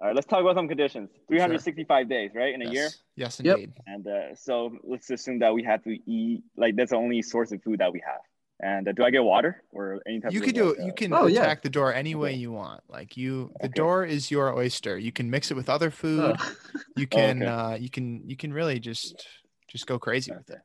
All 0.00 0.08
right. 0.08 0.14
Let's 0.14 0.26
talk 0.26 0.40
about 0.40 0.56
some 0.56 0.68
conditions. 0.68 1.10
365 1.28 2.08
days, 2.08 2.30
right, 2.34 2.54
in 2.54 2.60
a 2.62 2.66
yes. 2.66 2.74
year. 2.74 2.88
Yes, 3.16 3.40
indeed. 3.40 3.72
Yep. 3.76 3.84
And 3.86 4.06
uh, 4.06 4.34
so 4.34 4.76
let's 4.84 5.08
assume 5.10 5.38
that 5.38 5.54
we 5.54 5.62
have 5.62 5.82
to 5.84 5.96
eat. 6.10 6.42
Like 6.56 6.76
that's 6.76 6.90
the 6.90 6.96
only 6.96 7.22
source 7.22 7.50
of 7.52 7.62
food 7.62 7.80
that 7.80 7.92
we 7.92 8.02
have. 8.04 8.20
And 8.60 8.88
uh, 8.88 8.92
do 8.92 9.04
I 9.04 9.10
get 9.10 9.22
water 9.22 9.62
or 9.70 10.00
any 10.06 10.20
type 10.20 10.32
You 10.32 10.40
of 10.40 10.44
could 10.46 10.54
do 10.54 10.68
like, 10.70 10.78
it. 10.78 10.84
You 10.84 10.90
uh, 10.90 10.94
can 10.94 11.12
Oh, 11.12 11.26
yeah. 11.26 11.42
attack 11.42 11.62
the 11.62 11.68
door 11.68 11.92
any 11.92 12.14
way 12.14 12.32
you 12.34 12.52
want. 12.52 12.82
Like 12.88 13.16
you, 13.16 13.52
the 13.60 13.66
Okay. 13.66 13.74
door 13.74 14.04
is 14.04 14.30
your 14.30 14.54
oyster. 14.56 14.96
You 14.96 15.12
can 15.12 15.30
mix 15.30 15.50
it 15.50 15.54
with 15.54 15.68
other 15.68 15.90
food. 15.90 16.36
Oh. 16.38 16.54
You 16.96 17.06
can, 17.18 17.42
okay. 17.42 17.50
uh, 17.50 17.74
you 17.76 17.90
can, 17.90 18.22
you 18.28 18.36
can 18.36 18.52
really 18.52 18.80
just, 18.80 19.26
just 19.68 19.86
go 19.86 19.98
crazy 19.98 20.32
with 20.32 20.48
it. 20.48 20.60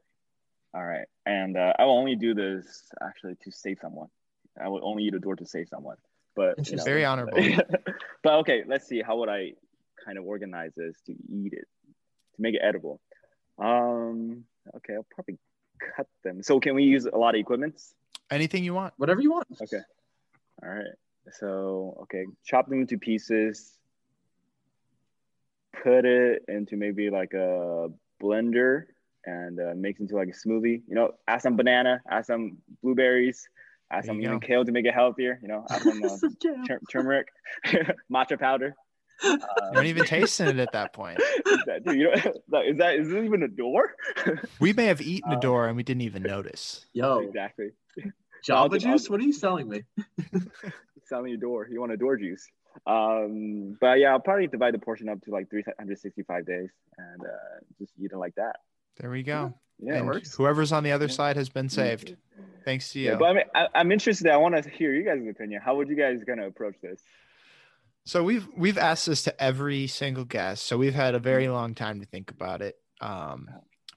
All 0.74 0.86
right. 0.86 1.06
And 1.26 1.58
uh, 1.58 1.74
I 1.78 1.84
will 1.84 1.98
only 1.98 2.16
do 2.16 2.34
this 2.34 2.84
actually 3.02 3.36
to 3.44 3.52
save 3.52 3.80
someone. 3.82 4.08
I 4.62 4.70
will 4.70 4.82
only 4.86 5.04
eat 5.04 5.14
a 5.14 5.20
door 5.20 5.36
to 5.36 5.46
save 5.46 5.68
someone. 5.68 5.98
But 6.36 6.70
you 6.70 6.78
know, 6.78 6.84
Very 6.84 7.06
honorable. 7.06 7.38
but 8.24 8.34
okay, 8.40 8.64
let's 8.68 8.88
see. 8.88 9.02
How 9.02 9.18
would 9.18 9.30
I 9.30 9.54
kind 10.06 10.18
of 10.18 10.26
organize 10.26 10.72
this 10.76 10.96
to 11.08 11.12
eat 11.12 11.54
it, 11.54 11.68
to 12.36 12.42
make 12.42 12.56
it 12.56 12.62
edible? 12.64 13.02
Um. 13.58 14.46
Okay, 14.76 14.94
I'll 14.94 15.06
probably 15.14 15.38
cut 15.96 16.08
them. 16.24 16.44
So 16.44 16.60
can 16.60 16.76
we 16.76 16.84
use 16.84 17.06
a 17.06 17.18
lot 17.18 17.36
of 17.36 17.40
equipments? 17.40 17.94
Anything 18.30 18.64
you 18.64 18.74
want. 18.74 18.94
Whatever 18.98 19.22
you 19.22 19.32
want. 19.32 19.48
Okay. 19.62 19.82
All 20.64 20.70
right. 20.70 20.86
So 21.32 21.98
okay, 22.04 22.26
chop 22.46 22.70
them 22.70 22.82
into 22.82 22.98
pieces. 22.98 23.78
Put 25.84 26.06
it 26.06 26.44
into 26.48 26.78
maybe 26.78 27.10
like 27.10 27.34
a 27.34 27.90
blender 28.22 28.86
and 29.26 29.60
uh, 29.60 29.74
make 29.76 30.00
into 30.00 30.16
like 30.16 30.30
a 30.30 30.48
smoothie. 30.48 30.82
You 30.88 30.96
know, 30.96 31.12
add 31.28 31.42
some 31.42 31.56
banana, 31.56 32.02
add 32.10 32.26
some 32.26 32.58
blueberries, 32.82 33.48
add 33.92 34.04
There 34.04 34.10
some 34.10 34.22
even 34.22 34.40
go. 34.40 34.48
kale 34.48 34.66
to 34.66 34.72
make 34.72 34.86
it 34.86 34.94
healthier. 34.94 35.40
You 35.42 35.48
know, 35.48 35.66
add 35.70 35.82
some 35.84 36.04
uh, 36.06 36.18
tur- 36.66 36.82
turmeric, 36.90 37.28
matcha 38.12 38.40
powder. 38.40 38.76
You 39.24 39.38
Uh, 39.40 39.74
don't 39.74 39.86
even 39.86 40.04
tasting 40.06 40.48
it 40.48 40.58
at 40.58 40.72
that 40.72 40.94
point. 40.94 41.20
is 41.20 41.60
that, 41.68 41.84
dude, 41.84 42.00
you 42.00 42.06
know, 42.06 42.62
is 42.62 42.78
that 42.78 42.96
is 42.96 43.08
this 43.10 43.24
even 43.24 43.44
a 43.44 43.48
door? 43.48 43.94
We 44.60 44.74
may 44.74 44.86
have 44.86 45.00
eaten 45.02 45.32
a 45.32 45.36
Uh, 45.36 45.40
door 45.40 45.68
and 45.68 45.78
we 45.78 45.84
didn't 45.84 46.02
even 46.02 46.24
notice. 46.24 46.86
Yo, 46.94 47.20
exactly. 47.20 47.70
Jamba 48.48 48.80
Juice? 48.80 49.08
What 49.10 49.20
are 49.20 49.24
you 49.24 49.34
selling 49.34 49.70
me? 49.70 49.84
selling 51.06 51.34
a 51.34 51.38
door. 51.38 51.68
You 51.70 51.80
want 51.80 51.92
a 51.92 51.98
door 51.98 52.18
juice. 52.18 52.48
Um, 52.88 53.78
but 53.80 54.00
yeah, 54.00 54.12
I'll 54.12 54.20
probably 54.20 54.48
divide 54.48 54.74
the 54.74 54.80
portion 54.80 55.10
up 55.10 55.22
to 55.24 55.32
like 55.32 55.50
365 55.50 56.46
days 56.46 56.70
and 56.98 57.22
uh, 57.22 57.60
just 57.78 57.92
eat 58.02 58.12
it 58.12 58.18
like 58.18 58.34
that. 58.36 58.56
There 58.98 59.12
we 59.12 59.22
go. 59.24 59.54
Yeah, 59.82 60.04
whoever's 60.38 60.72
on 60.72 60.84
the 60.84 60.92
other 60.92 61.10
side 61.10 61.36
has 61.38 61.50
been 61.50 61.70
saved. 61.70 62.16
Thanks 62.64 62.92
to 62.94 63.00
you. 63.00 63.10
Yeah, 63.10 63.16
but 63.16 63.26
I 63.26 63.34
mean, 63.34 63.44
I, 63.56 63.68
I'm 63.74 63.92
interested. 63.92 64.28
I 64.28 64.38
want 64.38 64.62
to 64.62 64.70
hear 64.70 64.94
you 64.94 65.04
guys' 65.04 65.28
opinion. 65.28 65.62
How 65.64 65.76
would 65.76 65.90
you 65.90 65.96
guys 65.96 66.24
gonna 66.24 66.48
approach 66.48 66.76
this? 66.82 67.02
So 68.06 68.24
we've 68.24 68.48
we've 68.56 68.78
asked 68.78 69.08
this 69.08 69.24
to 69.24 69.44
every 69.44 69.88
single 69.88 70.26
guest. 70.26 70.66
So 70.66 70.78
we've 70.78 70.94
had 70.94 71.16
a 71.16 71.20
very 71.20 71.48
long 71.48 71.76
time 71.76 72.00
to 72.00 72.06
think 72.06 72.32
about 72.32 72.62
it. 72.62 72.76
Um, 73.00 73.50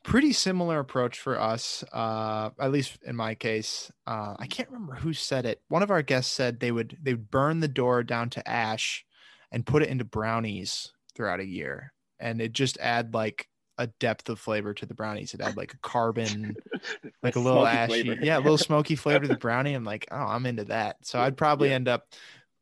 pretty 0.02 0.32
similar 0.32 0.78
approach 0.78 1.18
for 1.18 1.40
us, 1.40 1.82
uh, 1.92 2.50
at 2.60 2.70
least 2.70 2.98
in 3.04 3.16
my 3.16 3.34
case. 3.34 3.90
Uh, 4.06 4.34
I 4.38 4.46
can't 4.46 4.70
remember 4.70 4.94
who 4.94 5.12
said 5.12 5.46
it. 5.46 5.60
One 5.68 5.82
of 5.82 5.90
our 5.90 6.02
guests 6.02 6.32
said 6.32 6.60
they 6.60 6.70
would 6.70 6.96
they 7.02 7.14
would 7.14 7.30
burn 7.30 7.60
the 7.60 7.68
door 7.68 8.02
down 8.02 8.30
to 8.30 8.48
ash 8.48 9.04
and 9.50 9.66
put 9.66 9.82
it 9.82 9.88
into 9.88 10.04
brownies 10.04 10.92
throughout 11.14 11.40
a 11.40 11.46
year, 11.46 11.92
and 12.20 12.40
it 12.40 12.52
just 12.52 12.78
add 12.78 13.14
like 13.14 13.48
a 13.78 13.86
depth 13.86 14.28
of 14.28 14.38
flavor 14.38 14.74
to 14.74 14.86
the 14.86 14.94
brownies. 14.94 15.34
It 15.34 15.40
add 15.40 15.56
like 15.56 15.74
a 15.74 15.78
carbon, 15.78 16.56
like 17.22 17.36
a 17.36 17.40
little 17.40 17.66
ashy, 17.66 18.02
flavor. 18.02 18.18
yeah, 18.22 18.38
a 18.38 18.40
little 18.40 18.58
smoky 18.70 18.96
flavor 18.96 19.22
to 19.22 19.28
the 19.28 19.36
brownie. 19.36 19.74
I'm 19.74 19.84
like, 19.84 20.06
oh, 20.10 20.16
I'm 20.16 20.46
into 20.46 20.64
that. 20.64 21.04
So 21.06 21.18
I'd 21.20 21.36
probably 21.36 21.68
Yeah. 21.70 21.74
end 21.76 21.88
up 21.88 22.06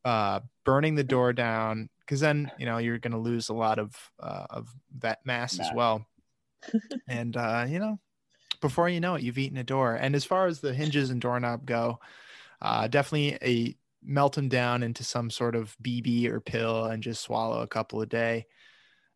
uh, 0.05 0.41
burning 0.65 0.95
the 0.95 1.05
door 1.05 1.33
down 1.33 1.89
because 2.01 2.21
then 2.21 2.51
you 2.59 2.67
know 2.67 2.79
you're 2.79 2.99
going 2.99 3.13
to 3.13 3.19
lose 3.19 3.49
a 3.49 3.55
lot 3.55 3.79
of 3.79 3.95
uh, 4.21 4.47
of 4.51 4.75
that 4.99 5.25
mass 5.25 5.61
as 5.61 5.71
well. 5.73 6.07
and 7.09 7.37
uh, 7.37 7.67
you 7.69 7.79
know, 7.79 7.99
before 8.61 8.89
you 8.89 9.01
know 9.01 9.15
it, 9.15 9.23
you've 9.23 9.39
eaten 9.39 9.59
a 9.59 9.65
door. 9.65 9.95
And 9.95 10.15
as 10.15 10.25
far 10.25 10.47
as 10.47 10.61
the 10.61 10.75
hinges 10.75 11.11
and 11.11 11.21
doorknob 11.21 11.67
go, 11.67 11.99
uh, 12.61 12.89
definitely 12.89 13.39
a 13.43 13.77
melt 14.05 14.35
them 14.35 14.49
down 14.49 14.83
into 14.83 15.05
some 15.05 15.31
sort 15.31 15.55
of 15.55 15.77
BB 15.83 16.27
or 16.29 16.41
pill 16.41 16.87
and 16.87 17.03
just 17.03 17.23
swallow 17.23 17.63
a 17.63 17.69
couple 17.69 18.01
a 18.01 18.07
day 18.07 18.47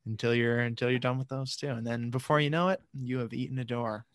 until 0.07 0.35
you're 0.35 0.61
until 0.61 0.91
you're 0.91 0.99
done 0.99 1.19
with 1.19 1.29
those 1.29 1.57
too. 1.57 1.69
And 1.69 1.87
then 1.87 2.11
before 2.11 2.41
you 2.41 2.51
know 2.51 2.69
it, 2.71 2.81
you 2.95 3.19
have 3.19 3.35
eaten 3.35 3.59
a 3.59 3.65
door. 3.65 4.07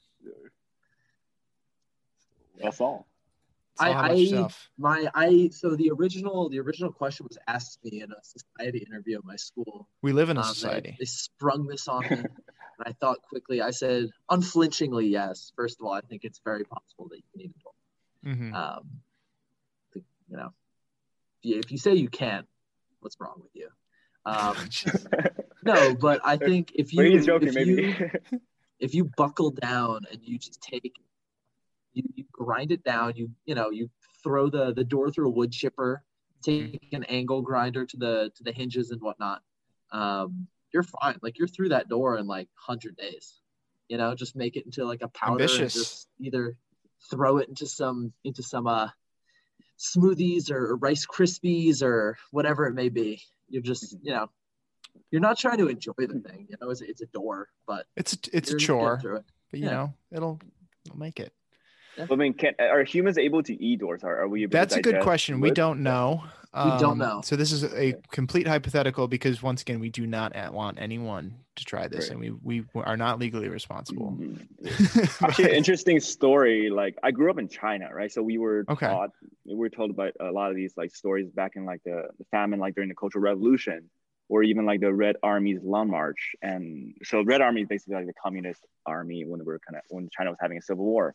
That's 2.62 2.80
all. 2.82 3.08
So 3.76 3.86
I- 3.86 4.10
I- 4.10 4.14
yourself? 4.14 4.70
My 4.78 5.10
I 5.16 5.50
so 5.50 5.76
the 5.76 5.92
original 5.92 6.50
the 6.50 6.60
original 6.60 6.92
question 6.92 7.26
was 7.28 7.38
asked 7.48 7.84
me 7.84 8.02
in 8.02 8.12
a 8.12 8.24
society 8.24 8.80
interview 8.80 9.18
at 9.18 9.26
my 9.26 9.36
school. 9.36 9.88
We 10.02 10.12
live 10.12 10.30
in 10.30 10.38
a 10.38 10.42
Um, 10.42 10.48
society. 10.48 10.96
They, 11.00 11.06
sprung 11.06 11.68
this 11.68 11.88
on 11.88 12.04
me, 12.04 12.18
and 12.20 12.28
I 12.86 12.92
thought 12.94 13.22
quickly. 13.24 13.62
I 13.62 13.72
said 13.72 14.10
unflinchingly 14.30 15.08
yes. 15.08 15.52
First 15.56 15.80
of 15.80 15.86
all, 15.86 15.94
I 15.94 16.02
think 16.02 16.24
it's 16.26 16.40
very 16.44 16.64
possible 16.66 17.08
that 17.10 17.18
you 17.18 17.24
can 17.32 17.42
eat 17.42 17.56
a 17.56 17.60
door. 17.64 17.74
Mhm. 18.26 18.54
Um, 18.54 19.02
the- 19.94 20.04
you 20.30 20.38
know, 20.38 20.54
if 21.40 21.46
you, 21.46 21.60
if 21.60 21.72
you 21.72 21.78
say 21.78 21.96
you 21.96 22.10
can't, 22.10 22.48
what's 23.00 23.20
wrong 23.20 23.42
with 23.42 23.56
you? 23.56 23.70
Um, 24.26 24.56
no, 25.64 25.96
but 25.96 26.22
I 26.24 26.38
think 26.38 26.72
if 26.76 26.94
you 26.94 27.22
joking, 27.22 27.50
if 27.50 27.56
maybe. 27.56 27.72
you 27.72 28.40
if 28.80 28.96
you 28.96 29.12
buckle 29.16 29.52
down 29.52 30.02
and 30.12 30.20
you 30.24 30.40
just 30.40 30.62
take 30.62 30.96
you, 31.94 32.04
you 32.16 32.24
grind 32.32 32.72
it 32.72 32.84
down 32.84 33.14
you 33.16 33.30
you 33.46 33.54
know 33.54 33.70
you 33.70 33.90
throw 34.24 34.50
the 34.50 34.74
the 34.74 34.84
door 34.84 35.12
through 35.12 35.28
a 35.28 35.32
wood 35.32 35.52
chipper 35.52 36.04
take 36.42 36.88
an 36.92 37.04
angle 37.04 37.42
grinder 37.42 37.86
to 37.86 37.98
the 37.98 38.32
to 38.36 38.44
the 38.44 38.52
hinges 38.52 38.90
and 38.90 39.00
whatnot 39.02 39.42
um 39.92 40.48
you're 40.74 40.84
fine. 40.84 41.18
Like 41.22 41.38
you're 41.38 41.48
through 41.48 41.70
that 41.70 41.90
door 41.90 42.18
in 42.18 42.28
like 42.28 42.48
100 42.66 42.96
days 42.96 43.42
you 43.92 43.98
know? 43.98 44.16
Just 44.16 44.36
make 44.36 44.56
it 44.56 44.66
into 44.66 44.86
like 44.86 45.02
a 45.02 45.10
powder 45.10 45.44
and 45.44 45.70
just 45.70 46.08
either 46.20 46.56
throw 47.10 47.38
it 47.38 47.50
into 47.50 47.68
some 47.68 48.14
into 48.24 48.42
some 48.42 48.66
uh 48.68 48.88
smoothies 49.78 50.50
or 50.50 50.78
rice 50.78 51.06
krispies 51.06 51.84
or 51.84 52.18
whatever 52.32 52.68
it 52.68 52.74
may 52.74 52.90
be. 52.90 53.22
You're 53.50 53.62
just 53.62 53.98
you 54.02 54.14
know 54.14 54.30
you're 55.12 55.22
not 55.22 55.38
trying 55.38 55.58
to 55.58 55.68
enjoy 55.68 55.94
the 55.98 56.20
thing. 56.20 56.48
You 56.50 56.56
know, 56.62 56.70
it's, 56.70 56.82
it's 56.82 57.02
a 57.02 57.08
door, 57.08 57.50
but 57.68 57.86
It's 57.96 58.14
a, 58.14 58.18
it's 58.34 58.52
a 58.52 58.58
chore, 58.58 59.02
it. 59.04 59.24
but 59.50 59.60
you 59.60 59.66
Yeah. 59.66 59.72
know, 59.72 59.94
it'll 60.12 60.40
it'll 60.86 61.00
make 61.00 61.20
it. 61.20 61.34
I 62.10 62.16
mean, 62.16 62.34
can 62.34 62.54
are 62.60 62.84
humans 62.84 63.18
able 63.18 63.44
to 63.44 63.64
eat 63.64 63.80
doors? 63.82 64.04
Are, 64.04 64.22
are 64.22 64.28
we? 64.28 64.44
Able 64.44 64.52
to 64.52 64.58
That's 64.58 64.76
a 64.76 64.82
good 64.82 64.92
digest 64.94 65.04
question. 65.04 65.42
We 65.42 65.52
don't 65.52 65.82
know. 65.84 66.24
We 66.54 66.72
don't 66.80 66.92
Um, 66.92 66.98
know. 66.98 67.22
So 67.24 67.36
this 67.36 67.52
is 67.52 67.64
a 67.64 67.94
complete 68.12 68.48
hypothetical 68.48 69.08
because 69.08 69.42
once 69.44 69.62
again, 69.62 69.80
we 69.80 69.90
do 69.90 70.08
not 70.08 70.34
want 70.54 70.80
anyone 70.80 71.36
to 71.56 71.66
try 71.66 71.88
this, 71.88 72.10
Right. 72.10 72.12
and 72.12 72.20
we 72.20 72.62
we 72.62 72.66
are 72.76 72.98
not 72.98 73.20
legally 73.20 73.50
responsible. 73.50 74.18
Mhm. 74.20 74.48
Actually, 75.22 75.50
an 75.50 75.56
interesting 75.56 76.00
story. 76.00 76.70
Like 76.70 76.98
I 77.04 77.12
grew 77.12 77.30
up 77.30 77.40
in 77.40 77.48
China, 77.48 77.90
right? 77.94 78.12
So 78.12 78.22
we 78.24 78.38
were 78.38 78.66
Okay. 78.70 78.88
taught, 78.88 79.12
we 79.46 79.56
were 79.56 79.70
told 79.70 79.92
about 79.92 80.14
a 80.20 80.32
lot 80.32 80.50
of 80.50 80.56
these 80.56 80.74
like 80.78 80.96
stories 80.96 81.30
back 81.30 81.54
in 81.56 81.66
like 81.66 81.82
the, 81.84 82.08
the 82.18 82.26
famine, 82.32 82.60
like 82.60 82.76
during 82.76 82.90
the 82.90 82.96
Cultural 82.96 83.24
Revolution, 83.24 83.90
or 84.32 84.44
even 84.44 84.66
like 84.66 84.80
the 84.80 84.94
Red 84.94 85.18
Army's 85.22 85.60
Long 85.62 85.90
March. 85.90 86.22
And 86.42 86.94
so 87.04 87.22
Red 87.22 87.42
Army 87.42 87.64
is 87.64 87.68
basically 87.68 87.96
like 87.96 88.06
the 88.08 88.14
communist 88.14 88.62
army 88.86 89.26
when 89.26 89.40
we 89.42 89.46
were 89.46 89.60
kind 89.68 89.76
of 89.76 89.84
when 89.90 90.08
China 90.16 90.30
was 90.30 90.40
having 90.40 90.58
a 90.58 90.62
civil 90.62 90.86
war, 90.86 91.14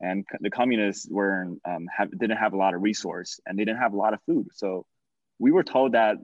and 0.00 0.26
the 0.40 0.50
communists 0.50 1.08
were 1.10 1.46
um, 1.64 1.86
have, 1.96 2.10
didn't 2.22 2.36
have 2.36 2.52
a 2.52 2.58
lot 2.58 2.74
of 2.74 2.82
resource 2.82 3.40
and 3.46 3.58
they 3.58 3.64
didn't 3.64 3.80
have 3.80 3.94
a 3.94 3.96
lot 3.96 4.12
of 4.12 4.20
food. 4.26 4.48
So 4.52 4.84
we 5.38 5.50
were 5.50 5.64
told 5.64 5.92
that 5.92 6.16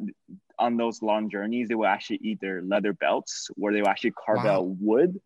on 0.59 0.77
those 0.77 1.01
long 1.01 1.31
journeys 1.31 1.69
they 1.69 1.75
would 1.75 1.89
actually 1.89 2.21
eat 2.23 2.41
their 2.43 2.61
leather 2.61 2.93
belts, 2.93 3.49
where 3.55 3.73
they 3.73 3.81
would 3.81 3.89
actually 3.89 4.13
carve 4.13 4.45
Wow. 4.45 4.55
out 4.59 4.67
wood 4.67 5.19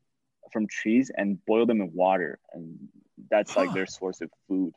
from 0.52 0.68
trees 0.68 1.10
and 1.18 1.44
boil 1.46 1.66
them 1.66 1.80
in 1.80 1.90
water, 1.92 2.38
and 2.52 2.78
that's 3.28 3.56
like 3.56 3.72
their 3.74 3.86
source 3.98 4.20
of 4.20 4.30
food. 4.46 4.72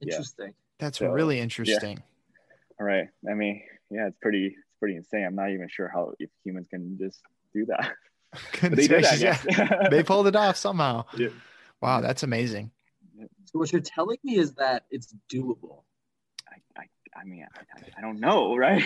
Yeah. 0.00 0.14
Interesting. 0.14 0.52
That's 0.80 0.98
So, 0.98 1.12
really 1.12 1.38
interesting. 1.38 2.02
All 2.80 2.86
right. 2.86 3.06
I 3.30 3.34
mean, 3.34 3.62
yeah, 3.88 4.08
it's 4.08 4.18
pretty, 4.20 4.46
it's 4.48 4.65
pretty 4.78 4.96
insane. 4.96 5.24
I'm 5.24 5.34
not 5.34 5.50
even 5.50 5.68
sure 5.68 5.88
how 5.92 6.12
if 6.18 6.30
humans 6.44 6.66
can 6.70 6.96
just 6.98 7.20
do 7.54 7.66
that. 7.66 7.92
But 8.60 8.72
they 8.76 8.86
did 8.86 9.04
Yeah. 9.20 9.88
they 9.90 10.02
pulled 10.02 10.26
it 10.26 10.36
off 10.36 10.56
somehow. 10.56 11.04
Yeah. 11.16 11.28
Wow, 11.80 12.00
that's 12.00 12.22
amazing. 12.22 12.70
So 13.44 13.58
what 13.58 13.72
you're 13.72 13.80
telling 13.80 14.18
me 14.24 14.36
is 14.38 14.54
that 14.54 14.84
it's 14.90 15.14
doable. 15.32 15.82
I, 16.50 16.80
I, 16.80 17.20
I 17.20 17.24
mean, 17.24 17.46
I, 17.56 17.60
I, 17.60 17.98
I 17.98 18.00
don't 18.00 18.18
know, 18.20 18.56
right? 18.56 18.82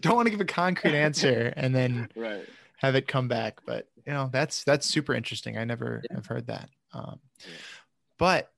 Don't 0.00 0.16
want 0.16 0.26
to 0.26 0.30
give 0.30 0.40
a 0.40 0.44
concrete 0.44 0.94
answer 0.94 1.52
and 1.56 1.74
then 1.74 2.08
right. 2.14 2.44
have 2.76 2.94
it 2.94 3.08
come 3.08 3.28
back, 3.28 3.60
but 3.66 3.88
you 4.06 4.12
know 4.12 4.28
that's 4.32 4.64
that's 4.64 4.86
super 4.86 5.14
interesting. 5.14 5.56
I 5.56 5.64
never 5.64 6.02
Yeah. 6.10 6.16
have 6.16 6.26
heard 6.26 6.46
that. 6.48 6.68
Um, 6.92 7.20
Yeah. 7.40 7.54
But 8.18 8.52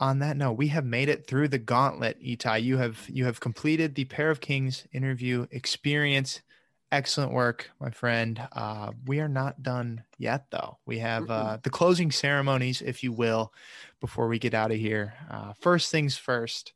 on 0.00 0.18
that 0.18 0.36
note, 0.36 0.52
we 0.52 0.68
have 0.68 0.84
made 0.84 1.08
it 1.08 1.26
through 1.26 1.48
the 1.48 1.58
gauntlet. 1.58 2.20
Itai, 2.22 2.62
you 2.62 2.78
have 2.78 3.08
you 3.08 3.24
have 3.24 3.40
completed 3.40 3.94
the 3.94 4.04
Pair 4.04 4.30
of 4.30 4.40
Kings 4.40 4.86
interview 4.92 5.46
experience. 5.50 6.40
Excellent 6.92 7.32
work, 7.32 7.70
my 7.80 7.90
friend. 7.90 8.40
Uh, 8.52 8.92
we 9.06 9.18
are 9.18 9.28
not 9.28 9.62
done 9.62 10.04
yet, 10.16 10.46
though. 10.50 10.78
We 10.86 10.98
have 11.00 11.28
uh, 11.28 11.58
the 11.62 11.70
closing 11.70 12.12
ceremonies, 12.12 12.82
if 12.82 13.02
you 13.02 13.12
will, 13.12 13.52
before 14.00 14.28
we 14.28 14.38
get 14.38 14.54
out 14.54 14.70
of 14.70 14.76
here. 14.76 15.14
Uh, 15.28 15.54
first 15.60 15.90
things 15.90 16.16
first, 16.16 16.72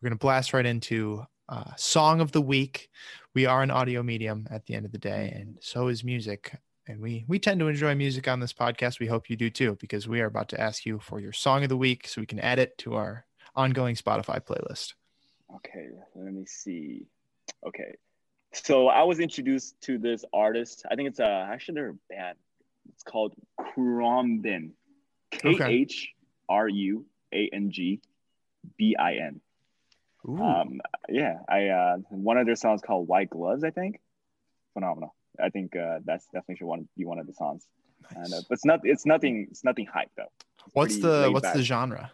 we're 0.00 0.10
going 0.10 0.18
to 0.18 0.20
blast 0.20 0.52
right 0.52 0.66
into 0.66 1.24
uh, 1.48 1.74
song 1.76 2.20
of 2.20 2.32
the 2.32 2.42
week. 2.42 2.90
We 3.34 3.46
are 3.46 3.62
an 3.62 3.70
audio 3.70 4.02
medium 4.02 4.46
at 4.50 4.66
the 4.66 4.74
end 4.74 4.84
of 4.84 4.92
the 4.92 4.98
day, 4.98 5.32
and 5.34 5.56
so 5.60 5.88
is 5.88 6.04
music. 6.04 6.52
And 6.88 7.00
we 7.00 7.26
we 7.28 7.38
tend 7.38 7.60
to 7.60 7.68
enjoy 7.68 7.94
music 7.94 8.26
on 8.28 8.40
this 8.40 8.54
podcast. 8.54 8.98
We 8.98 9.06
hope 9.06 9.28
you 9.28 9.36
do 9.36 9.50
too, 9.50 9.76
because 9.78 10.08
we 10.08 10.22
are 10.22 10.26
about 10.26 10.48
to 10.48 10.60
ask 10.60 10.86
you 10.86 10.98
for 10.98 11.20
your 11.20 11.32
song 11.32 11.62
of 11.62 11.68
the 11.68 11.76
week, 11.76 12.08
so 12.08 12.22
we 12.22 12.26
can 12.26 12.40
add 12.40 12.58
it 12.58 12.78
to 12.78 12.94
our 12.94 13.26
ongoing 13.54 13.94
Spotify 13.94 14.40
playlist. 14.40 14.94
Okay. 15.56 15.88
Let 16.14 16.32
me 16.32 16.46
see. 16.46 17.06
Okay. 17.66 17.96
So 18.52 18.88
I 18.88 19.02
was 19.02 19.20
introduced 19.20 19.78
to 19.82 19.98
this 19.98 20.24
artist. 20.32 20.86
I 20.90 20.94
think 20.94 21.10
it's 21.10 21.20
a 21.20 21.28
actually 21.52 21.74
they're 21.74 21.90
a 21.90 21.94
band. 22.08 22.38
It's 22.88 23.02
called 23.02 23.34
Khruangbin. 23.60 24.70
K 25.30 25.58
H 25.62 26.14
R 26.48 26.68
U 26.68 27.04
A 27.34 27.50
N 27.52 27.70
G 27.70 28.00
B 28.78 28.96
I 28.98 29.16
N. 29.16 29.42
Um, 30.26 30.80
yeah, 31.08 31.40
I 31.48 31.68
uh, 31.68 31.96
one 32.08 32.38
of 32.38 32.46
their 32.46 32.56
songs 32.56 32.80
called 32.80 33.08
"White 33.08 33.28
Gloves." 33.28 33.62
I 33.62 33.70
think 33.70 34.00
phenomenal. 34.72 35.14
I 35.42 35.50
think 35.50 35.76
uh, 35.76 36.00
that's 36.04 36.24
definitely 36.26 36.56
should 36.56 36.66
want 36.66 36.88
be 36.96 37.04
one 37.04 37.18
of 37.18 37.26
the 37.26 37.32
songs. 37.34 37.66
And, 38.10 38.26
uh, 38.26 38.28
nice. 38.28 38.44
but 38.48 38.54
it's 38.54 38.64
not 38.64 38.80
it's 38.84 39.06
nothing 39.06 39.48
it's 39.50 39.64
nothing 39.64 39.86
hype 39.86 40.10
though. 40.16 40.32
It's 40.66 40.74
What's 40.74 40.98
the 40.98 41.30
what's 41.32 41.50
the 41.52 41.62
genre? 41.62 42.12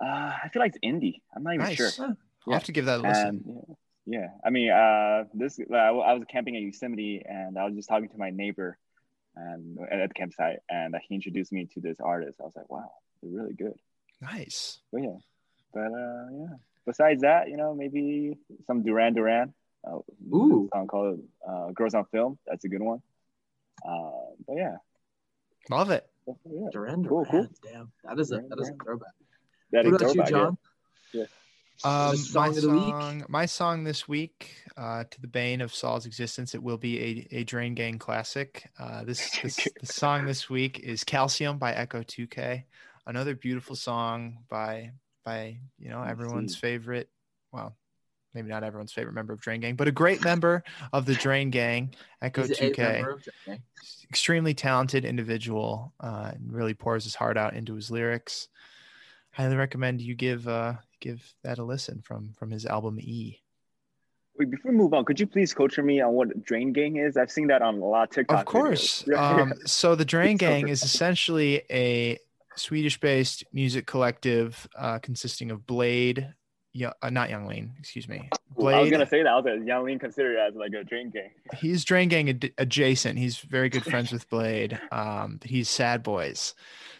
Uh, 0.00 0.06
I 0.44 0.48
feel 0.52 0.60
like 0.60 0.74
it's 0.76 0.84
indie. 0.84 1.20
I'm 1.34 1.42
not 1.42 1.54
even 1.54 1.66
Nice. 1.66 1.76
sure. 1.76 1.90
I'll 1.98 2.16
Yeah. 2.46 2.54
have 2.54 2.64
to 2.64 2.72
give 2.72 2.84
that 2.86 3.00
a 3.00 3.02
listen. 3.02 3.26
And 3.28 3.76
yeah, 4.06 4.18
yeah. 4.20 4.28
I 4.44 4.50
mean, 4.50 4.70
uh, 4.70 5.24
this 5.34 5.58
uh, 5.58 5.74
I 5.76 6.12
was 6.14 6.22
camping 6.30 6.56
at 6.56 6.62
Yosemite, 6.62 7.22
and 7.28 7.58
I 7.58 7.64
was 7.64 7.74
just 7.74 7.88
talking 7.88 8.08
to 8.08 8.16
my 8.18 8.30
neighbor, 8.30 8.78
and 9.34 9.78
at 9.90 10.08
the 10.08 10.14
campsite, 10.14 10.60
and 10.70 10.94
he 11.08 11.14
introduced 11.16 11.52
me 11.52 11.66
to 11.74 11.80
this 11.80 11.98
artist. 12.00 12.38
I 12.40 12.44
was 12.44 12.52
like, 12.56 12.70
wow, 12.70 12.90
they're 13.22 13.32
really 13.32 13.54
good. 13.54 13.74
nice. 14.22 14.78
But 14.92 15.02
yeah, 15.02 15.16
but 15.74 15.92
uh, 15.92 16.26
yeah. 16.32 16.54
Besides 16.86 17.20
that, 17.22 17.50
you 17.50 17.56
know, 17.58 17.74
maybe 17.74 18.38
some 18.66 18.82
Duran 18.82 19.12
Duran. 19.14 19.52
Uh, 19.90 19.98
Ooh. 20.36 20.68
a 20.72 20.76
song 20.76 20.86
called 20.86 21.20
uh, 21.48 21.70
"Girls 21.72 21.94
on 21.94 22.04
Film." 22.06 22.38
That's 22.46 22.64
a 22.64 22.68
good 22.68 22.82
one. 22.82 23.00
Uh, 23.88 24.10
but 24.46 24.56
yeah, 24.56 24.76
Love 25.70 25.90
it. 25.90 26.06
yeah. 26.26 26.68
Duran 26.72 27.02
Duran. 27.02 27.24
cool. 27.30 27.46
Damn, 27.64 27.90
that 28.04 28.18
is 28.18 28.30
a 28.32 28.36
Duran 28.36 28.48
that 28.50 28.58
is 28.60 28.68
a 28.68 28.74
throwback. 28.84 29.08
That 29.72 29.84
What 29.84 29.94
is 29.94 30.00
about 30.02 30.14
you, 30.14 30.24
throwback, 30.24 30.54
yeah. 31.12 31.24
John? 31.24 31.28
Um, 31.84 32.16
song 32.16 32.42
my 32.42 32.48
of 32.48 32.54
the 32.62 32.68
week? 32.70 32.80
song, 32.88 33.24
my 33.28 33.46
song 33.46 33.84
this 33.84 34.08
week, 34.08 34.50
uh, 34.76 35.04
to 35.08 35.20
the 35.20 35.28
bane 35.28 35.60
of 35.60 35.72
Saul's 35.72 36.06
existence, 36.06 36.54
it 36.56 36.62
will 36.62 36.76
be 36.76 37.26
a, 37.30 37.36
a 37.36 37.44
Drain 37.44 37.74
Gang 37.74 37.98
classic. 38.00 38.68
Uh, 38.80 39.04
this, 39.04 39.30
this 39.42 39.68
the 39.80 39.86
song 39.86 40.24
this 40.26 40.50
week 40.50 40.80
is 40.80 41.04
"Calcium" 41.04 41.56
by 41.58 41.72
Ecco2K. 41.74 42.64
Another 43.06 43.34
beautiful 43.36 43.76
song 43.76 44.38
by 44.50 44.90
by 45.24 45.58
you 45.78 45.88
know 45.88 46.02
everyone's 46.02 46.56
favorite. 46.56 47.08
Well, 47.52 47.76
maybe 48.34 48.48
not 48.48 48.62
everyone's 48.64 48.92
favorite 48.92 49.14
member 49.14 49.32
of 49.32 49.40
Drain 49.40 49.60
Gang, 49.60 49.74
but 49.76 49.88
a 49.88 49.92
great 49.92 50.22
member 50.22 50.62
of 50.92 51.06
the 51.06 51.14
Drain 51.14 51.50
Gang, 51.50 51.94
Echo 52.22 52.42
He's 52.46 52.58
2K 52.58 52.78
member 52.78 53.10
of 53.12 53.22
Drain 53.22 53.34
Gang. 53.46 53.62
extremely 54.10 54.54
talented 54.54 55.04
individual 55.04 55.92
uh, 56.00 56.30
and 56.34 56.52
really 56.52 56.74
pours 56.74 57.04
his 57.04 57.14
heart 57.14 57.36
out 57.36 57.54
into 57.54 57.74
his 57.74 57.90
lyrics 57.90 58.48
highly 59.30 59.54
recommend 59.56 60.00
you 60.00 60.14
give 60.16 60.48
uh 60.48 60.72
give 61.00 61.32
that 61.44 61.58
a 61.58 61.62
listen 61.64 62.00
from 62.02 62.32
from 62.36 62.50
his 62.50 62.66
album 62.66 62.98
e 62.98 63.38
Wait, 64.36 64.50
before 64.50 64.70
we 64.72 64.78
move 64.78 64.94
on, 64.94 65.04
could 65.04 65.18
you 65.18 65.26
please 65.26 65.52
culture 65.52 65.82
me 65.82 66.00
on 66.00 66.12
what 66.12 66.44
Drain 66.44 66.72
Gang 66.72 66.96
is? 66.96 67.16
I've 67.16 67.30
seen 67.30 67.48
that 67.48 67.60
on 67.60 67.74
a 67.76 67.84
lot 67.84 68.04
of 68.08 68.14
TikTok. 68.14 68.40
of 68.40 68.46
course 68.46 69.04
um 69.16 69.52
so 69.66 69.94
the 69.94 70.04
drain 70.04 70.32
It's 70.36 70.40
gang 70.40 70.62
good. 70.64 70.70
is 70.70 70.82
essentially 70.82 71.62
a 71.70 72.18
swedish 72.56 72.98
based 72.98 73.44
music 73.52 73.86
collective 73.86 74.66
uh 74.76 74.98
consisting 74.98 75.50
of 75.52 75.60
Bladee 75.66 76.32
yeah 76.78 76.92
uh, 77.02 77.10
not 77.10 77.28
Yung 77.28 77.46
Lean 77.46 77.72
excuse 77.78 78.08
me. 78.08 78.28
Ooh, 78.60 78.68
I 78.68 78.80
was 78.80 78.90
gonna 78.90 79.06
say 79.06 79.22
that. 79.22 79.28
I 79.28 79.36
was 79.36 79.44
like, 79.44 79.66
Yung 79.66 79.84
Lean 79.84 79.98
considered 79.98 80.36
as 80.38 80.54
like 80.54 80.72
a 80.72 80.84
Drain 80.84 81.10
Gang. 81.10 81.30
he's 81.54 81.84
drain 81.84 82.08
gang 82.08 82.28
ad- 82.30 82.52
adjacent. 82.58 83.18
He's 83.18 83.38
very 83.38 83.68
good 83.68 83.84
friends 83.84 84.12
with 84.12 84.28
Bladee. 84.30 84.78
Um 84.92 85.38
but 85.40 85.50
he's 85.50 85.68
sad 85.68 86.02
boys. 86.02 86.54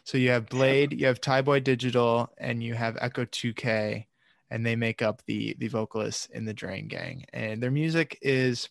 So 0.05 0.18
you 0.18 0.30
have 0.30 0.46
Bladee 0.46 0.98
you 0.98 1.06
have 1.06 1.20
Thaiboy 1.20 1.62
Digital 1.62 2.30
and 2.38 2.62
you 2.62 2.74
have 2.74 2.96
Ecco2K 2.96 4.06
and 4.50 4.66
they 4.66 4.76
make 4.76 5.00
up 5.00 5.22
the 5.26 5.55
the 5.59 5.68
vocalists 5.68 6.26
in 6.26 6.44
the 6.44 6.55
drain 6.55 6.88
gang. 6.88 7.24
And 7.32 7.62
their 7.62 7.70
music 7.70 8.18
is 8.20 8.68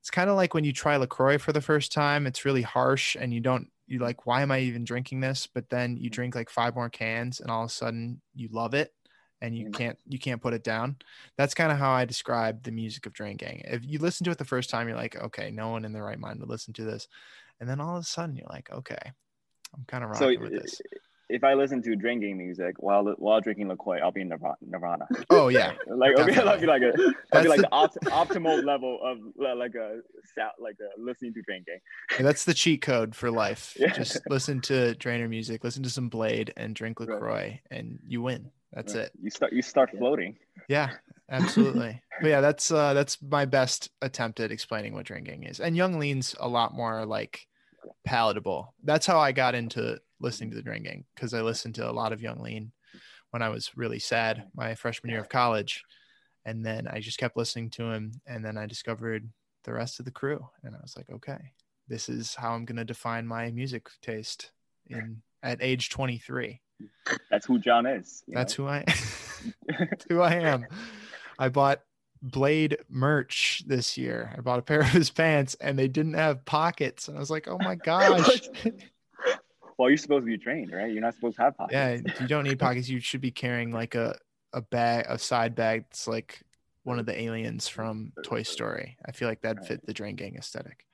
it's 0.00 0.10
kind 0.10 0.30
of 0.30 0.36
like 0.36 0.54
when 0.54 0.64
you 0.64 0.72
try 0.72 0.96
lacroix 0.96 1.38
for 1.38 1.52
the 1.52 1.60
first 1.60 1.92
time 1.92 2.26
it's 2.26 2.44
really 2.44 2.62
harsh 2.62 3.16
and 3.18 3.34
you 3.34 3.40
don't 3.40 3.68
you 3.88 3.98
like 3.98 4.26
why 4.26 4.42
am 4.42 4.50
i 4.50 4.60
even 4.60 4.84
drinking 4.84 5.20
this? 5.20 5.46
But 5.46 5.68
then 5.68 5.96
you 5.96 6.08
drink 6.08 6.34
like 6.34 6.48
five 6.48 6.74
more 6.74 6.88
cans 6.88 7.40
and 7.40 7.50
all 7.50 7.64
of 7.64 7.70
a 7.70 7.72
sudden 7.72 8.22
you 8.34 8.48
love 8.50 8.74
it 8.74 8.92
and 9.40 9.56
you 9.56 9.70
can't 9.70 9.98
you 10.06 10.18
can't 10.18 10.42
put 10.42 10.52
it 10.54 10.64
down 10.64 10.96
that's 11.36 11.54
kind 11.54 11.70
of 11.70 11.78
how 11.78 11.90
I 11.92 12.04
describe 12.04 12.62
the 12.64 12.72
music 12.72 13.06
of 13.06 13.12
Drain 13.12 13.36
Gang. 13.36 13.62
If 13.64 13.84
you 13.84 13.98
listen 14.00 14.24
to 14.24 14.30
it 14.30 14.38
the 14.38 14.44
first 14.44 14.68
time, 14.70 14.88
you're 14.88 14.96
like, 14.96 15.16
okay, 15.16 15.50
no 15.50 15.68
one 15.68 15.84
in 15.84 15.92
their 15.92 16.02
right 16.04 16.18
mind 16.18 16.40
would 16.40 16.48
listen 16.48 16.72
to 16.74 16.84
this, 16.84 17.06
and 17.60 17.68
then 17.68 17.80
all 17.80 17.96
of 17.96 18.02
a 18.02 18.06
sudden 18.06 18.36
you're 18.36 18.48
like, 18.50 18.68
okay, 18.72 19.12
I'm 19.74 19.84
kind 19.86 20.02
of 20.04 20.16
So 20.16 20.26
rocking 20.26 20.40
with 20.40 20.52
this. 20.52 20.80
if 21.28 21.44
I 21.44 21.54
listen 21.54 21.82
to 21.82 21.94
Drain 21.94 22.20
Gang 22.20 22.36
music 22.38 22.76
while 22.78 23.04
while 23.18 23.40
drinking 23.40 23.68
LaCroix, 23.68 23.98
I'll 24.00 24.10
be 24.10 24.22
in 24.22 24.28
Nirvana. 24.28 25.06
Oh 25.30 25.48
yeah, 25.48 25.74
like 25.86 26.16
okay, 26.18 26.34
that'd 26.34 26.60
be 26.60 26.66
like 26.66 26.82
a 26.82 26.92
that'd 26.96 27.14
That's 27.30 27.42
be 27.44 27.48
like 27.48 27.58
the- 27.60 27.62
the 27.62 27.72
opt- 27.72 28.00
optimal 28.06 28.64
level 28.64 28.98
of 29.04 29.18
like 29.36 29.74
a 29.74 30.00
sound 30.34 30.52
like 30.58 30.76
a 30.80 31.00
listening 31.00 31.34
to 31.34 31.42
Drain 31.42 31.64
Gang. 31.66 32.24
that's 32.26 32.44
the 32.44 32.54
cheat 32.54 32.80
code 32.82 33.14
for 33.14 33.30
life. 33.30 33.76
Yeah. 33.78 33.92
Just 33.92 34.18
listen 34.28 34.60
to 34.62 34.94
Drainer 34.96 35.28
music, 35.28 35.62
listen 35.62 35.82
to 35.84 35.90
some 35.90 36.10
Bladee, 36.10 36.50
and 36.56 36.74
drink 36.74 36.98
Right. 36.98 37.08
Lacroix, 37.10 37.60
and 37.70 37.98
you 38.06 38.22
win. 38.22 38.50
That's 38.72 38.94
Right. 38.94 39.04
it. 39.04 39.12
You 39.22 39.30
start 39.30 39.52
you 39.52 39.62
start 39.62 39.90
Yeah. 39.92 39.98
floating. 39.98 40.38
Yeah, 40.68 40.90
absolutely. 41.30 42.02
but 42.20 42.28
yeah, 42.28 42.40
that's 42.40 42.70
uh 42.70 42.94
that's 42.94 43.20
my 43.22 43.44
best 43.44 43.90
attempt 44.02 44.40
at 44.40 44.50
explaining 44.52 44.92
what 44.94 45.06
Drain 45.06 45.24
Gang 45.24 45.44
is. 45.44 45.60
And 45.60 45.76
Yung 45.76 45.98
Lean's 45.98 46.34
a 46.40 46.48
lot 46.48 46.74
more 46.74 47.04
like 47.06 47.46
palatable. 48.04 48.74
That's 48.84 49.06
how 49.06 49.18
I 49.18 49.32
got 49.32 49.54
into 49.54 49.98
listening 50.20 50.50
to 50.50 50.56
the 50.56 50.62
Drain 50.62 50.82
Gang 50.82 51.04
because 51.14 51.32
I 51.34 51.42
listened 51.42 51.74
to 51.76 51.88
a 51.88 51.92
lot 51.92 52.12
of 52.12 52.20
Young 52.22 52.40
Lean 52.40 52.72
when 53.30 53.42
I 53.42 53.48
was 53.50 53.70
really 53.76 53.98
sad 53.98 54.48
my 54.54 54.74
freshman 54.74 55.10
year 55.10 55.20
of 55.20 55.28
college. 55.28 55.82
And 56.44 56.64
then 56.64 56.88
I 56.88 57.00
just 57.00 57.18
kept 57.18 57.36
listening 57.36 57.68
to 57.70 57.90
him. 57.90 58.12
And 58.26 58.42
then 58.44 58.56
I 58.56 58.66
discovered 58.66 59.28
the 59.64 59.72
rest 59.74 59.98
of 59.98 60.06
the 60.06 60.10
crew. 60.10 60.48
And 60.64 60.74
I 60.74 60.78
was 60.80 60.96
like, 60.96 61.10
okay, 61.10 61.52
this 61.88 62.08
is 62.08 62.34
how 62.34 62.52
I'm 62.52 62.64
going 62.64 62.76
to 62.78 62.84
define 62.84 63.26
my 63.26 63.50
music 63.50 63.86
taste 64.00 64.50
in 64.86 65.20
at 65.42 65.58
age 65.60 65.90
23. 65.90 66.60
That's 67.30 67.46
who 67.46 67.58
John 67.58 67.86
is. 67.86 68.22
That's 68.28 68.58
know? 68.58 68.64
who 68.64 68.70
I 68.70 68.84
That's 69.78 70.04
who 70.08 70.20
I 70.20 70.34
am. 70.34 70.66
I 71.38 71.48
bought 71.48 71.82
Bladee 72.24 72.76
merch 72.88 73.62
this 73.66 73.96
year. 73.96 74.34
I 74.36 74.40
bought 74.40 74.58
a 74.58 74.62
pair 74.62 74.80
of 74.80 74.88
his 74.88 75.10
pants 75.10 75.56
and 75.60 75.78
they 75.78 75.88
didn't 75.88 76.14
have 76.14 76.44
pockets. 76.44 77.08
And 77.08 77.16
I 77.16 77.20
was 77.20 77.30
like, 77.30 77.48
oh 77.48 77.58
my 77.58 77.76
gosh. 77.76 78.48
well, 79.78 79.88
you're 79.88 79.96
supposed 79.96 80.24
to 80.24 80.30
be 80.30 80.38
trained, 80.38 80.72
right? 80.72 80.92
You're 80.92 81.02
not 81.02 81.14
supposed 81.14 81.36
to 81.36 81.42
have 81.42 81.56
pockets. 81.56 81.74
yeah, 81.74 82.12
you 82.20 82.26
don't 82.26 82.44
need 82.44 82.58
pockets. 82.58 82.88
You 82.88 83.00
should 83.00 83.20
be 83.20 83.30
carrying 83.30 83.70
like 83.70 83.94
a, 83.94 84.16
a 84.52 84.60
bag, 84.60 85.06
a 85.08 85.18
side 85.18 85.54
bag 85.54 85.84
that's 85.84 86.08
like 86.08 86.42
one 86.82 86.98
of 86.98 87.06
the 87.06 87.20
aliens 87.20 87.68
from 87.68 88.12
Toy 88.24 88.42
Story. 88.42 88.96
I 89.04 89.12
feel 89.12 89.28
like 89.28 89.42
that'd 89.42 89.66
fit 89.66 89.86
the 89.86 89.92
Drain 89.92 90.16
Gang 90.16 90.36
aesthetic. 90.36 90.84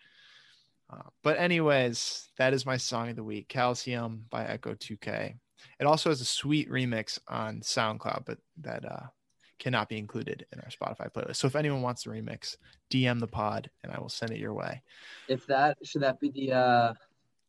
Uh, 0.92 1.08
but 1.22 1.38
anyways, 1.38 2.28
that 2.36 2.52
is 2.52 2.66
my 2.66 2.76
song 2.76 3.08
of 3.08 3.16
the 3.16 3.24
week, 3.24 3.48
Calcium 3.48 4.26
by 4.28 4.44
Ecco2K. 4.44 5.36
It 5.80 5.86
also 5.86 6.10
has 6.10 6.20
a 6.20 6.24
sweet 6.24 6.70
remix 6.70 7.18
on 7.28 7.60
SoundCloud, 7.60 8.24
but 8.24 8.38
that 8.62 8.84
uh, 8.84 9.06
cannot 9.58 9.88
be 9.88 9.98
included 9.98 10.46
in 10.52 10.60
our 10.60 10.68
Spotify 10.68 11.10
playlist. 11.12 11.36
So 11.36 11.46
if 11.46 11.56
anyone 11.56 11.82
wants 11.82 12.04
the 12.04 12.10
remix, 12.10 12.56
DM 12.90 13.20
the 13.20 13.26
pod 13.26 13.70
and 13.82 13.92
I 13.92 14.00
will 14.00 14.08
send 14.08 14.32
it 14.32 14.38
your 14.38 14.54
way. 14.54 14.82
If 15.28 15.46
that 15.46 15.78
should 15.82 16.02
that 16.02 16.20
be 16.20 16.30
the 16.30 16.52
uh 16.52 16.92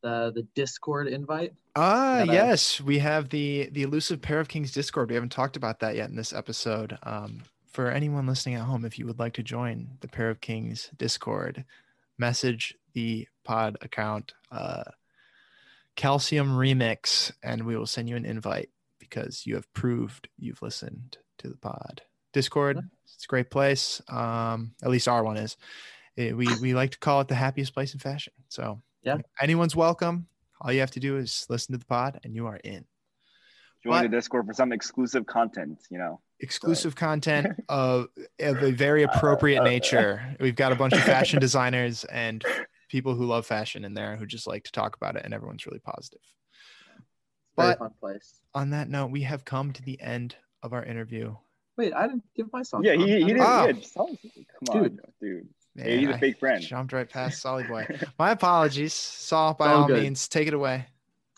the 0.01 0.31
the 0.33 0.43
Discord 0.55 1.07
invite? 1.07 1.53
Ah, 1.75 2.23
that- 2.25 2.33
yes, 2.33 2.79
we 2.79 2.99
have 2.99 3.29
the 3.29 3.69
the 3.71 3.83
elusive 3.83 4.21
pair 4.21 4.39
of 4.39 4.47
kings 4.47 4.71
Discord. 4.71 5.09
We 5.09 5.15
haven't 5.15 5.31
talked 5.31 5.57
about 5.57 5.79
that 5.79 5.95
yet 5.95 6.09
in 6.09 6.15
this 6.15 6.33
episode. 6.33 6.97
Um, 7.03 7.41
for 7.67 7.91
anyone 7.91 8.25
listening 8.25 8.55
at 8.55 8.61
home, 8.61 8.85
if 8.85 8.97
you 8.97 9.05
would 9.05 9.19
like 9.19 9.33
to 9.33 9.43
join 9.43 9.89
the 9.99 10.07
pair 10.07 10.29
of 10.29 10.39
kings 10.39 10.89
Discord, 10.97 11.65
message 12.17 12.75
the 12.93 13.27
pod 13.43 13.77
account 13.81 14.33
uh, 14.51 14.83
Calcium 15.95 16.49
Remix, 16.49 17.31
and 17.43 17.65
we 17.65 17.77
will 17.77 17.85
send 17.85 18.09
you 18.09 18.15
an 18.15 18.25
invite 18.25 18.69
because 18.99 19.45
you 19.45 19.55
have 19.55 19.71
proved 19.73 20.27
you've 20.37 20.61
listened 20.61 21.17
to 21.37 21.47
the 21.47 21.57
pod. 21.57 22.01
Discord, 22.33 22.77
it's 23.05 23.23
a 23.23 23.27
great 23.27 23.49
place. 23.49 24.01
Um, 24.09 24.73
at 24.83 24.89
least 24.89 25.07
our 25.07 25.23
one 25.23 25.37
is. 25.37 25.55
It- 26.17 26.35
we 26.35 26.47
we 26.61 26.73
like 26.73 26.91
to 26.91 26.99
call 26.99 27.21
it 27.21 27.27
the 27.27 27.35
happiest 27.35 27.73
place 27.73 27.93
in 27.93 27.99
fashion. 27.99 28.33
So 28.49 28.81
Yeah. 29.03 29.17
anyone's 29.39 29.75
welcome. 29.75 30.27
All 30.61 30.71
you 30.71 30.79
have 30.81 30.91
to 30.91 30.99
do 30.99 31.17
is 31.17 31.45
listen 31.49 31.73
to 31.73 31.77
the 31.79 31.85
pod, 31.85 32.19
and 32.23 32.35
you 32.35 32.47
are 32.47 32.57
in. 32.57 32.85
Join 33.83 33.91
But- 33.93 34.01
the 34.03 34.09
Discord 34.09 34.47
for 34.47 34.53
some 34.53 34.71
exclusive 34.73 35.25
content. 35.25 35.79
You 35.89 35.97
know. 35.99 36.21
exclusive 36.41 36.95
content 36.95 37.47
of, 37.69 38.07
of 38.41 38.61
a 38.63 38.71
very 38.71 39.03
appropriate 39.03 39.59
uh, 39.59 39.61
uh, 39.61 39.69
nature. 39.69 40.35
We've 40.41 40.55
got 40.55 40.73
a 40.73 40.75
bunch 40.75 40.91
of 40.93 40.99
fashion 41.03 41.39
designers 41.39 42.03
and 42.05 42.43
people 42.89 43.15
who 43.15 43.25
love 43.25 43.45
fashion 43.45 43.83
in 43.85 43.93
there 43.93 44.15
who 44.15 44.25
just 44.25 44.47
like 44.47 44.63
to 44.65 44.71
talk 44.71 44.95
about 44.95 45.15
it, 45.15 45.23
and 45.25 45.33
everyone's 45.33 45.65
really 45.65 45.79
positive. 45.79 46.21
Very 47.57 47.69
But 47.71 47.79
fun 47.79 47.91
place. 47.99 48.35
on 48.53 48.69
that 48.71 48.89
note, 48.89 49.11
we 49.11 49.21
have 49.23 49.45
come 49.45 49.71
to 49.73 49.81
the 49.81 49.99
end 50.01 50.35
of 50.63 50.73
our 50.73 50.83
interview. 50.83 51.35
Wait, 51.77 51.93
I 51.93 52.07
didn't 52.07 52.23
give 52.35 52.51
my 52.53 52.63
song. 52.63 52.83
Yeah, 52.83 52.93
he, 52.95 53.05
he 53.19 53.25
didn't. 53.25 53.41
Oh. 53.41 53.65
Yeah, 53.65 53.71
just 53.73 53.93
tell 53.93 54.09
us. 54.09 54.17
Come 54.23 54.75
on, 54.77 54.83
Dude. 54.83 54.99
dude. 55.21 55.47
Man, 55.75 55.87
Yeah, 55.89 55.95
he's 55.97 56.09
a 56.09 56.13
I 56.15 56.19
fake 56.19 56.39
friend. 56.39 56.61
Jumped 56.63 56.93
right 56.93 57.09
past 57.09 57.41
Solly 57.41 57.63
Boy. 57.63 57.85
My 58.19 58.31
apologies. 58.31 58.93
Saul, 58.93 59.53
by 59.55 59.71
All 59.71 59.83
all 59.83 59.87
means, 59.89 60.27
take 60.29 60.47
it 60.47 60.53
away. 60.53 60.85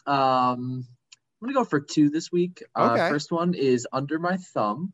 Um, 0.05 0.85
I'm 1.41 1.47
gonna 1.47 1.53
go 1.53 1.63
for 1.63 1.79
two 1.79 2.09
this 2.09 2.31
week. 2.31 2.63
Uh, 2.75 2.91
Okay. 2.93 3.09
First 3.09 3.31
one 3.31 3.53
is 3.53 3.87
"Under 3.91 4.19
My 4.19 4.37
Thumb" 4.37 4.93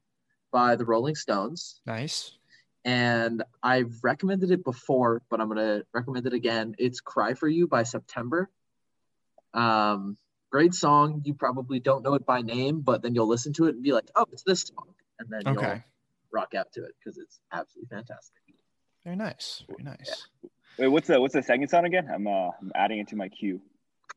by 0.52 0.76
the 0.76 0.86
Rolling 0.86 1.16
Stones, 1.16 1.82
Nice. 1.86 2.38
And 2.86 3.44
I've 3.62 4.04
recommended 4.04 4.52
it 4.52 4.64
before, 4.64 5.22
but 5.30 5.40
I'm 5.40 5.48
gonna 5.48 5.84
recommend 5.94 6.28
it 6.28 6.34
again. 6.34 6.76
It's 6.78 7.00
"Cry 7.00 7.34
for 7.34 7.48
You" 7.48 7.68
by 7.68 7.84
September. 7.84 8.50
Um, 9.54 10.18
great 10.52 10.74
song. 10.74 11.22
You 11.26 11.34
probably 11.34 11.80
don't 11.80 12.04
know 12.04 12.16
it 12.16 12.26
by 12.26 12.42
name, 12.42 12.82
but 12.82 13.02
then 13.02 13.16
you'll 13.16 13.28
listen 13.28 13.54
to 13.54 13.66
it 13.66 13.76
and 13.76 13.84
be 13.84 13.94
like, 13.94 14.10
"Oh, 14.16 14.26
it's 14.32 14.44
this 14.44 14.62
song," 14.62 14.96
and 15.20 15.30
then 15.30 15.42
you'll 15.54 15.82
rock 16.32 16.54
out 16.56 16.72
to 16.74 16.84
it 16.84 16.96
because 17.00 17.18
it's 17.18 17.40
absolutely 17.52 17.96
fantastic. 17.96 18.42
Very 19.04 19.16
nice. 19.16 19.64
Very 19.68 19.84
nice. 19.84 20.28
Wait, 20.78 20.88
what's 20.88 21.08
the 21.08 21.22
what's 21.22 21.34
the 21.34 21.44
second 21.44 21.68
song 21.68 21.86
again? 21.86 22.10
I'm 22.12 22.28
uh 22.28 22.50
I'm 22.60 22.72
adding 22.76 23.00
it 23.00 23.08
to 23.10 23.16
my 23.16 23.30
queue. 23.30 23.62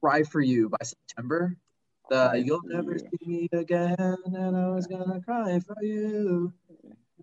"Cry 0.00 0.22
for 0.22 0.40
You" 0.40 0.68
by 0.70 0.82
September. 0.82 1.56
The 2.08 2.42
"You'll 2.44 2.62
never 2.64 2.92
You. 2.92 2.98
see 2.98 3.26
me 3.26 3.48
again, 3.52 4.16
and 4.24 4.56
I 4.56 4.68
was 4.68 4.86
gonna 4.86 5.20
cry 5.20 5.60
for 5.60 5.76
you." 5.82 6.52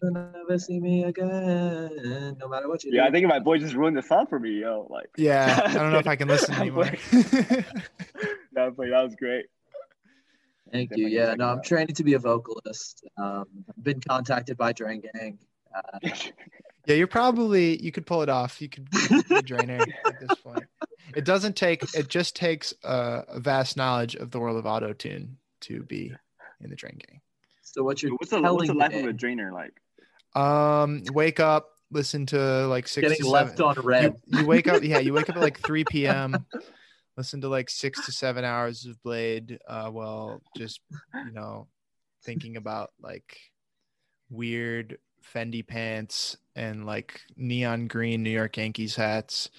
You'll 0.01 0.11
never 0.11 0.57
see 0.57 0.79
me 0.79 1.03
again, 1.03 2.37
no 2.39 2.47
matter 2.47 2.67
what 2.67 2.83
you 2.83 2.91
Yeah, 2.93 3.05
I 3.05 3.11
think 3.11 3.27
my 3.27 3.39
boy 3.39 3.57
just 3.59 3.75
ruined 3.75 3.95
the 3.95 4.01
song 4.01 4.25
for 4.27 4.39
me, 4.39 4.61
yo. 4.61 4.87
Like, 4.89 5.09
Yeah, 5.17 5.61
I 5.65 5.73
don't 5.73 5.91
know 5.91 5.97
if 5.99 6.07
I 6.07 6.15
can 6.15 6.27
listen 6.27 6.55
anymore. 6.55 6.85
that, 7.11 7.65
but 8.53 8.89
that 8.89 9.03
was 9.03 9.15
great. 9.15 9.45
Thank 10.71 10.91
you. 10.95 11.07
Yeah, 11.07 11.35
no, 11.35 11.49
I'm 11.49 11.61
training 11.61 11.95
to 11.95 12.03
be 12.03 12.13
a 12.13 12.19
vocalist. 12.19 13.03
Um, 13.17 13.45
I've 13.69 13.83
been 13.83 14.01
contacted 14.01 14.57
by 14.57 14.73
Drain 14.73 15.03
Gang. 15.13 15.37
Uh, 15.73 15.99
Yeah, 16.85 16.95
you're 16.95 17.07
probably 17.07 17.81
you 17.81 17.93
could 17.93 18.05
pull 18.05 18.23
it 18.23 18.29
off. 18.29 18.61
You 18.61 18.67
could 18.67 18.89
be 18.89 18.97
a 19.31 19.41
drainer 19.41 19.85
at 20.05 20.19
this 20.19 20.37
point. 20.39 20.65
It 21.15 21.23
doesn't 21.23 21.55
take. 21.55 21.81
It 21.95 22.09
just 22.09 22.35
takes 22.35 22.73
a, 22.83 23.23
a 23.29 23.39
vast 23.39 23.77
knowledge 23.77 24.15
of 24.15 24.31
the 24.31 24.39
world 24.39 24.57
of 24.57 24.65
auto 24.65 24.91
tune 24.91 25.37
to 25.61 25.83
be 25.83 26.11
in 26.61 26.69
the 26.69 26.75
drain 26.75 26.99
gang. 27.07 27.21
so 27.61 27.83
what 27.83 28.03
you're 28.03 28.11
what's 28.11 28.31
the 28.31 28.41
telling 28.41 28.57
what's 28.57 28.67
the 28.67 28.73
life 28.73 28.91
me, 28.91 28.99
of 28.99 29.05
a 29.05 29.13
drainer 29.13 29.53
like? 29.53 29.79
Um, 30.35 31.03
wake 31.11 31.39
up, 31.39 31.69
listen 31.91 32.25
to 32.27 32.67
like 32.67 32.87
six 32.87 33.07
getting 33.07 33.23
to 33.23 33.29
left 33.29 33.57
seven. 33.57 33.77
on 33.77 33.85
red. 33.85 34.15
You, 34.25 34.39
you 34.39 34.45
wake 34.45 34.67
up, 34.67 34.83
yeah, 34.83 34.99
you 34.99 35.13
wake 35.13 35.29
up 35.29 35.35
at 35.35 35.41
like 35.41 35.59
3 35.65 35.85
p.m. 35.85 36.45
Listen 37.17 37.41
to 37.41 37.47
like 37.47 37.69
six 37.69 38.05
to 38.05 38.11
seven 38.11 38.43
hours 38.43 38.85
of 38.85 38.97
Bladee. 39.05 39.57
Uh, 39.67 39.89
well, 39.93 40.41
just 40.57 40.81
you 41.25 41.31
know, 41.31 41.67
thinking 42.23 42.57
about 42.57 42.91
like 43.01 43.37
weird 44.29 44.97
Fendi 45.23 45.65
pants 45.65 46.37
and 46.55 46.85
like 46.85 47.21
neon 47.37 47.87
green 47.87 48.23
New 48.23 48.29
York 48.29 48.57
Yankees 48.57 48.95
hats. 48.95 49.49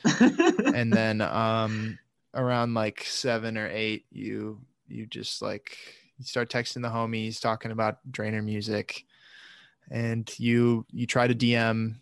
and 0.74 0.92
then 0.92 1.20
um 1.20 1.98
around 2.34 2.74
like 2.74 3.04
seven 3.04 3.56
or 3.56 3.68
eight 3.68 4.04
you 4.10 4.60
you 4.88 5.06
just 5.06 5.40
like 5.40 5.76
you 6.18 6.24
start 6.24 6.50
texting 6.50 6.82
the 6.82 6.88
homies 6.88 7.40
talking 7.40 7.70
about 7.70 7.98
drainer 8.10 8.42
music 8.42 9.04
and 9.90 10.30
you 10.38 10.86
you 10.92 11.06
try 11.06 11.26
to 11.26 11.34
dm 11.34 11.94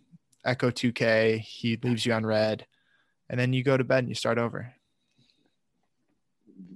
Ecco2K 0.46 1.38
he 1.40 1.76
leaves 1.76 2.04
you 2.06 2.12
on 2.12 2.24
red 2.26 2.66
and 3.30 3.38
then 3.38 3.52
you 3.52 3.62
go 3.62 3.76
to 3.76 3.84
bed 3.84 4.00
and 4.00 4.08
you 4.08 4.14
start 4.14 4.38
over 4.38 4.72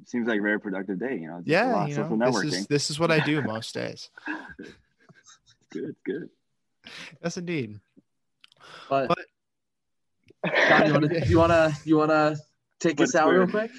Seems 0.04 0.28
like 0.28 0.38
a 0.38 0.42
very 0.42 0.60
productive 0.60 1.00
day, 1.00 1.18
you 1.18 1.26
know. 1.28 1.40
just 1.44 1.48
a 1.64 1.66
lot 1.68 1.88
yeah 1.88 1.96
you 2.08 2.16
know 2.16 2.30
this 2.30 2.44
is 2.54 2.66
this 2.68 2.90
is 2.90 3.00
what 3.00 3.10
i 3.10 3.18
do 3.24 3.42
most 3.54 3.74
days 3.74 4.08
good, 5.70 5.96
good. 6.04 6.28
yes 7.22 7.36
indeed 7.36 7.80
But, 8.88 9.08
But- 9.08 9.18
John, 10.68 10.86
you 10.86 10.92
want 10.92 11.10
to 11.12 11.26
you 11.26 11.38
want 11.38 11.50
to 11.52 11.76
you 11.84 11.96
want 11.96 12.10
to 12.10 12.36
take 12.78 12.98
But 12.98 13.04
us 13.04 13.14
out 13.16 13.30
real 13.32 13.48
quick? 13.48 13.70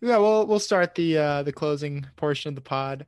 yeah 0.00 0.16
we'll 0.18 0.44
we'll 0.46 0.58
start 0.58 0.94
the 0.96 1.18
uh 1.18 1.42
the 1.44 1.52
closing 1.52 2.04
portion 2.16 2.48
of 2.48 2.54
the 2.56 2.60
pod 2.62 3.06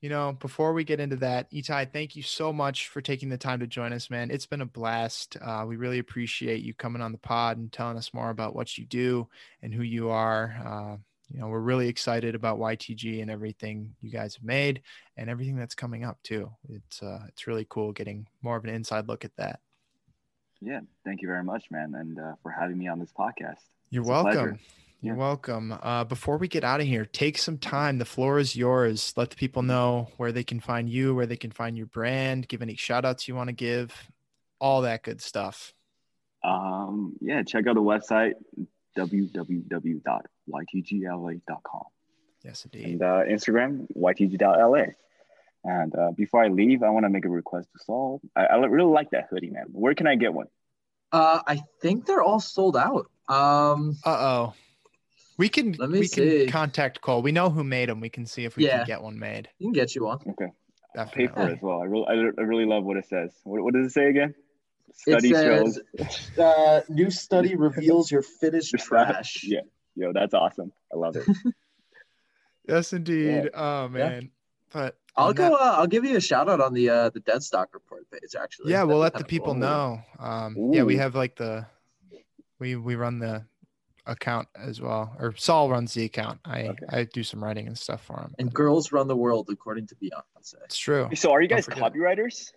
you 0.00 0.08
know 0.08 0.32
before 0.40 0.72
we 0.72 0.84
get 0.84 1.00
into 1.00 1.16
that 1.16 1.50
Itai 1.50 1.92
thank 1.92 2.16
you 2.16 2.22
so 2.22 2.52
much 2.52 2.88
for 2.88 3.00
taking 3.00 3.28
the 3.28 3.38
time 3.38 3.60
to 3.60 3.66
join 3.66 3.92
us 3.92 4.10
man. 4.10 4.30
It's 4.30 4.46
been 4.46 4.62
a 4.62 4.66
blast. 4.66 5.36
Uh, 5.40 5.64
we 5.66 5.76
really 5.76 5.98
appreciate 5.98 6.62
you 6.62 6.74
coming 6.74 7.02
on 7.02 7.12
the 7.12 7.18
pod 7.18 7.58
and 7.58 7.70
telling 7.70 7.96
us 7.96 8.14
more 8.14 8.30
about 8.30 8.54
what 8.54 8.78
you 8.78 8.86
do 8.86 9.28
and 9.62 9.74
who 9.74 9.82
you 9.82 10.10
are. 10.10 10.56
Uh, 10.64 10.96
you 11.32 11.40
know 11.40 11.48
we're 11.48 11.60
really 11.60 11.88
excited 11.88 12.34
about 12.34 12.58
ytg 12.58 13.22
and 13.22 13.30
everything 13.30 13.94
you 14.00 14.10
guys 14.10 14.34
have 14.34 14.44
made 14.44 14.82
and 15.16 15.30
everything 15.30 15.56
that's 15.56 15.74
coming 15.74 16.04
up 16.04 16.18
too. 16.22 16.50
It's 16.68 17.02
uh 17.02 17.20
it's 17.28 17.46
really 17.46 17.66
cool 17.68 17.92
getting 17.92 18.26
more 18.42 18.56
of 18.56 18.64
an 18.64 18.70
inside 18.70 19.06
look 19.06 19.24
at 19.24 19.36
that. 19.36 19.60
Yeah, 20.62 20.80
thank 21.04 21.22
you 21.22 21.28
very 21.28 21.42
much, 21.42 21.70
man, 21.70 21.94
and 21.94 22.18
uh, 22.18 22.34
for 22.42 22.50
having 22.50 22.76
me 22.76 22.86
on 22.88 22.98
this 22.98 23.12
podcast. 23.18 23.62
You're 23.88 24.02
It's 24.02 24.10
welcome. 24.10 24.58
You're 25.02 25.14
welcome. 25.14 25.74
Uh, 25.82 26.04
before 26.04 26.36
we 26.36 26.46
get 26.46 26.62
out 26.62 26.80
of 26.80 26.86
here, 26.86 27.06
take 27.06 27.38
some 27.38 27.56
time. 27.56 27.96
The 27.98 28.04
floor 28.04 28.38
is 28.38 28.54
yours. 28.54 29.14
Let 29.16 29.30
the 29.30 29.36
people 29.36 29.62
know 29.62 30.08
where 30.18 30.30
they 30.30 30.44
can 30.44 30.60
find 30.60 30.90
you, 30.90 31.14
where 31.14 31.24
they 31.26 31.36
can 31.38 31.50
find 31.50 31.76
your 31.76 31.86
brand. 31.86 32.48
Give 32.48 32.60
any 32.60 32.76
shout 32.76 33.06
outs 33.06 33.26
you 33.26 33.34
want 33.34 33.48
to 33.48 33.54
give, 33.54 33.94
all 34.60 34.82
that 34.82 35.02
good 35.02 35.22
stuff. 35.22 35.72
Um, 36.44 37.14
yeah, 37.20 37.42
check 37.42 37.66
out 37.66 37.74
the 37.76 37.82
website 37.82 38.32
www.ytgla.com 40.52 41.82
Yes, 42.44 42.64
indeed. 42.64 42.84
and 42.86 43.02
uh, 43.02 43.22
Instagram 43.28 43.86
ytg.la. 43.96 44.84
And 45.62 45.94
uh, 45.94 46.10
before 46.12 46.42
I 46.42 46.48
leave, 46.48 46.82
I 46.82 46.88
want 46.90 47.04
to 47.04 47.10
make 47.10 47.26
a 47.26 47.28
request 47.28 47.68
to 47.76 47.84
Saul. 47.84 48.20
I, 48.34 48.46
I 48.46 48.56
really 48.56 48.90
like 48.90 49.10
that 49.10 49.28
hoodie, 49.30 49.50
man. 49.50 49.66
Where 49.72 49.94
can 49.94 50.06
I 50.06 50.16
get 50.16 50.32
one? 50.32 50.46
Uh, 51.12 51.40
I 51.46 51.62
think 51.82 52.06
they're 52.06 52.22
all 52.22 52.40
sold 52.40 52.76
out. 52.76 53.10
Um, 53.28 53.96
Uh 54.04 54.10
oh. 54.10 54.54
We 55.40 55.48
can 55.48 55.72
Let 55.78 55.88
me 55.90 56.00
we 56.00 56.06
see. 56.06 56.44
can 56.44 56.48
contact 56.52 57.00
Cole. 57.00 57.22
We 57.22 57.32
know 57.32 57.48
who 57.48 57.64
made 57.64 57.88
them. 57.88 57.98
We 58.00 58.10
can 58.10 58.26
see 58.26 58.44
if 58.44 58.56
we 58.56 58.66
Yeah. 58.66 58.78
can 58.78 58.86
get 58.86 59.02
one 59.02 59.18
made. 59.18 59.48
you 59.58 59.66
can 59.68 59.72
get 59.72 59.94
you 59.94 60.04
one. 60.04 60.18
Okay. 60.28 60.46
pay 61.12 61.26
for 61.28 61.34
Definitely. 61.34 61.44
it 61.44 61.52
as 61.56 61.62
well. 61.62 61.80
I 61.80 61.84
really, 61.84 62.06
I, 62.08 62.12
I 62.12 62.44
really 62.44 62.66
love 62.66 62.84
what 62.84 62.96
it 62.98 63.06
says. 63.06 63.30
What, 63.44 63.62
what 63.64 63.72
does 63.74 63.86
it 63.86 63.90
say 63.90 64.10
again? 64.10 64.34
Study 64.92 65.30
it 65.30 65.36
says, 65.36 65.80
shows. 65.98 66.38
uh, 66.38 66.80
new 66.90 67.10
study 67.10 67.54
reveals 67.56 68.10
your 68.12 68.22
finished 68.22 68.72
Just 68.72 68.90
that- 68.90 69.06
trash. 69.06 69.42
Yeah, 69.44 69.60
yo, 69.94 70.12
that's 70.12 70.34
awesome. 70.34 70.72
I 70.92 70.96
love 70.96 71.16
it. 71.16 71.26
Yes, 72.68 72.92
indeed. 72.92 73.50
Oh 73.54 73.82
Yeah. 73.84 73.88
man. 73.88 74.30
But 74.72 74.96
I'll 75.16 75.28
on 75.28 75.34
go. 75.34 75.44
that- 75.50 75.60
Uh, 75.60 75.74
I'll 75.78 75.86
give 75.86 76.04
you 76.04 76.16
a 76.16 76.20
shout 76.20 76.48
out 76.48 76.60
on 76.60 76.72
the 76.74 76.88
uh, 76.90 77.08
the 77.10 77.20
dead 77.20 77.42
stock 77.42 77.70
report 77.72 78.08
page. 78.12 78.34
Actually, 78.40 78.70
yeah, 78.72 78.78
That'd 78.78 78.88
we'll 78.88 78.98
be 78.98 79.02
let 79.02 79.12
the 79.14 79.18
kinda 79.20 79.28
people 79.28 79.54
cool. 79.54 79.60
know. 79.66 80.02
Um, 80.20 80.56
yeah, 80.72 80.82
we 80.84 80.94
Ooh. 80.96 80.98
have 80.98 81.14
like 81.16 81.34
the 81.36 81.66
we 82.60 82.76
we 82.76 82.94
run 82.94 83.18
the 83.18 83.44
account 84.06 84.48
as 84.56 84.80
well, 84.80 85.14
or 85.18 85.34
Saul 85.36 85.68
runs 85.70 85.94
the 85.94 86.04
account. 86.04 86.40
I 86.44 86.68
Okay. 86.68 86.86
I 86.88 87.04
do 87.04 87.22
some 87.22 87.42
writing 87.42 87.66
and 87.66 87.78
stuff 87.78 88.04
for 88.04 88.20
him. 88.20 88.34
And 88.38 88.48
but 88.48 88.54
girls 88.54 88.92
run 88.92 89.08
the 89.08 89.16
world, 89.16 89.48
according 89.50 89.86
to 89.88 89.94
Beyonce. 89.96 90.54
It's 90.64 90.78
true. 90.78 91.08
So, 91.14 91.32
are 91.32 91.40
you 91.42 91.48
guys 91.48 91.66
copywriters? 91.66 92.52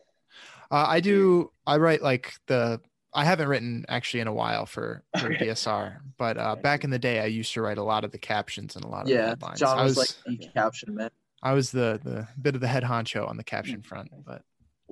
Uh, 0.72 0.86
I 0.88 1.00
do. 1.00 1.52
I 1.68 1.78
write 1.78 2.02
like 2.02 2.34
the. 2.48 2.82
I 3.16 3.26
haven't 3.26 3.48
written 3.48 3.86
actually 3.90 4.22
in 4.22 4.28
a 4.28 4.34
while 4.34 4.66
for, 4.66 5.04
for 5.20 5.28
Okay. 5.28 5.46
DSR, 5.50 6.00
but 6.18 6.36
uh, 6.36 6.56
back 6.56 6.84
in 6.84 6.90
the 6.90 6.98
day, 6.98 7.20
I 7.20 7.26
used 7.26 7.54
to 7.54 7.62
write 7.62 7.78
a 7.78 7.84
lot 7.84 8.04
of 8.04 8.12
the 8.12 8.18
captions 8.18 8.76
and 8.76 8.84
a 8.84 8.88
lot 8.88 9.02
of 9.04 9.10
the 9.10 9.14
Yeah, 9.14 9.28
headlines. 9.28 9.60
John 9.60 9.78
I 9.78 9.84
was, 9.84 9.96
was 9.96 10.18
like 10.26 10.40
the 10.40 10.48
caption 10.48 10.96
man. 10.96 11.12
I 11.44 11.54
was 11.54 11.70
the 11.72 12.00
the 12.04 12.28
bit 12.42 12.56
of 12.56 12.62
the 12.62 12.68
head 12.68 12.82
honcho 12.82 13.30
on 13.30 13.38
the 13.38 13.44
caption 13.44 13.84
front, 13.84 14.10
but 14.26 14.42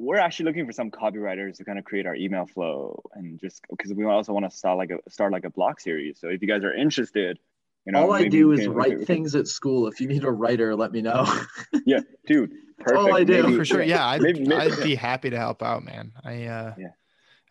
We're 0.03 0.18
actually 0.18 0.45
looking 0.45 0.65
for 0.65 0.72
some 0.72 0.90
copywriters 0.90 1.57
to 1.57 1.64
kind 1.65 1.78
of 1.78 1.86
create 1.86 2.06
our 2.07 2.15
email 2.15 2.45
flow 2.48 3.02
and 3.14 3.40
just 3.40 3.61
because 3.69 3.94
we 3.94 4.03
also 4.06 4.34
want 4.34 4.49
to 4.49 4.56
start 4.56 4.78
like 4.78 4.90
a 4.91 4.98
start 5.10 5.32
like 5.32 5.45
a 5.45 5.49
blog 5.52 5.80
series. 5.80 6.19
So 6.19 6.28
if 6.30 6.41
you 6.41 6.48
guys 6.48 6.64
are 6.64 6.73
interested, 6.73 7.38
you 7.86 7.91
know, 7.94 8.03
All 8.03 8.14
I 8.14 8.28
do 8.28 8.52
is 8.52 8.61
can- 8.61 8.73
write 8.73 8.98
can- 8.98 9.06
things 9.11 9.36
at 9.36 9.48
school. 9.48 9.88
If 9.88 10.02
you 10.02 10.07
need 10.07 10.23
a 10.23 10.32
writer, 10.32 10.76
let 10.76 10.91
me 10.91 11.02
know. 11.02 11.26
Yeah, 11.86 11.99
dude, 12.28 12.52
perfect. 12.80 12.98
all 12.98 13.15
I 13.15 13.23
do. 13.23 13.44
Maybe- 13.44 13.56
for 13.57 13.65
sure, 13.65 13.84
yeah, 13.84 14.06
I'd, 14.07 14.22
maybe- 14.22 14.40
maybe- 14.45 14.72
I'd 14.72 14.84
be 14.84 14.95
happy 14.95 15.30
to 15.30 15.38
help 15.38 15.61
out, 15.64 15.84
man. 15.84 16.11
I 16.23 16.45
uh, 16.45 16.73
Yeah. 16.78 16.88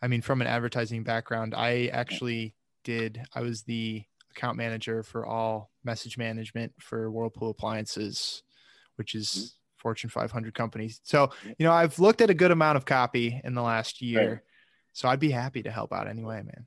I 0.02 0.08
mean, 0.08 0.20
from 0.22 0.40
an 0.40 0.46
advertising 0.46 1.04
background, 1.04 1.54
I 1.54 1.86
actually 1.92 2.54
did. 2.84 3.22
I 3.34 3.42
was 3.42 3.62
the 3.62 4.02
account 4.32 4.56
manager 4.56 5.02
for 5.02 5.26
all 5.26 5.70
message 5.84 6.16
management 6.16 6.72
for 6.80 7.10
Whirlpool 7.10 7.50
Appliances, 7.50 8.42
which 8.96 9.14
is 9.14 9.28
Mm-hmm. 9.28 9.56
Fortune 9.80 10.10
500 10.10 10.54
companies. 10.54 11.00
So, 11.04 11.30
you 11.58 11.64
know, 11.66 11.72
I've 11.72 11.98
looked 11.98 12.20
at 12.20 12.30
a 12.30 12.34
good 12.34 12.50
amount 12.50 12.76
of 12.76 12.84
copy 12.84 13.40
in 13.42 13.54
the 13.54 13.62
last 13.62 14.00
year. 14.02 14.28
Right. 14.30 14.38
So 14.92 15.08
I'd 15.08 15.20
be 15.20 15.30
happy 15.30 15.62
to 15.62 15.70
help 15.70 15.92
out 15.92 16.06
anyway, 16.08 16.42
man. 16.44 16.66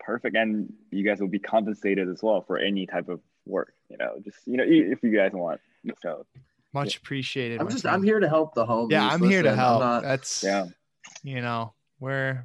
perfect, 0.00 0.36
and 0.36 0.72
you 0.90 1.04
guys 1.04 1.20
will 1.20 1.28
be 1.28 1.38
compensated 1.38 2.08
as 2.08 2.22
well 2.22 2.42
for 2.42 2.58
any 2.58 2.86
type 2.86 3.08
of 3.08 3.20
work. 3.46 3.72
You 3.88 3.96
know, 3.96 4.14
just 4.24 4.38
you 4.46 4.56
know, 4.56 4.64
if 4.66 5.02
you 5.02 5.16
guys 5.16 5.32
want. 5.32 5.60
So 6.02 6.26
Much 6.72 6.96
appreciated. 6.96 7.60
I'm 7.60 7.68
just. 7.68 7.82
friend. 7.82 7.94
I'm 7.96 8.02
here 8.02 8.20
to 8.20 8.28
help 8.28 8.54
the 8.54 8.66
homies. 8.66 8.90
Yeah, 8.92 9.06
I'm 9.08 9.22
here 9.22 9.42
to 9.42 9.54
help. 9.56 9.80
not- 9.80 10.02
That's 10.02 10.42
yeah, 10.44 10.66
you 11.22 11.40
know, 11.40 11.74
we're 12.00 12.44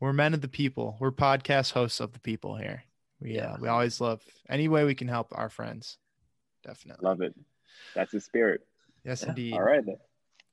we're 0.00 0.12
men 0.12 0.34
of 0.34 0.40
the 0.42 0.48
people. 0.48 0.96
We're 1.00 1.10
podcast 1.12 1.72
hosts 1.72 1.98
of 2.00 2.12
the 2.12 2.20
people 2.20 2.56
here. 2.56 2.84
We 3.20 3.34
Yeah. 3.36 3.52
uh, 3.52 3.56
we 3.60 3.68
always 3.68 4.00
love 4.00 4.22
any 4.48 4.68
way 4.68 4.84
we 4.84 4.94
can 4.94 5.08
help 5.08 5.28
our 5.32 5.48
friends. 5.48 5.98
Definitely. 6.64 7.04
love 7.08 7.20
it. 7.22 7.34
That's 7.94 8.12
the 8.12 8.20
spirit. 8.20 8.60
Yes, 9.04 9.22
Yeah. 9.22 9.30
indeed. 9.30 9.54
All 9.54 9.62
right 9.62 9.84
then. 9.84 9.96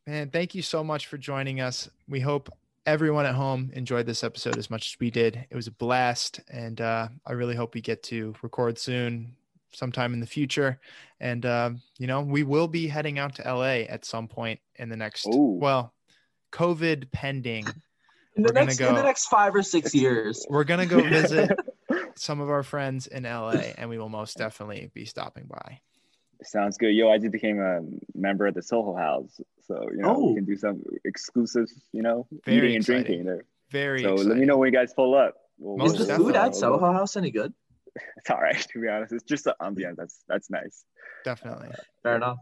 Man, 0.07 0.29
thank 0.29 0.55
you 0.55 0.61
so 0.61 0.83
much 0.83 1.07
for 1.07 1.17
joining 1.17 1.61
us. 1.61 1.89
We 2.07 2.19
hope 2.19 2.49
everyone 2.85 3.25
at 3.25 3.35
home 3.35 3.69
enjoyed 3.73 4.05
this 4.05 4.23
episode 4.23 4.57
as 4.57 4.69
much 4.69 4.93
as 4.93 4.99
we 4.99 5.11
did. 5.11 5.45
It 5.49 5.55
was 5.55 5.67
a 5.67 5.71
blast, 5.71 6.39
and 6.49 6.81
uh, 6.81 7.09
I 7.25 7.33
really 7.33 7.55
hope 7.55 7.75
we 7.75 7.81
get 7.81 8.01
to 8.03 8.33
record 8.41 8.79
soon, 8.79 9.35
sometime 9.71 10.13
in 10.13 10.19
the 10.19 10.25
future. 10.25 10.79
And 11.19 11.45
um, 11.45 11.81
you 11.97 12.07
know, 12.07 12.21
we 12.21 12.43
will 12.43 12.67
be 12.67 12.87
heading 12.87 13.19
out 13.19 13.35
to 13.35 13.43
LA 13.43 13.85
at 13.87 14.05
some 14.05 14.27
point 14.27 14.59
in 14.75 14.89
the 14.89 14.97
next. 14.97 15.27
Ooh. 15.27 15.57
Well, 15.61 15.93
COVID 16.51 17.11
pending. 17.11 17.67
in 18.35 18.43
the 18.43 18.47
we're 18.49 18.53
gonna 18.53 18.65
next 18.65 18.79
in 18.79 18.95
the 18.95 19.03
next 19.03 19.27
five 19.27 19.53
or 19.53 19.63
six 19.63 19.93
years. 19.93 20.45
We're 20.49 20.63
gonna 20.63 20.85
go 20.85 21.01
visit 21.01 21.51
some 22.15 22.39
of 22.39 22.49
our 22.49 22.63
friends 22.63 23.07
in 23.07 23.23
LA, 23.23 23.73
and 23.77 23.89
we 23.89 23.97
will 23.97 24.09
most 24.09 24.37
definitely 24.37 24.89
be 24.93 25.05
stopping 25.05 25.45
by. 25.47 25.81
Sounds 26.43 26.77
good. 26.77 26.91
Yo, 26.91 27.09
I 27.09 27.17
just 27.17 27.31
became 27.31 27.59
a 27.59 27.81
member 28.15 28.47
of 28.47 28.53
the 28.53 28.61
Soho 28.61 28.95
House, 28.95 29.41
so 29.67 29.89
you 29.91 29.97
know 29.97 30.15
Oh. 30.15 30.29
we 30.29 30.35
can 30.35 30.45
do 30.45 30.55
some 30.55 30.81
exclusive, 31.03 31.67
you 31.91 32.01
know, 32.01 32.27
Very 32.45 32.57
eating 32.57 32.75
and 32.77 32.83
exciting. 32.83 33.03
drinking 33.03 33.25
there. 33.25 33.43
Very. 33.71 34.03
So 34.03 34.15
let 34.15 34.37
me 34.37 34.45
know 34.45 34.57
when 34.57 34.71
you 34.71 34.77
guys 34.79 34.93
pull 34.93 35.15
up. 35.15 35.35
We'll, 35.57 35.75
Most 35.75 35.93
Is 35.93 35.99
the 35.99 36.05
definitely. 36.07 36.33
food 36.33 36.39
at 36.39 36.55
Soho 36.55 36.91
House 36.93 37.17
any 37.17 37.31
good? 37.31 37.53
It's 38.17 38.29
all 38.29 38.39
right, 38.39 38.55
to 38.71 38.79
be 38.81 38.87
honest. 38.87 39.11
It's 39.11 39.23
just 39.23 39.43
the 39.43 39.55
ambiance. 39.61 39.97
That's 39.97 40.23
that's 40.29 40.49
nice. 40.49 40.85
Definitely. 41.25 41.71
Fair 42.03 42.15
enough. 42.15 42.37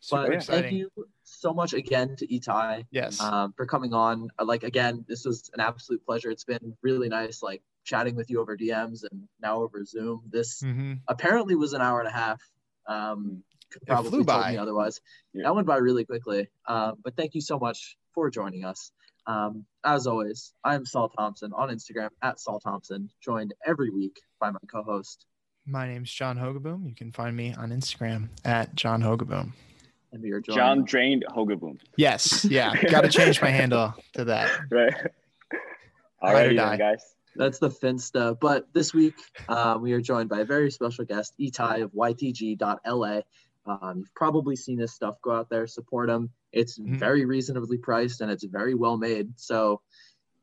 Super 0.00 0.26
But 0.26 0.32
exciting. 0.34 0.62
thank 0.64 0.72
you 0.74 0.90
so 1.22 1.54
much 1.54 1.72
again 1.72 2.14
to 2.16 2.26
Itai 2.26 2.84
Yes. 2.90 3.18
um, 3.22 3.54
for 3.56 3.64
coming 3.64 3.94
on. 3.94 4.28
Uh, 4.38 4.44
Like 4.44 4.62
again, 4.62 5.02
this 5.08 5.24
was 5.24 5.50
an 5.54 5.60
absolute 5.60 6.04
pleasure. 6.04 6.30
It's 6.30 6.44
been 6.44 6.76
really 6.82 7.08
nice, 7.08 7.42
like 7.42 7.62
chatting 7.84 8.14
with 8.14 8.28
you 8.28 8.38
over 8.40 8.54
DMs 8.54 9.04
and 9.10 9.26
now 9.40 9.62
over 9.62 9.82
Zoom. 9.84 10.20
This 10.28 10.60
hmm 10.60 10.94
apparently 11.08 11.54
was 11.54 11.72
an 11.72 11.80
hour 11.80 12.00
and 12.00 12.08
a 12.08 12.12
half. 12.12 12.42
Um, 12.86 13.42
could 13.70 13.82
It 13.82 13.88
probably 13.88 14.10
flew 14.10 14.18
told 14.24 14.26
by. 14.42 14.52
me 14.52 14.58
otherwise. 14.58 15.00
Yeah. 15.32 15.44
That 15.44 15.54
went 15.54 15.66
by 15.66 15.76
really 15.78 16.04
quickly. 16.04 16.48
Um, 16.68 16.94
but 17.02 17.16
thank 17.16 17.34
you 17.34 17.40
so 17.40 17.58
much 17.58 17.96
for 18.14 18.30
joining 18.30 18.64
us. 18.64 18.92
Um, 19.26 19.64
as 19.84 20.06
always, 20.06 20.52
I'm 20.64 20.84
Saul 20.84 21.08
Thompson 21.08 21.52
on 21.54 21.70
Instagram 21.70 22.10
at 22.22 22.38
Saul 22.38 22.60
Thompson, 22.60 23.08
joined 23.22 23.54
every 23.66 23.90
week 23.90 24.20
by 24.38 24.50
my 24.50 24.58
co-host 24.70 25.24
My 25.66 25.88
name's 25.88 26.12
John 26.12 26.36
Hogaboom. 26.36 26.86
You 26.86 26.94
can 26.94 27.10
find 27.10 27.34
me 27.34 27.54
on 27.54 27.70
Instagram 27.70 28.28
at 28.44 28.74
John 28.74 29.02
Hogaboom. 29.02 29.52
and 30.12 30.22
we 30.22 30.30
are 30.30 30.40
joined. 30.40 30.56
John 30.56 30.84
drained 30.84 31.24
Hogaboom, 31.30 31.78
Yes. 31.96 32.44
Yeah. 32.44 32.74
Got 32.90 33.00
to 33.00 33.08
change 33.08 33.40
my 33.40 33.48
handle 33.50 33.94
to 34.12 34.24
that. 34.26 34.50
right? 34.70 34.92
All 36.20 36.32
right, 36.32 36.52
or 36.52 36.54
right, 36.56 36.78
guys. 36.78 37.02
That's 37.36 37.58
the 37.58 37.68
Finsta. 37.70 38.38
But 38.38 38.72
this 38.72 38.94
week, 38.94 39.18
uh, 39.48 39.78
we 39.80 39.92
are 39.92 40.00
joined 40.00 40.28
by 40.28 40.40
a 40.40 40.44
very 40.44 40.70
special 40.70 41.04
guest, 41.04 41.34
Itai 41.40 41.82
of 41.82 41.92
YTG.la. 41.92 43.20
Um, 43.66 43.98
you've 43.98 44.14
probably 44.14 44.56
seen 44.56 44.78
his 44.78 44.92
stuff. 44.94 45.20
Go 45.22 45.32
out 45.32 45.48
there, 45.48 45.66
support 45.66 46.10
him. 46.10 46.30
It's 46.52 46.78
Mhm. 46.78 46.98
very 46.98 47.24
reasonably 47.24 47.78
priced 47.78 48.20
and 48.20 48.30
it's 48.30 48.44
very 48.44 48.74
well 48.74 48.96
made. 48.96 49.38
So 49.38 49.80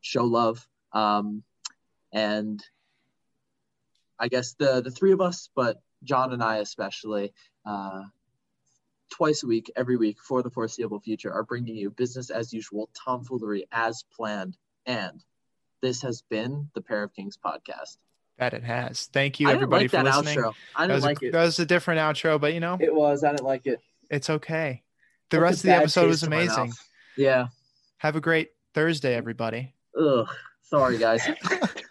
show 0.00 0.24
love. 0.24 0.68
Um, 0.92 1.44
and 2.12 2.62
I 4.18 4.28
guess 4.28 4.54
the 4.54 4.82
the 4.82 4.90
three 4.90 5.12
of 5.12 5.20
us, 5.20 5.48
but 5.54 5.82
John 6.04 6.32
and 6.32 6.42
I 6.42 6.56
especially, 6.58 7.32
uh, 7.64 8.04
twice 9.10 9.42
a 9.42 9.46
week, 9.46 9.70
every 9.76 9.96
week 9.96 10.20
for 10.20 10.42
the 10.42 10.50
foreseeable 10.50 11.00
future, 11.00 11.32
are 11.32 11.44
bringing 11.44 11.76
you 11.76 11.90
business 11.90 12.28
as 12.30 12.52
usual, 12.52 12.90
tomfoolery 12.92 13.66
as 13.70 14.04
planned, 14.14 14.56
and 14.84 15.24
this 15.82 16.00
has 16.02 16.22
been 16.30 16.70
the 16.74 16.80
Pair 16.80 17.02
of 17.02 17.12
Kings 17.14 17.36
podcast. 17.44 17.98
That 18.38 18.54
it 18.54 18.64
has. 18.64 19.06
Thank 19.12 19.40
you, 19.40 19.48
I 19.48 19.50
didn't 19.50 19.64
everybody, 19.64 19.84
like 19.84 19.90
for 19.90 19.96
that 19.96 20.16
listening. 20.24 20.38
outro. 20.38 20.54
I 20.74 20.82
didn't 20.84 20.94
was, 20.94 21.04
like 21.04 21.22
a, 21.22 21.26
it. 21.26 21.32
that 21.32 21.42
was 21.44 21.58
a 21.58 21.66
different 21.66 22.00
outro, 22.00 22.40
but 22.40 22.54
you 22.54 22.60
know, 22.60 22.78
It 22.80 22.94
was. 22.94 23.24
I 23.24 23.32
didn't 23.32 23.44
like 23.44 23.66
it. 23.66 23.80
it's 24.10 24.30
okay. 24.30 24.82
The 25.30 25.36
Left 25.38 25.42
rest 25.42 25.58
of 25.60 25.62
the 25.64 25.76
episode 25.76 26.06
was 26.08 26.20
taste 26.20 26.24
in 26.24 26.30
my 26.30 26.42
amazing. 26.42 26.72
Yeah. 27.16 27.48
Have 27.98 28.16
a 28.16 28.20
great 28.20 28.50
Thursday, 28.74 29.14
everybody. 29.14 29.74
Ugh. 30.00 30.28
Sorry, 30.62 30.96
guys. 30.98 31.28